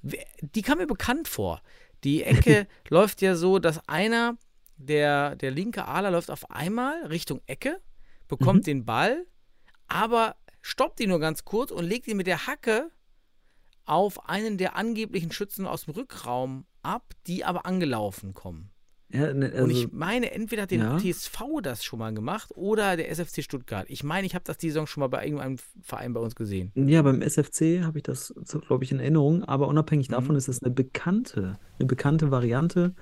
die 0.02 0.62
kam 0.62 0.78
mir 0.78 0.86
bekannt 0.86 1.28
vor. 1.28 1.62
Die 2.04 2.22
Ecke 2.22 2.66
läuft 2.88 3.22
ja 3.22 3.34
so, 3.34 3.58
dass 3.58 3.86
einer, 3.88 4.36
der, 4.76 5.36
der 5.36 5.50
linke 5.50 5.86
Aler 5.86 6.10
läuft 6.10 6.30
auf 6.30 6.50
einmal 6.50 7.06
Richtung 7.06 7.40
Ecke, 7.46 7.80
bekommt 8.28 8.66
den 8.66 8.84
Ball, 8.84 9.26
aber 9.88 10.36
stoppt 10.60 11.00
ihn 11.00 11.08
nur 11.08 11.20
ganz 11.20 11.44
kurz 11.44 11.70
und 11.70 11.84
legt 11.84 12.06
ihn 12.06 12.16
mit 12.16 12.26
der 12.26 12.46
Hacke 12.46 12.90
auf 13.84 14.28
einen 14.28 14.58
der 14.58 14.76
angeblichen 14.76 15.32
Schützen 15.32 15.66
aus 15.66 15.86
dem 15.86 15.94
Rückraum 15.94 16.66
ab, 16.82 17.14
die 17.26 17.44
aber 17.44 17.64
angelaufen 17.64 18.34
kommen. 18.34 18.70
Ja, 19.10 19.32
ne, 19.32 19.46
Und 19.46 19.54
also, 19.54 19.70
ich 19.70 19.92
meine, 19.92 20.32
entweder 20.32 20.62
hat 20.62 20.70
den 20.70 20.80
ja. 20.80 20.98
TSV 20.98 21.40
das 21.62 21.82
schon 21.82 21.98
mal 21.98 22.12
gemacht 22.12 22.50
oder 22.54 22.96
der 22.96 23.10
SFC 23.10 23.42
Stuttgart. 23.42 23.86
Ich 23.88 24.04
meine, 24.04 24.26
ich 24.26 24.34
habe 24.34 24.44
das 24.44 24.58
die 24.58 24.68
Saison 24.68 24.86
schon 24.86 25.00
mal 25.00 25.08
bei 25.08 25.24
irgendeinem 25.24 25.56
Verein 25.82 26.12
bei 26.12 26.20
uns 26.20 26.34
gesehen. 26.34 26.72
Ja, 26.74 27.00
beim 27.02 27.22
SFC 27.22 27.82
habe 27.82 27.98
ich 27.98 28.02
das, 28.02 28.34
glaube 28.66 28.84
ich, 28.84 28.92
in 28.92 29.00
Erinnerung, 29.00 29.44
aber 29.44 29.68
unabhängig 29.68 30.08
davon 30.08 30.36
ist 30.36 30.48
es 30.48 30.62
eine 30.62 30.72
bekannte, 30.72 31.58
eine 31.78 31.86
bekannte 31.86 32.30
Variante, 32.30 32.94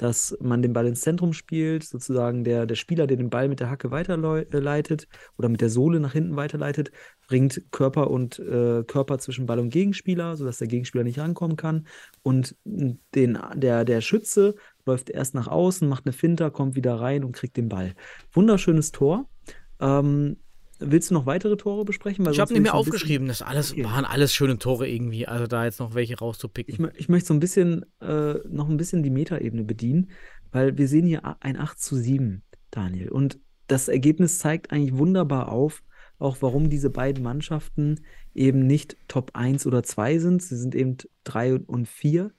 dass 0.00 0.36
man 0.40 0.62
den 0.62 0.72
Ball 0.72 0.86
ins 0.86 1.02
Zentrum 1.02 1.34
spielt, 1.34 1.84
sozusagen 1.84 2.42
der, 2.42 2.64
der 2.64 2.74
Spieler, 2.74 3.06
der 3.06 3.18
den 3.18 3.28
Ball 3.28 3.48
mit 3.48 3.60
der 3.60 3.68
Hacke 3.68 3.90
weiterleitet 3.90 5.08
oder 5.36 5.48
mit 5.48 5.60
der 5.60 5.68
Sohle 5.68 6.00
nach 6.00 6.12
hinten 6.12 6.36
weiterleitet, 6.36 6.90
bringt 7.28 7.62
Körper 7.70 8.10
und 8.10 8.38
äh, 8.38 8.82
Körper 8.84 9.18
zwischen 9.18 9.44
Ball 9.46 9.58
und 9.58 9.68
Gegenspieler, 9.68 10.36
sodass 10.36 10.58
der 10.58 10.68
Gegenspieler 10.68 11.04
nicht 11.04 11.18
rankommen 11.18 11.56
kann. 11.56 11.86
Und 12.22 12.56
den, 12.64 13.38
der, 13.56 13.84
der 13.84 14.00
Schütze 14.00 14.54
läuft 14.86 15.10
erst 15.10 15.34
nach 15.34 15.48
außen, 15.48 15.88
macht 15.88 16.06
eine 16.06 16.12
Finter, 16.12 16.50
kommt 16.50 16.74
wieder 16.76 16.94
rein 16.94 17.24
und 17.24 17.32
kriegt 17.32 17.56
den 17.56 17.68
Ball. 17.68 17.94
Wunderschönes 18.32 18.92
Tor. 18.92 19.28
Ähm, 19.80 20.36
Willst 20.82 21.10
du 21.10 21.14
noch 21.14 21.26
weitere 21.26 21.58
Tore 21.58 21.84
besprechen? 21.84 22.24
Weil 22.24 22.32
Ich 22.32 22.40
habe 22.40 22.54
nicht 22.54 22.62
mehr 22.62 22.72
aufgeschrieben. 22.74 23.28
Das 23.28 23.42
alles, 23.42 23.72
Okay. 23.72 23.84
waren 23.84 24.06
alles 24.06 24.32
schöne 24.32 24.56
Tore 24.56 24.88
irgendwie. 24.88 25.28
Also 25.28 25.46
da 25.46 25.66
jetzt 25.66 25.78
noch 25.78 25.94
welche 25.94 26.18
rauszupicken. 26.18 26.72
Ich, 26.72 27.00
ich 27.00 27.08
möchte 27.10 27.28
so 27.28 27.34
ein 27.34 27.40
bisschen, 27.40 27.84
äh, 28.00 28.34
noch 28.48 28.66
ein 28.66 28.78
bisschen 28.78 29.02
die 29.02 29.10
Metaebene 29.10 29.62
bedienen, 29.62 30.10
weil 30.52 30.78
wir 30.78 30.88
sehen 30.88 31.04
hier 31.06 31.36
ein 31.44 31.58
8 31.58 31.78
zu 31.78 31.96
7, 31.96 32.42
Daniel. 32.70 33.10
Und 33.10 33.38
das 33.66 33.88
Ergebnis 33.88 34.38
zeigt 34.38 34.72
eigentlich 34.72 34.96
wunderbar 34.96 35.52
auf, 35.52 35.82
auch 36.18 36.38
warum 36.40 36.70
diese 36.70 36.88
beiden 36.88 37.22
Mannschaften 37.22 38.00
eben 38.34 38.66
nicht 38.66 38.96
Top 39.06 39.32
1 39.34 39.66
oder 39.66 39.82
2 39.82 40.18
sind. 40.18 40.42
Sie 40.42 40.56
sind 40.56 40.74
eben 40.74 40.96
3 41.24 41.56
und 41.56 41.88
4, 41.88 42.32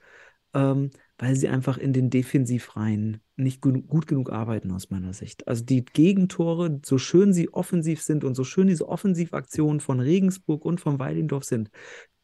ähm, 0.56 0.89
weil 1.22 1.36
sie 1.36 1.49
einfach 1.49 1.78
in 1.78 1.93
den 1.93 2.09
Defensivreihen 2.09 3.22
nicht 3.36 3.61
genu- 3.61 3.86
gut 3.86 4.07
genug 4.07 4.32
arbeiten 4.32 4.72
aus 4.72 4.89
meiner 4.89 5.13
Sicht. 5.13 5.47
Also 5.47 5.63
die 5.63 5.86
Gegentore, 5.86 6.82
so 6.84 6.97
schön 6.97 7.32
sie 7.32 7.53
offensiv 7.53 8.01
sind 8.01 8.24
und 8.24 8.34
so 8.34 8.43
schön 8.43 8.65
diese 8.65 8.89
Offensivaktionen 8.89 9.82
von 9.82 9.99
Regensburg 9.99 10.65
und 10.65 10.82
von 10.82 10.97
Weilendorf 10.97 11.43
sind, 11.43 11.69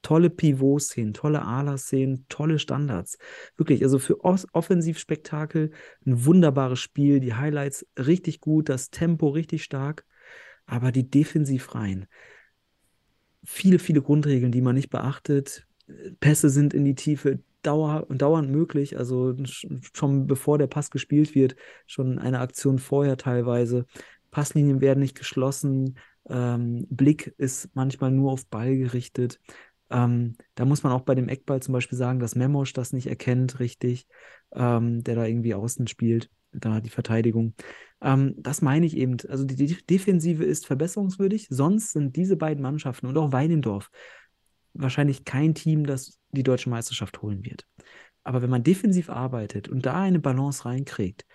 tolle 0.01 0.31
Pivot-Szenen, 0.31 1.13
tolle 1.13 1.43
Ala-Szenen, 1.43 2.25
tolle 2.27 2.57
Standards. 2.57 3.19
Wirklich, 3.55 3.83
also 3.83 3.99
für 3.99 4.23
Offensivspektakel 4.23 5.69
ein 6.03 6.25
wunderbares 6.25 6.79
Spiel, 6.79 7.19
die 7.19 7.35
Highlights 7.35 7.85
richtig 7.99 8.41
gut, 8.41 8.67
das 8.67 8.89
Tempo 8.89 9.27
richtig 9.27 9.63
stark, 9.63 10.05
aber 10.65 10.91
die 10.91 11.07
Defensivreihen, 11.07 12.07
viele, 13.43 13.77
viele 13.77 14.01
Grundregeln, 14.01 14.51
die 14.51 14.61
man 14.61 14.73
nicht 14.73 14.89
beachtet. 14.89 15.67
Pässe 16.19 16.49
sind 16.49 16.73
in 16.73 16.83
die 16.83 16.95
Tiefe 16.95 17.43
dauer 17.67 18.07
dauernd 18.09 18.49
möglich, 18.49 18.97
also 18.97 19.35
schon 19.93 20.25
bevor 20.25 20.57
der 20.57 20.67
Pass 20.67 20.89
gespielt 20.89 21.35
wird, 21.35 21.55
schon 21.85 22.17
eine 22.17 22.39
Aktion 22.39 22.79
vorher 22.79 23.17
teilweise. 23.17 23.85
Passlinien 24.31 24.81
werden 24.81 24.99
nicht 24.99 25.17
geschlossen, 25.17 25.97
ähm, 26.29 26.85
Blick 26.89 27.33
ist 27.37 27.69
manchmal 27.73 28.11
nur 28.11 28.31
auf 28.31 28.47
Ball 28.47 28.75
gerichtet. 28.77 29.39
Ähm, 29.89 30.35
da 30.55 30.65
muss 30.65 30.83
man 30.83 30.91
auch 30.91 31.01
bei 31.01 31.15
dem 31.15 31.29
Eckball 31.29 31.61
zum 31.61 31.73
Beispiel 31.73 31.97
sagen, 31.97 32.19
dass 32.19 32.35
Memosch 32.35 32.73
das 32.73 32.93
nicht 32.93 33.07
erkennt, 33.07 33.59
richtig, 33.59 34.07
ähm, 34.53 35.03
der 35.03 35.15
da 35.15 35.25
irgendwie 35.25 35.53
außen 35.53 35.87
spielt, 35.87 36.29
da 36.51 36.81
die 36.81 36.89
Verteidigung. 36.89 37.53
Ähm, 38.01 38.35
das 38.37 38.61
meine 38.61 38.85
ich 38.85 38.97
eben. 38.97 39.17
Also 39.29 39.45
die, 39.45 39.55
die 39.55 39.77
Defensive 39.85 40.43
ist 40.43 40.65
verbesserungswürdig, 40.65 41.47
sonst 41.49 41.93
sind 41.93 42.15
diese 42.15 42.35
beiden 42.35 42.61
Mannschaften 42.61 43.07
und 43.07 43.17
auch 43.17 43.31
Weinendorf 43.31 43.89
wahrscheinlich 44.81 45.25
kein 45.25 45.53
Team, 45.53 45.85
das 45.85 46.19
die 46.31 46.43
deutsche 46.43 46.69
Meisterschaft 46.69 47.21
holen 47.21 47.43
wird. 47.43 47.65
Aber 48.23 48.41
wenn 48.41 48.49
man 48.49 48.63
defensiv 48.63 49.09
arbeitet 49.09 49.69
und 49.69 49.85
da 49.85 50.01
eine 50.01 50.19
Balance 50.19 50.65
reinkriegt, 50.65 51.25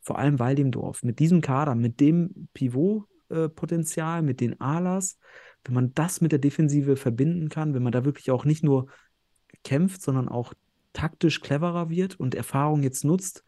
vor 0.00 0.18
allem 0.18 0.38
Waldemdorf, 0.38 1.02
mit 1.02 1.18
diesem 1.18 1.40
Kader, 1.40 1.74
mit 1.74 2.00
dem 2.00 2.48
Pivot-Potenzial, 2.54 4.22
mit 4.22 4.40
den 4.40 4.60
Alas, 4.60 5.18
wenn 5.64 5.74
man 5.74 5.92
das 5.94 6.20
mit 6.20 6.32
der 6.32 6.38
Defensive 6.38 6.96
verbinden 6.96 7.48
kann, 7.50 7.74
wenn 7.74 7.82
man 7.82 7.92
da 7.92 8.04
wirklich 8.04 8.30
auch 8.30 8.44
nicht 8.44 8.64
nur 8.64 8.86
kämpft, 9.64 10.00
sondern 10.00 10.28
auch 10.28 10.54
taktisch 10.94 11.40
cleverer 11.40 11.90
wird 11.90 12.18
und 12.18 12.34
Erfahrung 12.34 12.82
jetzt 12.82 13.04
nutzt, 13.04 13.44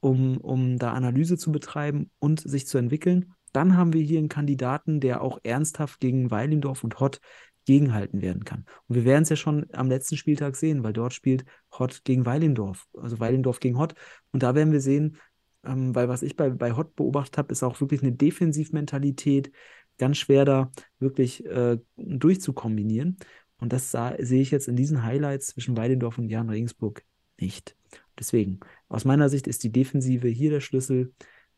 um, 0.00 0.36
um 0.38 0.78
da 0.78 0.92
Analyse 0.92 1.36
zu 1.36 1.50
betreiben 1.50 2.10
und 2.18 2.40
sich 2.40 2.66
zu 2.66 2.78
entwickeln, 2.78 3.32
dann 3.52 3.76
haben 3.76 3.92
wir 3.92 4.02
hier 4.02 4.18
einen 4.18 4.28
Kandidaten, 4.28 5.00
der 5.00 5.22
auch 5.22 5.38
ernsthaft 5.42 6.00
gegen 6.00 6.30
Weilendorf 6.30 6.84
und 6.84 7.00
Hott 7.00 7.20
gegenhalten 7.64 8.22
werden 8.22 8.44
kann. 8.44 8.64
Und 8.88 8.96
wir 8.96 9.04
werden 9.04 9.22
es 9.22 9.28
ja 9.28 9.36
schon 9.36 9.66
am 9.72 9.88
letzten 9.88 10.16
Spieltag 10.16 10.56
sehen, 10.56 10.82
weil 10.82 10.92
dort 10.92 11.12
spielt 11.12 11.44
Hott 11.72 12.02
gegen 12.04 12.26
Weilendorf, 12.26 12.86
also 12.96 13.20
Weilendorf 13.20 13.60
gegen 13.60 13.78
Hott. 13.78 13.94
Und 14.32 14.42
da 14.42 14.54
werden 14.54 14.72
wir 14.72 14.80
sehen, 14.80 15.18
ähm, 15.64 15.94
weil 15.94 16.08
was 16.08 16.22
ich 16.22 16.36
bei, 16.36 16.50
bei 16.50 16.72
Hott 16.72 16.94
beobachtet 16.94 17.38
habe, 17.38 17.52
ist 17.52 17.62
auch 17.62 17.80
wirklich 17.80 18.02
eine 18.02 18.12
Defensivmentalität, 18.12 19.50
ganz 19.98 20.18
schwer 20.18 20.44
da 20.44 20.70
wirklich 20.98 21.44
äh, 21.46 21.78
durchzukombinieren. 21.96 23.16
Und 23.58 23.72
das 23.72 23.92
sehe 23.92 24.42
ich 24.42 24.50
jetzt 24.50 24.68
in 24.68 24.76
diesen 24.76 25.04
Highlights 25.04 25.46
zwischen 25.48 25.76
Weidendorf 25.76 26.18
und 26.18 26.28
Jan 26.28 26.50
Regensburg 26.50 27.02
nicht. 27.40 27.76
Deswegen, 28.18 28.60
aus 28.88 29.04
meiner 29.04 29.28
Sicht 29.28 29.46
ist 29.46 29.62
die 29.64 29.72
Defensive 29.72 30.28
hier 30.28 30.50
der 30.50 30.60
Schlüssel, 30.60 31.12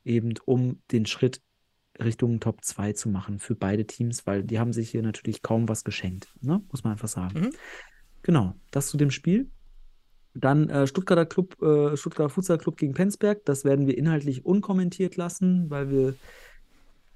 eben 0.04 0.34
um 0.44 0.80
den 0.92 1.06
Schritt 1.06 1.42
Richtung 2.02 2.40
Top 2.40 2.64
2 2.64 2.92
zu 2.92 3.08
machen 3.08 3.38
für 3.38 3.54
beide 3.54 3.86
Teams, 3.86 4.26
weil 4.26 4.42
die 4.42 4.58
haben 4.58 4.72
sich 4.72 4.90
hier 4.90 5.02
natürlich 5.02 5.42
kaum 5.42 5.68
was 5.68 5.84
geschenkt, 5.84 6.28
ne? 6.40 6.62
muss 6.70 6.84
man 6.84 6.92
einfach 6.92 7.08
sagen. 7.08 7.40
Mhm. 7.40 7.50
Genau, 8.22 8.54
das 8.70 8.88
zu 8.88 8.96
dem 8.96 9.10
Spiel. 9.10 9.50
Dann 10.34 10.68
äh, 10.68 10.86
Stuttgarter 10.86 11.26
Club, 11.26 11.60
äh, 11.62 11.96
Stuttgarter 11.96 12.28
Futsal 12.28 12.58
Club 12.58 12.76
gegen 12.76 12.92
Penzberg. 12.92 13.44
Das 13.44 13.64
werden 13.64 13.86
wir 13.86 13.96
inhaltlich 13.96 14.44
unkommentiert 14.44 15.16
lassen, 15.16 15.70
weil 15.70 15.90
wir 15.90 16.14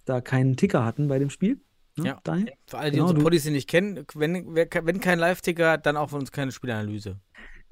da 0.06 0.20
keinen 0.20 0.56
Ticker 0.56 0.84
hatten 0.84 1.08
bei 1.08 1.18
dem 1.18 1.28
Spiel. 1.28 1.60
Ne, 1.96 2.06
ja, 2.06 2.20
Daniel? 2.24 2.52
für 2.66 2.78
alle, 2.78 2.90
die 2.90 2.96
genau, 2.96 3.08
unsere 3.08 3.22
Policy 3.22 3.50
nicht 3.50 3.68
kennen, 3.68 4.06
wenn, 4.14 4.54
wenn 4.54 5.00
kein 5.00 5.18
Live-Ticker, 5.18 5.76
dann 5.76 5.96
auch 5.96 6.10
von 6.10 6.20
uns 6.20 6.32
keine 6.32 6.52
Spielanalyse. 6.52 7.18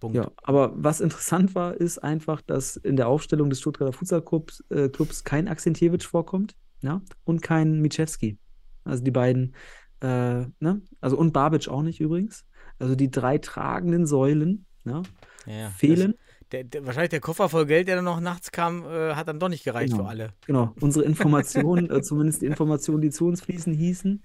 Punkt. 0.00 0.16
Ja, 0.16 0.30
aber 0.42 0.72
was 0.76 1.00
interessant 1.00 1.54
war, 1.54 1.74
ist 1.74 1.98
einfach, 1.98 2.40
dass 2.42 2.76
in 2.76 2.96
der 2.96 3.08
Aufstellung 3.08 3.50
des 3.50 3.60
Stuttgarter 3.60 3.92
Futsal 3.92 4.22
Clubs, 4.22 4.62
äh, 4.68 4.88
Clubs 4.88 5.24
kein 5.24 5.48
Akzentjewitsch 5.48 6.06
vorkommt 6.06 6.56
ja, 6.80 7.02
und 7.24 7.42
kein 7.42 7.80
Michewski. 7.80 8.38
Also 8.84 9.02
die 9.02 9.10
beiden, 9.10 9.54
äh, 10.00 10.46
ne? 10.60 10.82
Also 11.00 11.16
und 11.16 11.32
Babic 11.32 11.68
auch 11.68 11.82
nicht 11.82 12.00
übrigens. 12.00 12.44
Also 12.78 12.94
die 12.94 13.10
drei 13.10 13.38
tragenden 13.38 14.06
Säulen 14.06 14.66
ja, 14.84 15.02
ja, 15.46 15.70
fehlen. 15.70 16.14
Der, 16.52 16.64
der, 16.64 16.86
wahrscheinlich 16.86 17.10
der 17.10 17.20
Koffer 17.20 17.48
voll 17.48 17.66
Geld, 17.66 17.88
der 17.88 17.96
dann 17.96 18.06
noch 18.06 18.20
nachts 18.20 18.52
kam, 18.52 18.86
äh, 18.86 19.14
hat 19.14 19.28
dann 19.28 19.38
doch 19.38 19.50
nicht 19.50 19.64
gereicht 19.64 19.92
genau. 19.92 20.04
für 20.04 20.08
alle. 20.08 20.32
Genau, 20.46 20.74
unsere 20.80 21.04
Informationen, 21.04 21.90
äh, 21.90 22.00
zumindest 22.00 22.40
die 22.40 22.46
Informationen, 22.46 23.02
die 23.02 23.10
zu 23.10 23.26
uns 23.26 23.42
fließen, 23.42 23.74
hießen, 23.74 24.22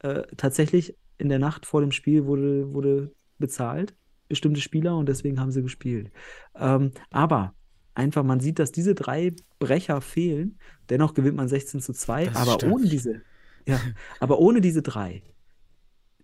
äh, 0.00 0.22
tatsächlich 0.36 0.96
in 1.16 1.30
der 1.30 1.38
Nacht 1.38 1.64
vor 1.64 1.80
dem 1.80 1.92
Spiel 1.92 2.26
wurde, 2.26 2.74
wurde 2.74 3.12
bezahlt, 3.38 3.94
bestimmte 4.28 4.60
Spieler, 4.60 4.96
und 4.96 5.08
deswegen 5.08 5.40
haben 5.40 5.50
sie 5.50 5.62
gespielt. 5.62 6.10
Ähm, 6.54 6.92
aber 7.10 7.54
einfach, 7.94 8.22
man 8.22 8.40
sieht, 8.40 8.58
dass 8.58 8.72
diese 8.72 8.94
drei 8.94 9.34
Brecher 9.58 10.00
fehlen. 10.00 10.58
Dennoch 10.88 11.14
gewinnt 11.14 11.36
man 11.36 11.48
16 11.48 11.80
zu 11.80 11.92
2, 11.92 12.26
das 12.26 12.36
aber 12.36 12.72
ohne 12.72 12.86
diese, 12.86 13.22
ja, 13.66 13.80
aber 14.20 14.38
ohne 14.38 14.60
diese 14.60 14.82
drei 14.82 15.22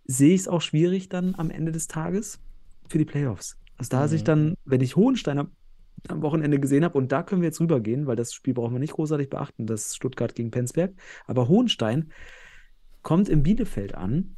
sehe 0.05 0.35
ich 0.35 0.43
es 0.43 0.49
auch 0.49 0.63
schwierig 0.63 1.09
dann 1.09 1.35
am 1.37 1.51
Ende 1.51 1.71
des 1.71 1.87
Tages 1.87 2.41
für 2.89 2.99
die 2.99 3.05
Playoffs. 3.05 3.59
Also 3.77 3.91
da 3.91 4.05
mhm. 4.05 4.09
sich 4.09 4.25
dann, 4.25 4.55
wenn 4.65 4.81
ich 4.81 4.97
Hohenstein 4.97 5.39
am, 5.39 5.53
am 6.09 6.23
Wochenende 6.23 6.59
gesehen 6.59 6.85
habe, 6.85 6.97
und 6.97 7.13
da 7.13 7.23
können 7.23 7.43
wir 7.43 7.49
jetzt 7.49 7.61
rübergehen, 7.61 8.07
weil 8.07 8.17
das 8.17 8.33
Spiel 8.33 8.55
brauchen 8.55 8.73
wir 8.73 8.81
nicht 8.81 8.95
großartig 8.95 9.29
beachten, 9.29 9.67
das 9.67 9.95
Stuttgart 9.95 10.35
gegen 10.35 10.51
Penzberg, 10.51 10.93
aber 11.27 11.49
Hohenstein 11.49 12.11
kommt 13.03 13.29
in 13.29 13.43
Bielefeld 13.43 13.95
an 13.95 14.37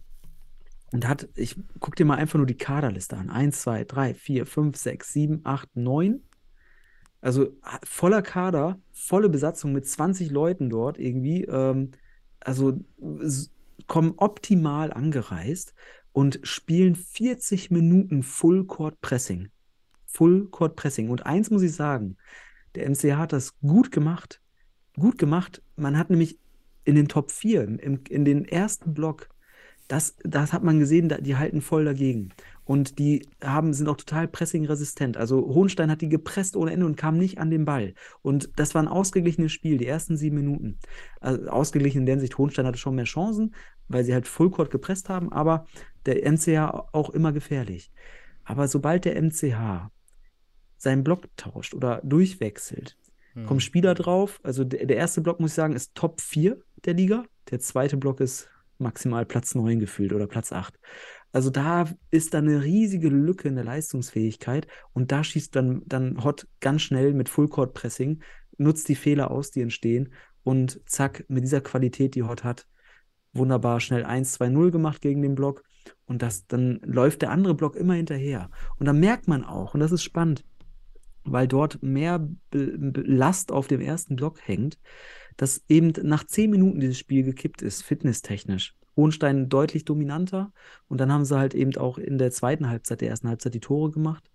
und 0.92 1.08
hat, 1.08 1.28
ich 1.36 1.56
guck 1.78 1.94
dir 1.96 2.04
mal 2.04 2.16
einfach 2.16 2.38
nur 2.38 2.46
die 2.46 2.56
Kaderliste 2.56 3.16
an. 3.16 3.30
1, 3.30 3.62
2, 3.62 3.84
3, 3.84 4.14
4, 4.14 4.46
5, 4.46 4.76
6, 4.76 5.12
7, 5.12 5.40
8, 5.44 5.76
9 5.76 6.20
also 7.20 7.48
voller 7.84 8.22
Kader, 8.22 8.80
volle 8.92 9.28
Besatzung 9.28 9.72
mit 9.72 9.86
20 9.86 10.30
Leuten 10.30 10.70
dort 10.70 10.98
irgendwie. 10.98 11.44
Ähm, 11.44 11.92
also 12.40 12.80
kommen 13.86 14.14
optimal 14.16 14.92
angereist 14.92 15.74
und 16.12 16.40
spielen 16.42 16.96
40 16.96 17.70
Minuten 17.70 18.22
Full 18.22 18.66
Court 18.66 19.00
Pressing. 19.00 19.48
Full 20.06 20.48
Court 20.48 20.76
Pressing. 20.76 21.10
Und 21.10 21.26
eins 21.26 21.50
muss 21.50 21.62
ich 21.62 21.74
sagen, 21.74 22.16
der 22.74 22.88
MCH 22.88 23.16
hat 23.16 23.32
das 23.32 23.58
gut 23.60 23.92
gemacht. 23.92 24.40
Gut 24.96 25.18
gemacht. 25.18 25.62
Man 25.76 25.98
hat 25.98 26.10
nämlich 26.10 26.38
in 26.84 26.94
den 26.94 27.08
Top 27.08 27.30
4, 27.30 27.62
im, 27.80 28.00
in 28.08 28.24
den 28.24 28.44
ersten 28.44 28.94
Block, 28.94 29.28
das, 29.88 30.16
das 30.22 30.52
hat 30.52 30.62
man 30.62 30.78
gesehen, 30.78 31.12
die 31.20 31.36
halten 31.36 31.60
voll 31.60 31.84
dagegen. 31.84 32.30
Und 32.70 33.00
die 33.00 33.26
haben, 33.42 33.72
sind 33.74 33.88
auch 33.88 33.96
total 33.96 34.28
pressingresistent. 34.28 35.16
Also 35.16 35.40
Hohenstein 35.40 35.90
hat 35.90 36.02
die 36.02 36.08
gepresst 36.08 36.54
ohne 36.54 36.70
Ende 36.70 36.86
und 36.86 36.96
kam 36.96 37.18
nicht 37.18 37.38
an 37.38 37.50
den 37.50 37.64
Ball. 37.64 37.94
Und 38.22 38.48
das 38.54 38.76
war 38.76 38.82
ein 38.82 38.86
ausgeglichenes 38.86 39.50
Spiel, 39.50 39.76
die 39.76 39.88
ersten 39.88 40.16
sieben 40.16 40.36
Minuten. 40.36 40.78
Also 41.20 41.48
ausgeglichen 41.48 42.02
in 42.02 42.06
der 42.06 42.14
Hinsicht, 42.14 42.38
Hohenstein 42.38 42.66
hatte 42.66 42.78
schon 42.78 42.94
mehr 42.94 43.06
Chancen, 43.06 43.56
weil 43.88 44.04
sie 44.04 44.14
halt 44.14 44.28
Fullcourt 44.28 44.70
gepresst 44.70 45.08
haben, 45.08 45.32
aber 45.32 45.66
der 46.06 46.24
MCH 46.30 46.92
auch 46.92 47.10
immer 47.10 47.32
gefährlich. 47.32 47.90
Aber 48.44 48.68
sobald 48.68 49.04
der 49.04 49.20
MCH 49.20 49.90
seinen 50.76 51.02
Block 51.02 51.26
tauscht 51.36 51.74
oder 51.74 52.00
durchwechselt, 52.04 52.96
hm. 53.32 53.46
kommen 53.46 53.58
Spieler 53.58 53.96
drauf. 53.96 54.38
Also 54.44 54.62
der, 54.62 54.86
der 54.86 54.96
erste 54.96 55.22
Block, 55.22 55.40
muss 55.40 55.50
ich 55.50 55.56
sagen, 55.56 55.74
ist 55.74 55.96
Top 55.96 56.20
4 56.20 56.56
der 56.84 56.94
Liga. 56.94 57.24
Der 57.50 57.58
zweite 57.58 57.96
Block 57.96 58.20
ist 58.20 58.48
maximal 58.78 59.26
Platz 59.26 59.54
9 59.56 59.78
gefühlt 59.78 60.12
oder 60.12 60.26
Platz 60.26 60.52
8. 60.52 60.78
Also 61.32 61.50
da 61.50 61.84
ist 62.10 62.34
dann 62.34 62.48
eine 62.48 62.64
riesige 62.64 63.08
Lücke 63.08 63.48
in 63.48 63.54
der 63.54 63.64
Leistungsfähigkeit 63.64 64.66
und 64.92 65.12
da 65.12 65.22
schießt 65.22 65.54
dann, 65.54 65.82
dann 65.86 66.24
Hot 66.24 66.48
ganz 66.60 66.82
schnell 66.82 67.14
mit 67.14 67.28
Fullcourt 67.28 67.72
Pressing, 67.74 68.22
nutzt 68.58 68.88
die 68.88 68.96
Fehler 68.96 69.30
aus, 69.30 69.50
die 69.50 69.60
entstehen 69.60 70.12
und 70.42 70.80
zack, 70.86 71.24
mit 71.28 71.44
dieser 71.44 71.60
Qualität, 71.60 72.14
die 72.14 72.24
Hot 72.24 72.44
hat, 72.44 72.66
wunderbar 73.32 73.80
schnell 73.80 74.04
1-2-0 74.04 74.70
gemacht 74.70 75.00
gegen 75.00 75.22
den 75.22 75.34
Block 75.34 75.62
und 76.06 76.22
das, 76.22 76.46
dann 76.46 76.80
läuft 76.82 77.22
der 77.22 77.30
andere 77.30 77.54
Block 77.54 77.76
immer 77.76 77.94
hinterher. 77.94 78.50
Und 78.78 78.86
da 78.86 78.92
merkt 78.92 79.28
man 79.28 79.44
auch, 79.44 79.74
und 79.74 79.80
das 79.80 79.92
ist 79.92 80.02
spannend, 80.02 80.44
weil 81.24 81.46
dort 81.46 81.82
mehr 81.82 82.28
Last 82.52 83.52
auf 83.52 83.68
dem 83.68 83.80
ersten 83.80 84.16
Block 84.16 84.40
hängt, 84.46 84.78
dass 85.36 85.64
eben 85.68 85.92
nach 86.02 86.24
zehn 86.24 86.50
Minuten 86.50 86.80
dieses 86.80 86.98
Spiel 86.98 87.22
gekippt 87.22 87.62
ist, 87.62 87.82
fitnesstechnisch. 87.82 88.74
Hohenstein 88.96 89.48
deutlich 89.48 89.84
dominanter. 89.84 90.52
Und 90.88 91.00
dann 91.00 91.12
haben 91.12 91.24
sie 91.24 91.38
halt 91.38 91.54
eben 91.54 91.76
auch 91.76 91.98
in 91.98 92.18
der 92.18 92.30
zweiten 92.30 92.68
Halbzeit, 92.68 93.00
der 93.00 93.08
ersten 93.08 93.28
Halbzeit, 93.28 93.54
die 93.54 93.60
Tore 93.60 93.90
gemacht. 93.90 94.30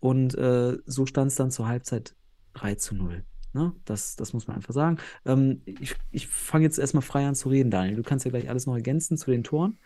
Und 0.00 0.36
äh, 0.36 0.78
so 0.86 1.06
stand 1.06 1.28
es 1.28 1.36
dann 1.36 1.50
zur 1.50 1.68
Halbzeit 1.68 2.14
3 2.54 2.74
zu 2.74 2.94
0. 2.94 3.24
Ne? 3.54 3.72
Das, 3.84 4.16
das 4.16 4.32
muss 4.32 4.46
man 4.48 4.56
einfach 4.56 4.74
sagen. 4.74 4.98
Ähm, 5.24 5.62
ich 5.64 5.94
ich 6.10 6.26
fange 6.26 6.64
jetzt 6.64 6.78
erstmal 6.78 7.02
frei 7.02 7.26
an 7.26 7.36
zu 7.36 7.48
reden, 7.48 7.70
Daniel. 7.70 7.96
Du 7.96 8.02
kannst 8.02 8.24
ja 8.24 8.30
gleich 8.30 8.48
alles 8.50 8.66
noch 8.66 8.74
ergänzen 8.74 9.16
zu 9.16 9.30
den 9.30 9.44
Toren. 9.44 9.78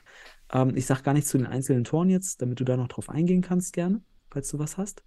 Ähm, 0.53 0.75
ich 0.75 0.87
sage 0.87 1.03
gar 1.03 1.13
nichts 1.13 1.31
zu 1.31 1.39
den 1.39 1.47
einzelnen 1.47 1.85
Toren 1.85 2.09
jetzt, 2.09 2.41
damit 2.43 2.59
du 2.61 2.65
da 2.65 2.77
noch 2.77 2.89
drauf 2.89 3.11
eingehen 3.11 3.43
kannst, 3.43 3.75
gerne, 3.75 4.01
falls 4.31 4.49
du 4.51 4.59
was 4.59 4.77
hast. 4.77 5.03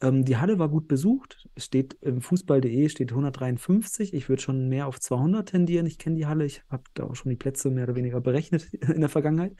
Ähm, 0.00 0.24
die 0.24 0.36
Halle 0.36 0.58
war 0.58 0.68
gut 0.68 0.88
besucht. 0.88 1.48
Es 1.54 1.64
steht 1.64 1.96
im 2.02 2.20
Fußball.de 2.20 2.88
steht 2.88 3.10
153. 3.12 4.12
Ich 4.14 4.28
würde 4.28 4.42
schon 4.42 4.68
mehr 4.68 4.86
auf 4.86 5.00
200 5.00 5.48
tendieren. 5.48 5.86
Ich 5.86 5.98
kenne 5.98 6.16
die 6.16 6.26
Halle. 6.26 6.44
Ich 6.44 6.62
habe 6.70 6.82
da 6.94 7.04
auch 7.04 7.16
schon 7.16 7.30
die 7.30 7.36
Plätze 7.36 7.70
mehr 7.70 7.84
oder 7.84 7.96
weniger 7.96 8.20
berechnet 8.20 8.72
in 8.74 9.00
der 9.00 9.08
Vergangenheit. 9.08 9.54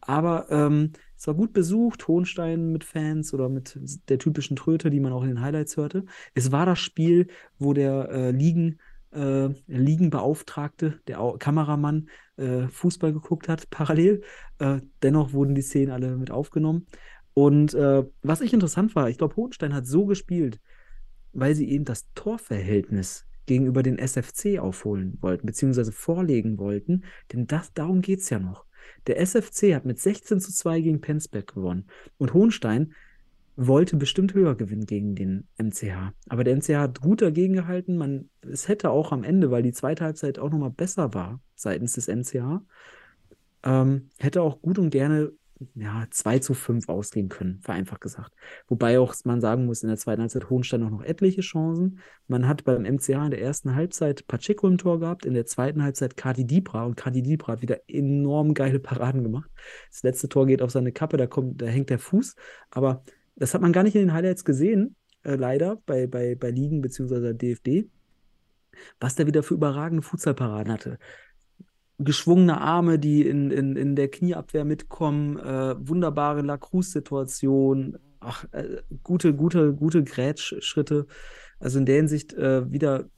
Aber 0.00 0.50
ähm, 0.50 0.92
Es 1.16 1.26
war 1.26 1.34
gut 1.34 1.52
besucht, 1.52 2.08
Hohenstein 2.08 2.72
mit 2.72 2.84
Fans 2.84 3.32
oder 3.32 3.48
mit 3.48 3.78
der 4.08 4.18
typischen 4.18 4.56
Tröte, 4.56 4.90
die 4.90 5.00
man 5.00 5.12
auch 5.12 5.22
in 5.22 5.28
den 5.28 5.40
Highlights 5.40 5.76
hörte. 5.76 6.04
Es 6.34 6.52
war 6.52 6.66
das 6.66 6.78
Spiel, 6.78 7.28
wo 7.58 7.72
der 7.72 8.08
äh, 8.10 8.30
Ligen, 8.32 8.78
äh, 9.12 9.48
Ligenbeauftragte, 9.66 11.00
der 11.08 11.18
Kameramann, 11.38 12.08
äh, 12.36 12.68
Fußball 12.68 13.12
geguckt 13.12 13.48
hat, 13.48 13.70
parallel. 13.70 14.22
Äh, 14.58 14.80
dennoch 15.02 15.32
wurden 15.32 15.54
die 15.54 15.62
Szenen 15.62 15.92
alle 15.92 16.16
mit 16.16 16.30
aufgenommen. 16.30 16.86
Und 17.38 17.74
äh, 17.74 18.02
was 18.22 18.40
ich 18.40 18.54
interessant 18.54 18.96
war, 18.96 19.10
ich 19.10 19.18
glaube, 19.18 19.36
Hohenstein 19.36 19.74
hat 19.74 19.86
so 19.86 20.06
gespielt, 20.06 20.58
weil 21.34 21.54
sie 21.54 21.68
eben 21.68 21.84
das 21.84 22.10
Torverhältnis 22.14 23.26
gegenüber 23.44 23.82
den 23.82 23.98
SFC 23.98 24.58
aufholen 24.58 25.18
wollten, 25.20 25.44
beziehungsweise 25.44 25.92
vorlegen 25.92 26.56
wollten, 26.56 27.04
denn 27.34 27.46
das, 27.46 27.74
darum 27.74 28.00
geht 28.00 28.20
es 28.20 28.30
ja 28.30 28.38
noch. 28.38 28.64
Der 29.06 29.20
SFC 29.20 29.74
hat 29.74 29.84
mit 29.84 30.00
16 30.00 30.40
zu 30.40 30.50
2 30.50 30.80
gegen 30.80 31.02
Penzberg 31.02 31.54
gewonnen 31.54 31.84
und 32.16 32.32
Hohenstein 32.32 32.94
wollte 33.54 33.98
bestimmt 33.98 34.32
höher 34.32 34.54
gewinnen 34.54 34.86
gegen 34.86 35.14
den 35.14 35.46
MCH. 35.58 36.14
Aber 36.30 36.42
der 36.42 36.56
MCH 36.56 36.78
hat 36.78 37.02
gut 37.02 37.20
dagegen 37.20 37.52
gehalten. 37.52 37.98
Man, 37.98 38.30
es 38.40 38.66
hätte 38.66 38.88
auch 38.88 39.12
am 39.12 39.24
Ende, 39.24 39.50
weil 39.50 39.62
die 39.62 39.72
zweite 39.72 40.04
Halbzeit 40.04 40.38
auch 40.38 40.50
nochmal 40.50 40.70
besser 40.70 41.12
war 41.12 41.42
seitens 41.54 41.92
des 41.92 42.08
MCH, 42.08 42.62
ähm, 43.62 44.08
hätte 44.18 44.40
auch 44.40 44.62
gut 44.62 44.78
und 44.78 44.88
gerne 44.88 45.32
ja, 45.74 46.06
2 46.10 46.38
zu 46.40 46.54
5 46.54 46.88
ausgehen 46.88 47.28
können, 47.28 47.60
vereinfacht 47.62 48.00
gesagt. 48.00 48.32
Wobei 48.68 48.98
auch 48.98 49.14
man 49.24 49.40
sagen 49.40 49.66
muss, 49.66 49.82
in 49.82 49.88
der 49.88 49.96
zweiten 49.96 50.20
Halbzeit 50.20 50.50
Hohenstein 50.50 50.82
auch 50.82 50.90
noch 50.90 51.02
etliche 51.02 51.40
Chancen. 51.40 52.00
Man 52.28 52.46
hat 52.46 52.64
beim 52.64 52.82
MCH 52.82 53.08
in 53.08 53.30
der 53.30 53.40
ersten 53.40 53.74
Halbzeit 53.74 54.26
Pacheco 54.26 54.68
im 54.68 54.78
Tor 54.78 55.00
gehabt, 55.00 55.24
in 55.24 55.34
der 55.34 55.46
zweiten 55.46 55.82
Halbzeit 55.82 56.16
Kadi 56.16 56.46
Dibra 56.46 56.84
und 56.84 56.96
Kadi 56.96 57.22
Dibra 57.22 57.52
hat 57.52 57.62
wieder 57.62 57.80
enorm 57.88 58.54
geile 58.54 58.78
Paraden 58.78 59.22
gemacht. 59.22 59.50
Das 59.90 60.02
letzte 60.02 60.28
Tor 60.28 60.46
geht 60.46 60.62
auf 60.62 60.70
seine 60.70 60.92
Kappe, 60.92 61.16
da 61.16 61.26
kommt, 61.26 61.62
da 61.62 61.66
hängt 61.66 61.90
der 61.90 61.98
Fuß, 61.98 62.36
aber 62.70 63.02
das 63.36 63.54
hat 63.54 63.62
man 63.62 63.72
gar 63.72 63.82
nicht 63.82 63.94
in 63.94 64.02
den 64.02 64.12
Highlights 64.12 64.44
gesehen, 64.44 64.96
äh, 65.22 65.36
leider, 65.36 65.76
bei, 65.86 66.06
bei, 66.06 66.34
bei 66.34 66.50
Ligen 66.50 66.82
bzw. 66.82 67.32
DFD, 67.32 67.88
was 69.00 69.14
der 69.14 69.26
wieder 69.26 69.42
für 69.42 69.54
überragende 69.54 70.02
Futsalparaden 70.02 70.72
hatte 70.72 70.98
geschwungene 71.98 72.60
Arme, 72.60 72.98
die 72.98 73.26
in, 73.26 73.50
in, 73.50 73.76
in 73.76 73.96
der 73.96 74.08
Knieabwehr 74.08 74.64
mitkommen, 74.64 75.38
äh, 75.38 75.76
wunderbare 75.78 76.42
Lacrosse-Situation, 76.42 77.98
ach, 78.20 78.44
äh, 78.52 78.82
gute, 79.02 79.34
gute, 79.34 79.72
gute 79.74 80.04
Grätschschritte. 80.04 81.06
Also 81.58 81.78
in 81.78 81.86
der 81.86 81.96
Hinsicht 81.96 82.34
äh, 82.34 82.70
wieder 82.70 83.08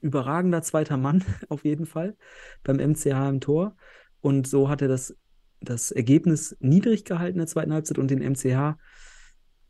überragender 0.00 0.62
zweiter 0.62 0.96
Mann 0.96 1.24
auf 1.48 1.64
jeden 1.64 1.86
Fall 1.86 2.16
beim 2.64 2.76
MCH 2.76 3.28
im 3.28 3.40
Tor. 3.40 3.76
Und 4.20 4.46
so 4.46 4.68
hat 4.68 4.82
er 4.82 4.88
das, 4.88 5.16
das 5.60 5.92
Ergebnis 5.92 6.56
niedrig 6.60 7.04
gehalten 7.04 7.34
in 7.34 7.40
der 7.40 7.46
zweiten 7.46 7.72
Halbzeit 7.72 7.98
und 7.98 8.10
den 8.10 8.20
MCH 8.20 8.76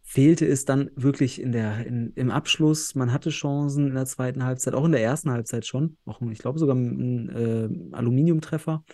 fehlte 0.06 0.47
es 0.47 0.66
dann 0.66 0.90
wirklich 0.94 1.40
in 1.40 1.51
der, 1.51 1.86
in, 1.86 2.12
im 2.14 2.31
Abschluss. 2.31 2.94
Man 2.94 3.12
hatte 3.12 3.31
Chancen 3.31 3.89
in 3.89 3.94
der 3.94 4.05
zweiten 4.05 4.44
Halbzeit, 4.44 4.74
auch 4.74 4.85
in 4.85 4.93
der 4.93 5.02
ersten 5.02 5.31
Halbzeit 5.31 5.66
schon. 5.66 5.97
Auch, 6.05 6.20
ich 6.31 6.39
glaube 6.39 6.59
sogar 6.59 6.76
ein 6.76 7.28
äh, 7.31 7.97
Aluminiumtreffer. 7.97 8.85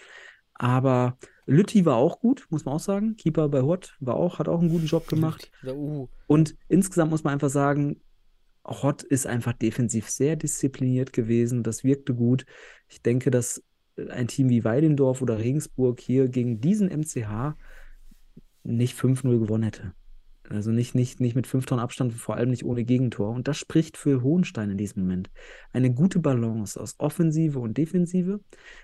Aber 0.54 1.18
Lütti 1.46 1.84
war 1.84 1.96
auch 1.96 2.20
gut, 2.20 2.46
muss 2.50 2.64
man 2.64 2.76
auch 2.76 2.80
sagen. 2.80 3.16
Keeper 3.16 3.48
bei 3.48 3.62
Hott 3.62 3.96
war 3.98 4.14
auch, 4.14 4.38
hat 4.38 4.48
auch 4.48 4.60
einen 4.60 4.70
guten 4.70 4.86
Job 4.86 5.08
gemacht. 5.08 5.50
Uh. 5.66 6.06
Und 6.28 6.56
insgesamt 6.68 7.10
muss 7.10 7.24
man 7.24 7.32
einfach 7.32 7.50
sagen, 7.50 8.00
Hott 8.64 9.02
ist 9.02 9.26
einfach 9.26 9.52
defensiv 9.52 10.08
sehr 10.08 10.36
diszipliniert 10.36 11.12
gewesen. 11.12 11.64
Das 11.64 11.82
wirkte 11.82 12.14
gut. 12.14 12.46
Ich 12.88 13.02
denke, 13.02 13.32
dass 13.32 13.64
ein 14.10 14.28
Team 14.28 14.48
wie 14.48 14.64
Weidendorf 14.64 15.22
oder 15.22 15.38
Regensburg 15.38 15.98
hier 15.98 16.28
gegen 16.28 16.60
diesen 16.60 16.88
MCH 16.88 17.56
nicht 18.62 18.96
5-0 18.96 19.40
gewonnen 19.40 19.64
hätte. 19.64 19.94
Also 20.50 20.72
nicht, 20.72 20.96
nicht, 20.96 21.20
nicht 21.20 21.36
mit 21.36 21.46
fünf 21.46 21.66
Tonnen 21.66 21.80
Abstand, 21.80 22.12
vor 22.12 22.36
allem 22.36 22.50
nicht 22.50 22.64
ohne 22.64 22.84
Gegentor. 22.84 23.30
Und 23.30 23.46
das 23.46 23.56
spricht 23.56 23.96
für 23.96 24.22
Hohenstein 24.22 24.70
in 24.70 24.76
diesem 24.76 25.04
Moment. 25.04 25.30
Eine 25.72 25.94
gute 25.94 26.18
Balance 26.18 26.78
aus 26.78 26.96
Offensive 26.98 27.60
und 27.60 27.78
Defensive. 27.78 28.40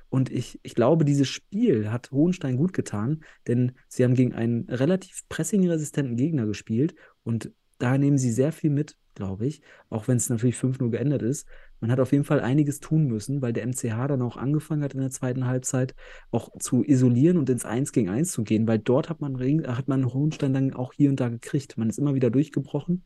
Und 0.08 0.30
ich, 0.30 0.60
ich 0.62 0.76
glaube, 0.76 1.04
dieses 1.04 1.28
Spiel 1.28 1.90
hat 1.90 2.12
Hohenstein 2.12 2.56
gut 2.56 2.72
getan, 2.72 3.24
denn 3.48 3.72
sie 3.88 4.04
haben 4.04 4.14
gegen 4.14 4.32
einen 4.32 4.68
relativ 4.70 5.28
pressingresistenten 5.28 6.16
Gegner 6.16 6.46
gespielt. 6.46 6.94
Und 7.24 7.50
da 7.78 7.98
nehmen 7.98 8.16
sie 8.16 8.30
sehr 8.30 8.52
viel 8.52 8.70
mit, 8.70 8.96
glaube 9.16 9.46
ich, 9.46 9.62
auch 9.90 10.06
wenn 10.06 10.16
es 10.16 10.30
natürlich 10.30 10.56
5-0 10.56 10.90
geändert 10.90 11.22
ist. 11.22 11.48
Man 11.80 11.90
hat 11.90 11.98
auf 11.98 12.12
jeden 12.12 12.24
Fall 12.24 12.40
einiges 12.40 12.78
tun 12.80 13.06
müssen, 13.06 13.42
weil 13.42 13.52
der 13.52 13.66
MCH 13.66 14.06
dann 14.06 14.22
auch 14.22 14.36
angefangen 14.36 14.82
hat 14.82 14.94
in 14.94 15.00
der 15.00 15.10
zweiten 15.10 15.46
Halbzeit 15.46 15.94
auch 16.30 16.50
zu 16.58 16.84
isolieren 16.84 17.36
und 17.36 17.50
ins 17.50 17.64
1 17.64 17.92
gegen 17.92 18.08
1 18.08 18.30
zu 18.30 18.44
gehen, 18.44 18.68
weil 18.68 18.78
dort 18.78 19.10
hat 19.10 19.20
man, 19.20 19.38
hat 19.66 19.88
man 19.88 20.12
Hohenstein 20.12 20.54
dann 20.54 20.72
auch 20.72 20.92
hier 20.92 21.10
und 21.10 21.18
da 21.18 21.28
gekriegt. 21.28 21.76
Man 21.76 21.88
ist 21.88 21.98
immer 21.98 22.14
wieder 22.14 22.30
durchgebrochen 22.30 23.04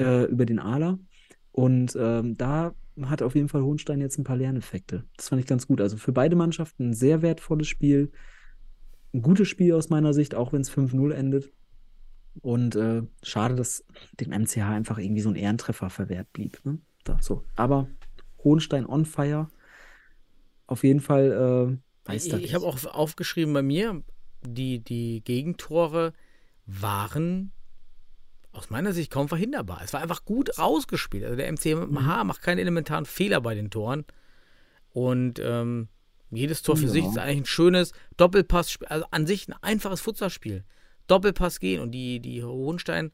äh, 0.00 0.24
über 0.24 0.44
den 0.44 0.58
Aler 0.58 0.98
und 1.52 1.96
ähm, 1.98 2.36
da 2.36 2.74
hat 3.02 3.22
auf 3.22 3.34
jeden 3.34 3.48
Fall 3.48 3.62
Hohenstein 3.62 4.00
jetzt 4.00 4.18
ein 4.18 4.24
paar 4.24 4.36
Lerneffekte. 4.36 5.04
Das 5.16 5.28
fand 5.28 5.40
ich 5.40 5.46
ganz 5.46 5.66
gut. 5.66 5.80
Also 5.80 5.96
für 5.96 6.12
beide 6.12 6.36
Mannschaften 6.36 6.90
ein 6.90 6.94
sehr 6.94 7.22
wertvolles 7.22 7.68
Spiel. 7.68 8.10
Ein 9.12 9.22
gutes 9.22 9.48
Spiel 9.48 9.74
aus 9.74 9.88
meiner 9.88 10.12
Sicht, 10.14 10.34
auch 10.34 10.52
wenn 10.52 10.62
es 10.62 10.72
5-0 10.72 11.12
endet. 11.12 11.52
Und 12.40 12.74
äh, 12.76 13.02
schade, 13.22 13.54
dass 13.54 13.84
dem 14.20 14.30
MCH 14.30 14.58
einfach 14.62 14.98
irgendwie 14.98 15.22
so 15.22 15.28
ein 15.30 15.36
Ehrentreffer 15.36 15.88
verwehrt 15.90 16.32
blieb. 16.32 16.60
Ne? 16.64 16.78
Da, 17.04 17.18
so. 17.20 17.44
Aber 17.56 17.88
Hohenstein 18.42 18.86
on 18.86 19.04
fire. 19.06 19.48
Auf 20.66 20.82
jeden 20.84 21.00
Fall 21.00 21.78
äh, 22.06 22.08
weiß 22.10 22.24
Ich, 22.26 22.30
das. 22.30 22.40
ich 22.40 22.54
habe 22.54 22.66
auch 22.66 22.84
aufgeschrieben 22.86 23.54
bei 23.54 23.62
mir, 23.62 24.02
die, 24.42 24.80
die 24.80 25.22
Gegentore 25.24 26.12
waren 26.66 27.52
aus 28.52 28.70
meiner 28.70 28.92
Sicht 28.92 29.10
kaum 29.10 29.28
verhinderbar. 29.28 29.80
Es 29.84 29.92
war 29.92 30.00
einfach 30.00 30.24
gut 30.24 30.58
rausgespielt. 30.58 31.24
Also 31.24 31.36
der 31.36 31.48
MCH 31.52 31.86
Mhm. 31.86 32.26
macht 32.26 32.42
keine 32.42 32.60
elementaren 32.60 33.04
Fehler 33.04 33.40
bei 33.40 33.54
den 33.54 33.70
Toren. 33.70 34.04
Und 34.92 35.40
ähm, 35.42 35.88
jedes 36.30 36.62
Tor 36.62 36.76
für 36.76 36.84
Ja. 36.86 36.90
sich 36.90 37.04
ist 37.04 37.18
eigentlich 37.18 37.38
ein 37.42 37.46
schönes 37.46 37.92
Doppelpass, 38.16 38.78
also 38.86 39.04
an 39.10 39.26
sich 39.26 39.48
ein 39.48 39.54
einfaches 39.60 40.00
Futsalspiel. 40.00 40.64
Doppelpass 41.06 41.60
gehen 41.60 41.80
und 41.80 41.92
die, 41.92 42.20
die 42.20 42.42
Hohenstein, 42.44 43.12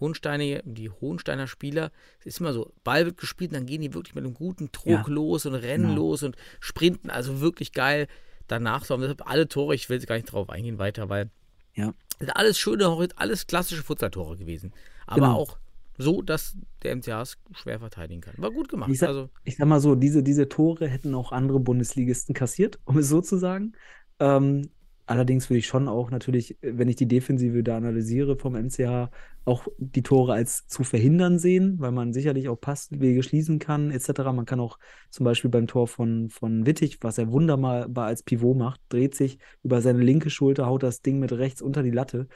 Hohensteine, 0.00 0.62
die 0.64 0.90
Hohensteiner 0.90 1.46
Spieler, 1.46 1.90
es 2.20 2.26
ist 2.26 2.40
immer 2.40 2.52
so, 2.52 2.72
Ball 2.84 3.04
wird 3.04 3.16
gespielt, 3.18 3.52
dann 3.54 3.66
gehen 3.66 3.80
die 3.82 3.94
wirklich 3.94 4.14
mit 4.14 4.24
einem 4.24 4.34
guten 4.34 4.70
Druck 4.70 4.86
Ja. 4.86 5.04
los 5.08 5.44
und 5.46 5.54
rennen 5.54 5.88
Genau. 5.88 5.96
los 5.96 6.22
und 6.22 6.36
sprinten, 6.60 7.10
also 7.10 7.40
wirklich 7.40 7.72
geil 7.72 8.06
danach. 8.46 8.84
So, 8.84 8.96
deshalb 8.96 9.28
alle 9.28 9.48
Tore, 9.48 9.74
ich 9.74 9.88
will 9.90 9.98
gar 10.00 10.14
nicht 10.14 10.30
drauf 10.32 10.50
eingehen 10.50 10.78
weiter, 10.78 11.08
weil 11.08 11.30
Ja. 11.74 11.92
sind 12.18 12.30
alles 12.30 12.58
schöne, 12.58 13.08
alles 13.16 13.46
klassische 13.46 13.82
Futsaltore 13.82 14.36
gewesen. 14.36 14.72
Aber 15.06 15.26
Genau. 15.26 15.36
auch 15.36 15.58
so, 15.98 16.22
dass 16.22 16.56
der 16.84 16.92
MCH 16.94 17.08
es 17.22 17.36
schwer 17.52 17.80
verteidigen 17.80 18.20
kann. 18.20 18.34
War 18.38 18.52
gut 18.52 18.68
gemacht. 18.68 18.90
Ich 18.90 19.00
sag, 19.00 19.08
also, 19.08 19.30
ich 19.42 19.56
sag 19.56 19.66
mal 19.66 19.80
so, 19.80 19.96
diese, 19.96 20.22
diese 20.22 20.48
Tore 20.48 20.86
hätten 20.86 21.12
auch 21.14 21.32
andere 21.32 21.58
Bundesligisten 21.58 22.34
kassiert, 22.36 22.78
um 22.84 22.98
es 22.98 23.08
so 23.08 23.20
zu 23.20 23.36
sagen. 23.36 23.72
Ähm, 24.20 24.70
allerdings 25.08 25.48
würde 25.48 25.58
ich 25.58 25.66
schon 25.66 25.88
auch 25.88 26.10
natürlich, 26.10 26.56
wenn 26.60 26.88
ich 26.88 26.96
die 26.96 27.08
Defensive 27.08 27.62
da 27.62 27.76
analysiere 27.76 28.36
vom 28.36 28.54
MCH, 28.54 29.10
auch 29.44 29.66
die 29.78 30.02
Tore 30.02 30.34
als 30.34 30.66
zu 30.66 30.84
verhindern 30.84 31.38
sehen, 31.38 31.76
weil 31.78 31.92
man 31.92 32.12
sicherlich 32.12 32.48
auch 32.48 32.60
Passwege 32.60 33.22
schließen 33.22 33.58
kann, 33.58 33.90
etc. 33.90 34.32
Man 34.32 34.44
kann 34.44 34.60
auch 34.60 34.78
zum 35.10 35.24
Beispiel 35.24 35.50
beim 35.50 35.66
Tor 35.66 35.88
von, 35.88 36.28
von 36.28 36.66
Wittig, 36.66 36.98
was 37.00 37.18
er 37.18 37.32
wunderbar 37.32 38.06
als 38.06 38.22
Pivot 38.22 38.56
macht, 38.56 38.80
dreht 38.90 39.14
sich 39.14 39.38
über 39.62 39.80
seine 39.80 40.02
linke 40.02 40.30
Schulter, 40.30 40.66
haut 40.66 40.82
das 40.82 41.00
Ding 41.00 41.18
mit 41.18 41.32
rechts 41.32 41.62
unter 41.62 41.82
die 41.82 41.90
Latte. 41.90 42.28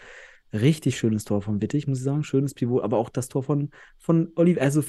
Richtig 0.53 0.99
schönes 0.99 1.24
Tor 1.24 1.43
von 1.43 1.61
Wittig, 1.61 1.86
muss 1.86 1.99
ich 1.99 2.05
sagen. 2.05 2.24
Schönes 2.24 2.55
Pivot, 2.55 2.82
aber 2.82 2.99
auch 2.99 3.11
das 3.11 3.28
Tor 3.28 3.43
von, 3.43 3.70
von 3.99 4.32
Oliver, 4.35 4.62
also 4.62 4.82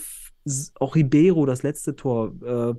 auch 0.79 0.95
Ribeiro, 0.95 1.45
das 1.45 1.63
letzte 1.63 1.95
Tor, 1.95 2.33
äh, 2.41 2.73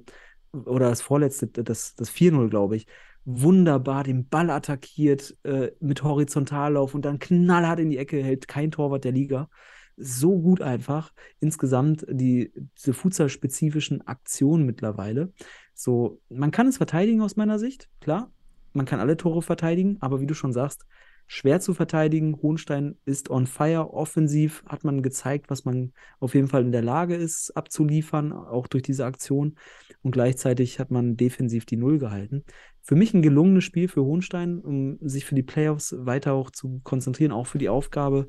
oder 0.58 0.88
das 0.88 1.02
vorletzte, 1.02 1.48
das, 1.48 1.94
das 1.94 2.10
4-0, 2.10 2.48
glaube 2.48 2.76
ich. 2.76 2.86
Wunderbar 3.24 4.04
den 4.04 4.28
Ball 4.28 4.50
attackiert 4.50 5.36
äh, 5.44 5.70
mit 5.80 6.02
Horizontallauf 6.02 6.94
und 6.94 7.04
dann 7.04 7.18
knallhart 7.18 7.80
in 7.80 7.90
die 7.90 7.98
Ecke 7.98 8.22
hält 8.22 8.48
kein 8.48 8.70
Torwart 8.70 9.04
der 9.04 9.12
Liga. 9.12 9.48
So 9.96 10.40
gut 10.40 10.60
einfach. 10.60 11.12
Insgesamt 11.40 12.04
die, 12.08 12.52
diese 12.76 12.92
futsalspezifischen 12.92 14.06
Aktionen 14.06 14.66
mittlerweile. 14.66 15.32
So, 15.72 16.20
man 16.28 16.50
kann 16.50 16.68
es 16.68 16.76
verteidigen 16.76 17.20
aus 17.22 17.36
meiner 17.36 17.58
Sicht, 17.58 17.88
klar. 18.00 18.30
Man 18.72 18.86
kann 18.86 19.00
alle 19.00 19.16
Tore 19.16 19.40
verteidigen, 19.40 19.98
aber 20.00 20.20
wie 20.20 20.26
du 20.26 20.34
schon 20.34 20.52
sagst, 20.52 20.84
schwer 21.26 21.60
zu 21.60 21.74
verteidigen. 21.74 22.36
Hohenstein 22.42 22.96
ist 23.04 23.30
on 23.30 23.46
fire, 23.46 23.92
offensiv 23.92 24.64
hat 24.66 24.84
man 24.84 25.02
gezeigt, 25.02 25.48
was 25.48 25.64
man 25.64 25.92
auf 26.20 26.34
jeden 26.34 26.48
Fall 26.48 26.62
in 26.62 26.72
der 26.72 26.82
Lage 26.82 27.14
ist 27.14 27.56
abzuliefern, 27.56 28.32
auch 28.32 28.66
durch 28.66 28.82
diese 28.82 29.04
Aktion. 29.04 29.56
Und 30.02 30.10
gleichzeitig 30.10 30.78
hat 30.80 30.90
man 30.90 31.16
defensiv 31.16 31.66
die 31.66 31.76
Null 31.76 31.98
gehalten. 31.98 32.44
Für 32.86 32.96
mich 32.96 33.14
ein 33.14 33.22
gelungenes 33.22 33.64
Spiel 33.64 33.88
für 33.88 34.04
Hohenstein, 34.04 34.60
um 34.60 34.98
sich 35.00 35.24
für 35.24 35.34
die 35.34 35.42
Playoffs 35.42 35.94
weiter 35.98 36.34
auch 36.34 36.50
zu 36.50 36.80
konzentrieren, 36.84 37.32
auch 37.32 37.46
für 37.46 37.56
die 37.56 37.70
Aufgabe 37.70 38.28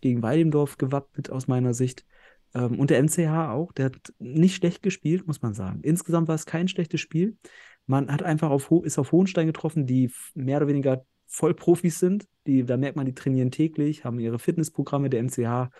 gegen 0.00 0.20
Weidendorf 0.20 0.78
gewappnet 0.78 1.30
aus 1.30 1.46
meiner 1.46 1.74
Sicht. 1.74 2.04
Ähm, 2.54 2.80
und 2.80 2.90
der 2.90 3.00
MCH 3.00 3.50
auch, 3.50 3.72
der 3.72 3.86
hat 3.86 4.12
nicht 4.18 4.56
schlecht 4.56 4.82
gespielt, 4.82 5.28
muss 5.28 5.42
man 5.42 5.54
sagen. 5.54 5.80
Insgesamt 5.82 6.26
war 6.26 6.34
es 6.34 6.44
kein 6.44 6.66
schlechtes 6.66 7.00
Spiel. 7.00 7.36
Man 7.86 8.10
hat 8.10 8.24
einfach 8.24 8.50
auf, 8.50 8.68
ist 8.82 8.98
auf 8.98 9.12
Hohenstein 9.12 9.46
getroffen, 9.46 9.86
die 9.86 10.10
mehr 10.34 10.56
oder 10.56 10.66
weniger 10.66 11.04
Vollprofis 11.26 12.00
sind. 12.00 12.26
Die, 12.48 12.64
da 12.64 12.76
merkt 12.76 12.96
man, 12.96 13.06
die 13.06 13.14
trainieren 13.14 13.52
täglich, 13.52 14.04
haben 14.04 14.18
ihre 14.18 14.40
Fitnessprogramme. 14.40 15.08
Der 15.08 15.22
MCH 15.22 15.70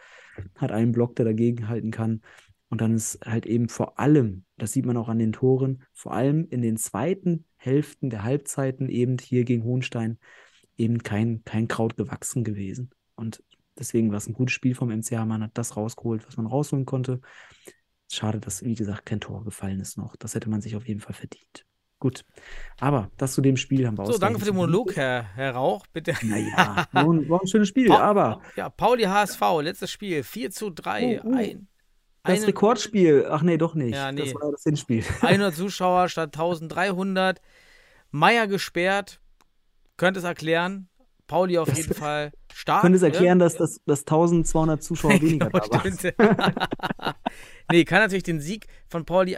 hat 0.57 0.71
einen 0.71 0.93
Block, 0.93 1.17
der 1.17 1.25
dagegen 1.25 1.69
halten 1.69 1.91
kann. 1.91 2.23
Und 2.71 2.81
dann 2.81 2.95
ist 2.95 3.21
halt 3.25 3.47
eben 3.47 3.69
vor 3.69 3.99
allem, 3.99 4.45
das 4.59 4.73
sieht 4.73 4.85
man 4.85 4.97
auch 4.97 5.09
an 5.09 5.19
den 5.19 5.33
Toren, 5.33 5.83
vor 5.93 6.13
allem 6.13 6.47
in 6.51 6.61
den 6.61 6.77
zweiten 6.77 7.45
Hälften 7.57 8.11
der 8.11 8.25
Halbzeiten 8.25 8.89
eben 8.89 9.17
hier 9.19 9.45
gegen 9.45 9.65
Hohenstein 9.65 10.19
eben 10.77 11.03
kein, 11.03 11.43
kein 11.45 11.67
Kraut 11.67 11.97
gewachsen 11.97 12.45
gewesen. 12.45 12.91
Und 13.17 13.43
deswegen 13.79 14.11
war 14.11 14.19
es 14.19 14.29
ein 14.29 14.35
gutes 14.35 14.53
Spiel 14.55 14.75
vom 14.75 14.91
MCH. 14.91 15.25
Man 15.25 15.43
hat 15.43 15.53
das 15.55 15.77
rausgeholt, 15.77 16.27
was 16.27 16.37
man 16.37 16.47
rausholen 16.47 16.85
konnte. 16.85 17.21
Schade, 18.11 18.39
dass, 18.39 18.63
wie 18.63 18.75
gesagt, 18.75 19.07
kein 19.07 19.21
Tor 19.21 19.45
gefallen 19.45 19.81
ist 19.81 19.99
noch. 19.99 20.17
Das 20.17 20.35
hätte 20.35 20.49
man 20.49 20.61
sich 20.61 20.77
auf 20.77 20.87
jeden 20.87 21.01
Fall 21.01 21.15
verdient. 21.15 21.65
Gut. 21.99 22.25
Aber 22.79 23.11
das 23.17 23.35
zu 23.35 23.41
dem 23.41 23.57
Spiel 23.57 23.87
haben 23.87 23.99
wir 23.99 24.07
So, 24.07 24.19
danke 24.19 24.39
für 24.39 24.45
den 24.45 24.55
Monolog, 24.55 24.95
Herr, 24.95 25.25
Herr 25.35 25.55
Rauch, 25.55 25.87
bitte. 25.89 26.15
Naja, 26.23 26.87
war 26.93 27.11
ein, 27.13 27.29
war 27.29 27.41
ein 27.43 27.47
schönes 27.49 27.69
Spiel, 27.69 27.89
Pa- 27.89 27.99
aber 27.99 28.41
Ja, 28.57 28.71
Pauli 28.71 29.03
HSV, 29.03 29.41
letztes 29.63 29.91
Spiel, 29.91 30.23
4 30.23 30.51
zu 30.53 30.71
3. 30.71 31.21
Oh, 31.25 31.29
oh. 31.29 31.35
Ein, 31.35 31.67
das 32.29 32.39
eine- 32.39 32.49
Rekordspiel, 32.49 33.27
ach 33.31 33.43
nee, 33.43 33.57
doch 33.59 33.75
nicht. 33.75 33.95
Ja, 33.95 34.13
nee. 34.13 34.23
Das 34.25 34.35
war 34.35 34.53
das 34.53 34.63
Hinspiel. 34.63 35.05
100 35.23 35.55
Zuschauer 35.55 36.09
statt 36.09 36.35
1300. 36.37 37.41
Meier 38.11 38.47
gesperrt. 38.47 39.21
Könnte 39.97 40.19
es 40.21 40.25
erklären. 40.25 40.89
Pauli 41.27 41.59
auf 41.59 41.69
Das- 41.69 41.79
jeden 41.79 41.93
Fall 41.95 42.33
stark. 42.55 42.81
Könnte 42.81 42.97
es 42.97 43.03
ne? 43.03 43.09
erklären, 43.09 43.39
dass, 43.39 43.57
das, 43.57 43.81
dass 43.85 44.01
1200 44.01 44.83
Zuschauer 44.83 45.11
weniger 45.21 45.51
Genau, 45.51 45.67
da 45.67 45.85
waren. 45.85 47.15
nee, 47.71 47.85
kann 47.85 48.01
natürlich 48.01 48.23
den 48.23 48.41
Sieg 48.41 48.67
von 48.89 49.05
Pauli, 49.05 49.37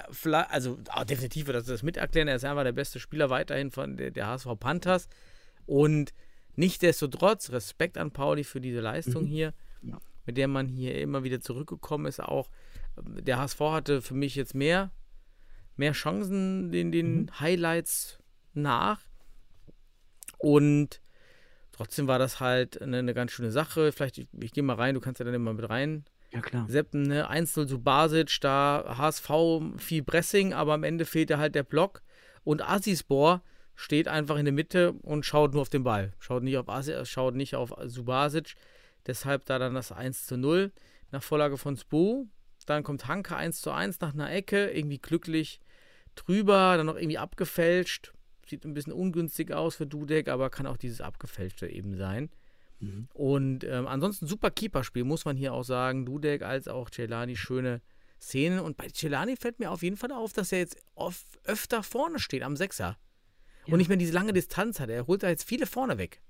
also 0.50 0.78
ah, 0.88 1.04
definitiv 1.04 1.46
wird 1.46 1.56
das, 1.56 1.64
das 1.66 1.82
mit 1.82 1.96
erklären. 1.96 2.28
Er 2.28 2.36
ist 2.36 2.44
einfach 2.44 2.62
der 2.64 2.72
beste 2.72 3.00
Spieler 3.00 3.28
weiterhin 3.30 3.70
von 3.72 3.96
der, 3.96 4.10
der 4.12 4.28
HSV 4.28 4.48
Panthers. 4.60 5.08
Und 5.66 6.12
nichtsdestotrotz, 6.56 7.50
Respekt 7.50 7.98
an 7.98 8.12
Pauli 8.12 8.44
für 8.44 8.60
diese 8.60 8.80
Leistung 8.80 9.24
hier, 9.26 9.52
Ja. 9.82 9.98
mit 10.26 10.36
der 10.36 10.46
man 10.46 10.68
hier 10.68 10.96
immer 11.00 11.24
wieder 11.24 11.40
zurückgekommen 11.40 12.06
ist. 12.06 12.20
Auch 12.20 12.48
der 13.04 13.38
HSV 13.38 13.60
hatte 13.60 14.02
für 14.02 14.14
mich 14.14 14.34
jetzt 14.34 14.54
mehr, 14.54 14.90
mehr 15.76 15.92
Chancen 15.92 16.70
den, 16.72 16.92
den 16.92 17.30
Highlights 17.40 18.18
nach. 18.54 19.00
Und 20.38 21.00
trotzdem 21.72 22.06
war 22.06 22.18
das 22.18 22.40
halt 22.40 22.80
eine, 22.80 22.98
eine 22.98 23.14
ganz 23.14 23.32
schöne 23.32 23.50
Sache. 23.50 23.92
Vielleicht, 23.92 24.18
ich, 24.18 24.28
ich 24.40 24.52
gehe 24.52 24.62
mal 24.62 24.76
rein, 24.76 24.94
du 24.94 25.00
kannst 25.00 25.18
ja 25.18 25.24
dann 25.24 25.34
immer 25.34 25.52
mit 25.52 25.68
rein 25.68 26.04
Ja, 26.32 26.40
klar. 26.40 26.66
Seppen, 26.68 27.02
ne? 27.02 27.30
1-0 27.30 27.66
zu 27.66 27.82
Basic, 27.82 28.40
da 28.40 28.96
HSV 28.96 29.30
viel 29.76 30.02
Pressing, 30.02 30.52
aber 30.52 30.74
am 30.74 30.84
Ende 30.84 31.04
fehlt 31.04 31.30
ja 31.30 31.38
halt 31.38 31.54
der 31.54 31.62
Block. 31.62 32.02
Und 32.44 32.62
Asispor 32.62 33.42
steht 33.74 34.08
einfach 34.08 34.36
in 34.36 34.44
der 34.44 34.52
Mitte 34.52 34.92
und 35.02 35.24
schaut 35.24 35.52
nur 35.52 35.62
auf 35.62 35.68
den 35.70 35.84
Ball. 35.84 36.12
Schaut 36.18 36.42
nicht 36.42 36.58
auf 36.58 36.68
Asi, 36.68 36.94
schaut 37.04 37.34
nicht 37.34 37.54
auf 37.54 37.74
Subasic. 37.84 38.54
Deshalb 39.06 39.46
da 39.46 39.58
dann 39.58 39.74
das 39.74 39.92
1 39.92 40.26
zu 40.26 40.36
0 40.36 40.72
nach 41.10 41.22
Vorlage 41.22 41.56
von 41.56 41.76
Spo. 41.76 42.28
Dann 42.70 42.84
kommt 42.84 43.08
Hanke 43.08 43.36
1 43.36 43.60
zu 43.60 43.72
1 43.72 44.00
nach 44.00 44.14
einer 44.14 44.30
Ecke, 44.32 44.70
irgendwie 44.70 44.98
glücklich 44.98 45.60
drüber, 46.14 46.76
dann 46.76 46.86
noch 46.86 46.96
irgendwie 46.96 47.18
abgefälscht. 47.18 48.12
Sieht 48.46 48.64
ein 48.64 48.74
bisschen 48.74 48.92
ungünstig 48.92 49.52
aus 49.52 49.76
für 49.76 49.86
Dudek, 49.86 50.28
aber 50.28 50.50
kann 50.50 50.66
auch 50.66 50.76
dieses 50.76 51.00
abgefälschte 51.00 51.68
eben 51.68 51.96
sein. 51.96 52.30
Und 53.12 53.64
ähm, 53.64 53.86
ansonsten 53.86 54.26
super 54.26 54.50
Keeperspiel, 54.50 55.04
muss 55.04 55.24
man 55.24 55.36
hier 55.36 55.52
auch 55.52 55.64
sagen. 55.64 56.06
Dudek 56.06 56.42
als 56.42 56.68
auch 56.68 56.90
Celani 56.90 57.36
schöne 57.36 57.82
Szenen. 58.20 58.60
Und 58.60 58.76
bei 58.76 58.88
Celani 58.88 59.36
fällt 59.36 59.58
mir 59.58 59.70
auf 59.70 59.82
jeden 59.82 59.96
Fall 59.96 60.12
auf, 60.12 60.32
dass 60.32 60.52
er 60.52 60.60
jetzt 60.60 60.76
oft, 60.94 61.26
öfter 61.44 61.82
vorne 61.82 62.18
steht 62.18 62.42
am 62.42 62.56
Sechser. 62.56 62.96
Und 63.66 63.78
nicht 63.78 63.88
mehr 63.88 63.98
diese 63.98 64.12
lange 64.12 64.32
Distanz 64.32 64.80
hat. 64.80 64.90
Er 64.90 65.06
holt 65.06 65.22
da 65.22 65.28
jetzt 65.28 65.44
viele 65.44 65.66
vorne 65.66 65.98
weg. 65.98 66.22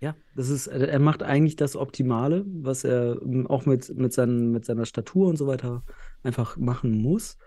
Ja, 0.00 0.14
das 0.34 0.50
ist, 0.50 0.66
äh, 0.66 0.86
er 0.86 0.98
macht 0.98 1.22
eigentlich 1.22 1.56
das 1.56 1.76
Optimale, 1.76 2.44
was 2.46 2.84
er 2.84 3.20
ähm, 3.22 3.46
auch 3.46 3.66
mit, 3.66 3.94
mit, 3.96 4.12
seinen, 4.12 4.52
mit 4.52 4.64
seiner 4.64 4.84
Statur 4.84 5.28
und 5.28 5.36
so 5.36 5.46
weiter 5.46 5.84
einfach 6.22 6.56
machen 6.56 7.00
muss 7.00 7.38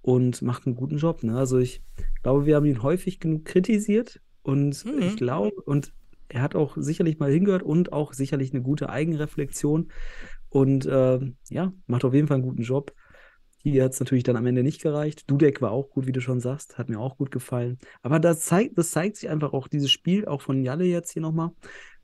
und 0.00 0.40
macht 0.42 0.66
einen 0.66 0.76
guten 0.76 0.96
Job. 0.96 1.22
Ne? 1.22 1.36
Also 1.36 1.58
ich 1.58 1.82
glaube, 2.22 2.46
wir 2.46 2.56
haben 2.56 2.66
ihn 2.66 2.82
häufig 2.82 3.20
genug 3.20 3.44
kritisiert 3.44 4.20
und 4.42 4.84
Mhm. 4.84 5.02
ich 5.02 5.16
glaube, 5.16 5.52
und 5.66 5.92
er 6.28 6.42
hat 6.42 6.54
auch 6.54 6.76
sicherlich 6.78 7.18
mal 7.18 7.30
hingehört 7.30 7.62
und 7.62 7.92
auch 7.92 8.12
sicherlich 8.12 8.52
eine 8.52 8.62
gute 8.62 8.88
Eigenreflexion 8.88 9.90
und 10.48 10.88
ähm, 10.90 11.36
ja, 11.50 11.72
macht 11.86 12.04
auf 12.04 12.14
jeden 12.14 12.28
Fall 12.28 12.36
einen 12.36 12.44
guten 12.44 12.62
Job. 12.62 12.94
Hier 13.60 13.84
hat 13.84 13.92
es 13.92 14.00
natürlich 14.00 14.24
dann 14.24 14.36
am 14.36 14.46
Ende 14.46 14.62
nicht 14.62 14.80
gereicht. 14.80 15.28
Dudek 15.28 15.60
war 15.60 15.72
auch 15.72 15.90
gut, 15.90 16.06
wie 16.06 16.12
du 16.12 16.20
schon 16.20 16.40
sagst, 16.40 16.78
hat 16.78 16.88
mir 16.88 17.00
auch 17.00 17.16
gut 17.18 17.30
gefallen. 17.30 17.78
Aber 18.02 18.20
das 18.20 18.40
zeigt, 18.40 18.78
das 18.78 18.92
zeigt 18.92 19.16
sich 19.16 19.28
einfach 19.28 19.52
auch 19.52 19.68
dieses 19.68 19.90
Spiel, 19.90 20.26
auch 20.26 20.40
von 20.42 20.62
Jalle 20.62 20.84
jetzt 20.84 21.12
hier 21.12 21.22
nochmal, 21.22 21.50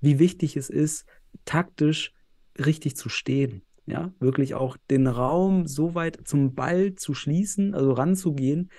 wie 0.05 0.19
wichtig 0.19 0.57
es 0.57 0.71
ist, 0.71 1.07
taktisch 1.45 2.13
richtig 2.59 2.97
zu 2.97 3.09
stehen. 3.09 3.63
Ja, 3.87 4.15
wirklich 4.19 4.55
auch 4.55 4.79
den 4.91 5.07
Raum 5.07 5.67
so 5.67 5.95
weit 5.95 6.27
zum 6.27 6.55
Ball 6.55 6.95
zu 6.95 7.13
schließen, 7.13 7.75
also 7.75 7.93
ranzugehen, 7.93 8.71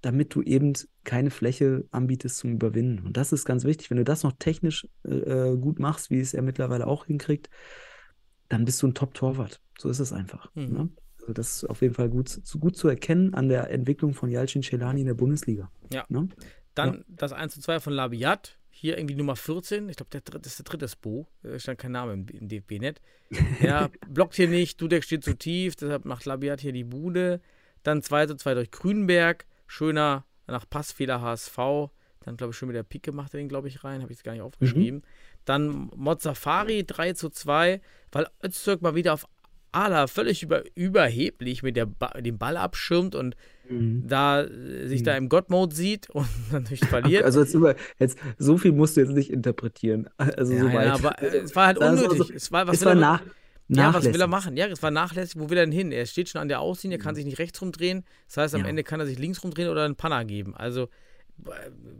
damit 0.00 0.34
du 0.34 0.42
eben 0.42 0.72
keine 1.04 1.30
Fläche 1.30 1.84
anbietest 1.92 2.38
zum 2.38 2.54
Überwinden. 2.54 3.06
Und 3.06 3.16
das 3.16 3.32
ist 3.32 3.44
ganz 3.44 3.62
wichtig. 3.64 3.90
Wenn 3.90 3.98
du 3.98 4.04
das 4.04 4.24
noch 4.24 4.32
technisch 4.38 4.88
äh, 5.04 5.10
äh, 5.52 5.56
gut 5.56 5.78
machst, 5.78 6.10
wie 6.10 6.18
es 6.18 6.34
er 6.34 6.42
mittlerweile 6.42 6.88
auch 6.88 7.06
hinkriegt, 7.06 7.48
dann 8.48 8.64
bist 8.64 8.82
du 8.82 8.88
ein 8.88 8.94
Top-Torwart. 8.94 9.60
So 9.78 9.88
ist 9.88 10.00
es 10.00 10.12
einfach. 10.12 10.50
Mhm. 10.56 10.72
Ne? 10.72 10.88
Also 11.20 11.32
das 11.32 11.56
ist 11.56 11.64
auf 11.70 11.80
jeden 11.82 11.94
Fall 11.94 12.08
gut, 12.08 12.28
zu- 12.28 12.58
gut 12.58 12.76
zu 12.76 12.88
erkennen 12.88 13.34
an 13.34 13.48
der 13.48 13.70
Entwicklung 13.70 14.14
von 14.14 14.30
Yalcin 14.30 14.62
Celani 14.62 15.02
in 15.02 15.06
der 15.06 15.14
Bundesliga. 15.14 15.70
Ja. 15.92 16.04
Ne? 16.08 16.28
Dann 16.74 17.04
das 17.08 17.32
1 17.32 17.54
zu 17.54 17.60
2 17.60 17.78
von 17.78 17.92
Labiat. 17.92 18.58
Hier 18.80 18.96
irgendwie 18.96 19.14
Nummer 19.14 19.36
14. 19.36 19.90
Ich 19.90 19.96
glaube, 19.96 20.08
der 20.08 20.22
dritte, 20.22 20.40
das 20.40 20.52
ist 20.52 20.60
der 20.60 20.64
dritte 20.64 20.88
Spo. 20.88 21.26
Da 21.42 21.58
stand 21.58 21.78
kein 21.78 21.92
Name 21.92 22.14
im, 22.14 22.26
im 22.28 22.48
DFB-Net. 22.48 23.02
Er 23.60 23.90
blockt 24.08 24.36
hier 24.36 24.48
nicht. 24.48 24.80
Dudek 24.80 25.04
steht 25.04 25.22
zu 25.22 25.36
tief. 25.36 25.76
Deshalb 25.76 26.06
macht 26.06 26.24
Labiat 26.24 26.62
hier 26.62 26.72
die 26.72 26.84
Bude. 26.84 27.42
Dann 27.82 28.02
2 28.02 28.28
zu 28.28 28.36
2 28.36 28.54
durch 28.54 28.70
Grünberg. 28.70 29.44
Schöner 29.66 30.24
nach 30.46 30.64
Passfehler 30.66 31.20
HSV. 31.20 31.58
Dann, 32.24 32.38
glaube 32.38 32.52
ich, 32.52 32.56
schon 32.56 32.68
mit 32.68 32.74
der 32.74 32.82
Pike 32.82 33.12
macht 33.12 33.34
er 33.34 33.40
den, 33.40 33.50
glaube 33.50 33.68
ich, 33.68 33.84
rein. 33.84 34.00
Habe 34.00 34.12
ich 34.12 34.16
jetzt 34.16 34.24
gar 34.24 34.32
nicht 34.32 34.40
aufgeschrieben. 34.40 35.02
Dann 35.44 35.90
Mozafari 35.94 36.82
3 36.86 37.12
zu 37.12 37.28
2, 37.28 37.82
weil 38.12 38.28
Öztürk 38.42 38.80
mal 38.80 38.94
wieder 38.94 39.12
auf 39.12 39.26
Ala 39.72 40.06
völlig 40.06 40.42
über, 40.42 40.62
überheblich 40.74 41.62
mit 41.62 41.76
der 41.76 41.86
ba 41.86 42.08
dem 42.20 42.38
Ball 42.38 42.56
abschirmt 42.56 43.14
und 43.14 43.36
da 43.70 44.42
äh, 44.42 44.88
sich 44.88 45.04
da 45.04 45.16
im 45.16 45.28
God-Mode 45.28 45.74
sieht 45.74 46.10
und 46.10 46.26
natürlich 46.50 46.84
verliert. 46.84 47.24
Also 47.24 47.40
jetzt, 47.40 47.54
über, 47.54 47.76
jetzt 47.98 48.18
so 48.36 48.58
viel 48.58 48.72
musst 48.72 48.96
du 48.96 49.00
jetzt 49.00 49.12
nicht 49.12 49.30
interpretieren. 49.30 50.08
Also 50.16 50.52
ja, 50.54 50.60
so 50.60 50.72
weit. 50.72 50.86
ja, 50.86 50.94
aber 50.94 51.22
äh, 51.22 51.36
es 51.38 51.54
war 51.54 51.66
halt 51.66 51.78
unnötig. 51.78 52.10
also, 52.10 52.32
es 52.34 52.50
war, 52.50 52.66
was 52.66 52.76
es 52.76 52.80
will 52.80 52.86
war 52.86 52.94
er, 52.94 53.00
nach, 53.00 53.22
ja, 53.68 53.94
was 53.94 54.04
will 54.04 54.20
er 54.20 54.26
machen? 54.26 54.56
Ja, 54.56 54.66
es 54.66 54.82
war 54.82 54.90
nachlässig. 54.90 55.40
Wo 55.40 55.50
will 55.50 55.58
er 55.58 55.66
denn 55.66 55.72
hin? 55.72 55.92
Er 55.92 56.04
steht 56.06 56.28
schon 56.28 56.40
an 56.40 56.48
der 56.48 56.60
Auslinie, 56.60 56.98
kann 56.98 57.14
sich 57.14 57.24
nicht 57.24 57.38
rechts 57.38 57.62
rumdrehen. 57.62 58.04
Das 58.26 58.38
heißt, 58.38 58.54
am 58.56 58.62
Ja. 58.62 58.66
Ende 58.66 58.82
kann 58.82 58.98
er 58.98 59.06
sich 59.06 59.18
links 59.18 59.44
rumdrehen 59.44 59.68
oder 59.68 59.84
einen 59.84 59.94
Panner 59.94 60.24
geben. 60.24 60.56
Also, 60.56 60.88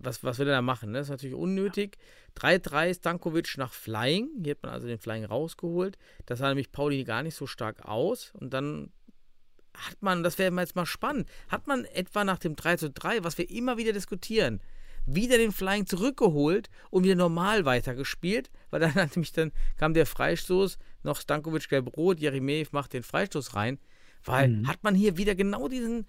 was, 0.03 0.23
was 0.25 0.39
will 0.39 0.49
er 0.49 0.55
da 0.57 0.63
machen? 0.63 0.93
Ne? 0.93 0.99
Das 0.99 1.07
ist 1.07 1.11
natürlich 1.11 1.35
unnötig. 1.37 1.99
3-3 2.37 2.95
Stankovic 2.95 3.57
nach 3.57 3.73
Flying. 3.73 4.29
Hier 4.43 4.53
hat 4.53 4.63
man 4.63 4.73
also 4.73 4.87
den 4.87 4.99
Flying 4.99 5.25
rausgeholt. 5.25 5.99
Das 6.27 6.39
sah 6.39 6.49
nämlich 6.49 6.73
Pauli 6.73 7.05
gar 7.05 7.23
nicht 7.23 7.35
so 7.35 7.47
stark 7.47 7.87
aus. 7.87 8.33
Und 8.39 8.53
dann 8.53 8.91
hat 9.75 10.03
man, 10.03 10.23
das 10.23 10.39
wäre 10.39 10.55
jetzt 10.57 10.77
mal 10.77 10.87
spannend, 10.87 11.29
hat 11.49 11.67
man 11.67 11.85
etwa 11.87 12.25
nach 12.25 12.39
dem 12.39 12.57
3 12.57 12.77
zu 12.77 12.91
3, 12.91 13.25
was 13.25 13.39
wir 13.39 13.49
immer 13.51 13.77
wieder 13.79 13.93
diskutieren, 13.93 14.61
wieder 15.07 15.39
den 15.39 15.53
Flying 15.53 15.87
zurückgeholt 15.87 16.69
und 16.91 17.05
wieder 17.05 17.15
normal 17.15 17.65
weitergespielt, 17.65 18.51
weil 18.71 18.81
dann 18.81 18.95
hat 18.97 19.17
nämlich 19.17 19.33
dann 19.33 19.53
kam 19.77 19.95
der 19.95 20.07
Freistoß, 20.07 20.79
noch 21.03 21.21
Stankovic 21.21 21.69
gelb-rot, 21.69 22.21
Jeremejew 22.21 22.67
macht 22.73 22.93
den 22.93 23.03
Freistoß 23.03 23.55
rein, 23.55 23.79
weil 24.25 24.49
Mhm. 24.49 24.67
hat 24.67 24.83
man 24.83 24.95
hier 24.95 25.17
wieder 25.17 25.35
genau 25.35 25.69
diesen 25.69 26.07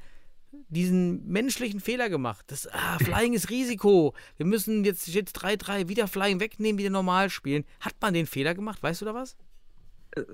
diesen 0.70 1.28
menschlichen 1.28 1.80
Fehler 1.80 2.10
gemacht. 2.10 2.46
Das 2.48 2.68
ah, 2.68 2.98
Flying 3.00 3.34
ist 3.34 3.50
Risiko. 3.50 4.14
Wir 4.38 4.46
müssen 4.46 4.84
jetzt 4.84 5.08
jetzt 5.08 5.38
3-3 5.38 5.88
wieder 5.88 6.08
Flying 6.08 6.40
wegnehmen, 6.40 6.80
wieder 6.80 6.90
normal 6.90 7.30
spielen. 7.30 7.66
Hat 7.80 7.96
man 8.02 8.14
den 8.14 8.26
Fehler 8.26 8.54
gemacht? 8.54 8.82
Weißt 8.82 9.02
du 9.02 9.06
da 9.06 9.14
was? 9.14 9.38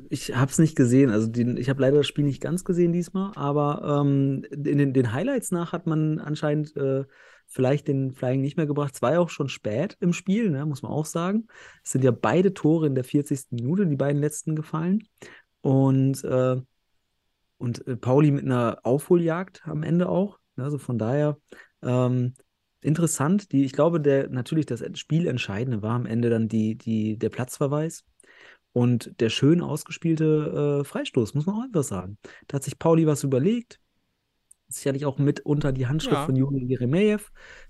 Ich 0.09 0.35
habe 0.35 0.51
es 0.51 0.57
nicht 0.57 0.75
gesehen. 0.75 1.11
Also 1.11 1.27
den, 1.27 1.57
ich 1.57 1.69
habe 1.69 1.81
leider 1.81 1.97
das 1.97 2.07
Spiel 2.07 2.25
nicht 2.25 2.41
ganz 2.41 2.63
gesehen 2.63 2.93
diesmal, 2.93 3.31
aber 3.35 4.01
ähm, 4.01 4.43
in 4.51 4.77
den, 4.77 4.93
den 4.93 5.13
Highlights 5.13 5.51
nach 5.51 5.71
hat 5.71 5.85
man 5.85 6.19
anscheinend 6.19 6.75
äh, 6.75 7.05
vielleicht 7.45 7.87
den 7.87 8.11
Flying 8.11 8.41
nicht 8.41 8.57
mehr 8.57 8.65
gebracht. 8.65 8.95
Es 8.95 9.01
war 9.01 9.13
ja 9.13 9.19
auch 9.19 9.29
schon 9.29 9.49
spät 9.49 9.95
im 9.99 10.13
Spiel, 10.13 10.49
ne, 10.49 10.65
muss 10.65 10.81
man 10.81 10.91
auch 10.91 11.05
sagen. 11.05 11.47
Es 11.83 11.91
sind 11.91 12.03
ja 12.03 12.11
beide 12.11 12.53
Tore 12.53 12.87
in 12.87 12.95
der 12.95 13.03
40. 13.03 13.51
Minute, 13.51 13.85
die 13.85 13.95
beiden 13.95 14.21
letzten 14.21 14.55
gefallen. 14.55 15.03
Und, 15.61 16.23
äh, 16.23 16.57
und 17.57 17.85
äh, 17.87 17.95
Pauli 17.95 18.31
mit 18.31 18.45
einer 18.45 18.79
Aufholjagd 18.83 19.63
am 19.65 19.83
Ende 19.83 20.09
auch. 20.09 20.39
Also 20.55 20.77
von 20.77 20.97
daher 20.97 21.37
ähm, 21.83 22.33
interessant. 22.81 23.51
Die, 23.51 23.65
ich 23.65 23.73
glaube, 23.73 24.01
der 24.01 24.29
natürlich 24.29 24.65
das 24.65 24.83
Spielentscheidende 24.97 25.81
war 25.81 25.95
am 25.95 26.05
Ende 26.05 26.29
dann 26.29 26.47
die, 26.47 26.75
die, 26.75 27.17
der 27.17 27.29
Platzverweis. 27.29 28.03
Und 28.73 29.19
der 29.19 29.29
schön 29.29 29.61
ausgespielte 29.61 30.81
äh, 30.81 30.83
Freistoß, 30.83 31.33
muss 31.33 31.47
man 31.47 31.55
auch 31.55 31.63
einfach 31.63 31.83
sagen. 31.83 32.17
Da 32.47 32.55
hat 32.55 32.63
sich 32.63 32.77
Pauli 32.77 33.07
was 33.07 33.23
überlegt. 33.23 33.79
Sicherlich 34.67 35.05
auch 35.05 35.17
mit 35.17 35.39
unter 35.39 35.71
die 35.71 35.87
Handschrift 35.87 36.17
Ja. 36.17 36.25
von 36.25 36.35
Juri 36.35 36.63
Jeremejew. 36.65 37.21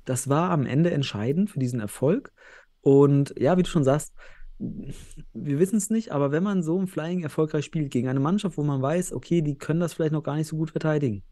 Das 0.03 0.27
war 0.27 0.49
am 0.49 0.65
Ende 0.65 0.91
entscheidend 0.91 1.49
für 1.49 1.59
diesen 1.59 1.79
Erfolg. 1.79 2.33
Und 2.81 3.33
ja, 3.37 3.57
wie 3.57 3.63
du 3.63 3.69
schon 3.69 3.83
sagst, 3.83 4.13
wir 4.59 5.59
wissen 5.59 5.77
es 5.77 5.89
nicht, 5.89 6.11
aber 6.11 6.31
wenn 6.31 6.43
man 6.43 6.63
so 6.63 6.79
im 6.79 6.87
Flying 6.87 7.21
erfolgreich 7.21 7.65
spielt 7.65 7.91
gegen 7.91 8.07
eine 8.07 8.19
Mannschaft, 8.19 8.57
wo 8.57 8.63
man 8.63 8.81
weiß, 8.81 9.13
okay, 9.13 9.41
die 9.41 9.57
können 9.57 9.79
das 9.79 9.93
vielleicht 9.93 10.13
noch 10.13 10.23
gar 10.23 10.35
nicht 10.35 10.47
so 10.47 10.57
gut 10.57 10.71
verteidigen, 10.71 11.23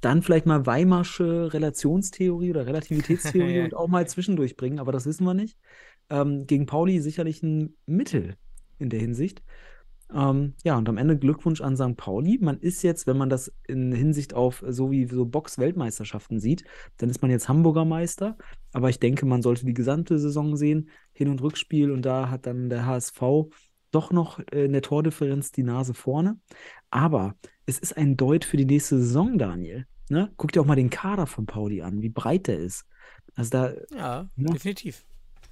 dann 0.00 0.22
vielleicht 0.22 0.46
mal 0.46 0.64
Weimarsche 0.64 1.52
Relationstheorie 1.52 2.50
oder 2.50 2.66
Relativitätstheorie 2.66 3.60
und 3.64 3.74
auch 3.74 3.88
mal 3.88 4.06
zwischendurch 4.06 4.56
bringen, 4.56 4.78
aber 4.78 4.92
das 4.92 5.06
wissen 5.06 5.24
wir 5.24 5.34
nicht. 5.34 5.58
Ähm, 6.10 6.46
gegen 6.46 6.66
Pauli 6.66 7.00
sicherlich 7.00 7.42
ein 7.42 7.76
Mittel 7.86 8.36
in 8.78 8.90
der 8.90 9.00
Hinsicht. 9.00 9.42
Ähm, 10.14 10.54
ja, 10.64 10.76
und 10.78 10.88
am 10.88 10.96
Ende 10.96 11.18
Glückwunsch 11.18 11.60
an 11.60 11.76
St. 11.76 11.96
Pauli. 11.96 12.38
Man 12.40 12.58
ist 12.60 12.82
jetzt, 12.82 13.06
wenn 13.06 13.18
man 13.18 13.28
das 13.28 13.52
in 13.66 13.92
Hinsicht 13.92 14.32
auf 14.34 14.64
so 14.66 14.90
wie 14.90 15.06
so 15.06 15.26
Box-Weltmeisterschaften 15.26 16.40
sieht, 16.40 16.64
dann 16.96 17.10
ist 17.10 17.20
man 17.20 17.30
jetzt 17.30 17.48
Hamburger 17.48 17.84
Meister. 17.84 18.36
Aber 18.72 18.88
ich 18.88 18.98
denke, 19.00 19.26
man 19.26 19.42
sollte 19.42 19.66
die 19.66 19.74
gesamte 19.74 20.18
Saison 20.18 20.56
sehen, 20.56 20.88
Hin- 21.12 21.28
und 21.28 21.42
Rückspiel. 21.42 21.90
Und 21.90 22.02
da 22.02 22.30
hat 22.30 22.46
dann 22.46 22.70
der 22.70 22.86
HSV 22.86 23.20
doch 23.90 24.10
noch 24.10 24.38
äh, 24.52 24.64
in 24.64 24.72
der 24.72 24.82
Tordifferenz 24.82 25.52
die 25.52 25.62
Nase 25.62 25.94
vorne. 25.94 26.38
Aber 26.90 27.34
es 27.66 27.78
ist 27.78 27.96
ein 27.96 28.16
Deut 28.16 28.44
für 28.44 28.56
die 28.56 28.66
nächste 28.66 28.98
Saison, 28.98 29.36
Daniel. 29.38 29.86
Ne? 30.10 30.30
Guck 30.38 30.52
dir 30.52 30.62
auch 30.62 30.66
mal 30.66 30.74
den 30.76 30.90
Kader 30.90 31.26
von 31.26 31.44
Pauli 31.44 31.82
an, 31.82 32.00
wie 32.00 32.08
breit 32.08 32.46
der 32.46 32.58
ist. 32.58 32.86
Also 33.34 33.50
da, 33.50 33.72
Ja, 33.94 34.28
Ja. 34.36 34.52
definitiv. 34.52 35.04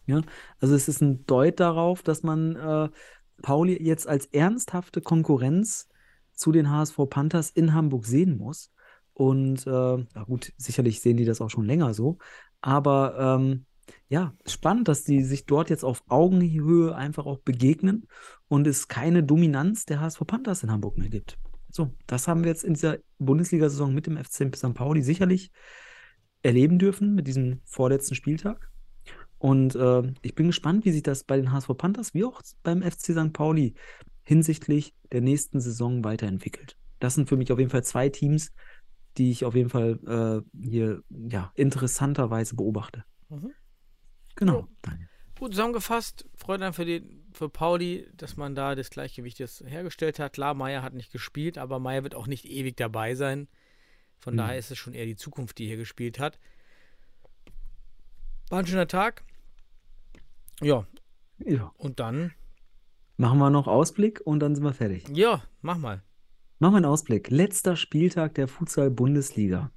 ja, 0.06 0.22
also 0.60 0.74
es 0.74 0.88
ist 0.88 1.02
ein 1.02 1.26
Deut 1.26 1.60
darauf, 1.60 2.02
dass 2.02 2.22
man 2.22 2.56
äh, 2.56 2.88
Pauli 3.42 3.82
jetzt 3.82 4.06
als 4.06 4.26
ernsthafte 4.26 5.00
Konkurrenz 5.00 5.88
zu 6.32 6.52
den 6.52 6.70
HSV 6.70 6.98
Panthers 7.08 7.50
in 7.50 7.74
Hamburg 7.74 8.06
sehen 8.06 8.36
muss. 8.36 8.72
Und 9.14 9.66
äh, 9.66 9.70
ja 9.70 10.24
gut, 10.26 10.52
sicherlich 10.56 11.00
sehen 11.00 11.16
die 11.16 11.24
das 11.24 11.40
auch 11.40 11.50
schon 11.50 11.64
länger 11.64 11.94
so. 11.94 12.18
Aber 12.60 13.38
ähm, 13.38 13.64
ja, 14.08 14.34
spannend, 14.46 14.88
dass 14.88 15.04
die 15.04 15.22
sich 15.22 15.46
dort 15.46 15.70
jetzt 15.70 15.84
auf 15.84 16.02
Augenhöhe 16.08 16.94
einfach 16.94 17.26
auch 17.26 17.38
begegnen 17.38 18.06
und 18.48 18.66
es 18.66 18.88
keine 18.88 19.22
Dominanz 19.22 19.86
der 19.86 20.00
HSV 20.00 20.20
Panthers 20.26 20.62
in 20.62 20.70
Hamburg 20.70 20.98
mehr 20.98 21.08
gibt. 21.08 21.38
So, 21.70 21.94
das 22.06 22.28
haben 22.28 22.42
wir 22.44 22.50
jetzt 22.50 22.64
in 22.64 22.74
dieser 22.74 22.98
Bundesliga-Saison 23.18 23.92
mit 23.92 24.06
dem 24.06 24.16
FC 24.16 24.54
St. 24.54 24.74
Pauli 24.74 25.02
sicherlich 25.02 25.50
erleben 26.42 26.78
dürfen 26.78 27.14
mit 27.14 27.26
diesem 27.26 27.60
vorletzten 27.64 28.14
Spieltag. 28.14 28.70
Und 29.38 29.74
äh, 29.74 30.02
ich 30.22 30.34
bin 30.34 30.46
gespannt, 30.46 30.84
wie 30.84 30.92
sich 30.92 31.02
das 31.02 31.24
bei 31.24 31.36
den 31.36 31.52
HSV 31.52 31.70
Panthers 31.76 32.14
wie 32.14 32.24
auch 32.24 32.40
beim 32.62 32.82
FC 32.82 33.12
St. 33.12 33.32
Pauli 33.32 33.74
hinsichtlich 34.24 34.94
der 35.12 35.20
nächsten 35.20 35.60
Saison 35.60 36.02
weiterentwickelt. 36.04 36.76
Das 37.00 37.14
sind 37.14 37.28
für 37.28 37.36
mich 37.36 37.52
auf 37.52 37.58
jeden 37.58 37.70
Fall 37.70 37.84
zwei 37.84 38.08
Teams, 38.08 38.52
die 39.18 39.30
ich 39.30 39.44
auf 39.44 39.54
jeden 39.54 39.68
Fall 39.68 40.44
äh, 40.54 40.58
hier 40.66 41.02
ja, 41.10 41.52
interessanterweise 41.54 42.56
beobachte. 42.56 43.04
Mhm. 43.28 43.52
Genau. 44.36 44.68
Daniel. 44.82 45.08
Gut 45.38 45.52
zusammengefasst, 45.52 46.24
freut 46.34 46.62
dann 46.62 46.72
für, 46.72 46.86
den, 46.86 47.26
für 47.32 47.50
Pauli, 47.50 48.08
dass 48.16 48.38
man 48.38 48.54
da 48.54 48.74
das 48.74 48.88
Gleichgewicht 48.88 49.38
jetzt 49.38 49.62
hergestellt 49.66 50.18
hat. 50.18 50.32
Klar, 50.32 50.54
Meier 50.54 50.82
hat 50.82 50.94
nicht 50.94 51.12
gespielt, 51.12 51.58
aber 51.58 51.78
Meier 51.78 52.02
wird 52.04 52.14
auch 52.14 52.26
nicht 52.26 52.46
ewig 52.46 52.76
dabei 52.76 53.14
sein. 53.14 53.48
Von 54.18 54.32
Mhm. 54.34 54.38
daher 54.38 54.58
ist 54.58 54.70
es 54.70 54.78
schon 54.78 54.94
eher 54.94 55.04
die 55.04 55.16
Zukunft, 55.16 55.58
die 55.58 55.66
hier 55.66 55.76
gespielt 55.76 56.18
hat. 56.18 56.38
War 58.50 58.60
ein 58.60 58.66
schöner 58.66 58.86
Tag. 58.88 59.24
Ja, 60.60 60.86
Ja. 61.38 61.72
und 61.76 62.00
dann, 62.00 62.32
Machen 63.18 63.38
wir 63.38 63.48
noch 63.50 63.66
Ausblick 63.66 64.20
und 64.24 64.40
dann 64.40 64.54
sind 64.54 64.62
wir 64.64 64.74
fertig. 64.74 65.08
ja, 65.08 65.42
mach 65.62 65.78
mal. 65.78 66.02
Machen 66.58 66.72
wir 66.74 66.76
einen 66.78 66.84
Ausblick. 66.86 67.30
Letzter 67.30 67.76
Spieltag 67.76 68.34
der 68.34 68.46
Futsal-Bundesliga. 68.48 69.70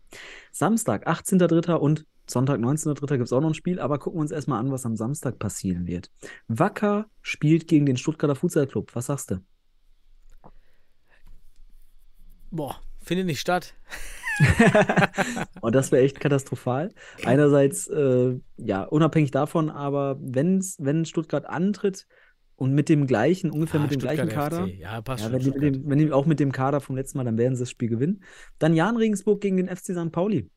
Samstag, 0.52 1.08
18.03. 1.08 1.74
und 1.76 2.06
Sonntag, 2.30 2.60
19.03. 2.60 3.08
gibt 3.18 3.24
es 3.24 3.34
auch 3.34 3.42
noch 3.42 3.50
ein 3.50 3.54
Spiel, 3.54 3.80
aber 3.80 3.98
gucken 3.98 4.18
wir 4.18 4.22
uns 4.22 4.32
erstmal 4.32 4.60
an, 4.60 4.72
was 4.72 4.86
am 4.86 4.96
Samstag 4.96 5.40
passieren 5.40 5.88
wird. 5.88 6.12
Wacker 6.48 7.10
spielt 7.22 7.68
gegen 7.68 7.86
den 7.86 7.98
Stuttgarter 7.98 8.36
Futsal 8.36 8.68
Club. 8.68 8.92
Was 8.94 9.08
sagst 9.08 9.32
du? 9.32 9.40
Boah, 12.52 12.82
findet 13.02 13.26
nicht 13.26 13.40
statt. 13.40 13.74
Und 15.62 15.76
das 15.76 15.92
wäre 15.92 16.04
echt 16.04 16.20
katastrophal. 16.20 16.90
Einerseits, 17.24 17.88
äh, 17.88 18.40
ja, 18.58 18.84
unabhängig 18.84 19.32
davon, 19.32 19.70
aber 19.70 20.18
wenn's, 20.22 20.78
wenn 20.80 21.06
Stuttgart 21.06 21.46
antritt 21.46 22.08
und 22.56 22.74
mit 22.74 22.90
dem 22.90 23.08
gleichen, 23.08 23.52
ungefähr 23.52 23.80
Ah, 23.80 23.84
mit 23.84 23.92
dem 23.92 24.00
gleichen 24.00 24.30
Stuttgart 24.30 24.52
Kader, 24.52 24.68
FC. 24.68 24.80
Ja, 24.80 25.02
passt 25.02 25.24
ja, 25.24 25.30
schon. 25.30 25.40
wenn 25.40 25.54
die, 25.54 25.60
dem, 25.60 25.90
wenn 25.90 25.98
die 25.98 26.12
auch 26.12 26.26
mit 26.26 26.40
dem 26.40 26.52
Kader 26.52 26.82
vom 26.82 26.96
letzten 26.96 27.18
Mal, 27.18 27.24
dann 27.24 27.38
werden 27.38 27.56
sie 27.56 27.62
das 27.62 27.70
Spiel 27.70 27.90
gewinnen. 27.90 28.24
Dann 28.60 28.74
Jan 28.74 28.98
Regensburg 28.98 29.42
gegen 29.42 29.58
den 29.58 29.68
FC 29.68 29.94
St. 29.94 30.12
Pauli. 30.12 30.50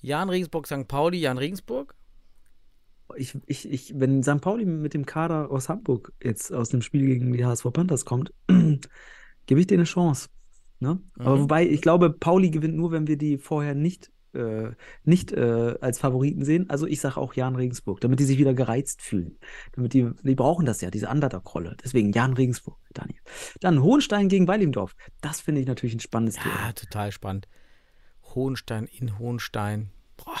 Jan 0.00 0.30
Regensburg, 0.30 0.66
St. 0.66 0.86
Pauli, 0.86 1.18
Jan 1.18 1.38
Regensburg. 1.38 1.94
Ich, 3.16 3.36
ich, 3.46 3.70
ich, 3.70 3.98
wenn 3.98 4.22
St. 4.22 4.40
Pauli 4.40 4.64
mit 4.64 4.94
dem 4.94 5.06
Kader 5.06 5.50
aus 5.50 5.68
Hamburg 5.68 6.12
jetzt 6.22 6.52
aus 6.52 6.68
dem 6.68 6.82
Spiel 6.82 7.06
gegen 7.06 7.32
die 7.32 7.44
HSV 7.44 7.72
Panthers 7.72 8.04
kommt, 8.04 8.32
gebe 9.46 9.60
ich 9.60 9.66
denen 9.66 9.80
eine 9.80 9.84
Chance. 9.84 10.28
Ne? 10.80 11.00
Aber 11.18 11.36
Mhm. 11.36 11.40
wobei, 11.42 11.66
ich 11.68 11.80
glaube, 11.82 12.10
Pauli 12.10 12.50
gewinnt 12.50 12.76
nur, 12.76 12.92
wenn 12.92 13.06
wir 13.08 13.16
die 13.18 13.38
vorher 13.38 13.74
nicht, 13.74 14.10
äh, 14.34 14.70
nicht 15.04 15.32
äh, 15.32 15.74
als 15.80 15.98
Favoriten 15.98 16.44
sehen. 16.44 16.68
Also 16.70 16.86
ich 16.86 17.00
sage 17.00 17.16
auch 17.16 17.34
Jan 17.34 17.56
Regensburg, 17.56 18.00
damit 18.00 18.20
die 18.20 18.24
sich 18.24 18.38
wieder 18.38 18.54
gereizt 18.54 19.02
fühlen. 19.02 19.38
Damit 19.72 19.92
die, 19.94 20.10
die 20.22 20.34
brauchen 20.34 20.66
das 20.66 20.80
ja, 20.80 20.90
diese 20.90 21.08
Underdog-Rolle. 21.08 21.76
Deswegen 21.82 22.12
Jan 22.12 22.34
Regensburg, 22.34 22.76
Daniel. 22.92 23.18
Dann 23.60 23.82
Hohenstein 23.82 24.28
gegen 24.28 24.46
Weilimdorf. 24.46 24.94
Das 25.20 25.40
finde 25.40 25.60
ich 25.62 25.66
natürlich 25.66 25.94
ein 25.96 26.00
spannendes 26.00 26.36
Ja, 26.36 26.42
Duell. 26.44 26.72
total 26.74 27.10
spannend. 27.10 27.48
Hohenstein 28.34 28.86
in 28.86 29.18
Hohenstein. 29.18 29.90
Boah, 30.18 30.36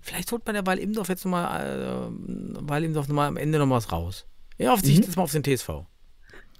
vielleicht 0.00 0.30
holt 0.32 0.46
man 0.46 0.54
der 0.54 0.66
Weil 0.66 0.78
Imdorf 0.78 1.08
jetzt 1.08 1.24
nochmal, 1.24 2.10
äh, 2.10 2.58
Weil 2.62 2.84
Imdorf 2.84 3.08
nochmal 3.08 3.28
am 3.28 3.36
Ende 3.36 3.58
nochmal 3.58 3.78
was 3.78 3.92
raus. 3.92 4.26
Ja, 4.58 4.72
auf 4.72 4.80
sich 4.80 4.98
Mhm. 5.00 5.02
das 5.06 5.16
mal 5.16 5.24
auf 5.24 5.32
den 5.32 5.42
TSV. 5.44 5.84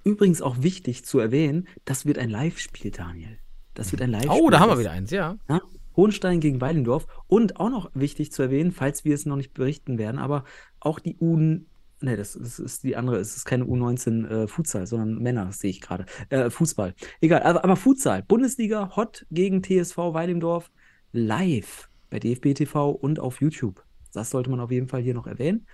Übrigens 0.07 0.41
auch 0.41 0.61
wichtig 0.61 1.03
zu 1.03 1.19
erwähnen, 1.19 1.67
das 1.83 2.05
wird 2.05 2.17
ein 2.17 2.29
Live-Spiel, 2.29 2.91
Daniel. 2.91 3.39
Das 3.73 3.91
wird 3.91 4.01
ein 4.01 4.11
Live-Spiel. 4.11 4.41
Oh, 4.41 4.49
da 4.49 4.59
haben 4.59 4.69
wir 4.69 4.79
wieder 4.79 4.91
eins, 4.91 5.11
ja. 5.11 5.37
Ja, 5.49 5.61
Hohenstein 5.97 6.39
gegen 6.39 6.61
Weilendorf. 6.61 7.07
Und 7.27 7.59
auch 7.59 7.69
noch 7.69 7.91
wichtig 7.93 8.31
zu 8.31 8.41
erwähnen, 8.41 8.71
falls 8.71 9.03
wir 9.03 9.13
es 9.13 9.25
noch 9.25 9.35
nicht 9.35 9.53
berichten 9.53 9.97
werden, 9.97 10.17
aber 10.17 10.45
auch 10.79 10.99
die 10.99 11.17
U. 11.19 11.35
Ne, 11.35 12.15
das, 12.15 12.33
das 12.33 12.57
ist 12.59 12.83
die 12.83 12.95
andere, 12.95 13.17
es 13.17 13.35
ist 13.35 13.43
keine 13.43 13.65
U19 13.65 14.27
äh, 14.27 14.47
Futsal, 14.47 14.87
sondern 14.87 15.21
Männer, 15.21 15.51
sehe 15.51 15.71
ich 15.71 15.81
gerade. 15.81 16.05
Äh, 16.29 16.49
Fußball. 16.51 16.93
Egal, 17.19 17.43
aber, 17.43 17.65
aber 17.65 17.75
Futsal. 17.75 18.23
Bundesliga 18.23 18.95
Hot 18.95 19.25
gegen 19.29 19.61
TSV 19.61 19.97
Weilendorf 19.97 20.71
live 21.11 21.89
bei 22.09 22.19
DFB 22.19 22.53
TV 22.53 22.91
und 22.91 23.19
auf 23.19 23.41
YouTube. 23.41 23.83
Das 24.13 24.29
sollte 24.29 24.49
man 24.49 24.61
auf 24.61 24.71
jeden 24.71 24.87
Fall 24.87 25.01
hier 25.01 25.13
noch 25.13 25.27
erwähnen, 25.27 25.67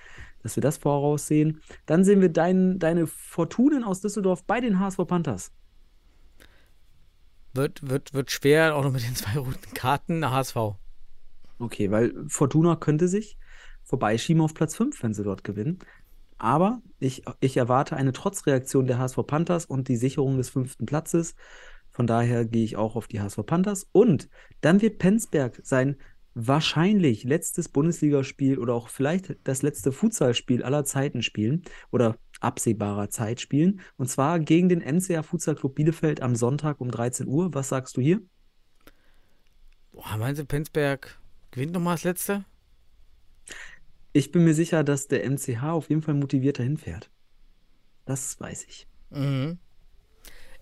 dass 0.43 0.55
wir 0.55 0.61
das 0.61 0.77
voraussehen. 0.77 1.61
Dann 1.85 2.03
sehen 2.03 2.21
wir 2.21 2.29
dein, 2.29 2.77
deine 2.77 3.07
Fortunen 3.07 3.83
aus 3.83 4.01
Düsseldorf 4.01 4.43
bei 4.43 4.59
den 4.59 4.79
HSV 4.79 4.99
Panthers. 5.07 5.51
Wird, 7.53 7.87
wird, 7.87 8.13
wird 8.13 8.31
schwer, 8.31 8.75
auch 8.75 8.83
noch 8.83 8.91
mit 8.91 9.03
den 9.03 9.15
zwei 9.15 9.37
roten 9.39 9.73
Karten 9.73 10.29
HSV. 10.29 10.57
Okay, 11.59 11.91
weil 11.91 12.13
Fortuna 12.27 12.75
könnte 12.75 13.07
sich 13.07 13.37
vorbeischieben 13.83 14.41
auf 14.41 14.53
Platz 14.53 14.75
5, 14.75 15.01
wenn 15.03 15.13
sie 15.13 15.23
dort 15.23 15.43
gewinnen. 15.43 15.79
Aber 16.37 16.81
ich, 16.99 17.23
ich 17.39 17.57
erwarte 17.57 17.95
eine 17.95 18.11
Trotzreaktion 18.11 18.87
der 18.87 18.97
HSV 18.97 19.19
Panthers 19.25 19.65
und 19.65 19.87
die 19.87 19.95
Sicherung 19.95 20.37
des 20.37 20.49
fünften 20.49 20.85
Platzes. 20.85 21.35
Von 21.89 22.07
daher 22.07 22.43
gehe 22.45 22.63
ich 22.63 22.75
auch 22.75 22.95
auf 22.95 23.07
die 23.07 23.21
HSV 23.21 23.45
Panthers. 23.45 23.87
Und 23.91 24.29
dann 24.61 24.81
wird 24.81 24.97
Penzberg 24.97 25.61
sein 25.63 25.95
wahrscheinlich 26.35 27.23
letztes 27.23 27.69
Bundesligaspiel 27.69 28.57
oder 28.57 28.73
auch 28.73 28.89
vielleicht 28.89 29.35
das 29.43 29.61
letzte 29.61 29.91
Futsalspiel 29.91 30.63
aller 30.63 30.85
Zeiten 30.85 31.21
spielen 31.21 31.63
oder 31.91 32.17
absehbarer 32.39 33.09
Zeit 33.09 33.39
spielen. 33.39 33.81
Und 33.97 34.09
zwar 34.09 34.39
gegen 34.39 34.69
den 34.69 34.79
MCA 34.79 35.23
Futsal 35.23 35.55
Club 35.55 35.75
Bielefeld 35.75 36.21
am 36.21 36.35
Sonntag 36.35 36.81
um 36.81 36.91
13 36.91 37.27
Uhr. 37.27 37.53
Was 37.53 37.69
sagst 37.69 37.97
du 37.97 38.01
hier? 38.01 38.21
Boah, 39.91 40.17
meinst 40.17 40.41
du, 40.41 40.45
Penzberg 40.45 41.19
gewinnt 41.51 41.73
nochmal 41.73 41.95
das 41.95 42.03
letzte? 42.03 42.45
Ich 44.11 44.31
bin 44.31 44.43
mir 44.43 44.53
sicher, 44.53 44.83
dass 44.83 45.07
der 45.07 45.29
MCH 45.29 45.63
auf 45.63 45.89
jeden 45.89 46.01
Fall 46.01 46.15
motivierter 46.15 46.63
hinfährt. 46.63 47.09
Das 48.05 48.39
weiß 48.39 48.65
ich. 48.65 48.87
Mhm. 49.09 49.59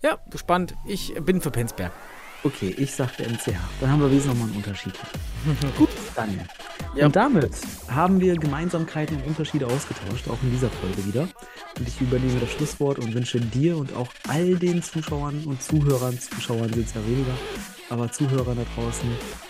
Ja, 0.03 0.19
gespannt. 0.29 0.75
Ich 0.85 1.13
bin 1.15 1.41
für 1.41 1.51
Penzberg. 1.51 1.91
Okay, 2.43 2.73
ich 2.77 2.91
sag 2.93 3.15
der 3.17 3.29
MCH. 3.29 3.53
Dann 3.79 3.91
haben 3.91 4.01
wir 4.01 4.09
wenigstens 4.09 4.33
nochmal 4.33 4.47
einen 4.47 4.57
Unterschied. 4.57 4.93
Gut, 5.77 5.89
Daniel. 6.15 6.45
Ja. 6.95 7.05
Und 7.05 7.15
damit 7.15 7.51
haben 7.87 8.19
wir 8.19 8.35
Gemeinsamkeiten 8.35 9.17
und 9.17 9.27
Unterschiede 9.27 9.67
ausgetauscht, 9.67 10.27
auch 10.27 10.41
in 10.41 10.51
dieser 10.51 10.69
Folge 10.69 11.05
wieder. 11.05 11.27
Und 11.77 11.87
ich 11.87 12.01
übernehme 12.01 12.39
das 12.39 12.51
Schlusswort 12.51 12.99
und 12.99 13.13
wünsche 13.13 13.39
dir 13.39 13.77
und 13.77 13.95
auch 13.95 14.09
all 14.27 14.55
den 14.55 14.81
Zuschauern 14.81 15.43
und 15.45 15.61
Zuhörern, 15.61 16.19
Zuschauern 16.19 16.73
sind 16.73 16.87
es 16.87 16.93
ja 16.93 17.05
weniger, 17.05 17.33
aber 17.89 18.11
Zuhörern 18.11 18.57
da 18.57 18.65
draußen 18.75 19.09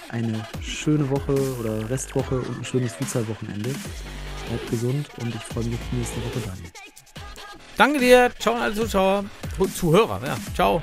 eine 0.09 0.45
schöne 0.61 1.09
Woche 1.09 1.33
oder 1.59 1.89
Restwoche 1.89 2.39
und 2.39 2.59
ein 2.59 2.65
schönes 2.65 2.93
Fußballwochenende. 2.93 3.69
Bleibt 4.49 4.69
gesund 4.69 5.07
und 5.21 5.33
ich 5.33 5.41
freue 5.41 5.63
mich 5.63 5.75
auf 5.75 5.81
die 5.91 5.95
nächste 5.95 6.17
Woche, 6.17 6.45
Daniel. 6.45 6.71
Danke 7.77 7.99
dir. 7.99 8.31
Ciao 8.37 8.55
an 8.55 8.61
alle 8.61 8.75
Zuschauer. 8.75 9.25
Zuhörer, 9.73 10.19
ja. 10.25 10.37
Ciao. 10.53 10.81